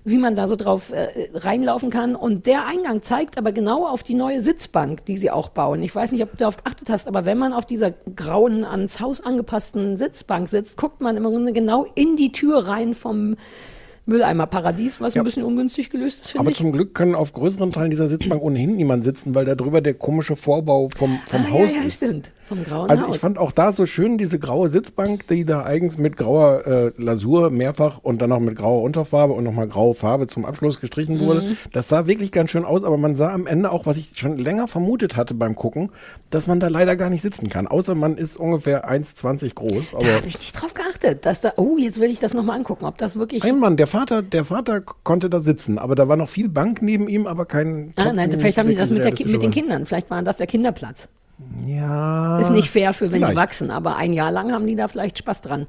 wie 0.05 0.19
man 0.19 0.35
da 0.35 0.47
so 0.47 0.57
drauf 0.57 0.93
äh, 0.93 1.09
reinlaufen 1.35 1.91
kann. 1.91 2.15
Und 2.15 2.47
der 2.47 2.67
Eingang 2.67 3.03
zeigt 3.03 3.39
aber 3.39 3.53
genau 3.53 3.87
auf 3.87 4.03
die 4.03 4.15
neue 4.15 4.41
Sitzbank, 4.41 5.05
die 5.05 5.19
sie 5.19 5.31
auch 5.31 5.49
bauen. 5.49 5.83
Ich 5.83 5.95
weiß 5.95 6.13
nicht, 6.13 6.23
ob 6.23 6.31
du 6.33 6.37
darauf 6.39 6.57
geachtet 6.57 6.89
hast, 6.89 7.09
aber 7.09 7.25
wenn 7.25 7.39
man 7.39 7.53
auf 7.53 7.67
dieser 7.67 7.91
grauen, 7.91 8.65
ans 8.65 9.01
Haus 9.01 9.21
angepassten 9.21 9.97
Sitzbank 9.97 10.49
sitzt, 10.49 10.77
guckt 10.77 11.01
man 11.01 11.17
im 11.17 11.25
Grunde 11.25 11.53
genau 11.53 11.87
in 11.95 12.17
die 12.17 12.33
Tür 12.33 12.67
rein 12.67 12.95
vom 12.95 13.37
Mülleimerparadies, 14.09 15.01
was 15.03 15.17
ein 15.17 15.25
bisschen 15.25 15.45
ungünstig 15.45 15.91
gelöst 15.91 16.25
ist, 16.25 16.31
finde 16.31 16.41
Aber 16.41 16.51
ich. 16.51 16.57
zum 16.57 16.73
Glück 16.73 16.95
können 16.95 17.15
auf 17.15 17.35
größeren 17.35 17.73
Teilen 17.73 17.91
dieser 17.91 18.09
Sitzbank 18.09 18.43
ohnehin 18.43 18.77
niemand 18.77 19.05
sitzen, 19.05 19.35
weil 19.35 19.45
da 19.45 19.55
drüber 19.55 19.83
der 19.83 19.95
komische 19.95 20.35
Vorbau 20.35 20.89
vom, 20.97 21.21
vom 21.27 21.45
ah, 21.45 21.51
Haus 21.51 21.75
ja, 21.75 21.83
ja, 21.83 21.87
ist. 21.87 21.97
stimmt. 21.97 22.33
Vom 22.49 22.65
grauen 22.65 22.89
Also 22.89 23.07
Haus. 23.07 23.17
ich 23.17 23.21
fand 23.21 23.37
auch 23.37 23.53
da 23.53 23.73
so 23.73 23.85
schön 23.85 24.17
diese 24.17 24.39
graue 24.39 24.71
Sitzbank, 24.71 25.27
die 25.27 25.45
da 25.45 25.65
eigens 25.65 25.99
mit 25.99 26.17
grauer 26.17 26.67
äh, 26.67 26.93
Lasur 26.97 27.51
mehrfach 27.51 27.99
und 28.03 28.23
dann 28.23 28.31
noch 28.31 28.41
mit 28.41 28.57
grauer 28.57 28.83
Unterfarbe 28.83 29.35
und 29.35 29.45
nochmal 29.45 29.69
graue 29.69 29.95
Farbe 29.95 30.29
zum 30.29 30.47
Abschluss 30.47 30.81
gestrichen 30.81 31.21
wurde. 31.21 31.43
Mhm. 31.43 31.57
Das 31.75 31.89
sah 31.89 32.07
wirklich 32.07 32.33
ganz 32.33 32.51
schön 32.51 32.65
aus, 32.65 32.85
aber 32.85 32.97
man 32.97 33.17
sah 33.17 33.33
am 33.35 33.47
Ende 33.47 33.71
auch, 33.71 33.85
was 33.85 33.99
ich 33.99 34.13
schon 34.15 34.39
länger 34.39 34.67
vermutet 34.67 35.15
hatte 35.15 35.35
beim 35.35 35.57
Gucken, 35.57 35.91
dass 36.31 36.47
man 36.47 36.59
da 36.59 36.69
leider 36.69 36.97
gar 36.97 37.11
nicht 37.11 37.21
sitzen 37.21 37.51
kann. 37.51 37.67
Außer 37.67 37.95
man 37.95 38.17
ist 38.17 38.39
ungefähr 38.39 38.91
1,20 38.91 39.55
groß. 39.55 39.95
Aber 39.95 40.05
da 40.07 40.15
habe 40.15 40.27
ich 40.27 40.39
nicht 40.39 40.53
drauf 40.53 40.73
geachtet, 40.73 41.27
dass 41.27 41.43
da, 41.43 41.53
oh, 41.57 41.77
jetzt 41.79 42.01
will 42.01 42.11
ich 42.11 42.19
das 42.19 42.33
nochmal 42.33 42.57
angucken, 42.57 42.87
ob 42.87 42.97
das 42.97 43.19
wirklich. 43.19 43.45
ein 43.45 43.59
Mann, 43.59 43.77
der 43.77 43.87
Vater, 43.87 44.23
der 44.23 44.47
Vater 44.47 44.81
konnte 44.81 45.29
da 45.29 45.41
sitzen, 45.41 45.77
aber 45.79 45.95
da 45.95 46.09
war 46.09 46.17
noch 46.17 46.31
viel 46.31 46.49
Bank 46.49 46.81
neben 46.81 47.09
ihm, 47.09 47.27
aber 47.27 47.45
kein. 47.45 47.93
Ah, 47.97 48.11
nein, 48.13 48.33
vielleicht 48.39 48.57
haben 48.57 48.71
die 48.71 48.75
das 48.75 48.89
mit, 48.91 49.05
der, 49.05 49.13
mit 49.31 49.43
den. 49.43 49.51
Kindern. 49.51 49.85
Vielleicht 49.85 50.09
war 50.11 50.23
das 50.23 50.39
der 50.39 50.47
Kinderplatz. 50.47 51.09
Ja. 51.65 52.41
Ist 52.41 52.51
nicht 52.51 52.71
fair 52.71 52.93
für 52.93 53.13
wenn 53.13 53.21
die 53.21 53.27
vielleicht. 53.27 53.37
wachsen, 53.37 53.71
aber 53.71 53.97
ein 53.97 54.13
Jahr 54.13 54.33
lang 54.33 54.53
haben 54.53 54.67
die 54.67 54.77
da 54.77 54.89
vielleicht 54.89 55.19
Spaß 55.19 55.43
dran. 55.43 55.67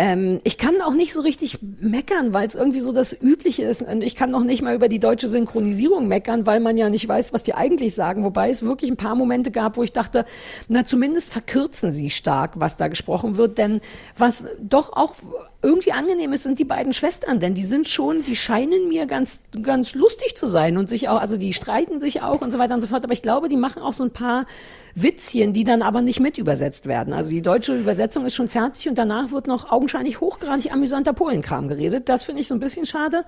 Ähm, 0.00 0.40
ich 0.44 0.56
kann 0.56 0.80
auch 0.80 0.94
nicht 0.94 1.12
so 1.12 1.20
richtig 1.20 1.58
meckern, 1.60 2.32
weil 2.32 2.48
es 2.48 2.54
irgendwie 2.54 2.80
so 2.80 2.90
das 2.90 3.12
Übliche 3.12 3.64
ist. 3.64 3.82
Und 3.82 4.00
ich 4.00 4.16
kann 4.16 4.30
noch 4.30 4.44
nicht 4.44 4.62
mal 4.62 4.74
über 4.74 4.88
die 4.88 4.98
deutsche 4.98 5.28
Synchronisierung 5.28 6.08
meckern, 6.08 6.46
weil 6.46 6.58
man 6.58 6.78
ja 6.78 6.88
nicht 6.88 7.06
weiß, 7.06 7.34
was 7.34 7.42
die 7.42 7.52
eigentlich 7.52 7.94
sagen. 7.94 8.24
Wobei 8.24 8.48
es 8.48 8.62
wirklich 8.62 8.90
ein 8.90 8.96
paar 8.96 9.14
Momente 9.14 9.50
gab, 9.50 9.76
wo 9.76 9.82
ich 9.82 9.92
dachte, 9.92 10.24
na 10.68 10.86
zumindest 10.86 11.30
verkürzen 11.30 11.92
sie 11.92 12.08
stark, 12.08 12.52
was 12.54 12.78
da 12.78 12.88
gesprochen 12.88 13.36
wird. 13.36 13.58
Denn 13.58 13.82
was 14.16 14.44
doch 14.58 14.94
auch 14.94 15.16
irgendwie 15.60 15.92
angenehm 15.92 16.32
ist, 16.32 16.44
sind 16.44 16.58
die 16.58 16.64
beiden 16.64 16.94
Schwestern, 16.94 17.38
denn 17.38 17.52
die 17.52 17.62
sind 17.62 17.86
schon, 17.86 18.24
die 18.24 18.36
scheinen 18.36 18.88
mir 18.88 19.04
ganz, 19.04 19.40
ganz 19.60 19.94
lustig 19.94 20.34
zu 20.34 20.46
sein 20.46 20.78
und 20.78 20.88
sich 20.88 21.10
auch, 21.10 21.20
also 21.20 21.36
die 21.36 21.52
streiten 21.52 22.00
sich 22.00 22.22
auch 22.22 22.40
und 22.40 22.50
so 22.50 22.58
weiter 22.58 22.74
und 22.74 22.80
so 22.80 22.86
fort. 22.86 23.04
Aber 23.04 23.12
ich 23.12 23.20
glaube, 23.20 23.50
die 23.50 23.58
machen 23.58 23.82
auch 23.82 23.92
so 23.92 24.02
ein 24.02 24.10
paar 24.10 24.46
Witzchen, 24.94 25.52
die 25.52 25.64
dann 25.64 25.82
aber 25.82 26.00
nicht 26.00 26.20
mit 26.20 26.38
übersetzt 26.38 26.86
werden. 26.86 27.12
Also 27.12 27.30
die 27.30 27.42
deutsche 27.42 27.76
Übersetzung 27.76 28.24
ist 28.24 28.34
schon 28.34 28.48
fertig 28.48 28.88
und 28.88 28.96
danach 28.96 29.32
wird 29.32 29.46
noch 29.46 29.70
augenscheinlich 29.90 30.20
hochgradig 30.20 30.72
amüsanter 30.72 31.12
Polenkram 31.12 31.68
geredet. 31.68 32.08
Das 32.08 32.24
finde 32.24 32.40
ich 32.42 32.48
so 32.48 32.54
ein 32.54 32.60
bisschen 32.60 32.86
schade. 32.86 33.24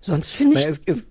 Sonst 0.00 0.30
finde 0.30 0.58
ich. 0.58 0.64
Naja, 0.64 0.70
es, 0.70 0.82
es, 0.86 1.09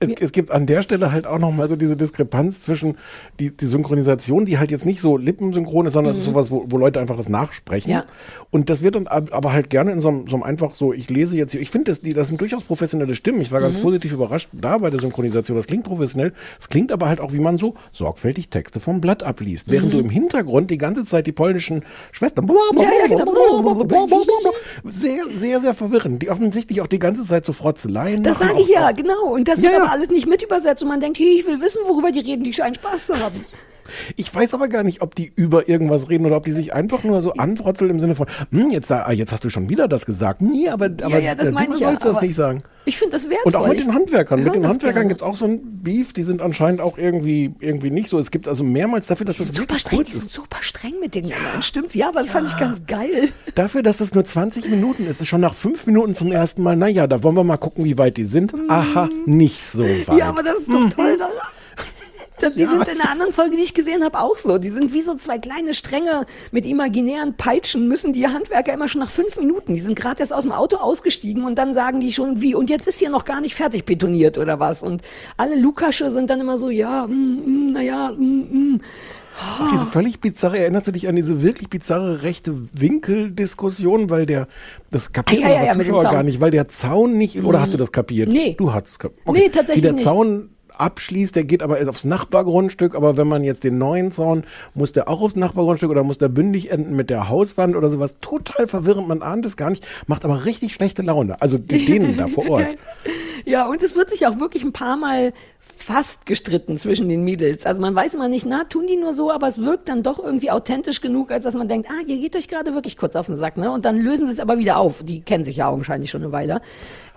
es, 0.00 0.14
es 0.20 0.32
gibt 0.32 0.50
an 0.50 0.66
der 0.66 0.82
Stelle 0.82 1.12
halt 1.12 1.26
auch 1.26 1.38
nochmal 1.38 1.68
so 1.68 1.76
diese 1.76 1.96
Diskrepanz 1.96 2.62
zwischen 2.62 2.96
die, 3.38 3.54
die 3.56 3.66
Synchronisation, 3.66 4.46
die 4.46 4.58
halt 4.58 4.70
jetzt 4.70 4.86
nicht 4.86 4.98
so 5.00 5.16
lippensynchron 5.18 5.86
ist, 5.86 5.92
sondern 5.92 6.10
es 6.12 6.18
ist 6.18 6.26
Mhm. 6.26 6.32
sowas, 6.32 6.50
wo, 6.50 6.64
wo 6.68 6.78
Leute 6.78 7.00
einfach 7.00 7.16
das 7.16 7.28
nachsprechen. 7.28 7.90
Ja. 7.92 8.04
Und 8.50 8.70
das 8.70 8.82
wird 8.82 8.94
dann 8.94 9.06
ab- 9.06 9.28
aber 9.32 9.52
halt 9.52 9.68
gerne 9.70 9.92
in 9.92 10.00
so 10.00 10.08
einem, 10.08 10.26
so 10.26 10.36
einem 10.36 10.42
einfach 10.42 10.74
so, 10.74 10.92
ich 10.92 11.10
lese 11.10 11.36
jetzt 11.36 11.52
hier, 11.52 11.60
ich 11.60 11.70
finde, 11.70 11.90
das, 11.92 12.00
das 12.00 12.28
sind 12.28 12.40
durchaus 12.40 12.64
professionelle 12.64 13.14
Stimmen. 13.14 13.40
Ich 13.42 13.52
war 13.52 13.60
ganz 13.60 13.76
Mhm. 13.76 13.82
positiv 13.82 14.12
überrascht 14.12 14.48
da 14.52 14.78
bei 14.78 14.90
der 14.90 15.00
Synchronisation. 15.00 15.56
Das 15.56 15.66
klingt 15.66 15.84
professionell. 15.84 16.32
Es 16.58 16.68
klingt 16.68 16.90
aber 16.92 17.06
halt 17.08 17.20
auch, 17.20 17.32
wie 17.32 17.38
man 17.38 17.56
so 17.58 17.74
sorgfältig 17.92 18.48
Texte 18.48 18.80
vom 18.80 19.00
Blatt 19.00 19.22
abliest. 19.22 19.70
Während 19.70 19.88
Mhm. 19.88 19.92
du 19.92 19.98
im 20.00 20.10
Hintergrund 20.10 20.70
die 20.70 20.78
ganze 20.78 21.04
Zeit 21.04 21.26
die 21.26 21.32
polnischen 21.32 21.82
Schwestern 22.12 22.46
Ja, 22.48 22.82
ja, 22.82 23.16
genau. 23.24 24.24
sehr, 24.84 25.24
sehr, 25.36 25.60
sehr 25.60 25.74
verwirrend, 25.74 26.22
die 26.22 26.30
offensichtlich 26.30 26.80
auch 26.80 26.86
die 26.86 26.98
ganze 26.98 27.24
Zeit 27.24 27.44
so 27.44 27.52
Frotzeleien 27.52 28.22
Das 28.22 28.38
sage 28.38 28.54
ich 28.60 28.68
ja, 28.68 28.90
genau. 28.92 29.32
Und 29.34 29.46
das 29.48 29.60
Ja, 29.60 29.70
alles 29.90 30.10
nicht 30.10 30.26
mit 30.26 30.42
übersetzt 30.42 30.82
und 30.82 30.88
man 30.88 31.00
denkt, 31.00 31.18
hey, 31.18 31.38
ich 31.38 31.46
will 31.46 31.60
wissen, 31.60 31.82
worüber 31.86 32.12
die 32.12 32.20
reden, 32.20 32.44
die 32.44 32.52
scheinen 32.52 32.74
Spaß 32.74 33.06
zu 33.06 33.18
haben. 33.18 33.44
Ich 34.16 34.34
weiß 34.34 34.54
aber 34.54 34.68
gar 34.68 34.82
nicht, 34.82 35.02
ob 35.02 35.14
die 35.14 35.32
über 35.34 35.68
irgendwas 35.68 36.08
reden 36.08 36.26
oder 36.26 36.36
ob 36.36 36.44
die 36.44 36.52
sich 36.52 36.72
einfach 36.72 37.04
nur 37.04 37.20
so 37.22 37.32
anfrotzeln 37.32 37.90
im 37.90 38.00
Sinne 38.00 38.14
von, 38.14 38.26
hm, 38.50 38.70
jetzt, 38.70 38.90
ah, 38.90 39.10
jetzt 39.12 39.32
hast 39.32 39.44
du 39.44 39.48
schon 39.48 39.68
wieder 39.68 39.88
das 39.88 40.06
gesagt. 40.06 40.42
Nee, 40.42 40.68
aber, 40.68 40.86
aber 40.86 41.18
ja, 41.18 41.34
das 41.34 41.48
äh, 41.48 41.52
du 41.52 41.74
ich 41.74 41.80
ja, 41.80 41.88
sollst 41.88 42.04
das 42.04 42.20
nicht 42.20 42.34
sagen. 42.34 42.62
Ich 42.84 42.96
finde 42.96 43.12
das 43.12 43.28
wertvoll. 43.28 43.52
Und 43.52 43.56
auch 43.56 43.68
mit 43.68 43.78
den 43.78 43.94
Handwerkern. 43.94 44.42
Mit 44.42 44.54
den 44.54 44.66
Handwerkern 44.66 45.08
gibt 45.08 45.20
es 45.20 45.26
auch 45.26 45.36
so 45.36 45.44
ein 45.44 45.82
Beef, 45.82 46.12
die 46.12 46.22
sind 46.22 46.40
anscheinend 46.42 46.80
auch 46.80 46.98
irgendwie, 46.98 47.54
irgendwie 47.60 47.90
nicht 47.90 48.08
so. 48.08 48.18
Es 48.18 48.30
gibt 48.30 48.48
also 48.48 48.64
mehrmals 48.64 49.06
dafür, 49.06 49.26
dass 49.26 49.36
das 49.36 49.48
Super 49.48 49.78
streng, 49.78 50.04
die 50.04 50.10
sind 50.12 50.26
ist. 50.26 50.34
super 50.34 50.58
streng 50.60 50.94
mit 51.00 51.14
den 51.14 51.26
Männern, 51.26 51.62
stimmt's? 51.62 51.94
Ja, 51.94 52.08
aber 52.08 52.20
das 52.20 52.30
fand 52.30 52.48
ich 52.48 52.56
ganz 52.56 52.86
geil. 52.86 53.28
Dafür, 53.54 53.82
dass 53.82 53.98
das 53.98 54.14
nur 54.14 54.24
20 54.24 54.70
Minuten 54.70 55.06
ist, 55.06 55.20
ist 55.20 55.28
schon 55.28 55.40
nach 55.40 55.54
fünf 55.54 55.86
Minuten 55.86 56.14
zum 56.14 56.32
ersten 56.32 56.62
Mal, 56.62 56.76
naja, 56.76 57.06
da 57.06 57.22
wollen 57.22 57.36
wir 57.36 57.44
mal 57.44 57.58
gucken, 57.58 57.84
wie 57.84 57.98
weit 57.98 58.16
die 58.16 58.24
sind. 58.24 58.54
Aha, 58.68 59.08
nicht 59.26 59.62
so 59.62 59.84
weit. 59.84 60.18
Ja, 60.18 60.28
aber 60.28 60.42
das 60.42 60.56
ist 60.58 60.72
doch 60.72 60.88
toll 60.90 61.16
daran. 61.16 61.59
Das, 62.40 62.54
die 62.54 62.60
Ja, 62.62 62.70
sind 62.70 62.88
in 62.88 63.00
einer 63.00 63.10
anderen 63.10 63.32
Folge, 63.32 63.56
die 63.56 63.62
ich 63.62 63.74
gesehen 63.74 64.02
habe, 64.04 64.18
auch 64.18 64.36
so. 64.36 64.58
Die 64.58 64.70
sind 64.70 64.92
wie 64.92 65.02
so 65.02 65.14
zwei 65.14 65.38
kleine 65.38 65.74
Stränge 65.74 66.24
mit 66.52 66.66
imaginären 66.66 67.34
Peitschen, 67.34 67.86
müssen 67.88 68.12
die 68.12 68.26
Handwerker 68.26 68.72
immer 68.72 68.88
schon 68.88 69.00
nach 69.00 69.10
fünf 69.10 69.36
Minuten. 69.38 69.74
Die 69.74 69.80
sind 69.80 69.94
gerade 69.94 70.20
erst 70.20 70.32
aus 70.32 70.44
dem 70.44 70.52
Auto 70.52 70.76
ausgestiegen 70.76 71.44
und 71.44 71.56
dann 71.58 71.74
sagen 71.74 72.00
die 72.00 72.12
schon, 72.12 72.40
wie, 72.40 72.54
und 72.54 72.70
jetzt 72.70 72.86
ist 72.86 72.98
hier 72.98 73.10
noch 73.10 73.24
gar 73.24 73.40
nicht 73.40 73.54
fertig 73.54 73.84
betoniert 73.84 74.38
oder 74.38 74.58
was. 74.60 74.82
Und 74.82 75.02
alle 75.36 75.56
Lukasche 75.56 76.10
sind 76.10 76.30
dann 76.30 76.40
immer 76.40 76.56
so, 76.56 76.70
ja, 76.70 77.06
mm, 77.06 77.12
mm, 77.12 77.72
naja, 77.72 78.12
mm, 78.16 78.74
mm. 78.74 78.80
Diese 79.72 79.86
völlig 79.86 80.20
bizarre, 80.20 80.58
erinnerst 80.58 80.86
du 80.88 80.92
dich 80.92 81.08
an 81.08 81.16
diese 81.16 81.42
wirklich 81.42 81.70
bizarre 81.70 82.22
rechte 82.22 82.52
Winkeldiskussion, 82.74 84.10
weil 84.10 84.26
der, 84.26 84.46
das 84.90 85.12
kapiert 85.12 85.44
Ah, 85.44 85.48
ja, 85.48 85.64
ja, 85.64 85.70
aber 85.72 85.82
ja, 85.82 85.84
Zuschauer 85.86 86.02
gar 86.02 86.22
nicht, 86.22 86.40
weil 86.40 86.50
der 86.50 86.68
Zaun 86.68 87.16
nicht, 87.16 87.42
oder 87.42 87.58
Mhm. 87.58 87.62
hast 87.62 87.72
du 87.74 87.78
das 87.78 87.92
kapiert? 87.92 88.28
Nee. 88.28 88.54
Du 88.58 88.72
hast 88.72 88.86
es 88.88 88.98
kapiert. 88.98 89.26
Nee, 89.32 89.48
tatsächlich 89.48 89.76
Wie 89.82 89.86
der 89.86 89.92
nicht. 89.94 90.04
Zaun 90.04 90.50
abschließt, 90.80 91.36
der 91.36 91.44
geht 91.44 91.62
aber 91.62 91.78
erst 91.78 91.88
aufs 91.88 92.04
Nachbargrundstück, 92.04 92.94
aber 92.94 93.16
wenn 93.16 93.28
man 93.28 93.44
jetzt 93.44 93.64
den 93.64 93.78
neuen 93.78 94.12
Zaun, 94.12 94.44
muss 94.74 94.92
der 94.92 95.08
auch 95.08 95.20
aufs 95.20 95.36
Nachbargrundstück 95.36 95.90
oder 95.90 96.04
muss 96.04 96.18
der 96.18 96.28
bündig 96.28 96.70
enden 96.70 96.96
mit 96.96 97.10
der 97.10 97.28
Hauswand 97.28 97.76
oder 97.76 97.90
sowas. 97.90 98.16
Total 98.20 98.66
verwirrend, 98.66 99.08
man 99.08 99.22
ahnt 99.22 99.44
es 99.46 99.56
gar 99.56 99.70
nicht, 99.70 99.86
macht 100.06 100.24
aber 100.24 100.44
richtig 100.44 100.74
schlechte 100.74 101.02
Laune. 101.02 101.40
Also 101.40 101.58
die- 101.58 101.84
denen 101.90 102.16
da 102.16 102.28
vor 102.28 102.48
Ort. 102.48 102.66
Ja, 103.44 103.66
und 103.68 103.82
es 103.82 103.94
wird 103.96 104.10
sich 104.10 104.26
auch 104.26 104.38
wirklich 104.38 104.62
ein 104.64 104.72
paar 104.72 104.96
Mal 104.96 105.32
fast 105.60 106.26
gestritten 106.26 106.78
zwischen 106.78 107.08
den 107.08 107.24
Mädels. 107.24 107.64
Also 107.64 107.80
man 107.80 107.94
weiß 107.94 108.14
immer 108.14 108.28
nicht, 108.28 108.44
na, 108.46 108.64
tun 108.64 108.86
die 108.86 108.96
nur 108.96 109.14
so, 109.14 109.30
aber 109.30 109.48
es 109.48 109.62
wirkt 109.62 109.88
dann 109.88 110.02
doch 110.02 110.18
irgendwie 110.22 110.50
authentisch 110.50 111.00
genug, 111.00 111.30
als 111.30 111.44
dass 111.44 111.54
man 111.54 111.68
denkt, 111.68 111.88
ah, 111.90 112.02
ihr 112.06 112.18
geht 112.18 112.36
euch 112.36 112.48
gerade 112.48 112.74
wirklich 112.74 112.98
kurz 112.98 113.16
auf 113.16 113.26
den 113.26 113.34
Sack, 113.34 113.56
ne? 113.56 113.70
Und 113.72 113.86
dann 113.86 113.96
lösen 113.96 114.26
sie 114.26 114.32
es 114.32 114.40
aber 114.40 114.58
wieder 114.58 114.76
auf. 114.76 115.02
Die 115.02 115.22
kennen 115.22 115.42
sich 115.44 115.56
ja 115.56 115.68
augenscheinlich 115.68 116.10
schon 116.10 116.22
eine 116.22 116.32
Weile. 116.32 116.60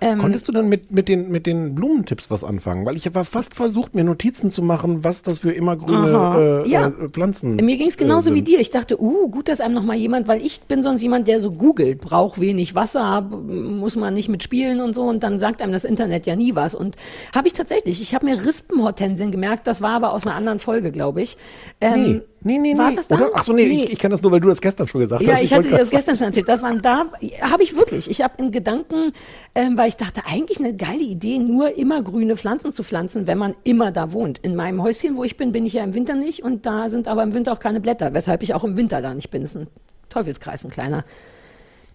Ähm, 0.01 0.17
Konntest 0.17 0.47
du 0.47 0.51
dann 0.51 0.67
mit, 0.69 0.91
mit, 0.91 1.07
den, 1.07 1.29
mit 1.29 1.45
den 1.45 1.75
Blumentipps 1.75 2.29
was 2.29 2.43
anfangen? 2.43 2.85
Weil 2.85 2.97
ich 2.97 3.13
war 3.13 3.25
fast 3.25 3.55
versucht, 3.55 3.95
mir 3.95 4.03
Notizen 4.03 4.49
zu 4.49 4.61
machen, 4.61 5.03
was 5.03 5.21
das 5.21 5.39
für 5.39 5.51
immergrüne 5.51 6.63
äh, 6.65 6.69
Ja. 6.69 6.87
äh, 6.87 7.09
Pflanzen 7.09 7.55
Mir 7.57 7.77
ging 7.77 7.87
es 7.87 7.97
genauso 7.97 8.31
äh, 8.31 8.33
wie 8.33 8.41
dir. 8.41 8.59
Ich 8.59 8.69
dachte, 8.69 9.01
uh, 9.01 9.29
gut, 9.29 9.47
dass 9.47 9.61
einem 9.61 9.73
noch 9.75 9.83
mal 9.83 9.95
jemand, 9.95 10.27
weil 10.27 10.41
ich 10.45 10.61
bin 10.61 10.83
sonst 10.83 11.01
jemand, 11.01 11.27
der 11.27 11.39
so 11.39 11.51
googelt, 11.51 12.01
braucht 12.01 12.39
wenig 12.39 12.75
Wasser, 12.75 13.21
muss 13.21 13.95
man 13.95 14.13
nicht 14.13 14.29
mitspielen 14.29 14.81
und 14.81 14.93
so 14.93 15.03
und 15.03 15.23
dann 15.23 15.39
sagt 15.39 15.61
einem 15.61 15.73
das 15.73 15.83
Internet 15.83 16.25
ja 16.25 16.35
nie 16.35 16.55
was. 16.55 16.75
Und 16.75 16.95
habe 17.33 17.47
ich 17.47 17.53
tatsächlich, 17.53 18.01
ich 18.01 18.13
habe 18.15 18.25
mir 18.25 18.45
Rispenhortensien 18.45 19.31
gemerkt. 19.31 19.67
Das 19.67 19.81
war 19.81 19.91
aber 19.91 20.13
aus 20.13 20.25
einer 20.27 20.35
anderen 20.35 20.59
Folge, 20.59 20.91
glaube 20.91 21.21
ich. 21.21 21.37
Ähm, 21.81 21.93
Nee, 21.93 22.21
nee, 22.43 22.57
nee, 22.57 22.77
war 22.77 22.89
nee. 22.89 22.95
das 22.97 23.07
da? 23.07 23.15
Oder? 23.15 23.31
Ach 23.33 23.43
so, 23.43 23.53
nee, 23.53 23.63
Ich, 23.63 23.93
ich 23.93 23.99
kann 23.99 24.11
das 24.11 24.21
nur, 24.21 24.31
weil 24.31 24.39
du 24.39 24.47
das 24.49 24.61
gestern 24.61 24.87
schon 24.87 25.01
gesagt 25.01 25.21
Ja, 25.23 25.33
hast. 25.35 25.43
ich 25.43 25.51
hatte 25.53 25.63
wollte 25.65 25.75
dir 25.75 25.79
das 25.81 25.89
gestern 25.89 26.15
schon 26.17 26.27
erzählt. 26.27 26.47
Das 26.49 26.61
waren 26.61 26.81
da, 26.81 27.05
habe 27.41 27.63
ich 27.63 27.75
wirklich. 27.75 28.09
Ich 28.09 28.21
habe 28.21 28.33
in 28.37 28.51
Gedanken, 28.51 29.11
ähm, 29.55 29.77
weil 29.77 29.87
ich 29.89 29.97
dachte, 29.97 30.21
eigentlich 30.25 30.59
eine 30.59 30.75
geile 30.75 31.01
Idee, 31.03 31.39
nur 31.39 31.77
immer 31.77 32.01
grüne 32.03 32.35
Pflanzen 32.37 32.71
zu 32.71 32.83
pflanzen, 32.83 33.27
wenn 33.27 33.37
man 33.37 33.55
immer 33.63 33.91
da 33.91 34.13
wohnt. 34.13 34.39
In 34.39 34.55
meinem 34.55 34.81
Häuschen, 34.83 35.15
wo 35.15 35.23
ich 35.23 35.37
bin, 35.37 35.51
bin 35.51 35.65
ich 35.65 35.73
ja 35.73 35.83
im 35.83 35.93
Winter 35.93 36.15
nicht 36.15 36.43
und 36.43 36.65
da 36.65 36.89
sind 36.89 37.07
aber 37.07 37.23
im 37.23 37.33
Winter 37.33 37.53
auch 37.53 37.59
keine 37.59 37.79
Blätter, 37.79 38.13
weshalb 38.13 38.43
ich 38.43 38.53
auch 38.53 38.63
im 38.63 38.75
Winter 38.77 39.01
da 39.01 39.13
nicht 39.13 39.29
bin. 39.29 39.41
Das 39.41 39.51
ist 39.55 39.61
ein 39.61 39.67
Teufelskreis, 40.09 40.63
ein 40.65 40.71
kleiner. 40.71 41.03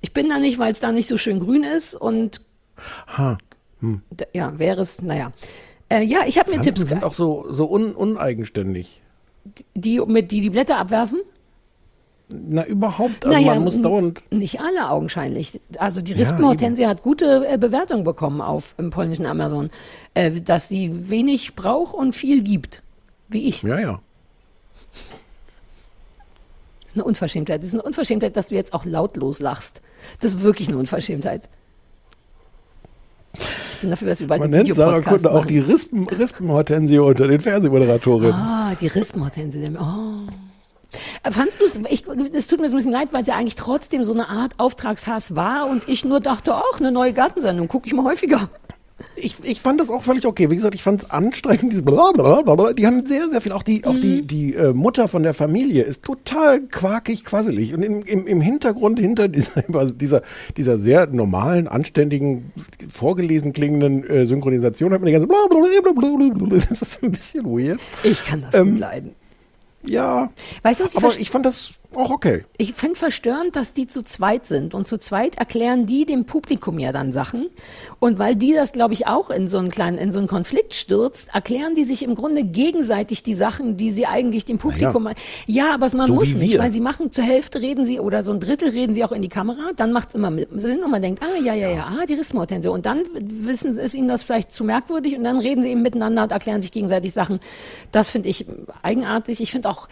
Ich 0.01 0.13
bin 0.13 0.29
da 0.29 0.39
nicht, 0.39 0.59
weil 0.59 0.73
es 0.73 0.81
da 0.81 0.93
nicht 0.93 1.09
so 1.09 1.17
schön 1.17 1.41
grün 1.41 1.65
ist 1.65 1.95
und 1.95 2.41
Ha. 3.17 3.39
Hm. 3.81 4.03
ja, 4.33 4.59
wäre 4.59 4.81
es, 4.81 5.03
naja. 5.03 5.33
Äh, 5.89 6.03
ja, 6.05 6.21
ich 6.27 6.39
habe 6.39 6.51
mir 6.51 6.61
Tipps 6.61 6.81
sind 6.83 7.01
ge- 7.01 7.03
auch 7.09 7.15
so, 7.15 7.47
so 7.49 7.69
un, 7.71 7.93
uneigenständig. 7.95 9.03
Die 9.75 10.01
mit 10.01 10.31
die 10.31 10.41
die 10.41 10.51
Blätter 10.51 10.79
abwerfen. 10.79 11.21
Na, 12.29 12.67
überhaupt. 12.67 13.25
Also 13.25 13.41
man 13.41 13.65
muss 13.65 13.81
dauernd. 13.81 14.23
Nicht 14.31 14.61
alle 14.61 14.91
augenscheinlich. 14.91 15.61
Also 15.79 16.03
die 16.03 16.13
Ja, 16.13 16.19
Rispenhortensie 16.19 16.87
hat 16.87 17.03
gute 17.03 17.47
äh, 17.49 17.57
Bewertung 17.57 18.05
bekommen 18.05 18.43
auf 18.43 18.75
im 18.77 18.91
polnischen 18.91 19.25
Amazon, 19.25 19.71
äh, 20.13 20.41
dass 20.43 20.69
sie 20.69 21.09
wenig 21.09 21.55
braucht 21.55 21.95
und 21.95 22.15
viel 22.15 22.43
gibt. 22.43 22.83
Wie 23.29 23.49
ich. 23.49 23.63
Ja, 23.63 23.81
ja. 23.81 24.01
Das 26.83 26.93
ist 26.93 26.97
eine 26.97 27.05
Unverschämtheit. 27.05 27.61
Das 27.61 27.69
ist 27.69 27.75
eine 27.75 27.83
Unverschämtheit, 27.83 28.37
dass 28.37 28.49
du 28.49 28.55
jetzt 28.55 28.75
auch 28.75 28.85
lautlos 28.85 29.41
lachst. 29.41 29.81
Das 30.21 30.35
ist 30.35 30.43
wirklich 30.43 30.69
eine 30.69 30.79
Unverschämtheit. 30.79 31.49
Ich 33.79 33.83
bin 33.83 33.91
dafür, 33.91 34.09
dass 34.09 34.19
wir 34.19 34.27
Man 34.27 34.51
nennt 34.51 34.75
Sarah 34.75 35.01
Kunde 35.01 35.31
auch 35.31 35.47
die 35.47 35.61
Rispen, 35.61 36.09
Rispenhortensie 36.09 36.99
unter 36.99 37.29
den 37.29 37.39
Fernsehmoderatorinnen. 37.39 38.33
Ah, 38.35 38.75
die 38.81 38.89
Rispenhortensie. 38.89 39.71
Oh. 39.79 40.29
Äh, 41.23 41.31
Fandst 41.31 41.61
du 41.61 41.65
es, 41.65 41.79
es 42.33 42.49
tut 42.49 42.59
mir 42.59 42.67
so 42.67 42.75
ein 42.75 42.79
bisschen 42.79 42.91
leid, 42.91 43.11
weil 43.13 43.23
es 43.23 43.29
ja 43.29 43.37
eigentlich 43.37 43.55
trotzdem 43.55 44.03
so 44.03 44.13
eine 44.13 44.29
Art 44.29 44.55
Auftragshass 44.59 45.37
war 45.37 45.71
und 45.71 45.89
ich 45.89 46.05
nur 46.05 46.19
dachte, 46.19 46.57
ach, 46.57 46.81
eine 46.81 46.91
neue 46.91 47.13
Gartensendung, 47.13 47.69
gucke 47.69 47.87
ich 47.87 47.93
mal 47.93 48.03
häufiger. 48.03 48.49
Ich, 49.15 49.37
ich 49.45 49.61
fand 49.61 49.79
das 49.81 49.91
auch 49.91 50.03
völlig 50.03 50.27
okay. 50.27 50.51
Wie 50.51 50.57
gesagt, 50.57 50.75
ich 50.75 50.83
fand 50.83 51.05
es 51.05 51.11
anstrengend, 51.11 51.73
diese 51.73 51.83
Blablabla. 51.83 52.73
Die 52.73 52.87
haben 52.87 53.07
sehr, 53.07 53.29
sehr 53.29 53.41
viel, 53.41 53.53
auch 53.53 53.63
die, 53.63 53.85
auch 53.85 53.95
Mhm. 53.95 54.01
die, 54.01 54.23
die 54.27 54.55
äh, 54.55 54.73
Mutter 54.73 55.07
von 55.07 55.23
der 55.23 55.35
Familie 55.35 55.85
ist 55.85 56.05
total 56.05 56.61
quakig, 56.63 57.25
quasselig. 57.25 57.75
Und 57.75 57.83
im, 57.83 58.03
im, 58.03 58.27
im 58.27 58.41
Hintergrund, 58.41 58.99
hinter 58.99 59.29
dieser, 59.29 59.63
dieser, 59.93 60.23
dieser 60.57 60.77
sehr 60.79 61.07
normalen, 61.07 61.69
anständigen, 61.69 62.53
vorgelesen 62.89 63.53
klingenden 63.53 64.05
äh, 64.09 64.27
Synchronisation 64.27 64.93
hat 64.93 65.01
man 65.01 65.07
die 65.07 65.13
ganze 65.13 65.29
Blablabla. 65.29 66.59
Das 66.69 66.83
ist 66.83 67.03
ein 67.03 67.13
bisschen 67.13 67.45
weird. 67.47 67.79
Ich 68.03 68.25
kann 68.25 68.43
das 68.43 68.55
Ähm, 68.55 68.77
leiden. 68.77 69.13
Ja. 69.87 70.31
Weißt 70.63 70.81
du, 70.81 70.85
was 70.85 70.91
ich 70.95 70.97
Aber 70.97 71.17
ich 71.19 71.31
fand 71.31 71.47
das 71.47 71.75
auch 71.95 72.11
okay. 72.11 72.45
Ich 72.59 72.75
finde 72.75 72.97
verstörend, 72.97 73.57
dass 73.57 73.73
die 73.73 73.87
zu 73.87 74.03
zweit 74.03 74.45
sind. 74.45 74.75
Und 74.75 74.87
zu 74.87 74.99
zweit 74.99 75.37
erklären 75.37 75.87
die 75.87 76.05
dem 76.05 76.27
Publikum 76.27 76.79
ja 76.79 76.93
dann 76.93 77.13
Sachen. 77.13 77.49
Und 77.99 78.19
weil 78.19 78.37
die 78.37 78.53
das, 78.53 78.73
glaube 78.73 78.93
ich, 78.93 79.07
auch 79.07 79.31
in 79.31 79.49
so 79.49 79.57
einen 79.57 79.71
kleinen, 79.71 79.97
in 79.97 80.13
so 80.13 80.19
einen 80.19 80.29
Konflikt 80.29 80.75
stürzt, 80.75 81.35
erklären 81.35 81.75
die 81.75 81.85
sich 81.85 82.03
im 82.03 82.15
Grunde 82.15 82.45
gegenseitig 82.45 83.23
die 83.23 83.33
Sachen, 83.33 83.79
die 83.79 83.89
sie 83.89 84.07
eigentlich 84.07 84.45
dem 84.45 84.59
Publikum. 84.59 85.09
Ja, 85.47 85.73
aber 85.73 85.89
man 85.97 86.09
So 86.09 86.15
muss 86.15 86.35
nicht, 86.35 86.53
wir. 86.53 86.59
weil 86.59 86.71
sie 86.71 86.81
machen 86.81 87.11
zur 87.11 87.25
Hälfte 87.25 87.61
reden 87.61 87.87
sie 87.87 88.01
oder 88.01 88.23
so 88.23 88.33
ein 88.33 88.41
Drittel 88.41 88.69
reden 88.69 88.93
sie 88.93 89.03
auch 89.03 89.13
in 89.13 89.23
die 89.23 89.29
Kamera. 89.29 89.71
Dann 89.75 89.93
macht's 89.93 90.15
immer 90.15 90.31
mit 90.31 90.49
Sinn 90.61 90.83
und 90.85 90.91
man 90.91 91.01
denkt, 91.01 91.23
ah 91.23 91.43
ja, 91.43 91.55
ja, 91.55 91.71
ja, 91.71 91.89
ah, 91.89 92.05
die 92.07 92.15
Rispenhortensie. 92.15 92.69
Und 92.69 92.85
dann 92.85 93.03
wissen 93.15 93.79
ist 93.79 93.95
ihnen 93.95 94.09
das 94.09 94.23
vielleicht 94.23 94.53
zu 94.53 94.63
merkwürdig 94.63 95.17
und 95.17 95.25
dann 95.25 95.39
reden 95.39 95.63
sie 95.63 95.71
eben 95.71 95.83
miteinander 95.83 96.25
und 96.25 96.33
erklären 96.33 96.61
sich 96.61 96.71
gegenseitig 96.71 97.15
Sachen. 97.15 97.41
Das 97.93 98.11
finde 98.11 98.29
ich 98.29 98.45
eigenartig. 98.83 99.41
Ich 99.41 99.53
finde 99.53 99.71
auch 99.71 99.89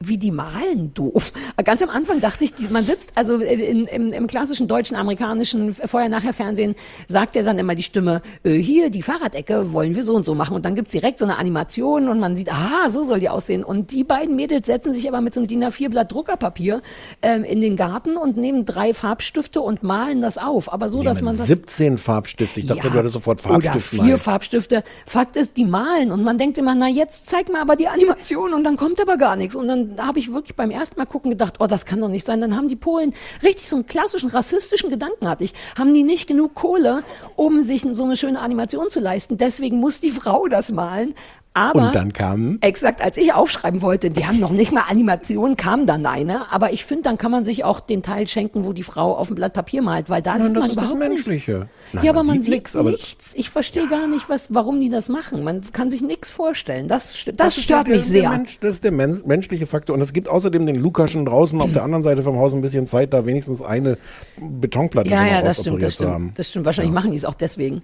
wie 0.00 0.16
die 0.18 0.30
malen 0.30 0.94
doof. 0.94 1.32
Ganz 1.64 1.82
am 1.82 1.90
Anfang 1.90 2.20
dachte 2.20 2.44
ich, 2.44 2.52
man 2.70 2.84
sitzt 2.84 3.12
also 3.16 3.36
in, 3.38 3.86
im, 3.86 4.12
im 4.12 4.26
klassischen 4.28 4.68
deutschen, 4.68 4.96
amerikanischen 4.96 5.74
Vorher-Nachher-Fernsehen, 5.74 6.74
sagt 7.08 7.34
ja 7.36 7.42
dann 7.42 7.58
immer 7.58 7.74
die 7.74 7.82
Stimme, 7.82 8.22
äh, 8.44 8.52
hier, 8.52 8.90
die 8.90 9.02
Fahrradecke 9.02 9.72
wollen 9.72 9.94
wir 9.94 10.02
so 10.04 10.14
und 10.14 10.24
so 10.24 10.34
machen. 10.34 10.54
Und 10.54 10.64
dann 10.64 10.74
gibt's 10.74 10.92
direkt 10.92 11.18
so 11.18 11.24
eine 11.24 11.36
Animation 11.38 12.08
und 12.08 12.20
man 12.20 12.36
sieht, 12.36 12.50
aha, 12.52 12.90
so 12.90 13.02
soll 13.02 13.20
die 13.20 13.28
aussehen. 13.28 13.64
Und 13.64 13.90
die 13.92 14.04
beiden 14.04 14.36
Mädels 14.36 14.66
setzen 14.66 14.92
sich 14.92 15.08
aber 15.08 15.20
mit 15.20 15.34
so 15.34 15.40
einem 15.40 15.48
DIN 15.48 15.64
A4-Blatt 15.64 16.12
Druckerpapier 16.12 16.80
ähm, 17.22 17.44
in 17.44 17.60
den 17.60 17.76
Garten 17.76 18.16
und 18.16 18.36
nehmen 18.36 18.64
drei 18.64 18.94
Farbstifte 18.94 19.60
und 19.60 19.82
malen 19.82 20.20
das 20.20 20.38
auf. 20.38 20.72
Aber 20.72 20.88
so, 20.88 21.02
dass 21.02 21.22
man 21.22 21.36
das... 21.36 21.48
17 21.48 21.98
Farbstifte. 21.98 22.60
Ich 22.60 22.66
dachte, 22.66 22.86
Ja. 22.86 22.92
du 22.92 22.98
hattest 22.98 23.14
sofort 23.14 23.44
Oder 23.46 23.60
Farbstift. 23.72 24.02
vier 24.04 24.18
Farbstifte. 24.18 24.84
Fakt 25.06 25.36
ist, 25.36 25.56
die 25.56 25.64
malen 25.64 26.12
und 26.12 26.22
man 26.22 26.38
denkt 26.38 26.56
immer, 26.58 26.74
na 26.74 26.88
jetzt 26.88 27.26
zeig 27.28 27.48
mir 27.48 27.60
aber 27.60 27.74
die 27.76 27.88
Animation 27.88 28.54
und 28.54 28.64
dann 28.64 28.76
kommt 28.76 29.00
aber 29.00 29.16
gar 29.16 29.34
nichts. 29.36 29.56
Und 29.56 29.66
dann 29.68 29.87
habe 29.98 30.18
ich 30.18 30.32
wirklich 30.32 30.56
beim 30.56 30.70
ersten 30.70 30.98
Mal 30.98 31.06
gucken 31.06 31.30
gedacht, 31.30 31.54
oh, 31.60 31.66
das 31.66 31.86
kann 31.86 32.00
doch 32.00 32.08
nicht 32.08 32.26
sein. 32.26 32.40
Dann 32.40 32.56
haben 32.56 32.68
die 32.68 32.76
Polen 32.76 33.14
richtig 33.42 33.68
so 33.68 33.76
einen 33.76 33.86
klassischen 33.86 34.30
rassistischen 34.30 34.90
Gedanken 34.90 35.28
hatte 35.28 35.44
ich. 35.44 35.54
Haben 35.78 35.94
die 35.94 36.02
nicht 36.02 36.26
genug 36.26 36.54
Kohle, 36.54 37.02
um 37.36 37.62
sich 37.62 37.82
so 37.82 38.04
eine 38.04 38.16
schöne 38.16 38.40
Animation 38.40 38.90
zu 38.90 39.00
leisten. 39.00 39.36
Deswegen 39.36 39.78
muss 39.78 40.00
die 40.00 40.10
Frau 40.10 40.48
das 40.48 40.70
malen. 40.70 41.14
Aber 41.58 41.86
Und 41.88 41.94
dann 41.94 42.12
kam 42.12 42.58
Exakt, 42.60 43.02
als 43.02 43.16
ich 43.16 43.34
aufschreiben 43.34 43.82
wollte, 43.82 44.10
die 44.10 44.26
haben 44.26 44.38
noch 44.38 44.52
nicht 44.52 44.70
mal 44.70 44.84
Animation, 44.88 45.56
kam 45.56 45.86
dann 45.86 46.06
eine. 46.06 46.52
Aber 46.52 46.72
ich 46.72 46.84
finde, 46.84 47.02
dann 47.02 47.18
kann 47.18 47.32
man 47.32 47.44
sich 47.44 47.64
auch 47.64 47.80
den 47.80 48.02
Teil 48.02 48.28
schenken, 48.28 48.64
wo 48.64 48.72
die 48.72 48.84
Frau 48.84 49.16
auf 49.16 49.26
dem 49.26 49.36
Blatt 49.36 49.54
Papier 49.54 49.82
malt, 49.82 50.08
weil 50.08 50.22
da 50.22 50.34
Nein, 50.34 50.42
sieht 50.42 50.56
das 50.56 50.60
man 50.60 50.70
ist 50.70 50.76
das 50.76 50.84
überhaupt 50.84 51.10
nichts. 51.10 51.26
Menschliche. 51.26 51.68
Nein, 51.92 52.04
ja, 52.04 52.12
aber 52.12 52.22
man 52.22 52.42
sieht 52.42 52.54
nix, 52.54 52.74
nichts. 52.74 53.32
Ich 53.34 53.50
verstehe 53.50 53.88
gar 53.88 54.06
nicht, 54.06 54.28
was, 54.28 54.54
warum 54.54 54.80
die 54.80 54.88
das 54.88 55.08
machen. 55.08 55.42
Man 55.42 55.62
kann 55.72 55.90
sich 55.90 56.00
nichts 56.02 56.30
vorstellen. 56.30 56.86
Das, 56.86 57.14
das, 57.34 57.56
ist 57.56 57.64
stört 57.64 57.88
der, 57.88 57.96
mich 57.96 58.04
sehr. 58.04 58.30
Mensch, 58.30 58.58
das 58.60 58.74
ist 58.74 58.84
der 58.84 58.92
men 58.92 59.22
menschliche 59.26 59.66
Faktor. 59.66 59.94
Und 59.94 60.02
es 60.02 60.12
gibt 60.12 60.28
außerdem 60.28 60.64
den 60.64 60.76
Lukaschen 60.76 61.24
draußen 61.24 61.60
auf 61.60 61.72
der 61.72 61.82
anderen 61.82 62.04
Seite 62.04 62.22
vom 62.22 62.36
Haus 62.36 62.54
ein 62.54 62.60
bisschen 62.60 62.86
Zeit, 62.86 63.12
da 63.12 63.26
wenigstens 63.26 63.62
eine 63.62 63.98
Betonplatte 64.40 65.10
ja, 65.10 65.26
ja, 65.26 65.42
das 65.42 65.60
stimmt, 65.60 65.82
das 65.82 65.94
stimmt. 65.94 66.38
Das 66.38 66.48
stimmt. 66.50 66.66
Wahrscheinlich 66.66 66.94
machen 66.94 67.10
die 67.10 67.16
es 67.16 67.24
auch 67.24 67.34
deswegen. 67.34 67.82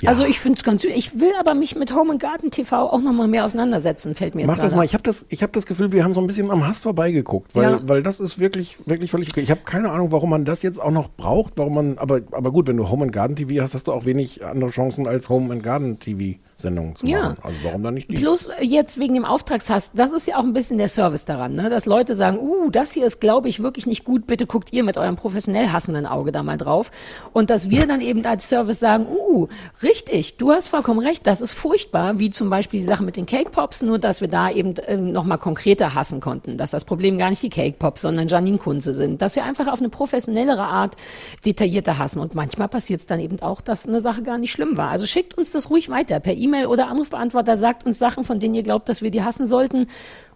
Ja. 0.00 0.10
Also 0.10 0.24
ich 0.24 0.38
finde 0.38 0.58
es 0.58 0.64
ganz 0.64 0.82
süß. 0.82 0.92
Ich 0.94 1.18
will 1.18 1.32
aber 1.40 1.54
mich 1.54 1.74
mit 1.74 1.94
Home 1.94 2.12
and 2.12 2.22
Garden 2.22 2.50
TV 2.50 2.76
auch 2.76 3.00
noch 3.00 3.12
mal 3.12 3.26
mehr 3.26 3.44
auseinandersetzen, 3.44 4.14
fällt 4.14 4.34
mir 4.34 4.42
jetzt 4.42 4.48
Mach 4.48 4.58
das 4.58 4.74
mal. 4.74 4.84
Ich 4.84 4.94
habe 4.94 5.02
das, 5.02 5.26
ich 5.28 5.42
hab 5.42 5.52
das 5.52 5.66
Gefühl, 5.66 5.92
wir 5.92 6.04
haben 6.04 6.14
so 6.14 6.20
ein 6.20 6.26
bisschen 6.26 6.50
am 6.50 6.66
Hass 6.66 6.80
vorbeigeguckt, 6.80 7.54
weil, 7.54 7.62
Ja. 7.64 7.80
weil 7.82 8.02
das 8.02 8.20
ist 8.20 8.38
wirklich, 8.38 8.78
wirklich 8.86 9.10
völlig 9.10 9.30
okay. 9.30 9.40
Ich 9.40 9.50
habe 9.50 9.62
keine 9.64 9.90
Ahnung, 9.90 10.12
warum 10.12 10.30
man 10.30 10.44
das 10.44 10.62
jetzt 10.62 10.80
auch 10.80 10.90
noch 10.92 11.08
braucht, 11.08 11.54
warum 11.56 11.74
man, 11.74 11.98
aber, 11.98 12.20
aber 12.32 12.52
gut, 12.52 12.68
wenn 12.68 12.76
du 12.76 12.88
Home 12.90 13.04
and 13.04 13.12
Garden 13.12 13.36
TV 13.36 13.62
hast, 13.62 13.74
hast 13.74 13.88
du 13.88 13.92
auch 13.92 14.04
wenig 14.04 14.44
andere 14.44 14.70
Chancen 14.70 15.06
als 15.08 15.28
Home 15.28 15.52
and 15.52 15.62
Garden 15.62 15.98
TV 15.98 16.38
Sendungen 16.60 16.96
zu 16.96 17.06
Ja. 17.06 17.20
machen. 17.22 17.36
Also 17.42 17.56
warum 17.62 17.82
dann 17.84 17.94
nicht 17.94 18.10
die? 18.10 18.16
Plus 18.16 18.46
äh, 18.46 18.64
jetzt 18.64 18.98
wegen 18.98 19.14
dem 19.14 19.24
Auftragshass, 19.24 19.92
das 19.92 20.10
ist 20.10 20.26
ja 20.26 20.36
auch 20.38 20.42
ein 20.42 20.52
bisschen 20.52 20.76
der 20.76 20.88
Service 20.88 21.24
daran, 21.24 21.54
ne? 21.54 21.70
dass 21.70 21.86
Leute 21.86 22.16
sagen, 22.16 22.38
uh, 22.40 22.70
das 22.70 22.92
hier 22.92 23.06
ist, 23.06 23.20
glaube 23.20 23.48
ich, 23.48 23.62
wirklich 23.62 23.86
nicht 23.86 24.02
gut, 24.04 24.26
bitte 24.26 24.44
guckt 24.44 24.72
ihr 24.72 24.82
mit 24.82 24.96
eurem 24.96 25.14
professionell 25.14 25.70
hassenden 25.70 26.04
Auge 26.04 26.32
da 26.32 26.42
mal 26.42 26.58
drauf. 26.58 26.90
Und 27.32 27.50
dass 27.50 27.70
wir 27.70 27.86
dann 27.86 28.00
eben 28.00 28.24
als 28.26 28.48
Service 28.48 28.80
sagen, 28.80 29.06
uh, 29.06 29.46
richtig, 29.84 30.36
du 30.36 30.50
hast 30.50 30.66
vollkommen 30.68 30.98
recht, 30.98 31.26
das 31.28 31.40
ist 31.40 31.54
furchtbar, 31.54 32.18
wie 32.18 32.30
zum 32.30 32.50
Beispiel 32.50 32.80
die 32.80 32.86
Sache 32.86 33.04
mit 33.04 33.16
den 33.16 33.26
Cake 33.26 33.50
Pops, 33.50 33.82
nur 33.82 34.00
dass 34.00 34.20
wir 34.20 34.28
da 34.28 34.50
eben 34.50 34.76
äh, 34.78 34.96
nochmal 34.96 35.38
konkreter 35.38 35.94
hassen 35.94 36.20
konnten, 36.20 36.56
dass 36.56 36.72
das 36.72 36.84
Problem 36.84 37.18
gar 37.18 37.30
nicht 37.30 37.42
die 37.44 37.50
Cake 37.50 37.76
Pops, 37.78 38.02
sondern 38.02 38.26
Janine 38.26 38.58
Kunze 38.58 38.92
sind, 38.92 39.22
dass 39.22 39.36
wir 39.36 39.44
einfach 39.44 39.68
auf 39.68 39.78
eine 39.78 39.90
professionellere 39.90 40.64
Art 40.64 40.96
detaillierter 41.44 41.98
hassen. 41.98 42.18
Und 42.18 42.34
manchmal 42.34 42.66
passiert 42.66 42.98
es 42.98 43.06
dann 43.06 43.20
eben 43.20 43.40
auch, 43.42 43.60
dass 43.60 43.86
eine 43.86 44.00
Sache 44.00 44.22
gar 44.22 44.38
nicht 44.38 44.50
schlimm 44.50 44.76
war. 44.76 44.90
Also 44.90 45.06
schickt 45.06 45.38
uns 45.38 45.52
das 45.52 45.70
ruhig 45.70 45.88
weiter 45.88 46.18
per 46.18 46.34
E-Mail 46.34 46.47
oder 46.66 46.88
Anrufbeantworter, 46.88 47.56
sagt 47.56 47.86
uns 47.86 47.98
Sachen, 47.98 48.24
von 48.24 48.40
denen 48.40 48.54
ihr 48.54 48.62
glaubt, 48.62 48.88
dass 48.88 49.02
wir 49.02 49.10
die 49.10 49.22
hassen 49.22 49.46
sollten. 49.46 49.86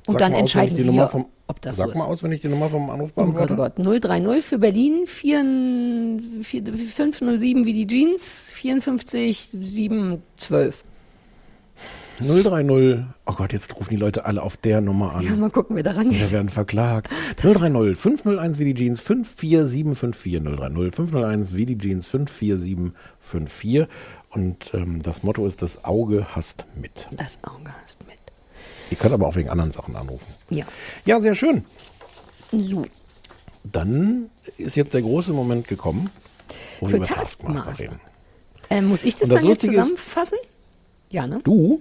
Und 0.07 0.15
Sag 0.15 0.19
dann 0.19 0.33
entscheiden 0.33 0.77
die 0.77 0.93
wir, 0.93 1.07
vom, 1.09 1.27
ob 1.47 1.61
das 1.61 1.77
Sag 1.77 1.87
so 1.87 1.93
ist. 1.93 1.99
mal 1.99 2.05
auswendig 2.07 2.41
die 2.41 2.49
Nummer 2.49 2.69
vom 2.69 2.83
Oh 2.83 2.87
Gott, 2.87 2.95
Anrufbeantworter. 2.95 3.55
oh 3.55 3.57
Gott. 3.57 4.03
030 4.05 4.45
für 4.45 4.59
Berlin, 4.59 5.03
4, 5.07 5.45
4, 6.43 6.65
507 6.77 7.65
wie 7.67 7.73
die 7.73 7.87
Jeans, 7.87 8.53
54 8.55 9.49
712. 9.61 10.85
030. 12.21 13.05
Oh 13.27 13.33
Gott, 13.33 13.53
jetzt 13.53 13.75
rufen 13.77 13.91
die 13.91 13.97
Leute 13.97 14.25
alle 14.25 14.43
auf 14.43 14.57
der 14.57 14.81
Nummer 14.81 15.15
an. 15.15 15.25
Ja, 15.25 15.35
mal 15.35 15.51
gucken, 15.51 15.75
wer 15.77 15.83
daran 15.83 16.11
Wir 16.11 16.19
geht. 16.19 16.33
werden 16.33 16.49
verklagt. 16.51 17.09
030 17.41 17.97
501 17.97 18.59
wie 18.59 18.65
die 18.67 18.75
Jeans 18.75 19.01
54754 19.01 20.43
030 20.43 20.95
501 20.95 21.55
wie 21.57 21.67
die 21.67 21.79
Jeans 21.79 22.07
54754 22.07 23.87
und 24.33 24.73
ähm, 24.75 25.03
das 25.03 25.23
Motto 25.23 25.47
ist 25.47 25.63
das 25.63 25.85
Auge 25.85 26.27
hasst 26.35 26.67
mit. 26.75 27.09
Das 27.13 27.39
Auge 27.45 27.73
hast 27.83 28.07
mit. 28.07 28.17
Ihr 28.91 28.97
könnt 28.97 29.13
aber 29.15 29.27
auch 29.27 29.37
wegen 29.37 29.49
anderen 29.49 29.71
Sachen 29.73 29.97
anrufen. 29.97 30.27
Ja. 30.51 30.65
Ja, 31.05 31.21
sehr 31.21 31.35
schön. 31.35 31.65
So. 32.51 32.87
Dann 33.65 34.31
ist 34.59 34.77
jetzt 34.77 34.93
der 34.95 35.03
große 35.03 35.33
Moment 35.33 35.69
gekommen, 35.69 36.11
wo 36.81 36.87
Für 36.87 36.93
wir 36.93 36.97
über 36.99 37.07
Taskmaster. 37.07 37.79
reden. 37.79 38.01
Äh, 38.69 38.83
muss 38.83 39.05
ich 39.05 39.15
das, 39.17 39.29
das 39.29 39.41
dann 39.41 39.49
jetzt 39.49 39.63
Lustige 39.63 39.77
ist- 39.77 39.83
zusammenfassen? 39.83 40.39
Ja, 41.11 41.27
ne? 41.27 41.41
Du? 41.45 41.81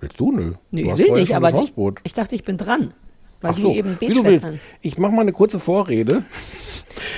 Willst 0.00 0.18
du? 0.20 0.32
Nö. 0.32 0.54
Nee, 0.70 0.82
du 0.82 0.86
ich 0.86 0.92
hast 0.92 0.98
will 0.98 1.12
nicht, 1.12 1.34
aber 1.34 1.52
Hausboot. 1.52 2.00
ich 2.04 2.12
dachte, 2.12 2.34
ich 2.34 2.44
bin 2.44 2.56
dran. 2.58 2.92
Weil 3.40 3.50
Ach 3.52 3.56
du 3.56 3.62
so, 3.62 3.72
eben 3.72 3.96
wie 4.00 4.08
du 4.08 4.24
willst. 4.24 4.48
Ich 4.80 4.98
mache 4.98 5.12
mal 5.12 5.22
eine 5.22 5.32
kurze 5.32 5.58
Vorrede. 5.58 6.22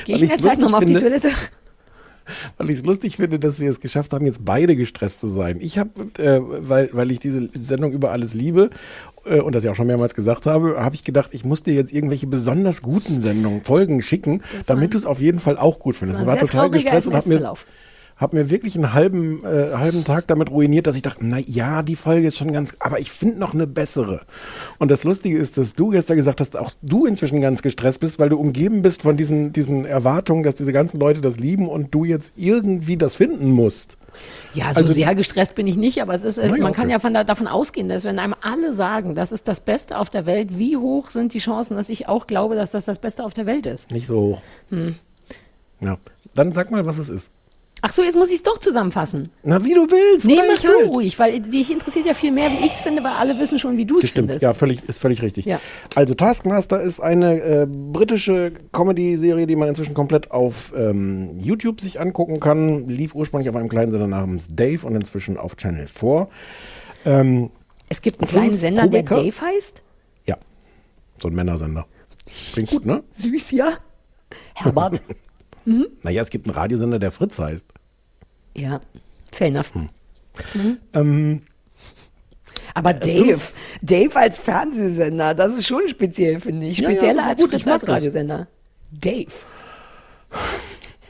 Gehe 0.04 0.16
ich 0.16 0.22
in 0.22 0.28
der 0.28 0.38
Zeit 0.38 0.59
nochmal 0.59 0.80
auf 0.80 0.84
die. 0.84 0.94
Toilette? 0.94 1.30
Weil 2.56 2.70
ich 2.70 2.78
es 2.78 2.84
lustig 2.84 3.16
finde, 3.16 3.38
dass 3.38 3.60
wir 3.60 3.70
es 3.70 3.80
geschafft 3.80 4.12
haben, 4.12 4.26
jetzt 4.26 4.44
beide 4.44 4.76
gestresst 4.76 5.20
zu 5.20 5.28
sein. 5.28 5.59
Ich 5.60 5.78
habe, 5.78 5.90
äh, 6.18 6.40
weil, 6.42 6.90
weil 6.92 7.10
ich 7.10 7.18
diese 7.18 7.48
Sendung 7.59 7.92
über 7.92 8.10
alles 8.10 8.34
liebe 8.34 8.70
äh, 9.24 9.40
und 9.40 9.55
das 9.55 9.64
ja 9.64 9.72
auch 9.72 9.76
schon 9.76 9.86
mehrmals 9.86 10.14
gesagt 10.14 10.46
habe, 10.46 10.76
habe 10.78 10.94
ich 10.94 11.05
gedacht, 11.05 11.30
ich 11.32 11.44
muss 11.44 11.62
dir 11.62 11.74
jetzt 11.74 11.92
irgendwelche 11.92 12.26
besonders 12.26 12.82
guten 12.82 13.20
Sendungen, 13.20 13.62
Folgen 13.64 14.02
schicken, 14.02 14.42
damit 14.66 14.94
du 14.94 14.98
es 14.98 15.06
auf 15.06 15.20
jeden 15.20 15.38
Fall 15.38 15.56
auch 15.56 15.78
gut 15.78 15.96
findest. 15.96 16.20
Ich 16.20 16.26
war 16.26 16.38
total 16.38 16.70
gestresst 16.70 17.09
und 17.09 17.14
habe 17.14 17.28
mir 17.28 17.55
habe 18.19 18.36
mir 18.36 18.51
wirklich 18.51 18.74
einen 18.74 18.93
halben, 18.93 19.45
äh, 19.45 19.74
halben 19.74 20.05
Tag 20.05 20.27
damit 20.27 20.51
ruiniert, 20.51 20.86
dass 20.86 20.97
ich 20.97 21.03
dachte, 21.03 21.24
na 21.24 21.39
ja, 21.39 21.82
die 21.82 21.97
Folge 21.97 22.27
ist 22.27 22.36
schon 22.36 22.53
ganz, 22.53 22.74
aber 22.81 22.99
ich 22.99 23.11
finde 23.11 23.39
noch 23.39 23.55
eine 23.55 23.66
bessere. 23.66 24.23
Und 24.78 24.90
das 24.90 25.05
Lustige 25.05 25.39
ist, 25.39 25.57
dass 25.57 25.74
du 25.74 25.90
gestern 25.90 26.16
gesagt 26.16 26.40
hast, 26.40 26.57
auch 26.57 26.73
du 26.82 27.07
inzwischen 27.07 27.40
ganz 27.40 27.62
gestresst 27.62 28.01
bist, 28.01 28.19
weil 28.19 28.28
du 28.28 28.36
umgeben 28.36 28.82
bist 28.82 29.03
von 29.03 29.16
diesen, 29.16 29.53
diesen 29.53 29.85
Erwartungen, 29.85 30.43
dass 30.43 30.57
diese 30.57 30.73
ganzen 30.73 30.99
Leute 30.99 31.20
das 31.20 31.39
lieben 31.39 31.69
und 31.69 31.95
du 31.95 32.05
jetzt 32.05 32.32
irgendwie 32.36 32.97
das 32.97 33.15
finden 33.15 33.53
musst. 33.53 33.97
Ja, 34.53 34.73
so 34.73 34.81
also, 34.81 34.93
sehr 34.93 35.15
gestresst 35.15 35.55
bin 35.55 35.69
ich 35.69 35.77
nicht, 35.77 36.03
aber 36.03 36.15
es 36.15 36.24
ist, 36.24 36.39
äh, 36.39 36.49
man 36.49 36.62
okay. 36.62 36.73
kann 36.73 36.90
ja 36.90 36.99
von 36.99 37.15
da, 37.15 37.23
davon 37.23 37.47
ausgehen, 37.47 37.89
dass 37.89 38.05
wenn 38.05 38.19
einem 38.19 38.35
alle 38.40 38.74
sagen, 38.74 39.15
das 39.15 39.31
ist 39.31 39.47
das 39.47 39.61
Beste 39.61 39.97
auf 39.97 40.11
der 40.11 40.27
Welt, 40.27 40.59
wie 40.59 40.77
hoch 40.77 41.11
sind 41.11 41.35
die 41.35 41.39
Chancen, 41.39 41.77
dass 41.77 41.89
ich 41.89 42.09
auch 42.09 42.27
glaube, 42.27 42.57
dass 42.57 42.73
das 42.73 42.85
das 42.85 42.99
Beste 42.99 43.24
auf 43.24 43.32
der 43.32 43.47
Welt 43.47 43.66
ist? 43.66 43.93
Nicht 43.93 44.09
so 44.09 44.20
hoch. 44.20 44.43
Hm. 44.70 44.97
Ja. 45.81 45.99
Dann 46.35 46.53
sag 46.53 46.70
mal, 46.70 46.85
was 46.85 46.99
es 46.99 47.09
ist. 47.09 47.31
Ach 47.80 47.92
so, 47.92 48.02
jetzt 48.02 48.16
muss 48.16 48.28
ich 48.28 48.36
es 48.36 48.42
doch 48.42 48.59
zusammenfassen. 48.59 49.30
Na, 49.44 49.62
wie 49.64 49.74
du 49.74 49.86
willst. 49.88 50.26
Nee, 50.26 50.36
mach 50.36 50.60
du 50.60 50.68
halt. 50.68 50.88
ruhig, 50.88 51.18
weil 51.18 51.40
dich 51.40 51.70
interessiert 51.70 52.06
ja 52.06 52.14
viel 52.14 52.32
mehr, 52.32 52.50
wie 52.50 52.66
ich 52.66 52.72
es 52.72 52.80
finde, 52.80 53.05
weil 53.05 53.12
alle 53.12 53.38
wissen 53.38 53.59
schon, 53.59 53.76
wie 53.76 53.84
du 53.84 53.98
es 53.98 54.10
findest. 54.10 54.42
Ja, 54.42 54.52
völlig, 54.52 54.82
ist 54.88 55.00
völlig 55.00 55.22
richtig. 55.22 55.44
Ja. 55.44 55.60
Also 55.94 56.14
Taskmaster 56.14 56.80
ist 56.80 57.00
eine 57.00 57.40
äh, 57.40 57.66
britische 57.66 58.52
Comedy-Serie, 58.72 59.46
die 59.46 59.55
man 59.55 59.68
inzwischen 59.68 59.94
komplett 59.94 60.30
auf 60.32 60.72
ähm, 60.76 61.38
YouTube 61.38 61.80
sich 61.80 62.00
angucken 62.00 62.40
kann. 62.40 62.88
Lief 62.88 63.14
ursprünglich 63.14 63.48
auf 63.48 63.56
einem 63.56 63.68
kleinen 63.68 63.92
Sender 63.92 64.09
namens 64.09 64.48
Dave 64.48 64.84
und 64.84 64.96
inzwischen 64.96 65.36
auf 65.36 65.56
Channel 65.56 65.86
4. 65.86 66.28
Ähm, 67.06 67.50
es 67.88 68.02
gibt 68.02 68.20
einen 68.20 68.28
kleinen 68.28 68.56
Sender, 68.56 68.82
Komiker. 68.82 69.14
der 69.14 69.24
Dave 69.24 69.40
heißt? 69.40 69.82
Ja, 70.26 70.36
so 71.16 71.28
ein 71.28 71.34
Männersender. 71.34 71.86
Klingt 72.52 72.70
gut, 72.70 72.86
ne? 72.86 73.02
Süß, 73.12 73.52
ja. 73.52 73.70
Herbert. 74.55 75.00
Mhm. 75.69 75.86
Naja, 76.03 76.23
es 76.23 76.31
gibt 76.31 76.47
einen 76.47 76.55
Radiosender, 76.55 76.99
der 76.99 77.11
Fritz 77.11 77.39
heißt. 77.39 77.66
Ja, 78.57 78.81
fair 79.31 79.49
enough. 79.49 79.74
Hm. 79.74 79.86
Mhm. 80.55 80.78
Ähm, 80.95 81.43
aber 82.73 82.90
äh, 82.90 83.01
Dave, 83.01 83.40
Dave 83.82 84.16
als 84.16 84.39
Fernsehsender, 84.39 85.35
das 85.35 85.59
ist 85.59 85.66
schon 85.66 85.86
speziell, 85.86 86.40
finde 86.40 86.66
ich. 86.66 86.78
Spezieller 86.78 87.12
ja, 87.12 87.23
ja, 87.23 87.28
als 87.28 87.43
Fritz 87.43 87.66
als 87.66 87.86
Radiosender. 87.86 88.49
Dave. 88.90 89.32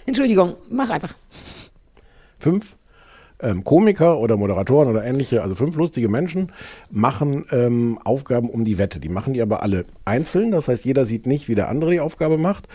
Entschuldigung, 0.06 0.56
mach 0.70 0.90
einfach. 0.90 1.14
Fünf 2.40 2.74
ähm, 3.40 3.65
Komiker 3.65 4.19
oder 4.19 4.36
Moderatoren 4.36 4.89
oder 4.89 5.05
ähnliche, 5.05 5.43
also 5.43 5.55
fünf 5.55 5.77
lustige 5.77 6.09
Menschen, 6.09 6.52
machen 6.90 7.44
ähm, 7.51 7.98
Aufgaben 8.05 8.51
um 8.51 8.65
die 8.65 8.78
Wette. 8.78 9.01
Die 9.01 9.09
machen 9.09 9.32
die 9.32 9.43
aber 9.43 9.62
alle 9.62 9.85
einzeln. 10.05 10.51
Das 10.51 10.69
heißt, 10.69 10.85
jeder 10.85 11.05
sieht 11.05 11.27
nicht, 11.27 11.48
wie 11.48 11.55
der 11.55 11.69
andere 11.69 11.90
die 11.93 12.01
Aufgabe 12.01 12.39
macht. 12.39 12.69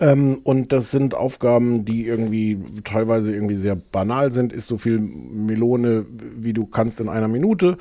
Ähm, 0.00 0.40
und 0.44 0.72
das 0.72 0.92
sind 0.92 1.14
Aufgaben, 1.14 1.84
die 1.84 2.06
irgendwie 2.06 2.58
teilweise 2.84 3.34
irgendwie 3.34 3.56
sehr 3.56 3.74
banal 3.74 4.32
sind, 4.32 4.52
ist 4.52 4.68
so 4.68 4.76
viel 4.76 5.00
Melone, 5.00 6.06
wie 6.36 6.52
du 6.52 6.66
kannst 6.66 7.00
in 7.00 7.08
einer 7.08 7.26
Minute, 7.26 7.78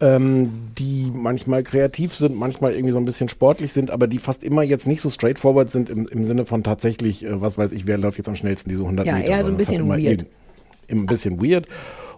ähm, 0.00 0.50
die 0.78 1.12
manchmal 1.14 1.62
kreativ 1.62 2.16
sind, 2.16 2.36
manchmal 2.36 2.72
irgendwie 2.72 2.90
so 2.90 2.98
ein 2.98 3.04
bisschen 3.04 3.28
sportlich 3.28 3.72
sind, 3.72 3.92
aber 3.92 4.08
die 4.08 4.18
fast 4.18 4.42
immer 4.42 4.64
jetzt 4.64 4.88
nicht 4.88 5.00
so 5.00 5.08
straightforward 5.10 5.70
sind 5.70 5.90
im, 5.90 6.08
im 6.08 6.24
Sinne 6.24 6.44
von 6.44 6.64
tatsächlich, 6.64 7.24
äh, 7.24 7.40
was 7.40 7.56
weiß 7.56 7.70
ich, 7.70 7.86
wer 7.86 7.98
läuft 7.98 8.18
jetzt 8.18 8.28
am 8.28 8.34
schnellsten 8.34 8.68
diese 8.68 8.82
100 8.82 9.06
ja, 9.06 9.14
Meter. 9.14 9.28
Ja, 9.28 9.36
eher 9.36 9.44
so 9.44 9.52
ein 9.52 9.56
bisschen 9.56 9.88
weird. 9.88 10.26
Ein 10.90 11.06
bisschen 11.06 11.42
weird 11.42 11.66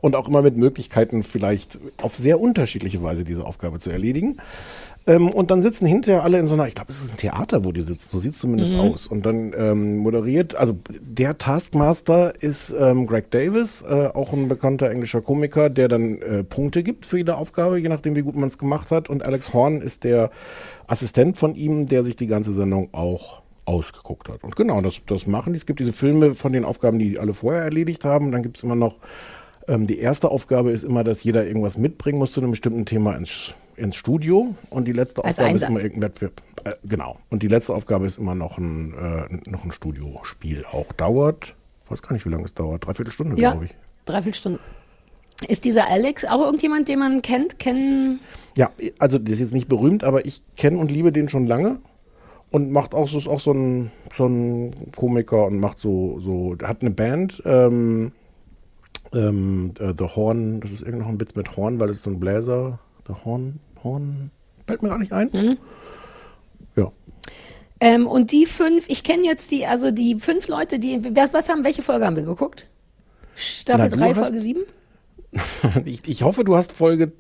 und 0.03 0.16
auch 0.16 0.28
immer 0.28 0.43
mit 0.43 0.57
Möglichkeiten 0.57 1.23
vielleicht 1.23 1.78
auf 2.03 2.16
sehr 2.16 2.40
unterschiedliche 2.40 3.03
Weise 3.03 3.24
diese 3.24 3.47
Aufgabe 3.47 3.78
zu 3.78 3.90
erledigen. 3.90 4.36
Ähm, 5.07 5.31
und 5.31 5.51
dann 5.51 5.62
sitzen 5.62 5.86
hinterher 5.86 6.23
alle 6.23 6.39
in 6.39 6.47
so 6.47 6.55
einer, 6.55 6.66
ich 6.66 6.74
glaube, 6.74 6.93
es 6.93 7.03
ist 7.03 7.11
ein 7.11 7.16
Theater, 7.16 7.65
wo 7.65 7.73
die 7.73 7.82
sitzen, 7.82 8.09
so 8.09 8.19
sieht 8.19 8.32
es 8.32 8.39
zumindest 8.39 8.74
mhm. 8.74 8.81
aus. 8.81 9.07
Und 9.07 9.27
dann 9.27 9.53
ähm, 9.57 9.99
moderiert, 9.99 10.55
also 10.55 10.77
der 11.01 11.39
Taskmaster 11.39 12.35
ist 12.40 12.74
ähm, 12.78 13.07
Greg 13.07 13.31
Davis, 13.31 13.82
äh, 13.82 14.09
auch 14.09 14.32
ein 14.32 14.49
bekannter 14.49 14.90
englischer 14.90 15.20
Komiker, 15.20 15.70
der 15.70 15.89
dann 15.89 16.20
äh, 16.23 16.44
Punkte 16.44 16.82
gibt 16.82 17.07
für 17.07 17.19
jede 17.19 17.36
Aufgabe, 17.36 17.78
je 17.78 17.89
nachdem, 17.89 18.16
wie 18.16 18.23
gut 18.23 18.36
man 18.36 18.49
es 18.49 18.59
gemacht 18.59 18.90
hat. 18.90 19.09
Und 19.09 19.24
Alex 19.24 19.53
Horn 19.53 19.81
ist 19.81 20.05
der 20.05 20.31
Assistent 20.86 21.36
von 21.36 21.55
ihm, 21.55 21.86
der 21.86 22.05
sich 22.05 22.16
die 22.16 22.28
ganze 22.28 22.53
Sendung 22.53 22.89
auch 22.93 23.41
ausgeguckt 23.73 24.28
hat. 24.28 24.44
Und 24.44 24.57
genau, 24.57 24.81
das, 24.81 25.01
das 25.07 25.27
machen 25.27 25.53
die. 25.53 25.59
Es 25.59 25.66
gibt 25.66 25.81
diese 25.81 25.93
Filme 25.93 26.35
von 26.35 26.53
den 26.53 26.65
Aufgaben, 26.65 26.99
die 26.99 27.19
alle 27.19 27.32
vorher 27.32 27.62
erledigt 27.62 28.05
haben. 28.05 28.32
Dann 28.32 28.43
gibt 28.43 28.59
es 28.59 28.62
immer 28.62 28.77
noch 28.77 28.97
ähm, 29.69 29.86
die 29.86 29.99
erste 29.99 30.31
Aufgabe 30.31 30.73
ist 30.73 30.82
immer, 30.82 31.05
dass 31.05 31.23
jeder 31.23 31.47
irgendwas 31.47 31.78
mitbringen 31.78 32.19
muss 32.19 32.32
zu 32.32 32.40
einem 32.40 32.51
bestimmten 32.51 32.85
Thema 32.85 33.16
ins, 33.16 33.55
ins 33.77 33.97
Studio. 33.97 34.55
Und 34.70 34.86
die 34.86 34.93
letzte 34.93 35.24
Als 35.24 35.35
Aufgabe 35.35 35.51
Einsatz. 35.51 35.62
ist 35.62 35.70
immer 35.70 35.81
irgendein 35.81 36.03
Wettbewerb. 36.03 36.43
Äh, 36.65 36.73
genau. 36.85 37.19
Und 37.31 37.43
die 37.43 37.49
letzte 37.49 37.74
Aufgabe 37.74 38.07
ist 38.07 38.19
immer 38.19 38.35
noch 38.35 38.59
ein, 38.59 38.94
äh, 38.94 39.51
noch 39.51 39.65
ein 39.65 39.73
Studiospiel. 39.73 40.65
Auch 40.65 40.93
dauert, 40.93 41.55
ich 41.85 41.90
weiß 41.90 42.03
gar 42.03 42.12
nicht, 42.12 42.27
wie 42.27 42.31
lange 42.31 42.44
es 42.44 42.55
dauert. 42.55 42.86
Dreiviertel 42.86 43.12
Stunde, 43.12 43.40
ja, 43.40 43.53
glaube 43.53 43.66
ich. 43.66 43.74
Dreiviertel 44.05 44.39
Stunde. 44.39 44.61
Ist 45.49 45.65
dieser 45.65 45.89
Alex 45.89 46.24
auch 46.24 46.40
irgendjemand, 46.40 46.86
den 46.86 47.01
man 47.01 47.20
kennt? 47.20 47.59
Kennen? 47.59 48.20
Ja, 48.57 48.70
also 49.01 49.19
der 49.19 49.32
ist 49.32 49.40
jetzt 49.40 49.55
nicht 49.55 49.69
berühmt, 49.69 50.05
aber 50.05 50.24
ich 50.24 50.43
kenne 50.57 50.78
und 50.78 50.90
liebe 50.90 51.11
den 51.11 51.28
schon 51.28 51.47
lange 51.47 51.81
und 52.52 52.70
macht 52.70 52.94
auch 52.94 53.08
so, 53.08 53.30
auch 53.30 53.40
so 53.40 53.52
ein, 53.52 53.90
so 54.14 54.26
ein 54.26 54.92
Komiker 54.94 55.46
und 55.46 55.58
macht 55.58 55.78
so, 55.78 56.20
so, 56.20 56.54
hat 56.62 56.82
eine 56.82 56.90
Band, 56.90 57.42
ähm, 57.46 58.12
ähm, 59.14 59.72
äh, 59.80 59.92
The 59.96 60.04
Horn, 60.04 60.60
das 60.60 60.70
ist 60.70 60.82
irgendwie 60.82 61.00
noch 61.00 61.08
ein 61.08 61.20
Witz 61.20 61.34
mit 61.34 61.56
Horn, 61.56 61.80
weil 61.80 61.90
es 61.90 62.02
so 62.02 62.10
ein 62.10 62.20
Bläser, 62.20 62.78
The 63.08 63.14
Horn, 63.24 63.58
Horn, 63.82 64.30
fällt 64.66 64.82
mir 64.82 64.90
gar 64.90 64.98
nicht 64.98 65.12
ein. 65.12 65.30
Mhm. 65.32 65.58
Ja. 66.76 66.92
Ähm, 67.80 68.06
und 68.06 68.32
die 68.32 68.46
fünf, 68.46 68.84
ich 68.88 69.02
kenne 69.02 69.24
jetzt 69.24 69.50
die, 69.50 69.66
also 69.66 69.90
die 69.90 70.16
fünf 70.16 70.46
Leute, 70.48 70.78
die, 70.78 71.02
was, 71.16 71.32
was 71.32 71.48
haben, 71.48 71.64
welche 71.64 71.82
Folge 71.82 72.04
haben 72.04 72.16
wir 72.16 72.22
geguckt? 72.22 72.68
Staffel 73.34 73.88
3, 73.88 74.14
Folge 74.14 74.38
7? 74.38 74.62
ich, 75.86 76.06
ich 76.06 76.22
hoffe, 76.22 76.44
du 76.44 76.54
hast 76.54 76.72
Folge 76.72 77.12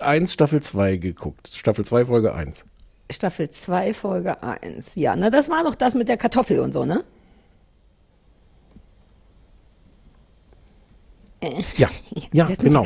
1, 0.00 0.32
Staffel 0.32 0.62
2 0.62 0.96
geguckt. 0.96 1.48
Staffel 1.48 1.84
2, 1.84 2.06
Folge 2.06 2.32
1. 2.32 2.64
Staffel 3.10 3.50
2, 3.50 3.94
Folge 3.94 4.42
1. 4.42 4.94
Ja, 4.94 5.16
na, 5.16 5.30
das 5.30 5.48
war 5.48 5.64
doch 5.64 5.74
das 5.74 5.94
mit 5.94 6.08
der 6.08 6.16
Kartoffel 6.16 6.60
und 6.60 6.72
so, 6.72 6.84
ne? 6.84 7.04
Ja, 11.76 11.88
ja, 12.32 12.48
genau. 12.60 12.84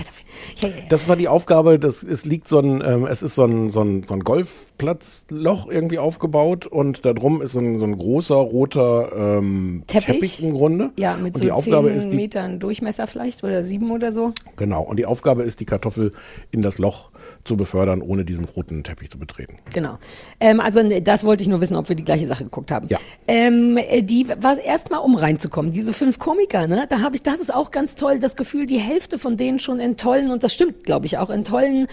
Das 0.88 1.08
war 1.08 1.16
die 1.16 1.28
Aufgabe, 1.28 1.78
das, 1.78 2.02
es 2.02 2.24
liegt 2.24 2.48
so 2.48 2.58
ein, 2.58 2.82
ähm, 2.84 3.06
es 3.06 3.22
ist 3.22 3.34
so 3.34 3.44
ein, 3.44 3.72
so 3.72 3.82
ein, 3.82 4.04
so 4.04 4.14
ein 4.14 4.20
Golfplatzloch 4.20 5.68
irgendwie 5.68 5.98
aufgebaut 5.98 6.66
und 6.66 7.04
da 7.04 7.12
drum 7.12 7.42
ist 7.42 7.52
so 7.52 7.60
ein, 7.60 7.78
so 7.78 7.84
ein 7.84 7.96
großer 7.96 8.36
roter 8.36 9.38
ähm, 9.38 9.82
Teppich. 9.86 10.06
Teppich 10.06 10.42
im 10.42 10.54
Grunde. 10.54 10.92
Ja, 10.98 11.16
mit 11.16 11.34
und 11.34 11.38
so 11.38 11.44
die 11.44 11.50
Aufgabe 11.50 11.90
ist 11.90 12.10
die, 12.10 12.16
Metern 12.16 12.60
Durchmesser 12.60 13.06
vielleicht 13.06 13.42
oder 13.42 13.64
sieben 13.64 13.90
oder 13.90 14.12
so. 14.12 14.32
Genau, 14.56 14.82
und 14.82 14.98
die 14.98 15.06
Aufgabe 15.06 15.42
ist, 15.42 15.60
die 15.60 15.64
Kartoffel 15.64 16.12
in 16.50 16.62
das 16.62 16.78
Loch 16.78 17.10
zu 17.44 17.56
befördern, 17.56 18.02
ohne 18.02 18.24
diesen 18.24 18.44
roten 18.44 18.84
Teppich 18.84 19.10
zu 19.10 19.18
betreten. 19.18 19.58
Genau. 19.72 19.98
Ähm, 20.40 20.60
also 20.60 20.82
ne, 20.82 21.02
das 21.02 21.24
wollte 21.24 21.42
ich 21.42 21.48
nur 21.48 21.60
wissen, 21.60 21.76
ob 21.76 21.88
wir 21.88 21.96
die 21.96 22.04
gleiche 22.04 22.26
Sache 22.26 22.44
geguckt 22.44 22.70
haben. 22.70 22.88
Ja. 22.88 22.98
Ähm, 23.26 23.76
äh, 23.76 24.02
die 24.02 24.28
war 24.28 24.58
erstmal, 24.58 25.00
um 25.00 25.14
reinzukommen, 25.14 25.72
diese 25.72 25.92
fünf 25.92 26.18
Komiker, 26.18 26.66
ne? 26.66 26.86
Da 26.88 27.00
habe 27.00 27.16
ich, 27.16 27.22
das 27.22 27.40
ist 27.40 27.52
auch 27.52 27.70
ganz 27.70 27.96
toll, 27.96 28.18
das 28.18 28.34
Gefühl, 28.44 28.66
die 28.66 28.78
Hälfte 28.78 29.16
von 29.16 29.38
denen 29.38 29.58
schon 29.58 29.80
in 29.80 29.96
tollen, 29.96 30.30
und 30.30 30.42
das 30.42 30.52
stimmt, 30.52 30.84
glaube 30.84 31.06
ich, 31.06 31.16
auch 31.16 31.30
in 31.30 31.44
tollen 31.44 31.86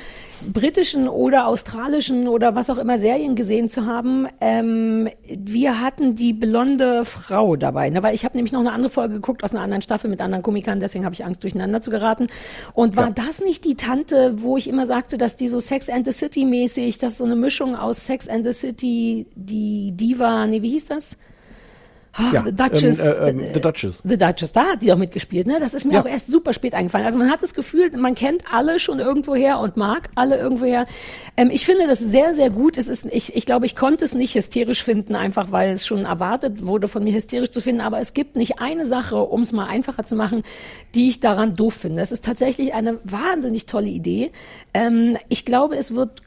britischen 0.54 1.08
oder 1.08 1.48
australischen 1.48 2.28
oder 2.28 2.56
was 2.56 2.70
auch 2.70 2.78
immer 2.78 3.00
Serien 3.00 3.36
gesehen 3.36 3.70
zu 3.70 3.86
haben. 3.86 4.28
Ähm, 4.42 5.08
wir 5.30 5.80
hatten 5.80 6.16
die 6.16 6.34
blonde 6.34 7.06
Frau 7.06 7.56
dabei, 7.56 7.90
ne? 7.90 8.04
weil 8.04 8.14
ich 8.14 8.26
habe 8.26 8.36
nämlich 8.36 8.52
noch 8.52 8.60
eine 8.60 8.74
andere 8.74 8.92
Folge 8.92 9.14
geguckt 9.16 9.46
aus 9.46 9.52
einer 9.52 9.62
anderen 9.62 9.82
Staffel 9.82 10.10
mit 10.10 10.20
anderen 10.20 10.44
Komikern, 10.44 10.82
deswegen 10.82 11.06
habe 11.06 11.14
ich 11.14 11.24
Angst, 11.24 11.42
durcheinander 11.44 11.82
zu 11.82 11.90
geraten. 11.90 12.28
Und 12.74 12.98
war 12.98 13.08
ja. 13.08 13.14
das 13.14 13.40
nicht 13.40 13.64
die 13.64 13.76
Tante, 13.76 14.34
wo 14.42 14.58
ich 14.58 14.68
immer 14.68 14.86
sagte, 14.86 15.18
dass 15.18 15.38
die 15.38 15.48
so 15.48 15.60
Sex 15.60 15.90
and 15.90 16.06
the 16.06 16.12
City 16.12 16.44
mäßig, 16.44 16.98
das 16.98 17.14
ist 17.14 17.20
so 17.20 17.26
eine 17.26 17.38
Mischung 17.38 17.78
aus 17.78 18.06
Sex 18.06 18.28
and 18.28 18.46
the 18.46 18.54
City, 18.54 19.26
die 19.36 19.94
Diva, 19.94 20.48
nee, 20.48 20.62
wie 20.62 20.72
hieß 20.72 20.88
das? 20.88 21.18
Oh, 22.20 22.24
ja, 22.34 22.44
The 22.46 22.54
Duchess. 22.54 23.00
Ähm, 23.00 23.40
äh, 23.40 23.46
äh, 23.48 23.54
The 23.54 23.62
Duchess. 23.62 24.00
The 24.04 24.18
Duchess, 24.18 24.52
da 24.52 24.66
hat 24.66 24.82
die 24.82 24.92
auch 24.92 24.98
mitgespielt. 24.98 25.48
Ne? 25.48 25.60
Das 25.60 25.74
ist 25.74 25.86
mir 25.86 25.94
ja. 25.94 26.02
auch 26.02 26.06
erst 26.06 26.30
super 26.30 26.54
spät 26.54 26.74
eingefallen. 26.74 27.06
Also 27.06 27.18
man 27.18 27.32
hat 27.32 27.42
das 27.42 27.54
Gefühl, 27.54 27.90
man 27.98 28.16
kennt 28.16 28.44
alle 28.52 28.80
schon 28.80 29.00
irgendwoher 29.00 29.60
und 29.60 29.78
mag 29.78 30.10
alle 30.16 30.38
irgendwoher. 30.38 30.88
Ähm, 31.38 31.50
ich 31.52 31.66
finde 31.66 31.88
das 31.88 32.00
sehr, 32.00 32.34
sehr 32.34 32.50
gut. 32.50 32.78
Es 32.78 32.90
ist, 32.90 33.06
ich, 33.06 33.36
ich 33.36 33.46
glaube, 33.46 33.66
ich 33.66 33.78
konnte 33.78 34.04
es 34.04 34.14
nicht 34.14 34.36
hysterisch 34.36 34.84
finden, 34.84 35.16
einfach 35.16 35.52
weil 35.52 35.72
es 35.72 35.86
schon 35.86 36.06
erwartet 36.06 36.66
wurde, 36.66 36.90
von 36.90 37.04
mir 37.04 37.14
hysterisch 37.14 37.52
zu 37.52 37.62
finden. 37.62 37.82
Aber 37.82 38.00
es 38.00 38.14
gibt 38.14 38.36
nicht 38.36 38.60
eine 38.60 38.86
Sache, 38.86 39.18
um 39.18 39.42
es 39.42 39.54
mal 39.54 39.68
einfacher 39.68 40.04
zu 40.04 40.18
machen, 40.18 40.44
die 40.96 41.08
ich 41.08 41.22
daran 41.22 41.56
doof 41.56 41.76
finde. 41.76 42.02
Es 42.02 42.12
ist 42.12 42.26
tatsächlich 42.26 42.74
eine 42.74 43.00
wahnsinnig 43.06 43.68
tolle 43.68 43.88
Idee. 43.88 44.32
Ähm, 44.74 45.18
ich 45.30 45.46
glaube, 45.46 45.78
es 45.78 45.96
wird 45.96 46.22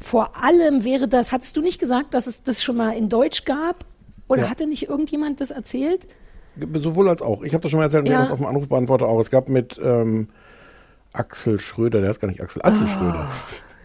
vor 0.00 0.42
allem 0.42 0.84
wäre 0.84 1.08
das, 1.08 1.32
hattest 1.32 1.56
du 1.56 1.60
nicht 1.60 1.80
gesagt, 1.80 2.14
dass 2.14 2.26
es 2.26 2.44
das 2.44 2.62
schon 2.62 2.76
mal 2.76 2.92
in 2.92 3.08
Deutsch 3.08 3.44
gab? 3.44 3.84
Oder 4.28 4.42
ja. 4.42 4.50
hatte 4.50 4.66
nicht 4.66 4.88
irgendjemand 4.88 5.40
das 5.40 5.50
erzählt? 5.50 6.06
Sowohl 6.74 7.08
als 7.08 7.22
auch. 7.22 7.42
Ich 7.42 7.54
habe 7.54 7.62
das 7.62 7.70
schon 7.70 7.78
mal 7.78 7.84
erzählt, 7.84 8.02
und 8.02 8.06
wir 8.06 8.12
Ja. 8.12 8.18
haben 8.18 8.24
das 8.24 8.32
auf 8.32 8.38
dem 8.38 8.46
Anrufbeantworter 8.46 9.06
auch. 9.06 9.20
Es 9.20 9.30
gab 9.30 9.48
mit 9.48 9.80
ähm, 9.82 10.28
Axel 11.12 11.58
Schröder, 11.60 12.00
der 12.00 12.10
heißt 12.10 12.20
gar 12.20 12.28
nicht 12.28 12.40
Axel, 12.42 12.62
Axel 12.62 12.86
Schröder. 12.88 13.28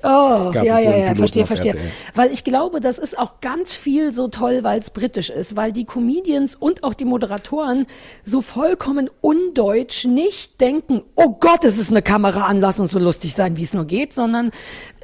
Oh, 0.06 0.52
Gab 0.52 0.66
ja, 0.66 0.80
ja, 0.80 0.98
ja, 0.98 1.16
verstehe, 1.16 1.46
verstehe. 1.46 1.72
RTL. 1.72 1.92
Weil 2.14 2.32
ich 2.34 2.44
glaube, 2.44 2.82
das 2.82 2.98
ist 2.98 3.18
auch 3.18 3.40
ganz 3.40 3.74
viel 3.74 4.14
so 4.14 4.28
toll, 4.28 4.60
weil 4.62 4.78
es 4.78 4.90
britisch 4.90 5.30
ist, 5.30 5.56
weil 5.56 5.72
die 5.72 5.86
Comedians 5.86 6.56
und 6.56 6.84
auch 6.84 6.94
die 6.94 7.06
Moderatoren 7.06 7.86
so 8.26 8.42
vollkommen 8.42 9.10
undeutsch 9.22 10.04
nicht 10.04 10.60
denken, 10.60 11.04
oh 11.16 11.38
Gott, 11.40 11.64
es 11.64 11.78
ist 11.78 11.90
eine 11.90 12.02
Kamera 12.02 12.48
an, 12.48 12.60
lass 12.60 12.82
uns 12.82 12.92
so 12.92 13.00
lustig 13.00 13.34
sein, 13.34 13.56
wie 13.56 13.64
es 13.64 13.74
nur 13.74 13.86
geht, 13.86 14.12
sondern 14.14 14.52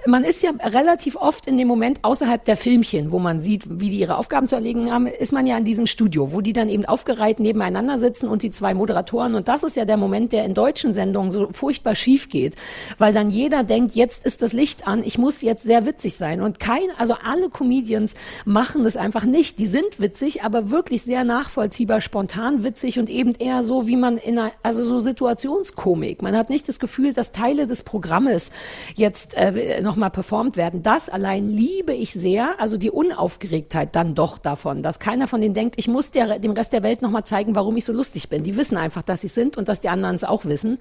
man 0.05 0.23
ist 0.23 0.43
ja 0.43 0.51
relativ 0.63 1.15
oft 1.15 1.47
in 1.47 1.57
dem 1.57 1.67
Moment 1.67 1.99
außerhalb 2.03 2.43
der 2.43 2.57
Filmchen, 2.57 3.11
wo 3.11 3.19
man 3.19 3.41
sieht, 3.41 3.63
wie 3.67 3.89
die 3.89 3.99
ihre 3.99 4.17
Aufgaben 4.17 4.47
zu 4.47 4.55
erlegen 4.55 4.91
haben, 4.91 5.07
ist 5.07 5.31
man 5.31 5.47
ja 5.47 5.57
in 5.57 5.65
diesem 5.65 5.87
Studio, 5.87 6.33
wo 6.33 6.41
die 6.41 6.53
dann 6.53 6.69
eben 6.69 6.85
aufgereiht 6.85 7.39
nebeneinander 7.39 7.97
sitzen 7.97 8.27
und 8.27 8.41
die 8.41 8.51
zwei 8.51 8.73
Moderatoren. 8.73 9.35
Und 9.35 9.47
das 9.47 9.63
ist 9.63 9.75
ja 9.75 9.85
der 9.85 9.97
Moment, 9.97 10.31
der 10.31 10.45
in 10.45 10.53
deutschen 10.53 10.93
Sendungen 10.93 11.31
so 11.31 11.49
furchtbar 11.51 11.95
schief 11.95 12.29
geht, 12.29 12.55
weil 12.97 13.13
dann 13.13 13.29
jeder 13.29 13.63
denkt, 13.63 13.95
jetzt 13.95 14.25
ist 14.25 14.41
das 14.41 14.53
Licht 14.53 14.87
an, 14.87 15.03
ich 15.03 15.17
muss 15.17 15.41
jetzt 15.41 15.63
sehr 15.63 15.85
witzig 15.85 16.15
sein. 16.15 16.41
Und 16.41 16.59
kein, 16.59 16.83
also 16.97 17.15
alle 17.23 17.49
Comedians 17.49 18.15
machen 18.45 18.83
das 18.83 18.97
einfach 18.97 19.25
nicht. 19.25 19.59
Die 19.59 19.65
sind 19.65 19.99
witzig, 19.99 20.43
aber 20.43 20.71
wirklich 20.71 21.01
sehr 21.03 21.23
nachvollziehbar, 21.23 22.01
spontan 22.01 22.63
witzig 22.63 22.99
und 22.99 23.09
eben 23.09 23.33
eher 23.35 23.63
so, 23.63 23.87
wie 23.87 23.95
man 23.95 24.17
in 24.17 24.37
einer, 24.37 24.51
also 24.63 24.83
so 24.83 24.99
Situationskomik. 24.99 26.21
Man 26.21 26.35
hat 26.35 26.49
nicht 26.49 26.67
das 26.67 26.79
Gefühl, 26.79 27.13
dass 27.13 27.31
Teile 27.31 27.67
des 27.67 27.83
Programmes 27.83 28.51
jetzt 28.95 29.35
äh, 29.35 29.81
nochmal 29.89 30.11
performt 30.11 30.55
werden. 30.55 30.83
Das 30.83 31.09
allein 31.09 31.49
liebe 31.49 31.93
ich 31.93 32.13
sehr, 32.13 32.59
also 32.59 32.77
die 32.77 32.91
Unaufgeregtheit 32.91 33.95
dann 33.95 34.13
doch 34.13 34.37
davon, 34.37 34.83
dass 34.83 34.99
keiner 34.99 35.27
von 35.27 35.41
denen 35.41 35.55
denkt, 35.55 35.75
ich 35.77 35.87
muss 35.87 36.11
der, 36.11 36.37
dem 36.37 36.51
Rest 36.51 36.73
der 36.73 36.83
Welt 36.83 37.01
nochmal 37.01 37.23
zeigen, 37.23 37.55
warum 37.55 37.75
ich 37.75 37.85
so 37.85 37.91
lustig 37.91 38.29
bin. 38.29 38.43
Die 38.43 38.55
wissen 38.55 38.77
einfach, 38.77 39.01
dass 39.01 39.21
sie 39.21 39.27
sind 39.27 39.57
und 39.57 39.67
dass 39.67 39.79
die 39.79 39.89
anderen 39.89 40.15
es 40.15 40.23
auch 40.23 40.45
wissen. 40.45 40.77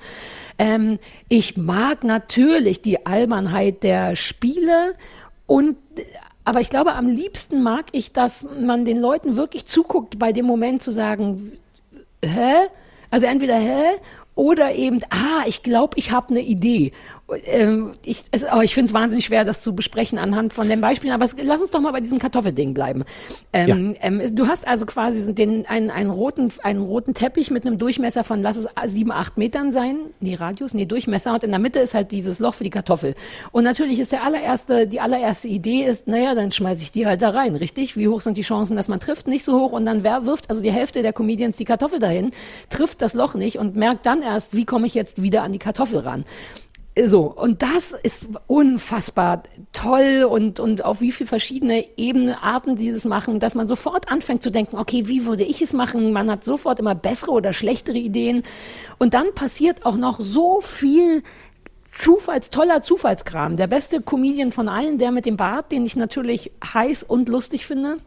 Ähm, 0.58 0.98
ich 1.30 1.56
mag 1.56 2.04
natürlich 2.04 2.82
die 2.82 3.06
Albernheit 3.06 3.82
der 3.82 4.14
Spiele 4.14 4.94
und 5.46 5.76
aber 6.44 6.60
ich 6.60 6.68
glaube, 6.68 6.94
am 6.94 7.08
liebsten 7.08 7.62
mag 7.62 7.86
ich, 7.92 8.12
dass 8.12 8.46
man 8.60 8.84
den 8.84 8.98
Leuten 8.98 9.36
wirklich 9.36 9.64
zuguckt, 9.64 10.18
bei 10.18 10.32
dem 10.32 10.44
Moment 10.44 10.82
zu 10.82 10.92
sagen, 10.92 11.52
hä? 12.22 12.68
Also 13.10 13.26
entweder 13.26 13.56
hä 13.56 13.84
oder 14.38 14.76
eben, 14.76 15.00
ah, 15.10 15.42
ich 15.46 15.64
glaube, 15.64 15.94
ich 15.96 16.12
habe 16.12 16.30
eine 16.30 16.42
Idee. 16.42 16.92
Ähm, 17.46 17.94
ich 18.04 18.22
es, 18.30 18.44
aber 18.44 18.62
ich 18.62 18.72
finde 18.72 18.86
es 18.86 18.94
wahnsinnig 18.94 19.26
schwer, 19.26 19.44
das 19.44 19.62
zu 19.62 19.74
besprechen 19.74 20.16
anhand 20.16 20.52
von 20.52 20.68
den 20.68 20.80
Beispielen. 20.80 21.12
Aber 21.12 21.24
es, 21.24 21.34
lass 21.42 21.60
uns 21.60 21.72
doch 21.72 21.80
mal 21.80 21.90
bei 21.90 22.00
diesem 22.00 22.20
Kartoffelding 22.20 22.72
bleiben. 22.72 23.02
Ähm, 23.52 23.96
ähm, 24.00 24.22
du 24.36 24.46
hast 24.46 24.64
also 24.68 24.86
quasi 24.86 25.34
den, 25.34 25.66
einen, 25.66 25.90
einen, 25.90 26.10
roten, 26.10 26.52
einen 26.62 26.82
roten 26.82 27.14
Teppich 27.14 27.50
mit 27.50 27.66
einem 27.66 27.78
Durchmesser 27.78 28.22
von, 28.22 28.40
lass 28.40 28.56
es 28.56 28.68
sieben, 28.84 29.10
acht 29.10 29.38
Metern 29.38 29.72
sein. 29.72 29.96
Nee, 30.20 30.36
Radius, 30.36 30.72
nee, 30.72 30.86
Durchmesser. 30.86 31.34
Und 31.34 31.42
in 31.42 31.50
der 31.50 31.58
Mitte 31.58 31.80
ist 31.80 31.94
halt 31.94 32.12
dieses 32.12 32.38
Loch 32.38 32.54
für 32.54 32.64
die 32.64 32.70
Kartoffel. 32.70 33.16
Und 33.50 33.64
natürlich 33.64 33.98
ist 33.98 34.12
der 34.12 34.22
allererste, 34.22 34.86
die 34.86 35.00
allererste 35.00 35.48
Idee 35.48 35.82
ist, 35.82 36.06
naja, 36.06 36.36
dann 36.36 36.52
schmeiße 36.52 36.80
ich 36.80 36.92
die 36.92 37.06
halt 37.06 37.22
da 37.22 37.30
rein, 37.30 37.56
richtig? 37.56 37.96
Wie 37.96 38.06
hoch 38.06 38.20
sind 38.20 38.36
die 38.36 38.42
Chancen, 38.42 38.76
dass 38.76 38.86
man 38.86 39.00
trifft? 39.00 39.26
Nicht 39.26 39.44
so 39.44 39.60
hoch. 39.60 39.72
Und 39.72 39.84
dann 39.84 40.04
wer 40.04 40.26
wirft, 40.26 40.48
also 40.48 40.62
die 40.62 40.70
Hälfte 40.70 41.02
der 41.02 41.12
Comedians 41.12 41.56
die 41.56 41.64
Kartoffel 41.64 41.98
dahin, 41.98 42.30
trifft 42.70 43.02
das 43.02 43.14
Loch 43.14 43.34
nicht 43.34 43.58
und 43.58 43.74
merkt 43.74 44.06
dann 44.06 44.22
erst, 44.28 44.54
wie 44.54 44.64
komme 44.64 44.86
ich 44.86 44.94
jetzt 44.94 45.22
wieder 45.22 45.42
an 45.42 45.52
die 45.52 45.58
Kartoffel 45.58 46.00
ran. 46.00 46.24
So, 47.04 47.32
und 47.32 47.62
das 47.62 47.92
ist 47.92 48.26
unfassbar 48.48 49.44
toll 49.72 50.26
und, 50.28 50.58
und 50.58 50.84
auf 50.84 51.00
wie 51.00 51.12
viele 51.12 51.28
verschiedene 51.28 51.84
Ebenen, 51.96 52.34
Arten 52.34 52.74
die 52.74 52.90
das 52.90 53.04
machen, 53.04 53.38
dass 53.38 53.54
man 53.54 53.68
sofort 53.68 54.10
anfängt 54.10 54.42
zu 54.42 54.50
denken, 54.50 54.76
okay, 54.78 55.06
wie 55.06 55.24
würde 55.24 55.44
ich 55.44 55.62
es 55.62 55.72
machen? 55.72 56.12
Man 56.12 56.28
hat 56.28 56.42
sofort 56.42 56.80
immer 56.80 56.96
bessere 56.96 57.30
oder 57.30 57.52
schlechtere 57.52 57.98
Ideen. 57.98 58.42
Und 58.98 59.14
dann 59.14 59.32
passiert 59.34 59.86
auch 59.86 59.96
noch 59.96 60.18
so 60.18 60.60
viel 60.60 61.22
Zufalls, 61.92 62.50
toller 62.50 62.82
Zufallskram. 62.82 63.56
Der 63.56 63.66
beste 63.66 64.02
Comedian 64.02 64.52
von 64.52 64.68
allen, 64.68 64.98
der 64.98 65.10
mit 65.10 65.24
dem 65.24 65.36
Bart, 65.36 65.72
den 65.72 65.84
ich 65.86 65.96
natürlich 65.96 66.50
heiß 66.64 67.02
und 67.04 67.28
lustig 67.28 67.64
finde. 67.66 67.98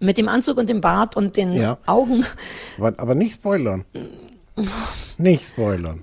Mit 0.00 0.18
dem 0.18 0.28
Anzug 0.28 0.56
und 0.56 0.68
dem 0.68 0.80
Bart 0.80 1.16
und 1.16 1.36
den 1.36 1.52
Ja. 1.54 1.78
Augen. 1.86 2.24
Aber, 2.78 2.94
aber 2.96 3.14
nicht 3.14 3.34
spoilern. 3.34 3.84
Nicht 5.18 5.44
spoilern. 5.44 6.00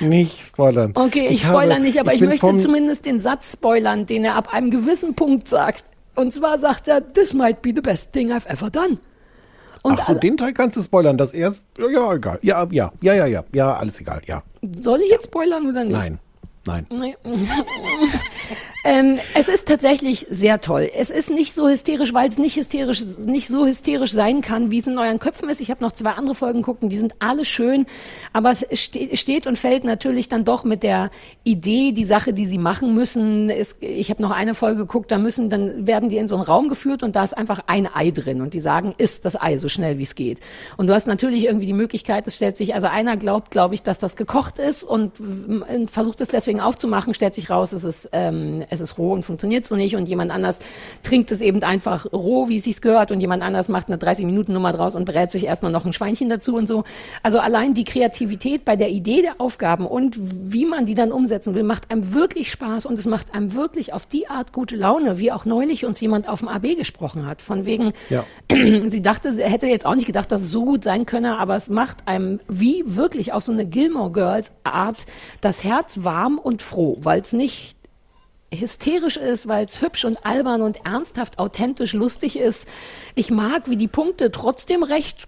Nicht 0.00 0.40
spoilern. 0.40 0.92
Okay, 0.94 1.28
ich, 1.28 1.46
habe- 1.46 1.56
spoilere 1.56 1.80
nicht, 1.80 1.98
aber 1.98 2.12
ich, 2.12 2.20
bin 2.20 2.28
möchte 2.28 2.56
zumindest 2.58 3.06
den 3.06 3.18
Satz 3.20 3.52
spoilern, 3.52 4.06
den 4.06 4.24
er 4.24 4.34
ab 4.34 4.52
einem 4.52 4.70
gewissen 4.70 5.14
Punkt 5.14 5.48
sagt. 5.48 5.84
Und 6.14 6.32
zwar 6.32 6.58
sagt 6.58 6.88
er, 6.88 7.12
this 7.12 7.34
might 7.34 7.62
be 7.62 7.72
the 7.74 7.80
best 7.80 8.12
thing 8.12 8.30
I've 8.30 8.46
ever 8.48 8.70
done. 8.70 8.98
Und 9.82 10.00
Ach 10.00 10.06
so, 10.06 10.14
den 10.14 10.36
Teil 10.36 10.52
kannst 10.52 10.76
du 10.76 10.82
spoilern, 10.82 11.16
dass 11.16 11.32
er 11.32 11.54
ja, 11.78 11.88
ja, 11.88 12.12
egal. 12.12 12.38
Ja, 12.42 12.66
ja, 12.70 12.92
ja, 13.00 13.14
ja, 13.14 13.26
ja, 13.26 13.44
ja, 13.52 13.74
alles 13.74 14.00
egal, 14.00 14.20
ja. 14.26 14.42
soll 14.80 15.00
ich 15.00 15.10
jetzt 15.10 15.26
spoilern 15.26 15.68
oder 15.68 15.84
nicht? 15.84 15.92
Nein, 15.92 16.18
nein. 16.66 16.86
Nee. 16.90 17.16
ähm, 18.84 19.18
es 19.34 19.48
ist 19.48 19.68
tatsächlich 19.68 20.26
sehr 20.30 20.60
toll. 20.60 20.90
Es 20.96 21.10
ist 21.10 21.30
nicht 21.30 21.54
so 21.54 21.68
hysterisch, 21.68 22.14
weil 22.14 22.28
es 22.28 22.38
nicht 22.38 22.56
hysterisch, 22.56 23.02
nicht 23.24 23.48
so 23.48 23.66
hysterisch 23.66 24.12
sein 24.12 24.40
kann, 24.40 24.70
wie 24.70 24.78
es 24.78 24.86
in 24.86 24.98
euren 24.98 25.18
Köpfen 25.18 25.48
ist. 25.48 25.60
Ich 25.60 25.70
habe 25.70 25.82
noch 25.82 25.92
zwei 25.92 26.10
andere 26.10 26.34
Folgen 26.34 26.62
gucken, 26.62 26.88
die 26.88 26.96
sind 26.96 27.14
alle 27.18 27.44
schön, 27.44 27.86
aber 28.32 28.50
es 28.50 28.66
ste 28.72 29.16
steht 29.16 29.46
und 29.46 29.58
fällt 29.58 29.84
natürlich 29.84 30.28
dann 30.28 30.44
doch 30.44 30.64
mit 30.64 30.82
der 30.82 31.10
Idee, 31.44 31.92
die 31.92 32.04
Sache, 32.04 32.32
die 32.32 32.46
sie 32.46 32.58
machen 32.58 32.94
müssen. 32.94 33.50
Es, 33.50 33.76
ich 33.80 34.10
habe 34.10 34.22
noch 34.22 34.30
eine 34.30 34.54
Folge 34.54 34.80
geguckt, 34.80 35.10
da 35.10 35.18
müssen, 35.18 35.50
dann 35.50 35.86
werden 35.86 36.08
die 36.08 36.16
in 36.16 36.28
so 36.28 36.36
einen 36.36 36.44
Raum 36.44 36.68
geführt 36.68 37.02
und 37.02 37.16
da 37.16 37.24
ist 37.24 37.36
einfach 37.36 37.60
ein 37.66 37.88
Ei 37.92 38.10
drin 38.10 38.40
und 38.40 38.54
die 38.54 38.60
sagen, 38.60 38.94
isst 38.98 39.24
das 39.24 39.40
Ei 39.40 39.56
so 39.56 39.68
schnell 39.68 39.98
wie 39.98 40.02
es 40.02 40.14
geht. 40.14 40.40
Und 40.76 40.86
du 40.88 40.94
hast 40.94 41.06
natürlich 41.06 41.44
irgendwie 41.44 41.66
die 41.66 41.72
Möglichkeit, 41.72 42.26
es 42.26 42.36
stellt 42.36 42.56
sich, 42.56 42.74
also 42.74 42.86
einer 42.88 43.16
glaubt, 43.16 43.50
glaube 43.50 43.74
ich, 43.74 43.82
dass 43.82 43.98
das 43.98 44.16
gekocht 44.16 44.58
ist 44.58 44.82
und 44.82 45.12
äh, 45.20 45.86
versucht 45.86 46.20
es 46.20 46.28
deswegen 46.28 46.55
aufzumachen, 46.60 47.14
stellt 47.14 47.34
sich 47.34 47.50
raus, 47.50 47.72
es 47.72 47.84
ist, 47.84 48.10
ähm, 48.12 48.64
es 48.70 48.80
ist 48.80 48.98
roh 48.98 49.12
und 49.12 49.24
funktioniert 49.24 49.66
so 49.66 49.76
nicht 49.76 49.96
und 49.96 50.06
jemand 50.06 50.30
anders 50.30 50.60
trinkt 51.02 51.30
es 51.32 51.40
eben 51.40 51.62
einfach 51.62 52.06
roh, 52.12 52.48
wie 52.48 52.56
es 52.56 52.64
sich 52.64 52.80
gehört 52.80 53.10
und 53.12 53.20
jemand 53.20 53.42
anders 53.42 53.68
macht 53.68 53.88
eine 53.88 53.96
30-Minuten-Nummer 53.96 54.72
draus 54.72 54.94
und 54.94 55.04
berät 55.04 55.30
sich 55.30 55.46
erstmal 55.46 55.72
noch 55.72 55.84
ein 55.84 55.92
Schweinchen 55.92 56.28
dazu 56.28 56.56
und 56.56 56.68
so. 56.68 56.84
Also 57.22 57.38
allein 57.40 57.74
die 57.74 57.84
Kreativität 57.84 58.64
bei 58.64 58.76
der 58.76 58.90
Idee 58.90 59.22
der 59.22 59.40
Aufgaben 59.40 59.86
und 59.86 60.16
wie 60.18 60.66
man 60.66 60.86
die 60.86 60.94
dann 60.94 61.12
umsetzen 61.12 61.54
will, 61.54 61.62
macht 61.62 61.90
einem 61.90 62.14
wirklich 62.14 62.50
Spaß 62.50 62.86
und 62.86 62.98
es 62.98 63.06
macht 63.06 63.34
einem 63.34 63.54
wirklich 63.54 63.92
auf 63.92 64.06
die 64.06 64.28
Art 64.28 64.52
gute 64.52 64.76
Laune, 64.76 65.18
wie 65.18 65.32
auch 65.32 65.44
neulich 65.44 65.84
uns 65.84 66.00
jemand 66.00 66.28
auf 66.28 66.40
dem 66.40 66.48
AB 66.48 66.76
gesprochen 66.76 67.26
hat, 67.26 67.42
von 67.42 67.64
wegen, 67.64 67.92
Ja. 68.08 68.24
sie 68.50 69.02
dachte, 69.02 69.32
sie 69.32 69.44
hätte 69.44 69.66
jetzt 69.66 69.86
auch 69.86 69.94
nicht 69.94 70.06
gedacht, 70.06 70.30
dass 70.32 70.42
es 70.42 70.50
so 70.50 70.64
gut 70.64 70.84
sein 70.84 71.06
könne, 71.06 71.38
aber 71.38 71.56
es 71.56 71.68
macht 71.68 72.06
einem 72.06 72.40
wie 72.48 72.82
wirklich 72.84 73.32
auf 73.32 73.42
so 73.42 73.52
eine 73.52 73.66
Gilmore 73.66 74.12
Girls 74.12 74.52
Art 74.64 74.98
das 75.40 75.64
Herz 75.64 75.98
warm 76.02 76.38
und 76.46 76.62
froh, 76.62 76.96
weil 77.00 77.20
es 77.20 77.32
nicht 77.32 77.76
hysterisch 78.54 79.16
ist, 79.16 79.48
weil 79.48 79.64
es 79.64 79.82
hübsch 79.82 80.04
und 80.04 80.24
albern 80.24 80.62
und 80.62 80.86
ernsthaft 80.86 81.40
authentisch 81.40 81.92
lustig 81.92 82.38
ist. 82.38 82.68
Ich 83.16 83.32
mag, 83.32 83.68
wie 83.68 83.76
die 83.76 83.88
Punkte 83.88 84.30
trotzdem 84.30 84.84
recht 84.84 85.26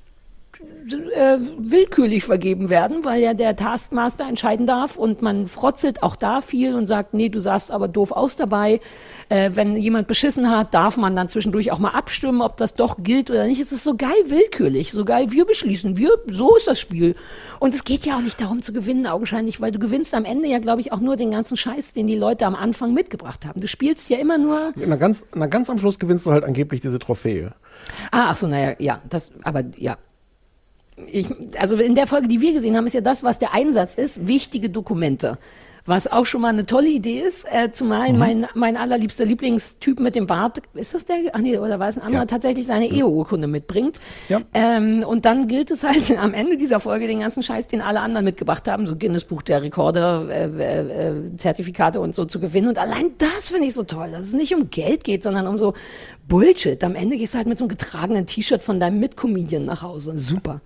äh, 0.92 1.38
willkürlich 1.58 2.24
vergeben 2.24 2.70
werden, 2.70 3.04
weil 3.04 3.22
ja 3.22 3.34
der 3.34 3.56
Taskmaster 3.56 4.28
entscheiden 4.28 4.66
darf 4.66 4.96
und 4.96 5.22
man 5.22 5.46
frotzelt 5.46 6.02
auch 6.02 6.16
da 6.16 6.40
viel 6.40 6.74
und 6.74 6.86
sagt, 6.86 7.14
nee, 7.14 7.28
du 7.28 7.38
sahst 7.38 7.70
aber 7.70 7.88
doof 7.88 8.12
aus 8.12 8.36
dabei. 8.36 8.80
Äh, 9.28 9.50
wenn 9.54 9.76
jemand 9.76 10.08
beschissen 10.08 10.50
hat, 10.50 10.74
darf 10.74 10.96
man 10.96 11.14
dann 11.14 11.28
zwischendurch 11.28 11.70
auch 11.72 11.78
mal 11.78 11.90
abstimmen, 11.90 12.40
ob 12.40 12.56
das 12.56 12.74
doch 12.74 12.96
gilt 13.02 13.30
oder 13.30 13.46
nicht. 13.46 13.60
Es 13.60 13.72
ist 13.72 13.84
so 13.84 13.96
geil 13.96 14.10
willkürlich, 14.26 14.92
so 14.92 15.04
geil, 15.04 15.30
wir 15.30 15.44
beschließen, 15.44 15.96
wir, 15.96 16.10
so 16.30 16.56
ist 16.56 16.66
das 16.66 16.80
Spiel. 16.80 17.14
Und 17.60 17.74
es 17.74 17.84
geht 17.84 18.06
ja 18.06 18.16
auch 18.16 18.22
nicht 18.22 18.40
darum 18.40 18.62
zu 18.62 18.72
gewinnen, 18.72 19.06
augenscheinlich, 19.06 19.60
weil 19.60 19.70
du 19.70 19.78
gewinnst 19.78 20.14
am 20.14 20.24
Ende 20.24 20.48
ja, 20.48 20.58
glaube 20.58 20.80
ich, 20.80 20.92
auch 20.92 21.00
nur 21.00 21.16
den 21.16 21.30
ganzen 21.30 21.56
Scheiß, 21.56 21.92
den 21.92 22.06
die 22.06 22.16
Leute 22.16 22.46
am 22.46 22.54
Anfang 22.54 22.94
mitgebracht 22.94 23.44
haben. 23.46 23.60
Du 23.60 23.68
spielst 23.68 24.08
ja 24.10 24.18
immer 24.18 24.38
nur, 24.38 24.72
Na 24.76 24.96
ganz, 24.96 25.24
na 25.34 25.46
ganz 25.46 25.68
am 25.70 25.78
Schluss 25.78 25.98
gewinnst 25.98 26.26
du 26.26 26.30
halt 26.30 26.44
angeblich 26.44 26.80
diese 26.80 26.98
Trophäe. 26.98 27.52
Ah, 28.10 28.30
ach 28.30 28.36
so, 28.36 28.46
naja, 28.46 28.74
ja, 28.78 29.00
das, 29.08 29.32
aber 29.42 29.64
ja. 29.76 29.96
Ich, 31.10 31.26
also 31.58 31.76
in 31.76 31.94
der 31.94 32.06
Folge, 32.06 32.28
die 32.28 32.40
wir 32.40 32.52
gesehen 32.52 32.76
haben, 32.76 32.86
ist 32.86 32.94
ja 32.94 33.00
das, 33.00 33.22
was 33.22 33.38
der 33.38 33.54
Einsatz 33.54 33.94
ist, 33.94 34.26
wichtige 34.26 34.68
Dokumente. 34.70 35.38
Was 35.86 36.06
auch 36.06 36.26
schon 36.26 36.42
mal 36.42 36.48
eine 36.48 36.66
tolle 36.66 36.88
Idee 36.88 37.20
ist, 37.20 37.46
äh, 37.50 37.70
zumal 37.70 38.12
mein, 38.12 38.46
mein 38.54 38.76
allerliebster 38.76 39.24
Lieblingstyp 39.24 40.00
mit 40.00 40.16
dem 40.16 40.26
Bart, 40.26 40.58
ist 40.74 40.92
das 40.92 41.06
der, 41.06 41.16
ach 41.32 41.38
nee, 41.38 41.56
oder 41.56 41.78
war 41.78 41.88
es 41.88 41.96
ein 41.96 42.02
anderer, 42.02 42.24
Ja. 42.24 42.26
tatsächlich 42.26 42.66
seine 42.66 42.88
Eheurkunde 42.90 43.46
mitbringt. 43.46 43.98
Ja. 44.28 44.42
Ähm, 44.52 45.02
und 45.06 45.24
dann 45.24 45.46
gilt 45.48 45.70
es 45.70 45.84
halt 45.84 46.10
am 46.22 46.34
Ende 46.34 46.58
dieser 46.58 46.78
Folge 46.78 47.06
den 47.06 47.20
ganzen 47.20 47.42
Scheiß, 47.42 47.68
den 47.68 47.80
alle 47.80 48.00
anderen 48.00 48.26
mitgebracht 48.26 48.68
haben, 48.68 48.86
so 48.86 48.96
Guinness 48.96 49.24
Buch 49.24 49.40
der 49.40 49.62
Rekorde, 49.62 50.28
äh, 50.30 51.08
äh, 51.08 51.36
Zertifikate 51.38 52.00
und 52.00 52.14
so 52.14 52.26
zu 52.26 52.38
gewinnen. 52.38 52.68
Und 52.68 52.76
allein 52.76 53.14
das 53.16 53.48
finde 53.48 53.68
ich 53.68 53.72
so 53.72 53.84
toll, 53.84 54.10
dass 54.10 54.20
es 54.24 54.32
nicht 54.34 54.54
um 54.54 54.68
Geld 54.68 55.04
geht, 55.04 55.22
sondern 55.22 55.46
um 55.46 55.56
so 55.56 55.72
Bullshit. 56.28 56.84
Am 56.84 56.96
Ende 56.96 57.16
gehst 57.16 57.32
du 57.32 57.38
halt 57.38 57.48
mit 57.48 57.56
so 57.56 57.64
einem 57.64 57.70
getragenen 57.70 58.26
T-Shirt 58.26 58.62
von 58.62 58.78
deinem 58.78 59.00
Mitcomedian 59.00 59.64
nach 59.64 59.80
Hause. 59.80 60.18
Super. 60.18 60.60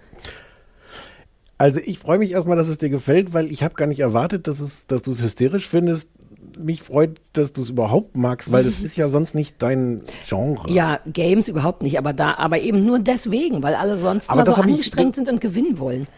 Also 1.62 1.78
ich 1.84 2.00
freue 2.00 2.18
mich 2.18 2.32
erstmal, 2.32 2.56
dass 2.56 2.66
es 2.66 2.78
dir 2.78 2.88
gefällt, 2.88 3.34
weil 3.34 3.48
ich 3.52 3.62
habe 3.62 3.74
gar 3.74 3.86
nicht 3.86 4.00
erwartet, 4.00 4.48
dass, 4.48 4.58
es, 4.58 4.88
dass 4.88 5.02
du 5.02 5.12
es 5.12 5.22
hysterisch 5.22 5.68
findest. 5.68 6.10
mich 6.58 6.82
freut, 6.82 7.20
dass 7.34 7.52
du 7.52 7.60
es 7.62 7.70
überhaupt 7.70 8.16
magst, 8.16 8.50
weil 8.50 8.64
das 8.64 8.80
ist 8.82 8.96
ja 8.96 9.08
sonst 9.08 9.36
nicht 9.36 9.62
dein 9.62 10.02
Genre. 10.28 10.68
Ja, 10.72 10.98
Games 11.06 11.46
überhaupt 11.46 11.82
nicht, 11.84 11.98
aber 11.98 12.12
da, 12.14 12.34
aber 12.34 12.58
eben 12.58 12.84
nur 12.84 12.98
deswegen, 12.98 13.62
weil 13.62 13.76
alle 13.76 13.96
sonst 13.96 14.28
Aber 14.28 14.42
immer 14.42 14.50
so 14.50 14.56
hab 14.56 14.66
ich- 14.66 14.72
angestrengt 14.72 15.14
sind 15.14 15.28
und 15.28 15.40
gewinnen 15.40 15.78
wollen. 15.78 16.08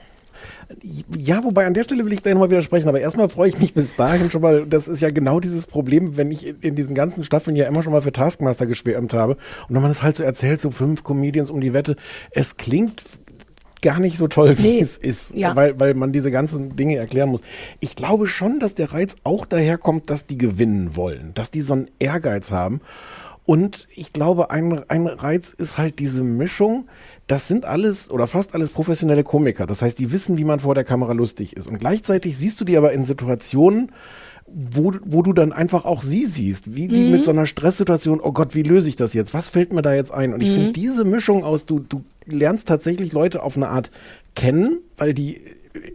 Ja, 1.19 1.45
wobei 1.45 1.67
an 1.67 1.75
der 1.75 1.85
Stelle 1.85 2.07
will 2.07 2.13
ich 2.15 2.23
da 2.23 2.31
nochmal 2.31 2.51
widersprechen, 2.51 2.89
aber 2.89 3.01
erstmal 3.01 3.29
freue 3.29 3.51
ich 3.51 3.59
mich 3.59 3.75
bis 3.75 3.95
dahin 3.97 4.31
schon 4.31 4.41
mal, 4.41 4.67
das 4.67 4.89
ist 4.89 5.01
ja 5.01 5.11
genau 5.11 5.39
dieses 5.41 5.67
Problem, 5.67 6.17
wenn 6.17 6.31
ich 6.31 6.47
in, 6.47 6.57
in 6.61 6.75
diesen 6.75 6.95
ganzen 6.95 7.23
Staffeln 7.23 7.55
ja 7.55 7.67
immer 7.67 7.83
schon 7.83 7.93
mal 7.93 8.01
für 8.01 8.13
Taskmaster 8.13 8.67
geschwärmt 8.67 9.13
habe 9.13 9.37
und 9.69 9.75
wenn 9.75 9.83
man 9.83 9.91
es 9.91 10.03
halt 10.03 10.17
so 10.17 10.23
erzählt, 10.25 10.63
so 10.63 10.71
fünf 10.71 11.05
Comedians 11.05 11.51
um 11.51 11.61
die 11.61 11.75
Wette, 11.75 11.97
es 12.31 12.57
klingt 12.57 13.03
gar 13.85 14.01
nicht 14.01 14.17
so 14.17 14.27
toll, 14.27 14.57
wie 14.59 14.63
Nee, 14.63 14.81
es 14.81 14.97
ist, 14.97 15.35
ja. 15.35 15.55
weil, 15.55 15.79
weil 15.79 15.95
man 15.95 16.11
diese 16.11 16.31
ganzen 16.31 16.75
Dinge 16.75 16.97
erklären 16.97 17.29
muss. 17.29 17.43
Ich 17.81 17.95
glaube 17.95 18.27
schon, 18.27 18.59
dass 18.59 18.75
der 18.75 18.93
Reiz 18.93 19.17
auch 19.25 19.45
daherkommt, 19.47 20.09
dass 20.09 20.27
die 20.27 20.39
gewinnen 20.39 20.97
wollen, 20.97 21.33
dass 21.35 21.51
die 21.51 21.61
so 21.61 21.75
einen 21.75 21.87
Ehrgeiz 21.99 22.51
haben. 22.51 22.81
Und 23.45 23.87
ich 23.95 24.15
glaube, 24.15 24.51
ein, 24.51 24.89
ein 24.89 25.07
Reiz 25.07 25.53
ist 25.53 25.77
halt 25.77 25.99
diese 25.99 26.23
Mischung. 26.23 26.87
Das 27.27 27.47
sind 27.47 27.67
alles 27.67 28.11
oder 28.11 28.27
fast 28.27 28.55
alles 28.55 28.71
professionelle 28.71 29.23
Komiker. 29.23 29.67
Das 29.67 29.83
heißt, 29.83 29.99
die 29.99 30.13
wissen, 30.13 30.39
wie 30.39 30.45
man 30.45 30.61
vor 30.61 30.75
der 30.75 30.85
Kamera 30.85 31.13
lustig 31.13 31.55
ist. 31.55 31.67
Und 31.67 31.79
gleichzeitig 31.79 32.39
siehst 32.39 32.59
du 32.61 32.65
die 32.65 32.79
aber 32.79 32.93
in 32.93 33.05
Situationen, 33.05 33.93
wo, 34.47 34.93
wo 35.05 35.23
du 35.23 35.33
dann 35.33 35.53
einfach 35.53 35.85
auch 35.85 36.03
sie 36.03 36.27
siehst, 36.27 36.75
wie 36.77 36.89
die 36.89 37.05
Mhm. 37.05 37.11
mit 37.11 37.23
so 37.23 37.31
einer 37.31 37.47
Stresssituation, 37.47 38.21
oh 38.23 38.33
Gott, 38.33 38.55
wie 38.55 38.63
löse 38.63 38.89
ich 38.89 38.97
das 38.97 39.15
jetzt? 39.15 39.33
Was 39.35 39.49
fällt 39.49 39.73
mir 39.73 39.83
da 39.83 39.95
jetzt 39.95 40.13
ein? 40.13 40.35
Und 40.35 40.43
ich 40.43 40.51
Mhm. 40.51 40.55
finde 40.55 40.73
diese 40.73 41.05
Mischung 41.05 41.45
aus, 41.45 41.67
du, 41.67 41.81
du 41.81 42.05
lernst 42.27 42.69
tatsächlich 42.69 43.13
Leute 43.13 43.43
auf 43.43 43.57
eine 43.57 43.69
Art 43.69 43.91
kennen, 44.35 44.79
weil 44.97 45.15
die 45.15 45.41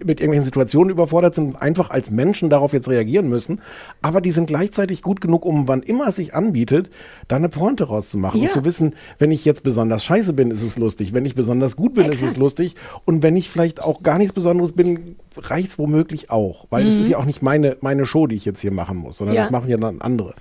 mit 0.04 0.20
irgendwelchen 0.20 0.44
Situationen 0.44 0.92
überfordert 0.92 1.36
sind 1.36 1.56
einfach 1.62 1.90
als 1.90 2.12
Menschen 2.12 2.50
darauf 2.50 2.74
jetzt 2.74 2.90
reagieren 2.90 3.30
müssen. 3.30 3.62
Aber 4.02 4.20
die 4.20 4.32
sind 4.32 4.48
gleichzeitig 4.48 5.02
gut 5.02 5.22
genug, 5.22 5.46
um 5.46 5.68
wann 5.70 5.82
immer 5.84 6.08
es 6.08 6.18
sich 6.18 6.34
anbietet, 6.36 6.90
da 7.30 7.38
eine 7.38 7.48
Pointe 7.48 7.86
rauszumachen 7.86 8.42
Ja. 8.42 8.48
und 8.48 8.54
zu 8.54 8.66
wissen, 8.66 8.94
wenn 9.20 9.32
ich 9.32 9.46
jetzt 9.46 9.64
besonders 9.64 10.04
scheiße 10.04 10.34
bin, 10.34 10.52
ist 10.52 10.64
es 10.64 10.78
lustig. 10.78 11.14
Wenn 11.14 11.24
ich 11.26 11.34
besonders 11.34 11.78
gut 11.78 11.94
bin, 11.94 12.12
ist 12.12 12.22
es 12.22 12.36
lustig. 12.36 12.76
Und 13.06 13.24
wenn 13.24 13.38
ich 13.38 13.50
vielleicht 13.50 13.82
auch 13.82 14.04
gar 14.04 14.18
nichts 14.18 14.34
Besonderes 14.34 14.74
bin, 14.74 15.16
reicht's 15.38 15.80
womöglich 15.80 16.30
auch. 16.30 16.66
Weil 16.70 16.86
es 16.86 16.96
Mhm. 16.96 17.02
ist 17.02 17.10
ja 17.10 17.18
auch 17.18 17.26
nicht 17.26 17.42
meine, 17.42 17.78
meine 17.80 18.06
Show, 18.06 18.28
die 18.28 18.36
ich 18.36 18.44
jetzt 18.46 18.60
hier 18.60 18.72
machen 18.74 18.98
muss, 18.98 19.18
sondern 19.18 19.36
Ja. 19.38 19.44
das 19.44 19.52
machen 19.52 19.70
ja 19.70 19.78
dann 19.78 20.02
andere. 20.02 20.34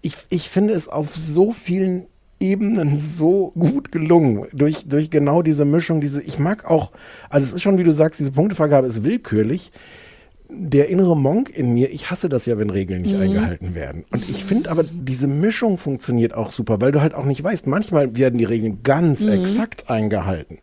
Ich, 0.00 0.14
ich 0.28 0.48
finde 0.48 0.74
es 0.74 0.88
auf 0.88 1.16
so 1.16 1.50
vielen 1.52 2.06
Ebenen 2.44 2.98
so 2.98 3.52
gut 3.58 3.90
gelungen. 3.90 4.46
Durch, 4.52 4.86
durch 4.86 5.08
genau 5.10 5.40
diese 5.42 5.64
Mischung, 5.64 6.00
diese, 6.00 6.22
ich 6.22 6.38
mag 6.38 6.70
auch, 6.70 6.92
also 7.30 7.46
es 7.46 7.52
ist 7.54 7.62
schon, 7.62 7.78
wie 7.78 7.84
du 7.84 7.92
sagst, 7.92 8.20
diese 8.20 8.32
Punktevergabe 8.32 8.86
ist 8.86 9.02
willkürlich. 9.04 9.72
Der 10.50 10.88
innere 10.90 11.16
Monk 11.16 11.48
in 11.50 11.72
mir, 11.72 11.90
ich 11.90 12.10
hasse 12.10 12.28
das 12.28 12.44
ja, 12.46 12.58
wenn 12.58 12.68
Regeln 12.70 13.00
nicht 13.02 13.14
Mhm. 13.14 13.22
eingehalten 13.22 13.74
werden. 13.74 14.04
Und 14.12 14.28
ich 14.28 14.44
finde 14.44 14.70
aber, 14.70 14.84
diese 14.84 15.26
Mischung 15.26 15.78
funktioniert 15.78 16.34
auch 16.34 16.50
super, 16.50 16.80
weil 16.82 16.92
du 16.92 17.00
halt 17.00 17.14
auch 17.14 17.24
nicht 17.24 17.42
weißt, 17.42 17.66
manchmal 17.66 18.16
werden 18.16 18.38
die 18.38 18.44
Regeln 18.44 18.80
ganz 18.82 19.20
Mhm. 19.20 19.30
exakt 19.30 19.88
eingehalten. 19.88 20.58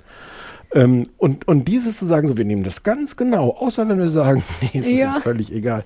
Ähm, 0.73 1.03
und, 1.17 1.47
und 1.47 1.67
dieses 1.67 1.97
zu 1.97 2.05
sagen, 2.05 2.27
so, 2.27 2.37
wir 2.37 2.45
nehmen 2.45 2.63
das 2.63 2.83
ganz 2.83 3.17
genau, 3.17 3.49
außer 3.49 3.87
wenn 3.89 3.97
wir 3.99 4.07
sagen, 4.09 4.41
nee, 4.61 4.79
es 4.79 4.85
ist 4.85 4.99
Ja. 4.99 5.07
uns 5.09 5.17
völlig 5.19 5.51
egal, 5.51 5.83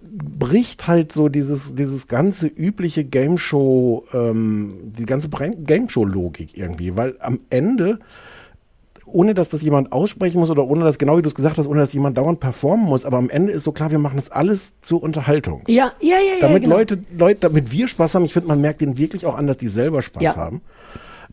bricht 0.00 0.86
halt 0.88 1.12
so 1.12 1.28
dieses, 1.28 1.74
dieses 1.74 2.08
ganze 2.08 2.46
übliche 2.46 3.04
Game 3.04 3.36
Show, 3.36 4.04
ähm, 4.14 4.92
die 4.96 5.04
ganze 5.06 5.28
Game 5.28 5.88
Show-Logik 5.88 6.56
irgendwie, 6.56 6.96
weil 6.96 7.14
am 7.20 7.40
Ende, 7.50 7.98
ohne 9.04 9.34
dass 9.34 9.50
das 9.50 9.60
jemand 9.60 9.92
aussprechen 9.92 10.40
muss 10.40 10.48
oder 10.50 10.64
ohne 10.66 10.82
dass, 10.84 10.98
genau 10.98 11.18
wie 11.18 11.22
du 11.22 11.28
es 11.28 11.34
gesagt 11.34 11.58
hast, 11.58 11.66
ohne 11.66 11.80
dass 11.80 11.92
jemand 11.92 12.16
dauernd 12.16 12.40
performen 12.40 12.86
muss, 12.86 13.04
aber 13.04 13.18
am 13.18 13.28
Ende 13.28 13.52
ist 13.52 13.64
so 13.64 13.72
klar, 13.72 13.90
wir 13.90 13.98
machen 13.98 14.16
das 14.16 14.30
alles 14.30 14.74
zur 14.80 15.02
Unterhaltung. 15.02 15.62
Ja, 15.68 15.92
ja, 16.00 16.16
ja, 16.16 16.16
ja. 16.16 16.40
Damit 16.40 16.62
genau. 16.62 16.76
Leute, 16.76 16.98
Leute, 17.18 17.40
damit 17.40 17.70
wir 17.70 17.86
Spaß 17.86 18.14
haben, 18.14 18.24
ich 18.24 18.32
finde, 18.32 18.48
man 18.48 18.62
merkt 18.62 18.80
denen 18.80 18.96
wirklich 18.96 19.26
auch 19.26 19.36
an, 19.36 19.46
dass 19.46 19.58
die 19.58 19.68
selber 19.68 20.00
Spaß 20.00 20.22
Ja. 20.22 20.36
haben. 20.36 20.62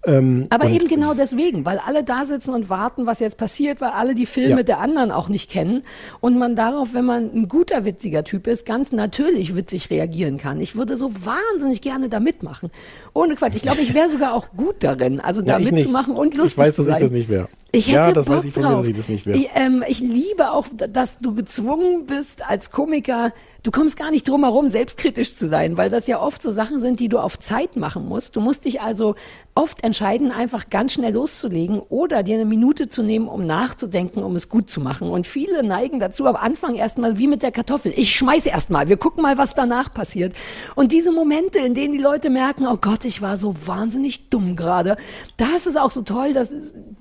Ähm, 0.05 0.47
Aber 0.49 0.69
eben 0.69 0.87
genau 0.87 1.13
deswegen, 1.13 1.65
weil 1.65 1.77
alle 1.85 2.03
da 2.05 2.23
sitzen 2.23 2.53
und 2.53 2.69
warten, 2.69 3.05
was 3.05 3.19
jetzt 3.19 3.37
passiert, 3.37 3.81
weil 3.81 3.89
alle 3.89 4.15
die 4.15 4.25
Filme 4.25 4.57
Ja. 4.57 4.63
der 4.63 4.79
anderen 4.79 5.11
auch 5.11 5.27
nicht 5.27 5.51
kennen 5.51 5.83
und 6.21 6.37
man 6.37 6.55
darauf, 6.55 6.93
wenn 6.93 7.03
man 7.05 7.29
ein 7.33 7.49
guter, 7.49 7.83
witziger 7.83 8.23
Typ 8.23 8.47
ist, 8.47 8.65
ganz 8.65 8.93
natürlich 8.93 9.55
witzig 9.55 9.89
reagieren 9.89 10.37
kann. 10.37 10.61
Ich 10.61 10.77
würde 10.77 10.95
so 10.95 11.11
wahnsinnig 11.25 11.81
gerne 11.81 12.07
da 12.07 12.19
mitmachen. 12.21 12.69
Ohne 13.13 13.35
Quatsch. 13.35 13.55
Ich 13.55 13.61
glaube, 13.61 13.81
ich 13.81 13.93
wäre 13.93 14.07
sogar 14.09 14.33
auch 14.33 14.47
gut 14.55 14.77
darin, 14.85 15.19
also 15.19 15.41
da 15.41 15.57
Ja, 15.59 15.69
mitzumachen 15.71 16.15
und 16.15 16.33
lustig 16.33 16.53
Ich 16.53 16.57
weiß, 16.57 16.75
zu 16.75 16.81
dass 16.83 16.85
sein. 16.87 16.95
ich 16.95 17.01
das 17.03 17.11
nicht 17.11 17.27
wäre. 17.29 17.49
Ich 17.71 17.87
hätte 17.87 17.95
ja, 17.95 18.11
das 18.11 18.25
Bock 18.25 18.37
weiß 18.37 18.45
ich 18.45 18.53
von 18.53 18.63
mir, 18.63 18.69
drauf. 18.69 18.79
dass 18.79 18.87
ich 18.87 18.95
das 18.95 19.09
nicht 19.09 19.25
wäre. 19.25 19.37
Ich, 19.37 19.49
ähm, 19.53 19.83
ich 19.87 19.99
liebe 19.99 20.51
auch, 20.51 20.65
dass 20.73 21.19
du 21.19 21.35
gezwungen 21.35 22.07
bist, 22.07 22.47
als 22.49 22.71
Komiker, 22.71 23.31
du 23.61 23.69
kommst 23.69 23.97
gar 23.97 24.09
nicht 24.09 24.27
drum 24.27 24.43
herum, 24.43 24.69
selbstkritisch 24.69 25.35
zu 25.35 25.47
sein, 25.47 25.77
weil 25.77 25.91
das 25.91 26.07
ja 26.07 26.19
oft 26.19 26.41
so 26.41 26.49
Sachen 26.49 26.81
sind, 26.81 26.99
die 26.99 27.09
du 27.09 27.19
auf 27.19 27.37
Zeit 27.37 27.75
machen 27.75 28.07
musst. 28.07 28.35
Du 28.35 28.41
musst 28.41 28.65
dich 28.65 28.81
also 28.81 29.15
oft 29.53 29.83
entscheiden, 29.83 30.31
einfach 30.31 30.69
ganz 30.69 30.93
schnell 30.93 31.13
loszulegen 31.13 31.79
oder 31.79 32.23
dir 32.23 32.35
eine 32.35 32.45
Minute 32.45 32.89
zu 32.89 33.03
nehmen, 33.03 33.27
um 33.27 33.45
nachzudenken, 33.45 34.23
um 34.23 34.35
es 34.35 34.49
gut 34.49 34.69
zu 34.69 34.81
machen. 34.81 35.09
Und 35.09 35.27
viele 35.27 35.61
neigen 35.61 35.99
dazu, 35.99 36.25
am 36.25 36.37
Anfang 36.37 36.75
erstmal 36.75 37.17
wie 37.17 37.27
mit 37.27 37.43
der 37.43 37.51
Kartoffel. 37.51 37.93
Ich 37.95 38.15
schmeiße 38.15 38.49
erstmal, 38.49 38.87
wir 38.87 38.97
gucken 38.97 39.21
mal, 39.21 39.37
was 39.37 39.53
danach 39.53 39.93
passiert. 39.93 40.33
Und 40.75 40.91
diese 40.91 41.11
Momente, 41.11 41.59
in 41.59 41.73
denen 41.73 41.93
die 41.93 41.99
Leute 41.99 42.29
merken, 42.29 42.65
oh 42.65 42.77
Gott, 42.79 43.05
ich 43.05 43.21
war 43.21 43.37
so 43.37 43.53
wahnsinnig 43.65 44.29
dumm 44.29 44.55
gerade, 44.55 44.95
das 45.37 45.67
ist 45.67 45.77
auch 45.77 45.91
so 45.91 46.01
toll, 46.01 46.33
dass, 46.33 46.53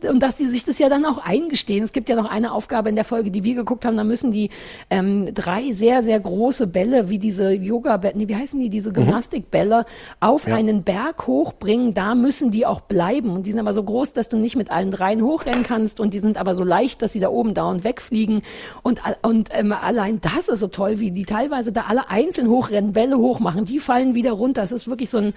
und 0.02 0.20
dass 0.20 0.36
sie 0.36 0.46
sich 0.46 0.57
das 0.64 0.78
ja 0.78 0.88
dann 0.88 1.04
auch 1.04 1.18
eingestehen. 1.18 1.84
Es 1.84 1.92
gibt 1.92 2.08
ja 2.08 2.16
noch 2.16 2.24
eine 2.30 2.52
Aufgabe 2.52 2.88
in 2.88 2.94
der 2.94 3.04
Folge, 3.04 3.30
die 3.30 3.44
wir 3.44 3.54
geguckt 3.54 3.84
haben, 3.84 3.96
da 3.96 4.04
müssen 4.04 4.32
die 4.32 4.50
ähm, 4.90 5.32
drei 5.34 5.70
sehr, 5.72 6.02
sehr 6.02 6.18
große 6.18 6.66
Bälle, 6.66 7.10
wie 7.10 7.18
diese 7.18 7.52
Yoga-Bälle, 7.52 8.16
nee, 8.16 8.28
wie 8.28 8.36
heißen 8.36 8.58
die, 8.58 8.70
diese 8.70 8.92
Gymnastikbälle, 8.92 9.84
auf 10.20 10.46
Ja. 10.46 10.54
einen 10.56 10.82
Berg 10.82 11.26
hochbringen. 11.26 11.94
Da 11.94 12.14
müssen 12.14 12.50
die 12.50 12.66
auch 12.66 12.80
bleiben. 12.80 13.30
Und 13.30 13.46
die 13.46 13.50
sind 13.50 13.60
aber 13.60 13.72
so 13.72 13.82
groß, 13.82 14.12
dass 14.12 14.28
du 14.28 14.36
nicht 14.36 14.56
mit 14.56 14.70
allen 14.70 14.90
dreien 14.90 15.22
hochrennen 15.22 15.62
kannst. 15.62 16.00
Und 16.00 16.14
die 16.14 16.18
sind 16.18 16.36
aber 16.38 16.54
so 16.54 16.64
leicht, 16.64 17.02
dass 17.02 17.12
sie 17.12 17.20
da 17.20 17.28
oben 17.28 17.54
dauernd 17.54 17.84
wegfliegen. 17.84 18.42
Und, 18.82 19.00
und 19.22 19.50
ähm, 19.52 19.72
allein 19.72 20.20
das 20.20 20.48
ist 20.48 20.60
so 20.60 20.68
toll, 20.68 21.00
wie 21.00 21.10
die 21.10 21.24
teilweise 21.24 21.72
da 21.72 21.84
alle 21.88 22.08
einzeln 22.10 22.48
hochrennen, 22.48 22.92
Bälle 22.92 23.18
hochmachen. 23.18 23.64
Die 23.64 23.78
fallen 23.78 24.14
wieder 24.14 24.32
runter. 24.32 24.62
Es 24.62 24.72
ist 24.72 24.88
wirklich 24.88 25.10
so 25.10 25.18
ein, 25.18 25.34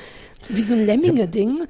wie 0.50 0.64
so 0.64 0.74
ein 0.74 0.86
Lemminge-Ding. 0.86 1.64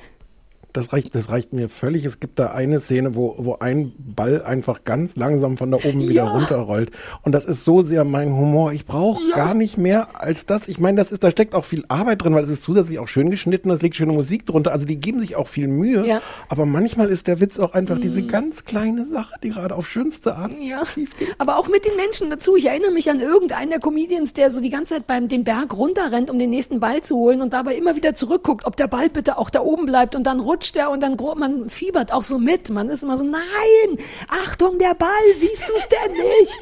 Das 0.73 0.93
reicht, 0.93 1.13
das 1.15 1.29
reicht 1.29 1.53
mir 1.53 1.67
völlig. 1.69 2.05
Es 2.05 2.19
gibt 2.19 2.39
da 2.39 2.47
eine 2.51 2.79
Szene, 2.79 3.15
wo, 3.15 3.35
wo 3.37 3.57
ein 3.59 3.91
Ball 3.97 4.41
einfach 4.43 4.83
ganz 4.83 5.15
langsam 5.15 5.57
von 5.57 5.69
da 5.71 5.77
oben 5.77 6.01
wieder 6.01 6.23
Ja. 6.23 6.31
runterrollt. 6.31 6.91
Und 7.23 7.33
das 7.33 7.45
ist 7.45 7.63
so 7.63 7.81
sehr 7.81 8.03
mein 8.05 8.33
Humor. 8.35 8.71
Ich 8.71 8.85
brauche 8.85 9.21
gar 9.35 9.53
nicht 9.53 9.77
mehr 9.77 10.21
als 10.21 10.45
das. 10.45 10.67
Ich 10.67 10.79
meine, 10.79 10.97
das 10.97 11.11
ist, 11.11 11.23
da 11.23 11.31
steckt 11.31 11.55
auch 11.55 11.65
viel 11.65 11.83
Arbeit 11.89 12.23
drin, 12.23 12.33
weil 12.33 12.43
es 12.43 12.49
ist 12.49 12.63
zusätzlich 12.63 12.99
auch 12.99 13.07
schön 13.07 13.29
geschnitten, 13.31 13.69
es 13.69 13.81
liegt 13.81 13.95
schöne 13.95 14.13
Musik 14.13 14.45
drunter. 14.45 14.71
Also 14.71 14.85
die 14.85 14.97
geben 14.99 15.19
sich 15.19 15.35
auch 15.35 15.47
viel 15.47 15.67
Mühe. 15.67 16.05
Ja. 16.07 16.21
Aber 16.49 16.65
manchmal 16.65 17.09
ist 17.09 17.27
der 17.27 17.39
Witz 17.39 17.59
auch 17.59 17.73
einfach 17.73 17.99
diese 17.99 18.21
Mhm. 18.21 18.27
ganz 18.27 18.63
kleine 18.65 19.05
Sache, 19.05 19.33
die 19.43 19.49
gerade 19.49 19.75
auf 19.75 19.89
schönste 19.89 20.35
Art 20.35 20.53
Ja, 20.59 20.83
aber 21.37 21.57
auch 21.57 21.67
mit 21.67 21.83
den 21.85 21.95
Menschen 21.97 22.29
dazu. 22.29 22.55
Ich 22.55 22.67
erinnere 22.67 22.91
mich 22.91 23.09
an 23.09 23.19
irgendeinen 23.19 23.71
der 23.71 23.79
Comedians, 23.79 24.33
der 24.33 24.51
so 24.51 24.61
die 24.61 24.69
ganze 24.69 24.93
Zeit 24.95 25.07
beim 25.07 25.27
den 25.27 25.43
Berg 25.43 25.75
runterrennt, 25.75 26.29
um 26.29 26.39
den 26.39 26.49
nächsten 26.49 26.79
Ball 26.79 27.01
zu 27.01 27.15
holen 27.15 27.41
und 27.41 27.53
dabei 27.53 27.75
immer 27.75 27.95
wieder 27.95 28.13
zurückguckt, 28.13 28.65
ob 28.65 28.77
der 28.77 28.87
Ball 28.87 29.09
bitte 29.09 29.37
auch 29.37 29.49
da 29.49 29.61
oben 29.61 29.85
bleibt 29.85 30.15
und 30.15 30.23
dann 30.25 30.39
rutscht 30.39 30.60
er 30.75 30.89
und 30.91 31.01
dann 31.01 31.17
man 31.37 31.69
fiebert 31.69 32.11
auch 32.11 32.23
so 32.23 32.37
mit. 32.37 32.69
Man 32.69 32.89
ist 32.89 33.03
immer 33.03 33.17
so, 33.17 33.23
nein, 33.23 33.97
Achtung, 34.27 34.77
der 34.79 34.93
Ball, 34.95 35.09
siehst 35.39 35.67
du 35.67 35.73
es 35.75 35.87
denn 35.87 36.11
nicht? 36.11 36.59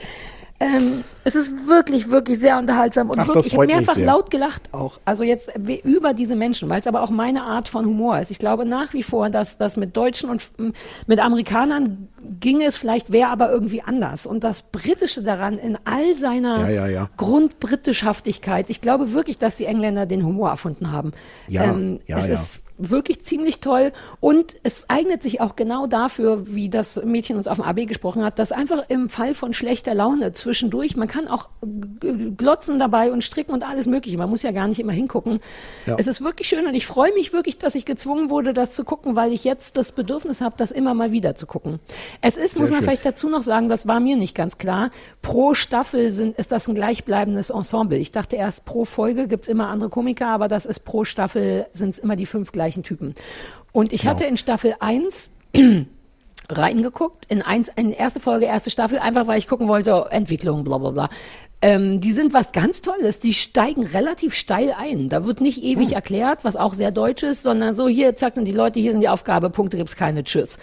Ähm, 0.62 1.06
es 1.24 1.36
ist 1.36 1.68
wirklich, 1.68 2.10
wirklich 2.10 2.40
sehr 2.40 2.58
unterhaltsam 2.58 3.10
und 3.10 3.18
Ach, 3.18 3.28
wirklich, 3.28 3.48
ich 3.48 3.54
habe 3.54 3.68
mehrfach 3.68 3.96
laut 3.96 4.30
gelacht 4.30 4.74
auch. 4.74 5.00
Also 5.06 5.24
jetzt 5.24 5.52
über 5.56 6.14
diese 6.14 6.36
Menschen, 6.36 6.68
weil 6.68 6.82
es 6.82 6.88
aber 6.88 7.02
auch 7.02 7.12
meine 7.12 7.44
Art 7.44 7.70
von 7.70 7.86
Humor 7.86 8.20
ist. 8.20 8.30
Ich 8.30 8.40
glaube 8.40 8.66
nach 8.66 8.94
wie 8.94 9.04
vor, 9.04 9.30
dass 9.30 9.58
das 9.58 9.78
mit 9.78 9.96
Deutschen 9.96 10.30
und 10.30 10.52
mm, 10.58 10.72
mit 11.08 11.24
Amerikanern 11.24 12.10
ging 12.42 12.62
es 12.62 12.76
vielleicht, 12.76 13.14
wäre 13.14 13.30
aber 13.30 13.50
irgendwie 13.50 13.82
anders. 13.82 14.26
Und 14.26 14.44
das 14.44 14.64
Britische 14.64 15.24
daran 15.24 15.58
in 15.58 15.78
all 15.86 16.16
seiner 16.16 16.70
Ja, 16.70 16.70
ja, 16.70 16.88
ja. 16.88 17.10
Grundbritischhaftigkeit, 17.16 18.70
ich 18.70 18.82
glaube 18.82 19.14
wirklich, 19.14 19.38
dass 19.38 19.56
die 19.56 19.66
Engländer 19.66 20.06
den 20.06 20.26
Humor 20.26 20.50
erfunden 20.50 20.92
haben. 20.92 21.14
Ja, 21.48 21.64
ähm, 21.64 22.02
ja, 22.06 22.18
es 22.18 22.28
ja. 22.28 22.34
ist 22.34 22.64
wirklich 22.80 23.22
ziemlich 23.24 23.60
toll 23.60 23.92
und 24.20 24.56
es 24.64 24.90
eignet 24.90 25.22
sich 25.22 25.42
auch 25.42 25.56
genau 25.56 25.86
dafür, 25.86 26.48
wie 26.48 26.70
das 26.70 27.04
Mädchen 27.04 27.38
uns 27.38 27.48
auf 27.48 27.58
dem 27.58 27.66
AB 27.66 27.88
gesprochen 27.88 28.24
hat, 28.24 28.40
dass 28.40 28.52
einfach 28.52 28.86
im 28.88 29.10
Fall 29.10 29.34
von 29.34 29.54
schlechter 29.54 29.94
Laune 29.94 30.32
zwischendurch, 30.32 30.96
man 30.96 31.08
kann 31.08 31.28
auch 31.28 31.50
glotzen 32.38 32.80
dabei 32.80 33.12
und 33.12 33.24
stricken 33.24 33.52
und 33.52 33.64
alles 33.64 33.86
mögliche, 33.86 34.18
man 34.18 34.30
muss 34.30 34.42
ja 34.42 34.52
gar 34.52 34.68
nicht 34.68 34.80
immer 34.80 34.94
hingucken. 34.94 35.42
Ja. 35.86 35.98
Es 36.00 36.08
ist 36.08 36.24
wirklich 36.24 36.48
schön 36.48 36.66
und 36.66 36.74
ich 36.74 36.88
freue 36.88 37.14
mich 37.14 37.34
wirklich, 37.34 37.58
dass 37.58 37.76
ich 37.76 37.86
gezwungen 37.86 38.30
wurde, 38.30 38.54
das 38.54 38.74
zu 38.74 38.86
gucken, 38.86 39.16
weil 39.16 39.34
ich 39.34 39.44
jetzt 39.44 39.76
das 39.76 39.92
Bedürfnis 39.92 40.42
habe, 40.42 40.56
das 40.58 40.72
immer 40.72 40.94
mal 40.94 41.12
wieder 41.12 41.36
zu 41.36 41.46
gucken. 41.46 41.80
Es 42.22 42.38
ist, 42.38 42.54
Sehr 42.54 42.62
muss 42.62 42.70
man 42.70 42.80
schön. 42.80 42.86
vielleicht 42.86 43.06
dazu 43.06 43.30
noch 43.30 43.44
sagen, 43.44 43.68
das 43.68 43.88
war 43.88 44.00
mir 44.00 44.16
nicht 44.16 44.36
ganz 44.36 44.58
klar, 44.58 44.92
pro 45.22 45.54
Staffel 45.54 46.12
sind, 46.12 46.38
ist 46.38 46.52
das 46.52 46.68
ein 46.68 46.76
gleichbleibendes 46.76 47.50
Ensemble. 47.50 47.98
Ich 47.98 48.12
dachte 48.12 48.38
erst, 48.38 48.66
pro 48.66 48.86
Folge 48.86 49.28
gibt's 49.28 49.50
immer 49.50 49.68
andere 49.68 49.90
Komiker, 49.90 50.28
aber 50.28 50.48
das 50.48 50.66
ist 50.66 50.80
pro 50.86 51.04
Staffel 51.04 51.68
sind 51.74 51.92
es 51.92 52.00
immer 52.00 52.16
die 52.16 52.26
fünf 52.26 52.52
gleichen 52.70 52.84
Typen. 52.84 53.16
Und 53.72 53.94
ich 53.94 54.02
Genau. 54.02 54.12
hatte 54.12 54.26
in 54.26 54.38
Staffel 54.38 54.76
1 54.80 55.32
reingeguckt 56.52 57.26
in 57.30 57.42
eins, 57.44 57.70
in 57.76 57.92
erste 57.92 58.20
Folge, 58.20 58.46
erste 58.46 58.72
Staffel, 58.72 58.98
einfach 59.00 59.28
weil 59.28 59.38
ich 59.38 59.48
gucken 59.48 59.68
wollte, 59.68 60.08
Entwicklung, 60.10 60.64
bla 60.64 60.78
bla 60.80 60.90
bla. 60.92 61.10
Ähm, 61.62 62.00
die 62.00 62.12
sind 62.14 62.34
was 62.34 62.54
ganz 62.54 62.82
Tolles, 62.82 63.20
die 63.20 63.34
steigen 63.34 63.84
relativ 63.86 64.34
steil 64.34 64.74
ein. 64.76 65.10
Da 65.10 65.26
wird 65.26 65.42
nicht 65.42 65.62
ewig 65.62 65.92
erklärt, 65.94 66.44
was 66.46 66.56
auch 66.56 66.74
sehr 66.74 66.90
deutsch 66.92 67.22
ist, 67.22 67.44
sondern 67.44 67.76
so, 67.76 67.88
hier, 67.90 68.16
zack, 68.16 68.36
sind 68.36 68.46
die 68.48 68.54
Leute, 68.54 68.80
hier 68.80 68.94
sind 68.94 69.02
die 69.02 69.10
Aufgabe, 69.10 69.50
Punkte 69.50 69.76
gibt's 69.78 69.96
keine, 69.98 70.24
tschüss. 70.24 70.58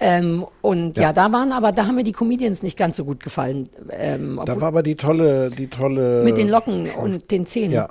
Ähm, 0.00 0.44
und 0.60 0.96
ja. 0.98 1.12
da 1.12 1.30
waren 1.32 1.52
aber, 1.52 1.70
da 1.72 1.86
haben 1.86 1.94
mir 1.94 2.02
die 2.04 2.12
Comedians 2.12 2.62
nicht 2.64 2.76
ganz 2.76 2.96
so 2.96 3.04
gut 3.04 3.22
gefallen. 3.22 3.68
Ähm, 3.90 4.40
Da 4.44 4.60
war 4.60 4.68
aber 4.68 4.82
die 4.82 4.96
tolle, 4.96 5.50
die 5.50 5.68
tolle. 5.68 6.22
mit 6.24 6.36
den 6.36 6.48
Locken 6.48 6.90
und 6.90 7.30
den 7.30 7.46
Zähnen. 7.46 7.72
Ja. 7.72 7.88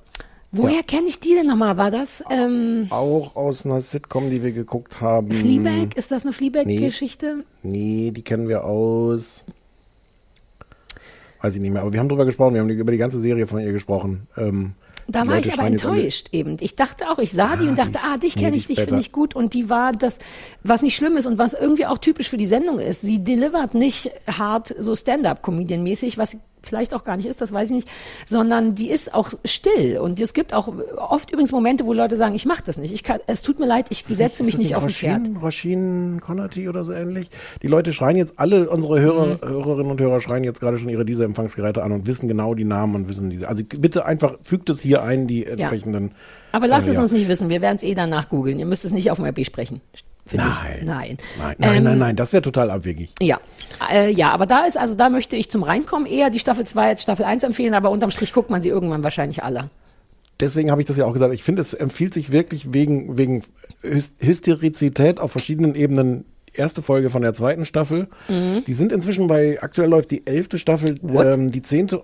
Woher 0.51 0.77
Ja. 0.77 0.81
kenne 0.83 1.07
ich 1.07 1.19
die 1.19 1.35
denn 1.35 1.45
nochmal? 1.47 1.77
War 1.77 1.91
das 1.91 2.23
ähm, 2.31 2.87
Auch 2.89 3.35
aus 3.35 3.65
einer 3.65 3.81
Sitcom, 3.81 4.29
die 4.31 4.41
wir 4.43 4.51
geguckt 4.51 4.99
haben. 4.99 5.31
Fleabag? 5.31 5.95
Ist 5.95 6.11
das 6.11 6.23
eine 6.23 6.33
Fleabag-Geschichte? 6.33 7.43
Nee, 7.61 8.11
die 8.11 8.23
kennen 8.23 8.47
wir 8.47 8.63
aus. 8.63 9.45
Weiß 11.41 11.55
ich 11.55 11.61
nicht 11.61 11.71
mehr, 11.71 11.81
aber 11.83 11.93
wir 11.93 11.99
haben 11.99 12.09
drüber 12.09 12.25
gesprochen, 12.25 12.53
wir 12.55 12.61
haben 12.61 12.69
über 12.69 12.91
die 12.91 12.97
ganze 12.97 13.19
Serie 13.19 13.47
von 13.47 13.59
ihr 13.59 13.71
gesprochen. 13.71 14.27
Ähm, 14.35 14.73
Da 15.07 15.25
war 15.25 15.37
ich 15.37 15.53
aber 15.53 15.63
enttäuscht 15.67 16.27
eben. 16.33 16.57
Ich 16.59 16.75
dachte 16.75 17.09
auch, 17.09 17.17
ich 17.19 17.31
sah 17.31 17.55
die 17.55 17.67
und 17.67 17.79
dachte, 17.79 17.97
ah, 18.03 18.17
dich 18.17 18.35
nee, 18.35 18.41
kenne 18.41 18.53
die 18.53 18.57
ich, 18.59 18.67
dich 18.67 18.81
finde 18.81 18.99
ich 18.99 19.11
gut. 19.13 19.35
Und 19.35 19.53
die 19.53 19.69
war 19.69 19.91
das, 19.93 20.17
was 20.63 20.81
nicht 20.81 20.95
schlimm 20.95 21.15
ist 21.15 21.27
und 21.27 21.37
was 21.37 21.53
irgendwie 21.53 21.85
auch 21.85 21.97
typisch 21.99 22.27
für 22.27 22.35
die 22.37 22.45
Sendung 22.45 22.79
ist. 22.79 23.01
Sie 23.03 23.23
delivert 23.23 23.73
nicht 23.73 24.11
hart 24.27 24.75
so 24.79 24.93
Stand-up-Comedian-mäßig, 24.95 26.17
was 26.17 26.35
vielleicht 26.61 26.93
auch 26.93 27.03
gar 27.03 27.15
nicht 27.17 27.25
ist, 27.25 27.41
das 27.41 27.51
weiß 27.51 27.69
ich 27.69 27.75
nicht, 27.75 27.89
sondern 28.25 28.75
die 28.75 28.89
ist 28.89 29.13
auch 29.13 29.31
still. 29.45 29.97
Und 29.97 30.19
es 30.19 30.33
gibt 30.33 30.53
auch 30.53 30.73
oft 30.97 31.31
übrigens 31.31 31.51
Momente, 31.51 31.85
wo 31.85 31.93
Leute 31.93 32.15
sagen, 32.15 32.35
ich 32.35 32.45
mache 32.45 32.63
das 32.65 32.77
nicht. 32.77 32.93
Ich 32.93 33.03
kann, 33.03 33.19
es 33.27 33.41
tut 33.41 33.59
mir 33.59 33.65
leid, 33.65 33.87
ich 33.89 34.03
setze 34.03 34.43
mich 34.43 34.53
das 34.53 34.59
nicht 34.59 34.75
auf 34.75 34.83
ein 34.83 34.89
Pferd. 34.89 35.29
Rasheen 35.41 36.19
Connerty 36.19 36.67
oder 36.69 36.83
so 36.83 36.93
ähnlich. 36.93 37.29
Die 37.61 37.67
Leute 37.67 37.93
schreien 37.93 38.17
jetzt, 38.17 38.37
alle 38.37 38.69
unsere 38.69 38.99
Hörer, 38.99 39.29
Mhm. 39.29 39.37
Hörerinnen 39.41 39.91
und 39.91 40.01
Hörer 40.01 40.21
schreien 40.21 40.43
jetzt 40.43 40.59
gerade 40.59 40.77
schon 40.77 40.89
ihre 40.89 41.05
diese 41.05 41.23
Empfangsgeräte 41.23 41.83
an 41.83 41.91
und 41.91 42.07
wissen 42.07 42.27
genau 42.27 42.53
die 42.55 42.65
Namen 42.65 42.95
und 42.95 43.09
wissen 43.09 43.29
diese. 43.29 43.47
Also 43.47 43.63
bitte 43.63 44.05
einfach 44.05 44.35
fügt 44.41 44.69
es 44.69 44.81
hier 44.81 45.03
ein, 45.03 45.27
die 45.27 45.45
entsprechenden. 45.45 46.11
Aber 46.51 46.67
lasst 46.67 46.87
äh, 46.87 46.91
es 46.91 46.97
ja. 46.97 47.03
uns 47.03 47.11
nicht 47.11 47.27
wissen, 47.27 47.49
wir 47.49 47.61
werden 47.61 47.77
es 47.77 47.83
eh 47.83 47.93
danach 47.93 48.29
googeln. 48.29 48.59
Ihr 48.59 48.65
müsst 48.65 48.85
es 48.85 48.91
nicht 48.91 49.11
auf 49.11 49.17
dem 49.17 49.25
RB 49.25 49.45
sprechen. 49.45 49.81
Finde 50.29 50.45
Ich. 50.45 50.83
Nein. 50.85 51.17
Nein, 51.37 51.55
nein, 51.59 51.77
Ähm, 51.77 51.83
nein, 51.83 51.97
nein, 51.97 52.15
das 52.15 52.31
wäre 52.33 52.41
total 52.41 52.71
abwegig. 52.71 53.11
Ja, 53.21 53.39
äh, 53.91 54.11
ja, 54.11 54.29
aber 54.29 54.45
da 54.45 54.65
ist, 54.65 54.77
also 54.77 54.95
da 54.95 55.09
möchte 55.09 55.35
ich 55.35 55.49
zum 55.51 55.63
Reinkommen 55.63 56.05
eher 56.07 56.29
die 56.29 56.39
Staffel 56.39 56.65
2 56.65 56.87
als 56.89 57.01
Staffel 57.03 57.25
1 57.25 57.43
empfehlen, 57.43 57.73
aber 57.73 57.89
unterm 57.89 58.11
Strich 58.11 58.31
guckt 58.33 58.49
man 58.49 58.61
sie 58.61 58.69
irgendwann 58.69 59.03
wahrscheinlich 59.03 59.43
alle. 59.43 59.69
Deswegen 60.39 60.71
habe 60.71 60.79
ich 60.81 60.87
das 60.87 60.95
ja 60.95 61.05
auch 61.05 61.11
gesagt. 61.11 61.33
Ich 61.33 61.43
finde, 61.43 61.61
es 61.61 61.73
empfiehlt 61.73 62.13
sich 62.13 62.31
wirklich 62.31 62.73
wegen, 62.73 63.17
wegen 63.17 63.43
Hys- 63.83 64.13
Hysterizität 64.19 65.19
auf 65.19 65.31
verschiedenen 65.31 65.75
Ebenen. 65.75 66.25
Erste 66.53 66.81
Folge 66.81 67.09
von 67.09 67.21
der 67.21 67.33
zweiten 67.33 67.63
Staffel. 67.65 68.07
Mhm. 68.27 68.63
Die 68.65 68.73
sind 68.73 68.91
inzwischen 68.91 69.27
bei, 69.27 69.61
aktuell 69.61 69.87
läuft 69.89 70.09
die 70.11 70.25
elfte 70.25 70.57
Staffel, 70.57 70.99
ähm, 71.07 71.51
die 71.51 71.61
zehnte. 71.61 72.01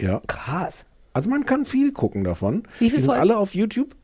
Ja. 0.00 0.20
Krass. 0.26 0.84
Also 1.14 1.30
man 1.30 1.46
kann 1.46 1.64
viel 1.64 1.92
gucken 1.92 2.22
davon. 2.22 2.64
Wie 2.78 2.90
viele 2.90 2.96
die 2.96 2.96
sind 3.02 3.06
Folgen? 3.06 3.20
alle 3.22 3.38
auf 3.38 3.54
YouTube. 3.54 3.94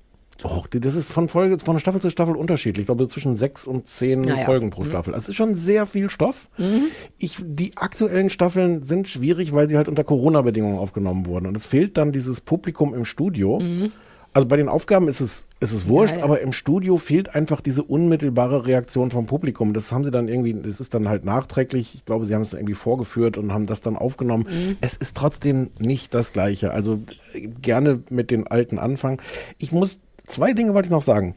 Die- 0.72 0.80
das 0.80 0.94
ist 0.94 1.10
von 1.10 1.28
Folge, 1.28 1.58
von 1.58 1.78
Staffel 1.78 2.00
zu 2.00 2.10
Staffel 2.10 2.36
unterschiedlich. 2.36 2.82
Ich 2.82 2.86
glaube, 2.86 3.06
zwischen 3.08 3.36
sechs 3.36 3.66
und 3.66 3.86
zehn 3.86 4.20
Naja. 4.22 4.44
Folgen 4.44 4.70
pro 4.70 4.82
Mhm. 4.82 4.86
Staffel. 4.86 5.12
Das 5.14 5.28
ist 5.28 5.34
schon 5.36 5.54
sehr 5.54 5.86
viel 5.86 6.10
Stoff. 6.10 6.48
Mhm. 6.58 6.84
Ich, 7.18 7.36
die 7.44 7.76
aktuellen 7.76 8.30
Staffeln 8.30 8.82
sind 8.82 9.08
schwierig, 9.08 9.52
weil 9.52 9.68
sie 9.68 9.76
halt 9.76 9.88
unter 9.88 10.04
Corona-Bedingungen 10.04 10.78
aufgenommen 10.78 11.26
wurden. 11.26 11.46
Und 11.46 11.56
es 11.56 11.66
fehlt 11.66 11.96
dann 11.96 12.12
dieses 12.12 12.40
Publikum 12.40 12.94
im 12.94 13.04
Studio. 13.04 13.60
Also 14.34 14.48
bei 14.48 14.56
den 14.56 14.68
Aufgaben 14.70 15.08
ist 15.08 15.20
es, 15.20 15.44
ist 15.60 15.72
es 15.74 15.88
wurscht, 15.88 16.14
Mhm. 16.14 16.20
Ja, 16.20 16.24
ja. 16.24 16.24
aber 16.24 16.40
im 16.40 16.54
Studio 16.54 16.96
fehlt 16.96 17.34
einfach 17.34 17.60
diese 17.60 17.82
unmittelbare 17.82 18.66
Reaktion 18.66 19.10
vom 19.10 19.26
Publikum. 19.26 19.74
Das 19.74 19.92
haben 19.92 20.04
sie 20.04 20.10
dann 20.10 20.26
irgendwie, 20.26 20.54
das 20.54 20.80
ist 20.80 20.94
dann 20.94 21.06
halt 21.10 21.26
nachträglich. 21.26 21.94
Ich 21.94 22.06
glaube, 22.06 22.24
sie 22.24 22.34
haben 22.34 22.40
es 22.40 22.54
irgendwie 22.54 22.72
vorgeführt 22.72 23.36
und 23.36 23.52
haben 23.52 23.66
das 23.66 23.82
dann 23.82 23.94
aufgenommen. 23.94 24.46
Mhm. 24.48 24.76
Es 24.80 24.96
ist 24.96 25.18
trotzdem 25.18 25.68
nicht 25.78 26.14
das 26.14 26.32
Gleiche. 26.32 26.72
Also 26.72 27.00
äh, 27.34 27.46
gerne 27.46 28.00
mit 28.08 28.30
den 28.30 28.46
alten 28.46 28.78
anfangen. 28.78 29.18
Ich 29.58 29.70
muss, 29.70 30.00
zwei 30.26 30.52
Dinge 30.52 30.74
wollte 30.74 30.86
ich 30.86 30.92
noch 30.92 31.02
sagen. 31.02 31.34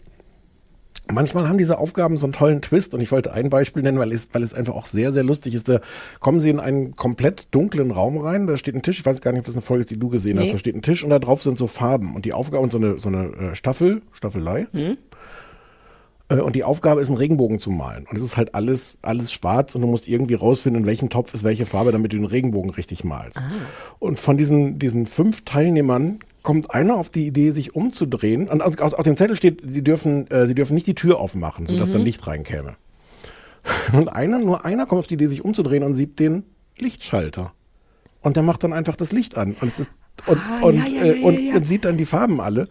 Manchmal 1.12 1.48
haben 1.48 1.60
diese 1.60 1.78
Aufgaben 1.78 2.18
so 2.18 2.26
einen 2.26 2.34
tollen 2.34 2.62
Twist 2.64 2.95
und 2.95 3.02
ich 3.02 3.12
wollte 3.12 3.32
ein 3.32 3.52
Beispiel 3.52 3.84
nennen, 3.84 3.99
weil 3.99 4.12
es, 4.12 4.30
weil 4.32 4.41
es 4.41 4.56
einfach 4.56 4.74
auch 4.74 4.88
sehr, 4.88 5.14
sehr 5.14 5.24
lustig 5.24 5.53
ist. 5.53 5.70
Da 5.70 5.80
kommen 6.20 6.40
sie 6.40 6.49
in 6.49 6.60
einen 6.60 6.95
komplett 6.95 7.53
dunklen 7.53 7.91
Raum 7.91 8.18
rein, 8.18 8.48
da 8.48 8.57
steht 8.57 8.74
ein 8.74 8.82
Tisch, 8.82 8.99
ich 8.99 9.06
weiß 9.06 9.22
gar 9.22 9.32
nicht, 9.32 9.41
ob 9.41 9.45
das 9.45 9.53
eine 9.53 9.62
Folge 9.62 9.82
ist, 9.82 9.91
die 9.91 9.99
du 9.99 10.07
gesehen 10.10 10.38
Nee. 10.38 10.45
hast, 10.45 10.53
da 10.53 10.57
steht 10.57 10.74
ein 10.76 10.82
Tisch 10.82 11.03
und 11.03 11.12
da 11.12 11.20
drauf 11.20 11.44
sind 11.44 11.60
so 11.60 11.68
Farben 11.68 12.16
und 12.16 12.26
die 12.26 12.34
Aufgabe 12.34 12.64
und 12.64 12.72
so 12.72 12.80
eine, 12.80 12.98
so 12.98 13.10
eine 13.10 13.26
äh, 13.52 13.56
Staffel, 13.56 14.02
Staffelei. 14.14 14.66
Hm? 14.72 14.98
Äh, 16.30 16.36
Und 16.38 16.56
die 16.56 16.64
Aufgabe 16.64 17.02
ist, 17.02 17.10
einen 17.10 17.18
Regenbogen 17.18 17.60
zu 17.60 17.70
malen. 17.72 18.06
Und 18.10 18.18
es 18.18 18.24
ist 18.24 18.38
halt 18.38 18.56
alles, 18.56 18.98
alles 19.02 19.32
schwarz 19.32 19.76
und 19.76 19.82
du 19.82 19.88
musst 19.88 20.08
irgendwie 20.08 20.34
rausfinden, 20.36 20.84
in 20.84 20.88
welchem 20.88 21.10
Topf 21.10 21.34
ist 21.34 21.44
welche 21.44 21.66
Farbe, 21.66 21.92
damit 21.92 22.14
du 22.14 22.18
den 22.18 22.26
Regenbogen 22.26 22.72
richtig 22.72 23.04
malst. 23.04 23.42
Und 24.00 24.20
von 24.20 24.38
diesen, 24.38 24.80
diesen 24.80 25.06
fünf 25.06 25.44
Teilnehmern 25.46 26.20
kommt 26.42 26.72
einer 26.72 26.96
auf 26.98 27.10
die 27.10 27.26
Idee, 27.28 27.52
sich 27.52 27.76
umzudrehen. 27.76 28.48
Und 28.50 28.62
aus, 28.62 28.78
aus, 28.80 28.94
auf 28.94 29.04
dem 29.04 29.18
Zettel 29.18 29.36
steht, 29.36 29.62
sie 29.64 29.84
dürfen, 29.84 30.30
äh, 30.32 30.48
sie 30.48 30.56
dürfen 30.56 30.74
nicht 30.76 30.88
die 30.88 30.96
Tür 30.96 31.20
aufmachen, 31.20 31.66
sodass 31.68 31.90
Mhm. 31.90 31.94
dann 31.94 32.02
Licht 32.04 32.26
reinkäme. 32.28 32.76
Und 33.94 34.10
einer, 34.10 34.38
nur 34.40 34.64
einer 34.66 34.86
kommt 34.86 35.00
auf 35.00 35.08
die 35.08 35.16
Idee, 35.16 35.26
sich 35.28 35.44
umzudrehen 35.44 35.84
und 35.84 35.96
sieht 35.96 36.20
den 36.20 36.44
Lichtschalter. 36.80 37.52
Und 38.22 38.36
der 38.36 38.44
macht 38.44 38.64
dann 38.64 38.74
einfach 38.74 38.96
das 38.96 39.12
Licht 39.12 39.38
an. 39.38 39.56
Und 39.60 39.68
es 39.70 39.80
ist, 39.80 39.92
und, 40.28 40.38
Ah, 40.38 40.62
und, 40.66 40.76
ja, 40.76 40.86
ja, 40.86 41.02
äh, 41.04 41.20
ja, 41.20 41.26
und, 41.26 41.40
ja. 41.40 41.56
und 41.56 41.68
sieht 41.68 41.84
dann 41.86 41.98
die 41.98 42.06
Farben 42.06 42.40
alle. 42.42 42.68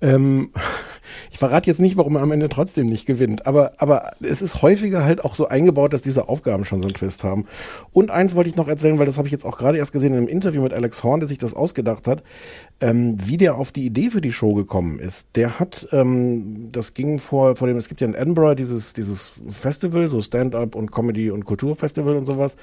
Ähm, 0.00 0.50
ich 1.30 1.38
verrate 1.38 1.68
jetzt 1.68 1.80
nicht, 1.80 1.96
warum 1.96 2.16
er 2.16 2.22
am 2.22 2.32
Ende 2.32 2.48
trotzdem 2.48 2.86
nicht 2.86 3.06
gewinnt, 3.06 3.46
aber, 3.46 3.72
aber 3.78 4.10
es 4.20 4.42
ist 4.42 4.62
häufiger 4.62 5.04
halt 5.04 5.24
auch 5.24 5.34
so 5.34 5.48
eingebaut, 5.48 5.92
dass 5.92 6.02
diese 6.02 6.28
Aufgaben 6.28 6.64
schon 6.64 6.80
so 6.80 6.86
einen 6.86 6.94
Twist 6.94 7.24
haben. 7.24 7.46
Und 7.92 8.10
eins 8.10 8.34
wollte 8.34 8.50
ich 8.50 8.56
noch 8.56 8.68
erzählen, 8.68 8.98
weil 8.98 9.06
das 9.06 9.18
habe 9.18 9.28
ich 9.28 9.32
jetzt 9.32 9.44
auch 9.44 9.58
gerade 9.58 9.78
erst 9.78 9.92
gesehen 9.92 10.12
in 10.12 10.18
einem 10.18 10.28
Interview 10.28 10.62
mit 10.62 10.72
Alex 10.72 11.02
Horn, 11.02 11.20
der 11.20 11.28
sich 11.28 11.38
das 11.38 11.54
ausgedacht 11.54 12.06
hat, 12.06 12.22
ähm, 12.80 13.16
wie 13.18 13.36
der 13.36 13.56
auf 13.56 13.72
die 13.72 13.84
Idee 13.84 14.10
für 14.10 14.20
die 14.20 14.32
Show 14.32 14.54
gekommen 14.54 14.98
ist. 14.98 15.28
Der 15.34 15.58
hat, 15.60 15.88
ähm, 15.92 16.68
das 16.72 16.94
ging 16.94 17.18
vor, 17.18 17.56
vor 17.56 17.68
dem, 17.68 17.76
es 17.76 17.88
gibt 17.88 18.00
ja 18.00 18.06
in 18.06 18.14
Edinburgh 18.14 18.54
dieses, 18.54 18.92
dieses 18.92 19.34
Festival, 19.50 20.08
so 20.08 20.20
Stand-up 20.20 20.74
und 20.74 20.90
Comedy 20.92 21.30
und 21.30 21.44
Kulturfestival 21.44 22.16
und 22.16 22.24
sowas. 22.24 22.56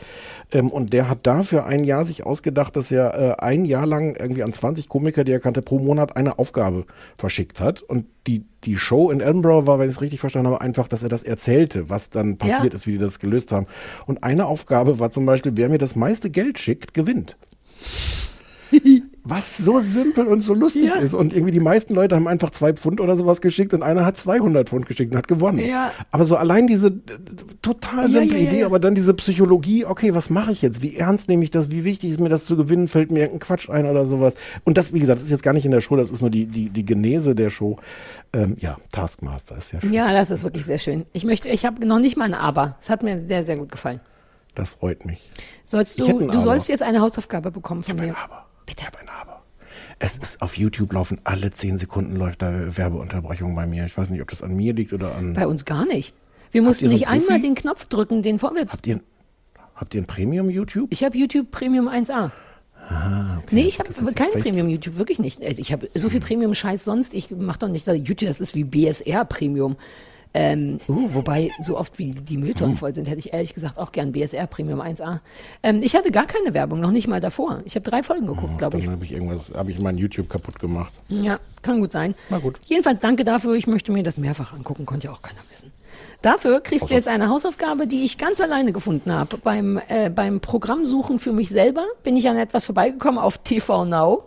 Ähm, 0.51 0.69
und 0.69 0.93
der 0.93 1.09
hat 1.09 1.27
dafür 1.27 1.65
ein 1.65 1.83
Jahr 1.83 2.05
sich 2.05 2.25
ausgedacht, 2.25 2.75
dass 2.75 2.91
er 2.91 3.13
äh, 3.19 3.43
ein 3.43 3.65
Jahr 3.65 3.85
lang 3.85 4.15
irgendwie 4.19 4.43
an 4.43 4.53
20 4.53 4.89
Komiker, 4.89 5.23
die 5.23 5.31
er 5.31 5.39
kannte, 5.39 5.61
pro 5.61 5.79
Monat 5.79 6.15
eine 6.15 6.39
Aufgabe 6.39 6.85
verschickt 7.27 7.59
hat. 7.59 7.81
Und 7.81 8.05
die, 8.25 8.45
die 8.63 8.77
Show 8.77 9.11
in 9.11 9.19
Edinburgh 9.19 9.67
war, 9.67 9.79
wenn 9.79 9.89
ich 9.89 9.95
es 9.95 10.01
richtig 10.01 10.21
verstanden 10.21 10.47
habe, 10.49 10.61
einfach, 10.61 10.87
dass 10.87 11.03
er 11.03 11.09
das 11.09 11.23
erzählte, 11.23 11.89
was 11.89 12.09
dann 12.09 12.37
passiert 12.37 12.71
Ja. 12.73 12.77
ist, 12.77 12.87
wie 12.87 12.93
die 12.93 12.97
das 12.99 13.19
gelöst 13.19 13.51
haben. 13.51 13.67
Und 14.05 14.23
eine 14.23 14.45
Aufgabe 14.45 14.99
war 14.99 15.11
zum 15.11 15.25
Beispiel, 15.25 15.51
wer 15.55 15.67
mir 15.67 15.77
das 15.77 15.95
meiste 15.97 16.29
Geld 16.29 16.57
schickt, 16.57 16.93
gewinnt. 16.93 17.35
Was 19.29 19.57
so 19.57 19.79
simpel 19.79 20.27
und 20.27 20.41
so 20.41 20.53
lustig 20.53 20.85
Ja. 20.85 20.95
ist. 20.95 21.13
Und 21.13 21.33
irgendwie 21.33 21.51
die 21.51 21.59
meisten 21.59 21.93
Leute 21.93 22.15
haben 22.15 22.27
einfach 22.27 22.49
zwei 22.51 22.73
Pfund 22.73 23.01
oder 23.01 23.15
sowas 23.17 23.41
geschickt 23.41 23.73
und 23.73 23.83
einer 23.83 24.05
hat 24.05 24.17
200 24.17 24.69
Pfund 24.69 24.85
geschickt 24.85 25.11
und 25.11 25.17
hat 25.17 25.27
gewonnen. 25.27 25.59
Ja. 25.59 25.91
Aber 26.11 26.23
so 26.25 26.37
allein 26.37 26.67
diese 26.67 26.91
total 27.61 28.11
simple 28.11 28.37
ja, 28.37 28.47
Idee, 28.49 28.63
aber 28.63 28.79
dann 28.79 28.95
diese 28.95 29.13
Psychologie, 29.13 29.85
okay, 29.85 30.13
was 30.15 30.29
mache 30.29 30.51
ich 30.51 30.61
jetzt? 30.61 30.81
Wie 30.81 30.95
ernst 30.95 31.29
nehme 31.29 31.43
ich 31.43 31.51
das? 31.51 31.71
Wie 31.71 31.83
wichtig 31.83 32.11
ist 32.11 32.19
mir 32.19 32.29
das 32.29 32.45
zu 32.45 32.55
gewinnen? 32.57 32.87
Fällt 32.87 33.11
mir 33.11 33.19
irgendein 33.21 33.39
Quatsch 33.39 33.69
ein 33.69 33.85
oder 33.85 34.05
sowas? 34.05 34.35
Und 34.63 34.77
das, 34.77 34.93
wie 34.93 34.99
gesagt, 34.99 35.21
ist 35.21 35.29
jetzt 35.31 35.43
gar 35.43 35.53
nicht 35.53 35.65
in 35.65 35.71
der 35.71 35.81
Show, 35.81 35.95
das 35.95 36.11
ist 36.11 36.21
nur 36.21 36.29
die, 36.29 36.45
die, 36.45 36.69
die 36.69 36.85
Genese 36.85 37.35
der 37.35 37.49
Show. 37.49 37.77
Ähm, 38.33 38.55
ja, 38.59 38.77
Taskmaster 38.91 39.57
ist 39.57 39.73
ja 39.73 39.81
schön. 39.81 39.93
Ja, 39.93 40.11
das 40.13 40.31
ist 40.31 40.43
wirklich 40.43 40.65
sehr 40.65 40.79
schön. 40.79 41.05
Ich 41.13 41.23
möchte, 41.25 41.49
ich 41.49 41.65
habe 41.65 41.85
noch 41.85 41.99
nicht 41.99 42.17
mal 42.17 42.25
ein 42.25 42.33
Aber. 42.33 42.75
Es 42.79 42.89
hat 42.89 43.03
mir 43.03 43.19
sehr, 43.25 43.43
sehr 43.43 43.57
gut 43.57 43.71
gefallen. 43.71 43.99
Das 44.55 44.69
freut 44.71 45.05
mich. 45.05 45.29
Sollst 45.63 45.99
Ich 45.99 46.05
du, 46.05 46.17
ein 46.19 46.27
du 46.27 46.33
Aber. 46.33 46.41
sollst 46.41 46.67
jetzt 46.69 46.81
eine 46.81 46.99
Hausaufgabe 47.01 47.51
bekommen 47.51 47.83
von 47.83 47.95
mir. 47.95 48.15
Bitte. 48.67 48.81
Ich 48.81 48.85
habe 48.85 48.99
ein 48.99 49.09
Aber. 49.09 49.41
Es 49.97 50.19
ist 50.19 50.43
auf 50.43 50.57
YouTube 50.57 50.93
laufen 50.93 51.19
alle 51.23 51.49
10 51.49 51.79
Sekunden 51.79 52.15
läuft 52.15 52.43
da 52.43 52.77
Werbeunterbrechung 52.77 53.55
bei 53.55 53.65
mir. 53.65 53.87
Ich 53.87 53.97
weiß 53.97 54.11
nicht, 54.11 54.21
ob 54.21 54.29
das 54.29 54.43
an 54.43 54.55
mir 54.55 54.73
liegt 54.73 54.93
oder 54.93 55.15
an. 55.15 55.33
Bei 55.33 55.47
uns 55.47 55.65
gar 55.65 55.87
nicht. 55.87 56.13
Wir 56.51 56.61
mussten 56.61 56.85
ihr 56.85 56.89
so 56.89 56.95
nicht 56.95 57.07
einmal 57.07 57.41
den 57.41 57.55
Knopf 57.55 57.87
drücken, 57.87 58.21
den 58.21 58.37
vorwärts. 58.37 58.73
Habt 58.73 58.85
ihr, 58.85 58.99
habt 59.73 59.95
ihr 59.95 60.01
ein 60.01 60.05
Premium 60.05 60.51
YouTube? 60.51 60.91
Ich 60.91 61.03
habe 61.03 61.17
YouTube 61.17 61.49
Premium 61.49 61.87
1A. 61.87 62.31
Ah, 62.89 63.37
okay. 63.39 63.55
Nee, 63.55 63.63
ich 63.63 63.79
habe 63.79 63.89
kein 64.13 64.31
Premium 64.31 64.69
YouTube, 64.69 64.97
wirklich 64.97 65.19
nicht. 65.19 65.43
Also 65.43 65.59
ich 65.59 65.73
habe 65.73 65.89
so 65.93 66.09
viel 66.09 66.21
Premium-Scheiß 66.21 66.85
sonst. 66.85 67.13
Ich 67.13 67.31
mache 67.31 67.59
doch 67.59 67.67
nicht, 67.67 67.87
YouTube, 67.87 68.29
das 68.29 68.39
ist 68.39 68.55
wie 68.55 68.63
BSR 68.63 69.25
Premium. 69.25 69.75
Ähm, 70.39 70.77
uh, 70.87 71.15
wobei, 71.15 71.49
so 71.59 71.79
oft 71.79 71.97
wie 71.97 72.11
die 72.11 72.37
Mülltonnen 72.37 72.77
voll 72.77 72.93
sind, 72.93 73.07
hätte 73.07 73.17
ich 73.17 73.33
ehrlich 73.33 73.55
gesagt 73.55 73.79
auch 73.79 73.91
gern 73.91 74.11
BSR 74.11 74.45
Premium 74.45 74.81
1A. 74.81 75.21
Ähm, 75.63 75.81
ich 75.81 75.95
hatte 75.95 76.11
gar 76.11 76.27
keine 76.27 76.53
Werbung, 76.53 76.79
noch 76.79 76.91
nicht 76.91 77.07
mal 77.07 77.19
davor. 77.19 77.61
Ich 77.65 77.73
habe 77.73 77.89
drei 77.89 78.03
Folgen 78.03 78.27
geguckt, 78.27 78.59
glaube 78.59 78.77
ich. 78.77 78.83
Dann 78.83 78.93
habe 78.93 79.03
ich 79.03 79.13
irgendwas, 79.13 79.51
habe 79.55 79.71
ich 79.71 79.79
mein 79.79 79.97
YouTube 79.97 80.29
kaputt 80.29 80.59
gemacht. 80.59 80.93
Ja, 81.09 81.39
kann 81.63 81.79
gut 81.79 81.91
sein. 81.91 82.13
Na 82.29 82.37
gut. 82.37 82.59
Jedenfalls 82.67 82.99
danke 82.99 83.23
dafür. 83.23 83.55
Ich 83.55 83.65
möchte 83.65 83.91
mir 83.91 84.03
das 84.03 84.19
mehrfach 84.19 84.53
angucken, 84.53 84.85
konnte 84.85 85.07
ja 85.07 85.13
auch 85.13 85.23
keiner 85.23 85.39
wissen. 85.49 85.71
Dafür 86.21 86.61
kriegst 86.61 86.91
du 86.91 86.93
jetzt 86.93 87.07
eine 87.07 87.29
Hausaufgabe, 87.29 87.87
die 87.87 88.05
ich 88.05 88.19
ganz 88.19 88.39
alleine 88.39 88.73
gefunden 88.73 89.11
habe. 89.11 89.39
Beim, 89.39 89.81
äh, 89.87 90.11
beim 90.11 90.39
Programmsuchen 90.39 91.17
für 91.17 91.31
mich 91.31 91.49
selber 91.49 91.85
bin 92.03 92.15
ich 92.15 92.29
an 92.29 92.37
etwas 92.37 92.65
vorbeigekommen 92.65 93.19
auf 93.19 93.39
TV 93.39 93.85
Now. 93.85 94.23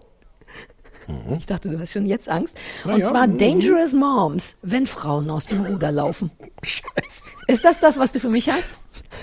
Ich 1.38 1.46
dachte, 1.46 1.68
du 1.68 1.78
hast 1.78 1.92
schon 1.92 2.06
jetzt 2.06 2.28
Angst. 2.28 2.56
Na 2.84 2.94
Und 2.94 3.00
ja, 3.00 3.06
zwar 3.06 3.26
mhm. 3.26 3.38
Dangerous 3.38 3.92
Moms, 3.92 4.56
wenn 4.62 4.86
Frauen 4.86 5.30
aus 5.30 5.46
dem 5.46 5.64
Ruder 5.64 5.90
laufen. 5.90 6.30
Ist 7.46 7.64
das 7.64 7.80
das, 7.80 7.98
was 7.98 8.12
du 8.12 8.20
für 8.20 8.28
mich 8.28 8.48
hast? 8.48 8.64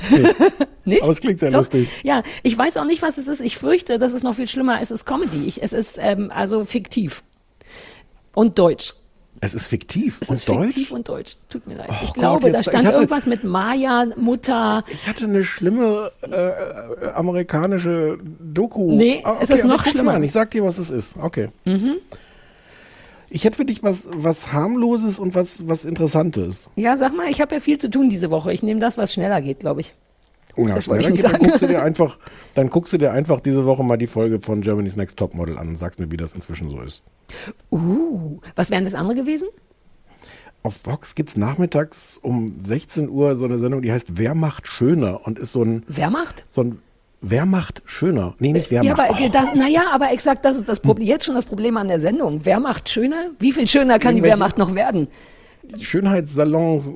Nicht? 0.85 1.03
Aber 1.03 1.11
es 1.11 1.19
klingt 1.19 1.39
sehr 1.39 1.49
Doch. 1.49 1.59
lustig. 1.59 1.89
Ja, 2.03 2.23
ich 2.43 2.57
weiß 2.57 2.77
auch 2.77 2.85
nicht, 2.85 3.01
was 3.01 3.17
es 3.17 3.27
ist. 3.27 3.41
Ich 3.41 3.57
fürchte, 3.57 3.99
das 3.99 4.13
ist 4.13 4.23
noch 4.23 4.35
viel 4.35 4.47
schlimmer. 4.47 4.81
Es 4.81 4.89
ist 4.89 5.05
Comedy. 5.05 5.45
Ich, 5.45 5.61
es 5.61 5.73
ist 5.73 5.97
ähm, 5.99 6.31
also 6.33 6.63
fiktiv. 6.63 7.23
Und 8.33 8.57
deutsch. 8.57 8.93
Es 9.39 9.53
ist 9.53 9.67
fiktiv 9.67 10.17
Es 10.21 10.29
und 10.29 10.35
ist 10.35 10.49
deutsch. 10.49 10.65
fiktiv 10.73 10.91
und 10.91 11.07
deutsch. 11.09 11.33
Tut 11.49 11.67
mir 11.67 11.75
leid. 11.75 11.89
ich 12.01 12.07
Gott, 12.09 12.15
glaube, 12.15 12.51
da 12.51 12.57
jetzt- 12.57 12.63
stand 12.69 12.81
ich 12.81 12.85
hatte- 12.87 12.95
irgendwas 12.97 13.25
mit 13.27 13.43
Maya, 13.43 14.05
Mutter. 14.17 14.83
Ich 14.91 15.07
hatte 15.07 15.25
eine 15.25 15.43
schlimme 15.43 16.11
äh, 16.21 17.07
amerikanische 17.13 18.17
Doku. 18.39 18.95
Nee, 18.95 19.21
Ah, 19.23 19.35
es 19.41 19.49
ist 19.49 19.63
noch 19.65 19.85
ich 19.85 19.91
schlimmer. 19.91 20.11
Mal 20.11 20.15
an. 20.17 20.23
Ich 20.23 20.31
sag 20.31 20.51
dir, 20.51 20.63
was 20.63 20.77
es 20.77 20.89
ist. 20.89 21.15
Okay. 21.21 21.49
Mhm. 21.65 21.97
Ich 23.29 23.43
hätte 23.43 23.57
für 23.57 23.65
dich 23.65 23.83
was, 23.83 24.07
was 24.15 24.53
harmloses 24.53 25.19
und 25.19 25.35
was, 25.35 25.67
was 25.67 25.83
Interessantes. 25.85 26.69
Ja, 26.75 26.95
sag 26.95 27.13
mal, 27.15 27.29
ich 27.29 27.41
habe 27.41 27.55
ja 27.55 27.59
viel 27.61 27.77
zu 27.77 27.89
tun 27.89 28.09
diese 28.09 28.31
Woche. 28.31 28.53
Ich 28.53 28.63
nehme 28.63 28.79
das, 28.79 28.97
was 28.97 29.13
schneller 29.13 29.41
geht, 29.41 29.59
glaube 29.59 29.81
ich. 29.81 29.93
Ja, 30.57 30.75
Das 30.75 30.87
wollte 30.87 31.03
schneller 31.05 31.15
ich 31.15 31.21
geht, 31.23 31.33
dann 31.33 31.41
guckst 31.41 31.61
du 31.61 31.67
dir 31.67 31.83
einfach, 31.83 32.17
dann 32.55 32.69
guckst 32.69 32.93
du 32.93 32.97
dir 32.97 33.11
einfach 33.11 33.39
diese 33.39 33.65
Woche 33.65 33.83
mal 33.83 33.97
die 33.97 34.07
Folge 34.07 34.39
von 34.39 34.61
Germany's 34.61 34.95
Next 34.95 35.17
Topmodel 35.17 35.57
an 35.57 35.69
und 35.69 35.75
sagst 35.75 35.99
mir, 35.99 36.11
wie 36.11 36.17
das 36.17 36.33
inzwischen 36.33 36.69
so 36.69 36.81
ist. 36.81 37.03
Uh, 37.71 38.39
was 38.55 38.69
wären 38.71 38.83
das 38.83 38.93
andere 38.95 39.15
gewesen? 39.15 39.47
Auf 40.63 40.79
Vox 40.85 41.15
gibt's 41.15 41.37
nachmittags 41.37 42.19
um 42.21 42.51
16 42.63 43.09
Uhr 43.09 43.37
so 43.37 43.45
eine 43.45 43.57
Sendung, 43.57 43.81
die 43.81 43.91
heißt 43.91 44.17
Wer 44.17 44.35
macht 44.35 44.67
schöner 44.67 45.25
und 45.25 45.39
ist 45.39 45.53
so 45.53 45.63
ein 45.63 45.83
Wer 45.87 46.09
macht? 46.09 46.43
so 46.47 46.61
ein 46.63 46.79
Wer 47.21 47.45
macht 47.45 47.81
schöner? 47.85 48.35
Nee, 48.39 48.51
nicht 48.53 48.69
wer 48.69 48.83
ja, 48.83 48.95
macht. 48.95 49.09
aber 49.09 49.29
das, 49.29 49.55
naja, 49.55 49.85
aber 49.91 50.11
exakt, 50.11 50.45
das 50.45 50.57
ist 50.57 50.69
das 50.69 50.79
Problem. 50.79 51.07
Jetzt 51.07 51.25
schon 51.25 51.33
das 51.35 51.45
Problem 51.45 51.75
an 51.77 51.87
der 51.87 51.99
Sendung. 51.99 52.41
Wer 52.45 52.59
macht 52.59 52.89
schöner? 52.89 53.31
Wie 53.39 53.51
viel 53.53 53.67
schöner 53.67 53.97
kann 53.97 54.15
die 54.15 54.21
Wer 54.21 54.31
Irgendwelche- 54.31 54.37
macht 54.37 54.57
noch 54.59 54.75
werden? 54.75 55.07
Schönheitssalons 55.79 56.91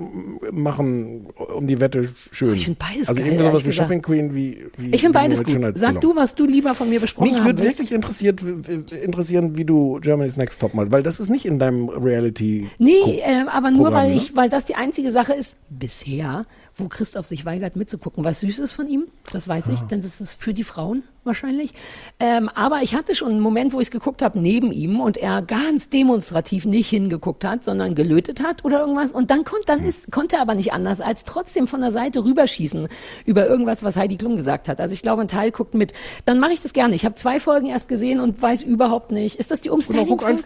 machen 0.52 1.28
um 1.56 1.68
die 1.68 1.80
Wette 1.80 2.08
schön. 2.32 2.54
Ich 2.56 2.66
find 2.66 2.80
beides 2.80 3.10
Also 3.10 3.22
irgendwie 3.22 3.44
sowas 3.44 3.66
wie. 3.66 3.72
Shopping 3.72 4.02
Queen 4.02 4.34
wie, 4.34 4.66
wie 4.78 4.94
Ich 4.94 5.02
finde 5.02 5.18
beides 5.20 5.44
gut. 5.44 5.58
Sag 5.76 6.02
du, 6.02 6.16
was 6.16 6.36
du 6.36 6.46
lieber 6.46 6.76
von 6.76 6.90
mir 6.90 7.00
besprochen 7.00 7.30
Mich 7.30 7.40
haben 7.40 7.46
würde 7.46 7.64
wirklich 7.64 7.92
interessiert, 7.92 8.42
interessieren, 8.42 9.58
wie 9.58 9.66
du 9.66 10.00
Germany's 10.02 10.38
Next 10.38 10.62
Topmodel, 10.62 10.92
weil 10.92 11.04
das 11.04 11.20
ist 11.20 11.30
nicht 11.30 11.46
in 11.46 11.60
deinem 11.60 11.90
Reality. 11.90 12.70
Nee, 12.80 13.22
ähm, 13.24 13.48
aber 13.48 13.72
nur 13.72 13.86
Programm, 13.86 14.04
weil 14.04 14.10
ne? 14.12 14.18
ich, 14.18 14.36
weil 14.36 14.50
das 14.50 14.66
die 14.66 14.76
einzige 14.76 15.12
Sache 15.12 15.34
ist, 15.34 15.58
bisher, 15.70 16.46
wo 16.78 16.88
Christoph 16.88 17.26
sich 17.26 17.46
weigert 17.46 17.76
mitzugucken. 17.76 18.24
Was 18.24 18.40
süß 18.40 18.60
ist 18.60 18.74
von 18.74 18.88
ihm, 18.88 19.06
das 19.32 19.48
weiß 19.48 19.70
Ah. 19.70 19.74
ich, 19.74 19.80
denn 19.82 20.02
das 20.02 20.22
ist 20.22 20.42
für 20.42 20.54
die 20.54 20.64
Frauen 20.64 21.04
wahrscheinlich. 21.24 21.74
Ähm, 22.20 22.50
aber 22.50 22.82
ich 22.82 22.96
hatte 22.96 23.14
schon 23.14 23.30
einen 23.30 23.40
Moment, 23.42 23.74
wo 23.74 23.80
ich 23.80 23.88
es 23.88 23.92
geguckt 23.92 24.22
habe 24.22 24.40
neben 24.40 24.72
ihm 24.72 25.00
und 25.02 25.18
er 25.18 25.42
ganz 25.42 25.90
demonstrativ 25.90 26.66
nicht 26.66 26.90
hingeguckt 26.90 27.44
hat, 27.46 27.64
sondern 27.64 27.94
gelötet 27.94 28.42
hat 28.42 28.66
oder 28.66 28.80
irgendwas. 28.80 29.12
Und 29.12 29.30
dann, 29.30 29.44
konnt, 29.44 29.68
Hm. 29.70 29.78
dann 29.78 29.86
ist, 29.86 30.12
konnte 30.12 30.38
er 30.38 30.42
aber 30.42 30.56
nicht 30.56 30.74
anders, 30.74 31.02
als 31.02 31.24
trotzdem 31.26 31.68
von 31.68 31.82
der 31.82 31.92
Seite 31.92 32.24
rüberschießen 32.24 32.88
über 33.26 33.46
irgendwas, 33.48 33.84
was 33.84 33.98
Heidi 33.98 34.16
Klum 34.18 34.36
gesagt 34.36 34.68
hat. 34.68 34.80
Also 34.80 34.94
ich 34.94 35.02
glaube, 35.02 35.22
ein 35.22 35.28
Teil 35.28 35.52
guckt 35.52 35.74
mit. 35.76 35.94
Dann 36.26 36.40
mache 36.40 36.54
ich 36.54 36.62
das 36.62 36.74
gerne. 36.74 36.96
Ich 36.96 37.06
habe 37.06 37.16
zwei 37.16 37.40
Folgen 37.40 37.68
erst 37.68 37.90
gesehen 37.90 38.20
und 38.20 38.42
weiß 38.42 38.64
überhaupt 38.64 39.12
nicht. 39.12 39.36
Ist 39.36 39.52
das 39.52 39.62
die 39.62 39.70
Umstyling-Folge? 39.70 40.44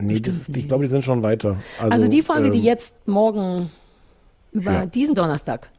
Nee, 0.00 0.18
das 0.20 0.34
ist, 0.36 0.56
ich 0.56 0.66
glaube, 0.66 0.84
die 0.84 0.90
sind 0.90 1.04
schon 1.04 1.22
weiter. 1.22 1.56
Also, 1.78 1.92
Also, 1.92 2.08
die 2.08 2.22
Folge, 2.22 2.50
die 2.50 2.58
ähm, 2.58 2.64
jetzt 2.64 3.06
morgen 3.06 3.70
über 4.54 4.72
ja. 4.72 4.86
diesen 4.86 5.14
Donnerstag 5.14 5.70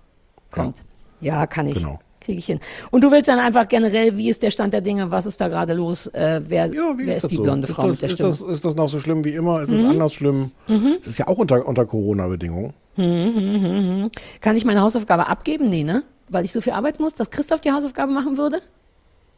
kommt. 0.52 0.84
Ja, 1.22 1.47
kann 1.47 1.68
ich. 1.68 1.76
Genau. 1.76 1.99
Kriege 2.19 2.39
ich 2.39 2.45
hin. 2.45 2.60
Und 2.91 3.03
du 3.03 3.11
willst 3.11 3.27
dann 3.27 3.39
einfach 3.39 3.68
generell, 3.68 4.18
wie 4.18 4.30
ist 4.30 4.41
der 4.41 4.49
Stand 4.52 4.73
der 4.73 4.81
Dinge, 4.81 5.11
was 5.11 5.26
ist 5.27 5.39
da 5.39 5.47
gerade 5.47 5.73
los, 5.73 6.07
äh, 6.07 6.41
wer, 6.47 6.72
wer 6.72 7.15
ist, 7.15 7.23
das 7.23 7.30
die 7.30 7.35
so? 7.35 7.43
blonde 7.43 7.68
ist 7.68 7.73
Frau 7.73 7.84
das, 7.84 7.91
mit 7.91 8.02
der 8.02 8.10
ist 8.10 8.15
Stimme? 8.15 8.30
Das, 8.30 8.41
ist 8.41 8.65
das 8.65 8.76
noch 8.76 8.89
so 8.89 8.99
schlimm 8.99 9.23
wie 9.23 9.35
immer? 9.35 9.61
Ist 9.61 9.72
es 9.72 9.80
Mhm. 9.81 9.89
anders 9.89 10.14
schlimm? 10.14 10.52
Mhm. 10.68 10.97
Es 11.02 11.07
ist 11.07 11.19
ja 11.19 11.27
auch 11.27 11.38
unter, 11.38 11.65
unter 11.68 11.85
Corona-Bedingungen. 11.85 12.73
Mhm, 12.95 13.03
mhm, 13.06 14.02
mhm. 14.02 14.11
Kann 14.41 14.57
ich 14.57 14.65
meine 14.65 14.81
Hausaufgabe 14.81 15.27
abgeben? 15.27 15.69
Nee, 15.69 15.84
ne? 15.84 16.03
Weil 16.30 16.45
ich 16.45 16.52
so 16.52 16.61
viel 16.61 16.73
arbeiten 16.73 17.03
muss, 17.03 17.14
dass 17.14 17.30
Christoph 17.30 17.61
die 17.61 17.72
Hausaufgabe 17.72 18.11
machen 18.11 18.38
würde? 18.38 18.61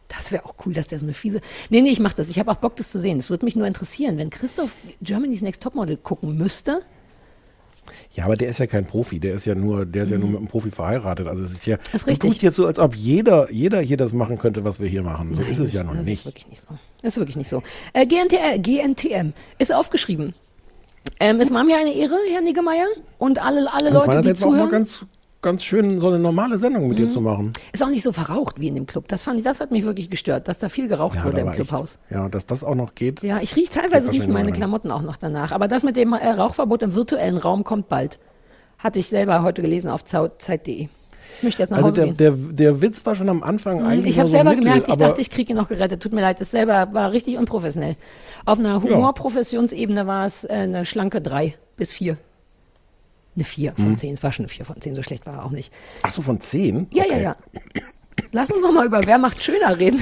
Das 0.07 0.31
wäre 0.31 0.45
auch 0.45 0.55
cool, 0.65 0.73
dass 0.73 0.87
der 0.87 0.99
so 0.99 1.05
eine 1.05 1.13
fiese. 1.13 1.41
Nee, 1.69 1.81
nee, 1.81 1.89
ich 1.89 1.99
mach 1.99 2.13
das. 2.13 2.29
Ich 2.29 2.39
habe 2.39 2.49
auch 2.51 2.55
Bock, 2.55 2.77
das 2.77 2.91
zu 2.91 2.99
sehen. 2.99 3.17
Es 3.17 3.29
würde 3.29 3.43
mich 3.43 3.57
nur 3.57 3.67
interessieren, 3.67 4.17
wenn 4.17 4.29
Christoph 4.29 4.73
Germany's 5.01 5.41
Next 5.41 5.61
Topmodel 5.61 5.97
gucken 5.97 6.37
müsste. 6.37 6.81
Ja, 8.11 8.25
aber 8.25 8.35
der 8.35 8.49
ist 8.49 8.57
ja 8.59 8.67
kein 8.67 8.85
Profi, 8.85 9.19
der 9.19 9.33
ist 9.33 9.45
ja 9.45 9.53
nur, 9.53 9.85
der 9.85 10.03
ist 10.03 10.11
ja 10.11 10.17
nur 10.17 10.29
mit 10.29 10.37
einem 10.37 10.47
Profi 10.47 10.71
verheiratet. 10.71 11.27
Also 11.27 11.43
es 11.43 11.51
ist 11.51 11.65
ja, 11.65 11.77
Mhm. 11.77 12.11
Ist 12.11 12.21
tust 12.21 12.41
jetzt 12.41 12.55
so, 12.55 12.65
als 12.65 12.79
ob 12.79 12.95
jeder, 12.95 13.51
jeder 13.51 13.79
hier 13.79 13.97
das 13.97 14.13
machen 14.13 14.37
könnte, 14.37 14.63
was 14.63 14.79
wir 14.79 14.87
hier 14.87 15.03
machen. 15.03 15.35
So 15.35 15.41
ist 15.41 15.59
es 15.59 15.73
ja 15.73 15.83
noch 15.83 15.95
das 15.95 16.05
nicht. 16.05 16.19
Ist 16.19 16.25
wirklich 16.25 16.47
nicht 16.47 16.61
so. 16.61 16.69
Das 17.01 17.13
ist 17.13 17.17
wirklich 17.17 17.35
nicht 17.35 17.49
so. 17.49 17.61
Äh, 17.93 18.05
GNTL, 18.05 18.59
GNTM 18.59 19.33
ist 19.57 19.73
aufgeschrieben. 19.73 20.33
Ähm, 21.19 21.39
es 21.39 21.53
war 21.53 21.63
mir 21.63 21.77
eine 21.77 21.93
Ehre, 21.93 22.17
Herr 22.31 22.41
Niggemeier, 22.41 22.87
und 23.17 23.39
alle, 23.41 23.71
alle 23.71 23.89
Leute, 23.89 24.07
die 24.07 24.11
war 24.11 24.17
auch 24.17 24.23
mal 24.23 24.35
zuhören. 24.35 24.69
ganz, 24.69 25.05
ganz 25.47 25.63
schön, 25.63 25.99
so 25.99 26.07
eine 26.09 26.19
normale 26.19 26.57
Sendung 26.57 26.87
mit 26.89 26.97
dir 26.99 27.05
Mhm. 27.05 27.11
zu 27.11 27.21
machen. 27.21 27.53
Ist 27.71 27.81
auch 27.81 27.89
nicht 27.89 28.03
so 28.03 28.11
verraucht 28.11 28.59
wie 28.59 28.67
in 28.67 28.75
dem 28.75 28.85
Club. 28.85 29.07
Das 29.07 29.23
fand 29.23 29.39
ich, 29.39 29.45
das 29.45 29.59
hat 29.61 29.71
mich 29.71 29.83
wirklich 29.85 30.09
gestört, 30.09 30.47
dass 30.49 30.59
da 30.59 30.67
viel 30.67 30.87
geraucht 30.89 31.15
Ja, 31.15 31.23
wurde 31.25 31.39
im 31.39 31.45
war 31.47 31.53
echt- 31.53 31.67
Clubhaus. 31.67 31.99
Ja, 32.09 32.27
dass 32.27 32.45
das 32.45 32.63
auch 32.65 32.75
noch 32.75 32.93
geht. 32.95 33.23
Ja, 33.23 33.39
ich 33.41 33.55
rieche 33.55 33.71
teilweise 33.71 34.11
riechen 34.11 34.33
meine. 34.33 34.51
Klamotten 34.51 34.91
auch 34.91 35.01
noch 35.01 35.15
danach. 35.17 35.51
Aber 35.53 35.67
das 35.67 35.83
mit 35.83 35.95
dem 35.95 36.11
äh, 36.13 36.27
Rauchverbot 36.31 36.83
im 36.83 36.93
virtuellen 36.93 37.37
Raum 37.37 37.63
kommt 37.63 37.87
bald. 37.87 38.19
Hatte 38.77 38.99
ich 38.99 39.07
selber 39.07 39.41
heute 39.41 39.61
gelesen 39.61 39.89
auf 39.89 40.03
Zeit.de. 40.05 40.89
Ich 41.37 41.43
möchte 41.43 41.61
jetzt 41.61 41.69
nach 41.69 41.77
Also 41.77 41.89
Hause 41.89 42.13
der, 42.13 42.31
der, 42.31 42.31
der 42.31 42.81
Witz 42.81 43.05
war 43.05 43.15
schon 43.15 43.29
am 43.29 43.43
Anfang 43.43 43.79
Mhm, 43.79 43.85
eigentlich 43.85 44.11
Ich 44.11 44.19
habe 44.19 44.27
so 44.27 44.33
selber 44.35 44.49
mittel, 44.51 44.63
gemerkt, 44.65 44.87
ich 44.89 44.95
dachte, 44.95 45.21
ich 45.21 45.29
kriege 45.29 45.51
ihn 45.53 45.57
noch 45.57 45.69
gerettet. 45.69 46.01
Tut 46.03 46.13
mir 46.13 46.21
leid, 46.21 46.41
es 46.41 46.51
selber 46.51 46.89
war 46.93 47.11
richtig 47.11 47.37
unprofessionell. 47.37 47.95
Auf 48.45 48.59
einer 48.59 48.81
Humorprofessionsebene 48.81 50.07
war 50.07 50.25
es 50.25 50.43
äh, 50.45 50.49
eine 50.53 50.85
schlanke 50.85 51.21
3 51.21 51.55
bis 51.75 51.93
4. 51.93 52.17
Eine 53.37 53.43
4 53.45 53.73
von 53.75 53.91
Mhm. 53.91 53.97
10. 53.97 54.13
Es 54.13 54.23
war 54.23 54.31
schon 54.31 54.45
eine 54.45 54.49
4 54.49 54.65
von 54.65 54.81
10, 54.81 54.95
so 54.95 55.03
schlecht 55.03 55.27
war 55.27 55.35
er 55.35 55.45
auch 55.45 55.51
nicht. 55.51 55.71
Ach 56.01 56.11
so, 56.11 56.23
von 56.23 56.41
10? 56.41 56.87
Ja, 56.91 57.05
ja, 57.05 57.17
ja. 57.17 57.35
Lass 58.31 58.49
uns 58.51 58.61
noch 58.61 58.71
mal 58.71 58.85
über 58.87 59.05
Wer 59.05 59.19
macht 59.19 59.43
schöner 59.43 59.77
reden. 59.77 60.01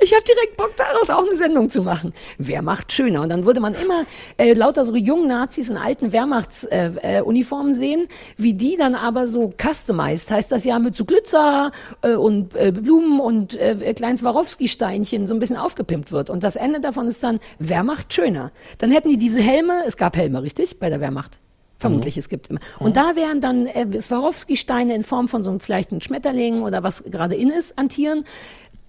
Ich 0.00 0.12
habe 0.12 0.22
direkt 0.24 0.56
Bock 0.58 0.76
daraus 0.76 1.08
auch 1.08 1.24
eine 1.26 1.34
Sendung 1.36 1.70
zu 1.70 1.82
machen. 1.82 2.12
Wer 2.36 2.60
macht 2.60 2.92
schöner? 2.92 3.22
Und 3.22 3.30
dann 3.30 3.46
würde 3.46 3.60
man 3.60 3.74
immer 3.74 4.04
äh, 4.36 4.52
lauter 4.52 4.84
so 4.84 4.94
jungen 4.94 5.28
Nazis 5.28 5.70
in 5.70 5.78
alten 5.78 6.12
Wehrmachtsuniformen 6.12 7.72
äh, 7.72 7.76
äh, 7.76 7.78
sehen, 7.78 8.08
wie 8.36 8.52
die 8.52 8.76
dann 8.76 8.94
aber 8.94 9.26
so 9.26 9.54
customized, 9.56 10.30
heißt 10.30 10.52
das 10.52 10.64
ja 10.64 10.78
mit 10.78 10.96
so 10.96 11.06
Glitzer 11.06 11.70
äh, 12.02 12.14
und 12.14 12.54
äh, 12.56 12.72
Blumen 12.72 13.20
und 13.20 13.54
äh, 13.54 13.94
kleinen 13.94 14.18
Swarovski-Steinchen 14.18 15.26
so 15.26 15.32
ein 15.34 15.40
bisschen 15.40 15.56
aufgepimpt 15.56 16.12
wird. 16.12 16.28
Und 16.28 16.42
das 16.42 16.56
Ende 16.56 16.80
davon 16.80 17.06
ist 17.06 17.22
dann, 17.22 17.40
wer 17.58 17.84
macht 17.84 18.12
schöner? 18.12 18.52
Dann 18.78 18.90
hätten 18.90 19.08
die 19.08 19.16
diese 19.18 19.40
Helme, 19.40 19.84
es 19.86 19.96
gab 19.96 20.16
Helme, 20.16 20.42
richtig? 20.42 20.78
Bei 20.80 20.90
der 20.90 21.00
Wehrmacht. 21.00 21.38
Vermutlich, 21.82 22.16
es 22.16 22.28
gibt 22.28 22.48
immer. 22.48 22.60
Und 22.78 22.96
da 22.96 23.16
wären 23.16 23.40
dann 23.40 23.66
äh, 23.66 24.00
Swarovski-Steine 24.00 24.94
in 24.94 25.02
Form 25.02 25.28
von 25.28 25.42
so 25.42 25.50
einem 25.50 25.60
vielleicht 25.60 25.90
einem 25.90 26.00
Schmetterling 26.00 26.62
oder 26.62 26.82
was 26.82 27.04
gerade 27.04 27.34
in 27.34 27.50
ist 27.50 27.78
an 27.78 27.88
Tieren. 27.88 28.24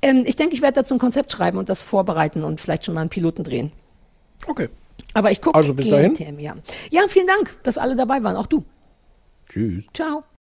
Ähm, 0.02 0.24
ich 0.26 0.36
denke, 0.36 0.53
ich 0.53 0.61
werde 0.61 0.76
dazu 0.76 0.94
ein 0.94 0.99
Konzept 0.99 1.32
schreiben 1.32 1.57
und 1.57 1.70
das 1.70 1.84
vorbereiten 1.84 2.44
und 2.44 2.61
vielleicht 2.61 2.86
schon 2.86 2.94
mal 2.94 3.02
einen 3.02 3.10
Piloten 3.10 3.44
drehen. 3.44 3.72
Okay. 4.48 4.70
Aber 5.14 5.32
ich 5.32 5.41
gucke 5.41 5.56
Also 5.56 5.74
bis 5.74 5.90
dahin. 5.90 6.40
Ja. 6.40 6.56
ja, 6.91 7.02
vielen 7.07 7.28
Dank, 7.28 7.57
dass 7.64 7.78
alle 7.78 7.95
dabei 7.95 8.24
waren, 8.24 8.36
auch 8.36 8.48
du. 8.48 8.64
Tschüss. 9.48 9.86
Ciao. 9.94 10.24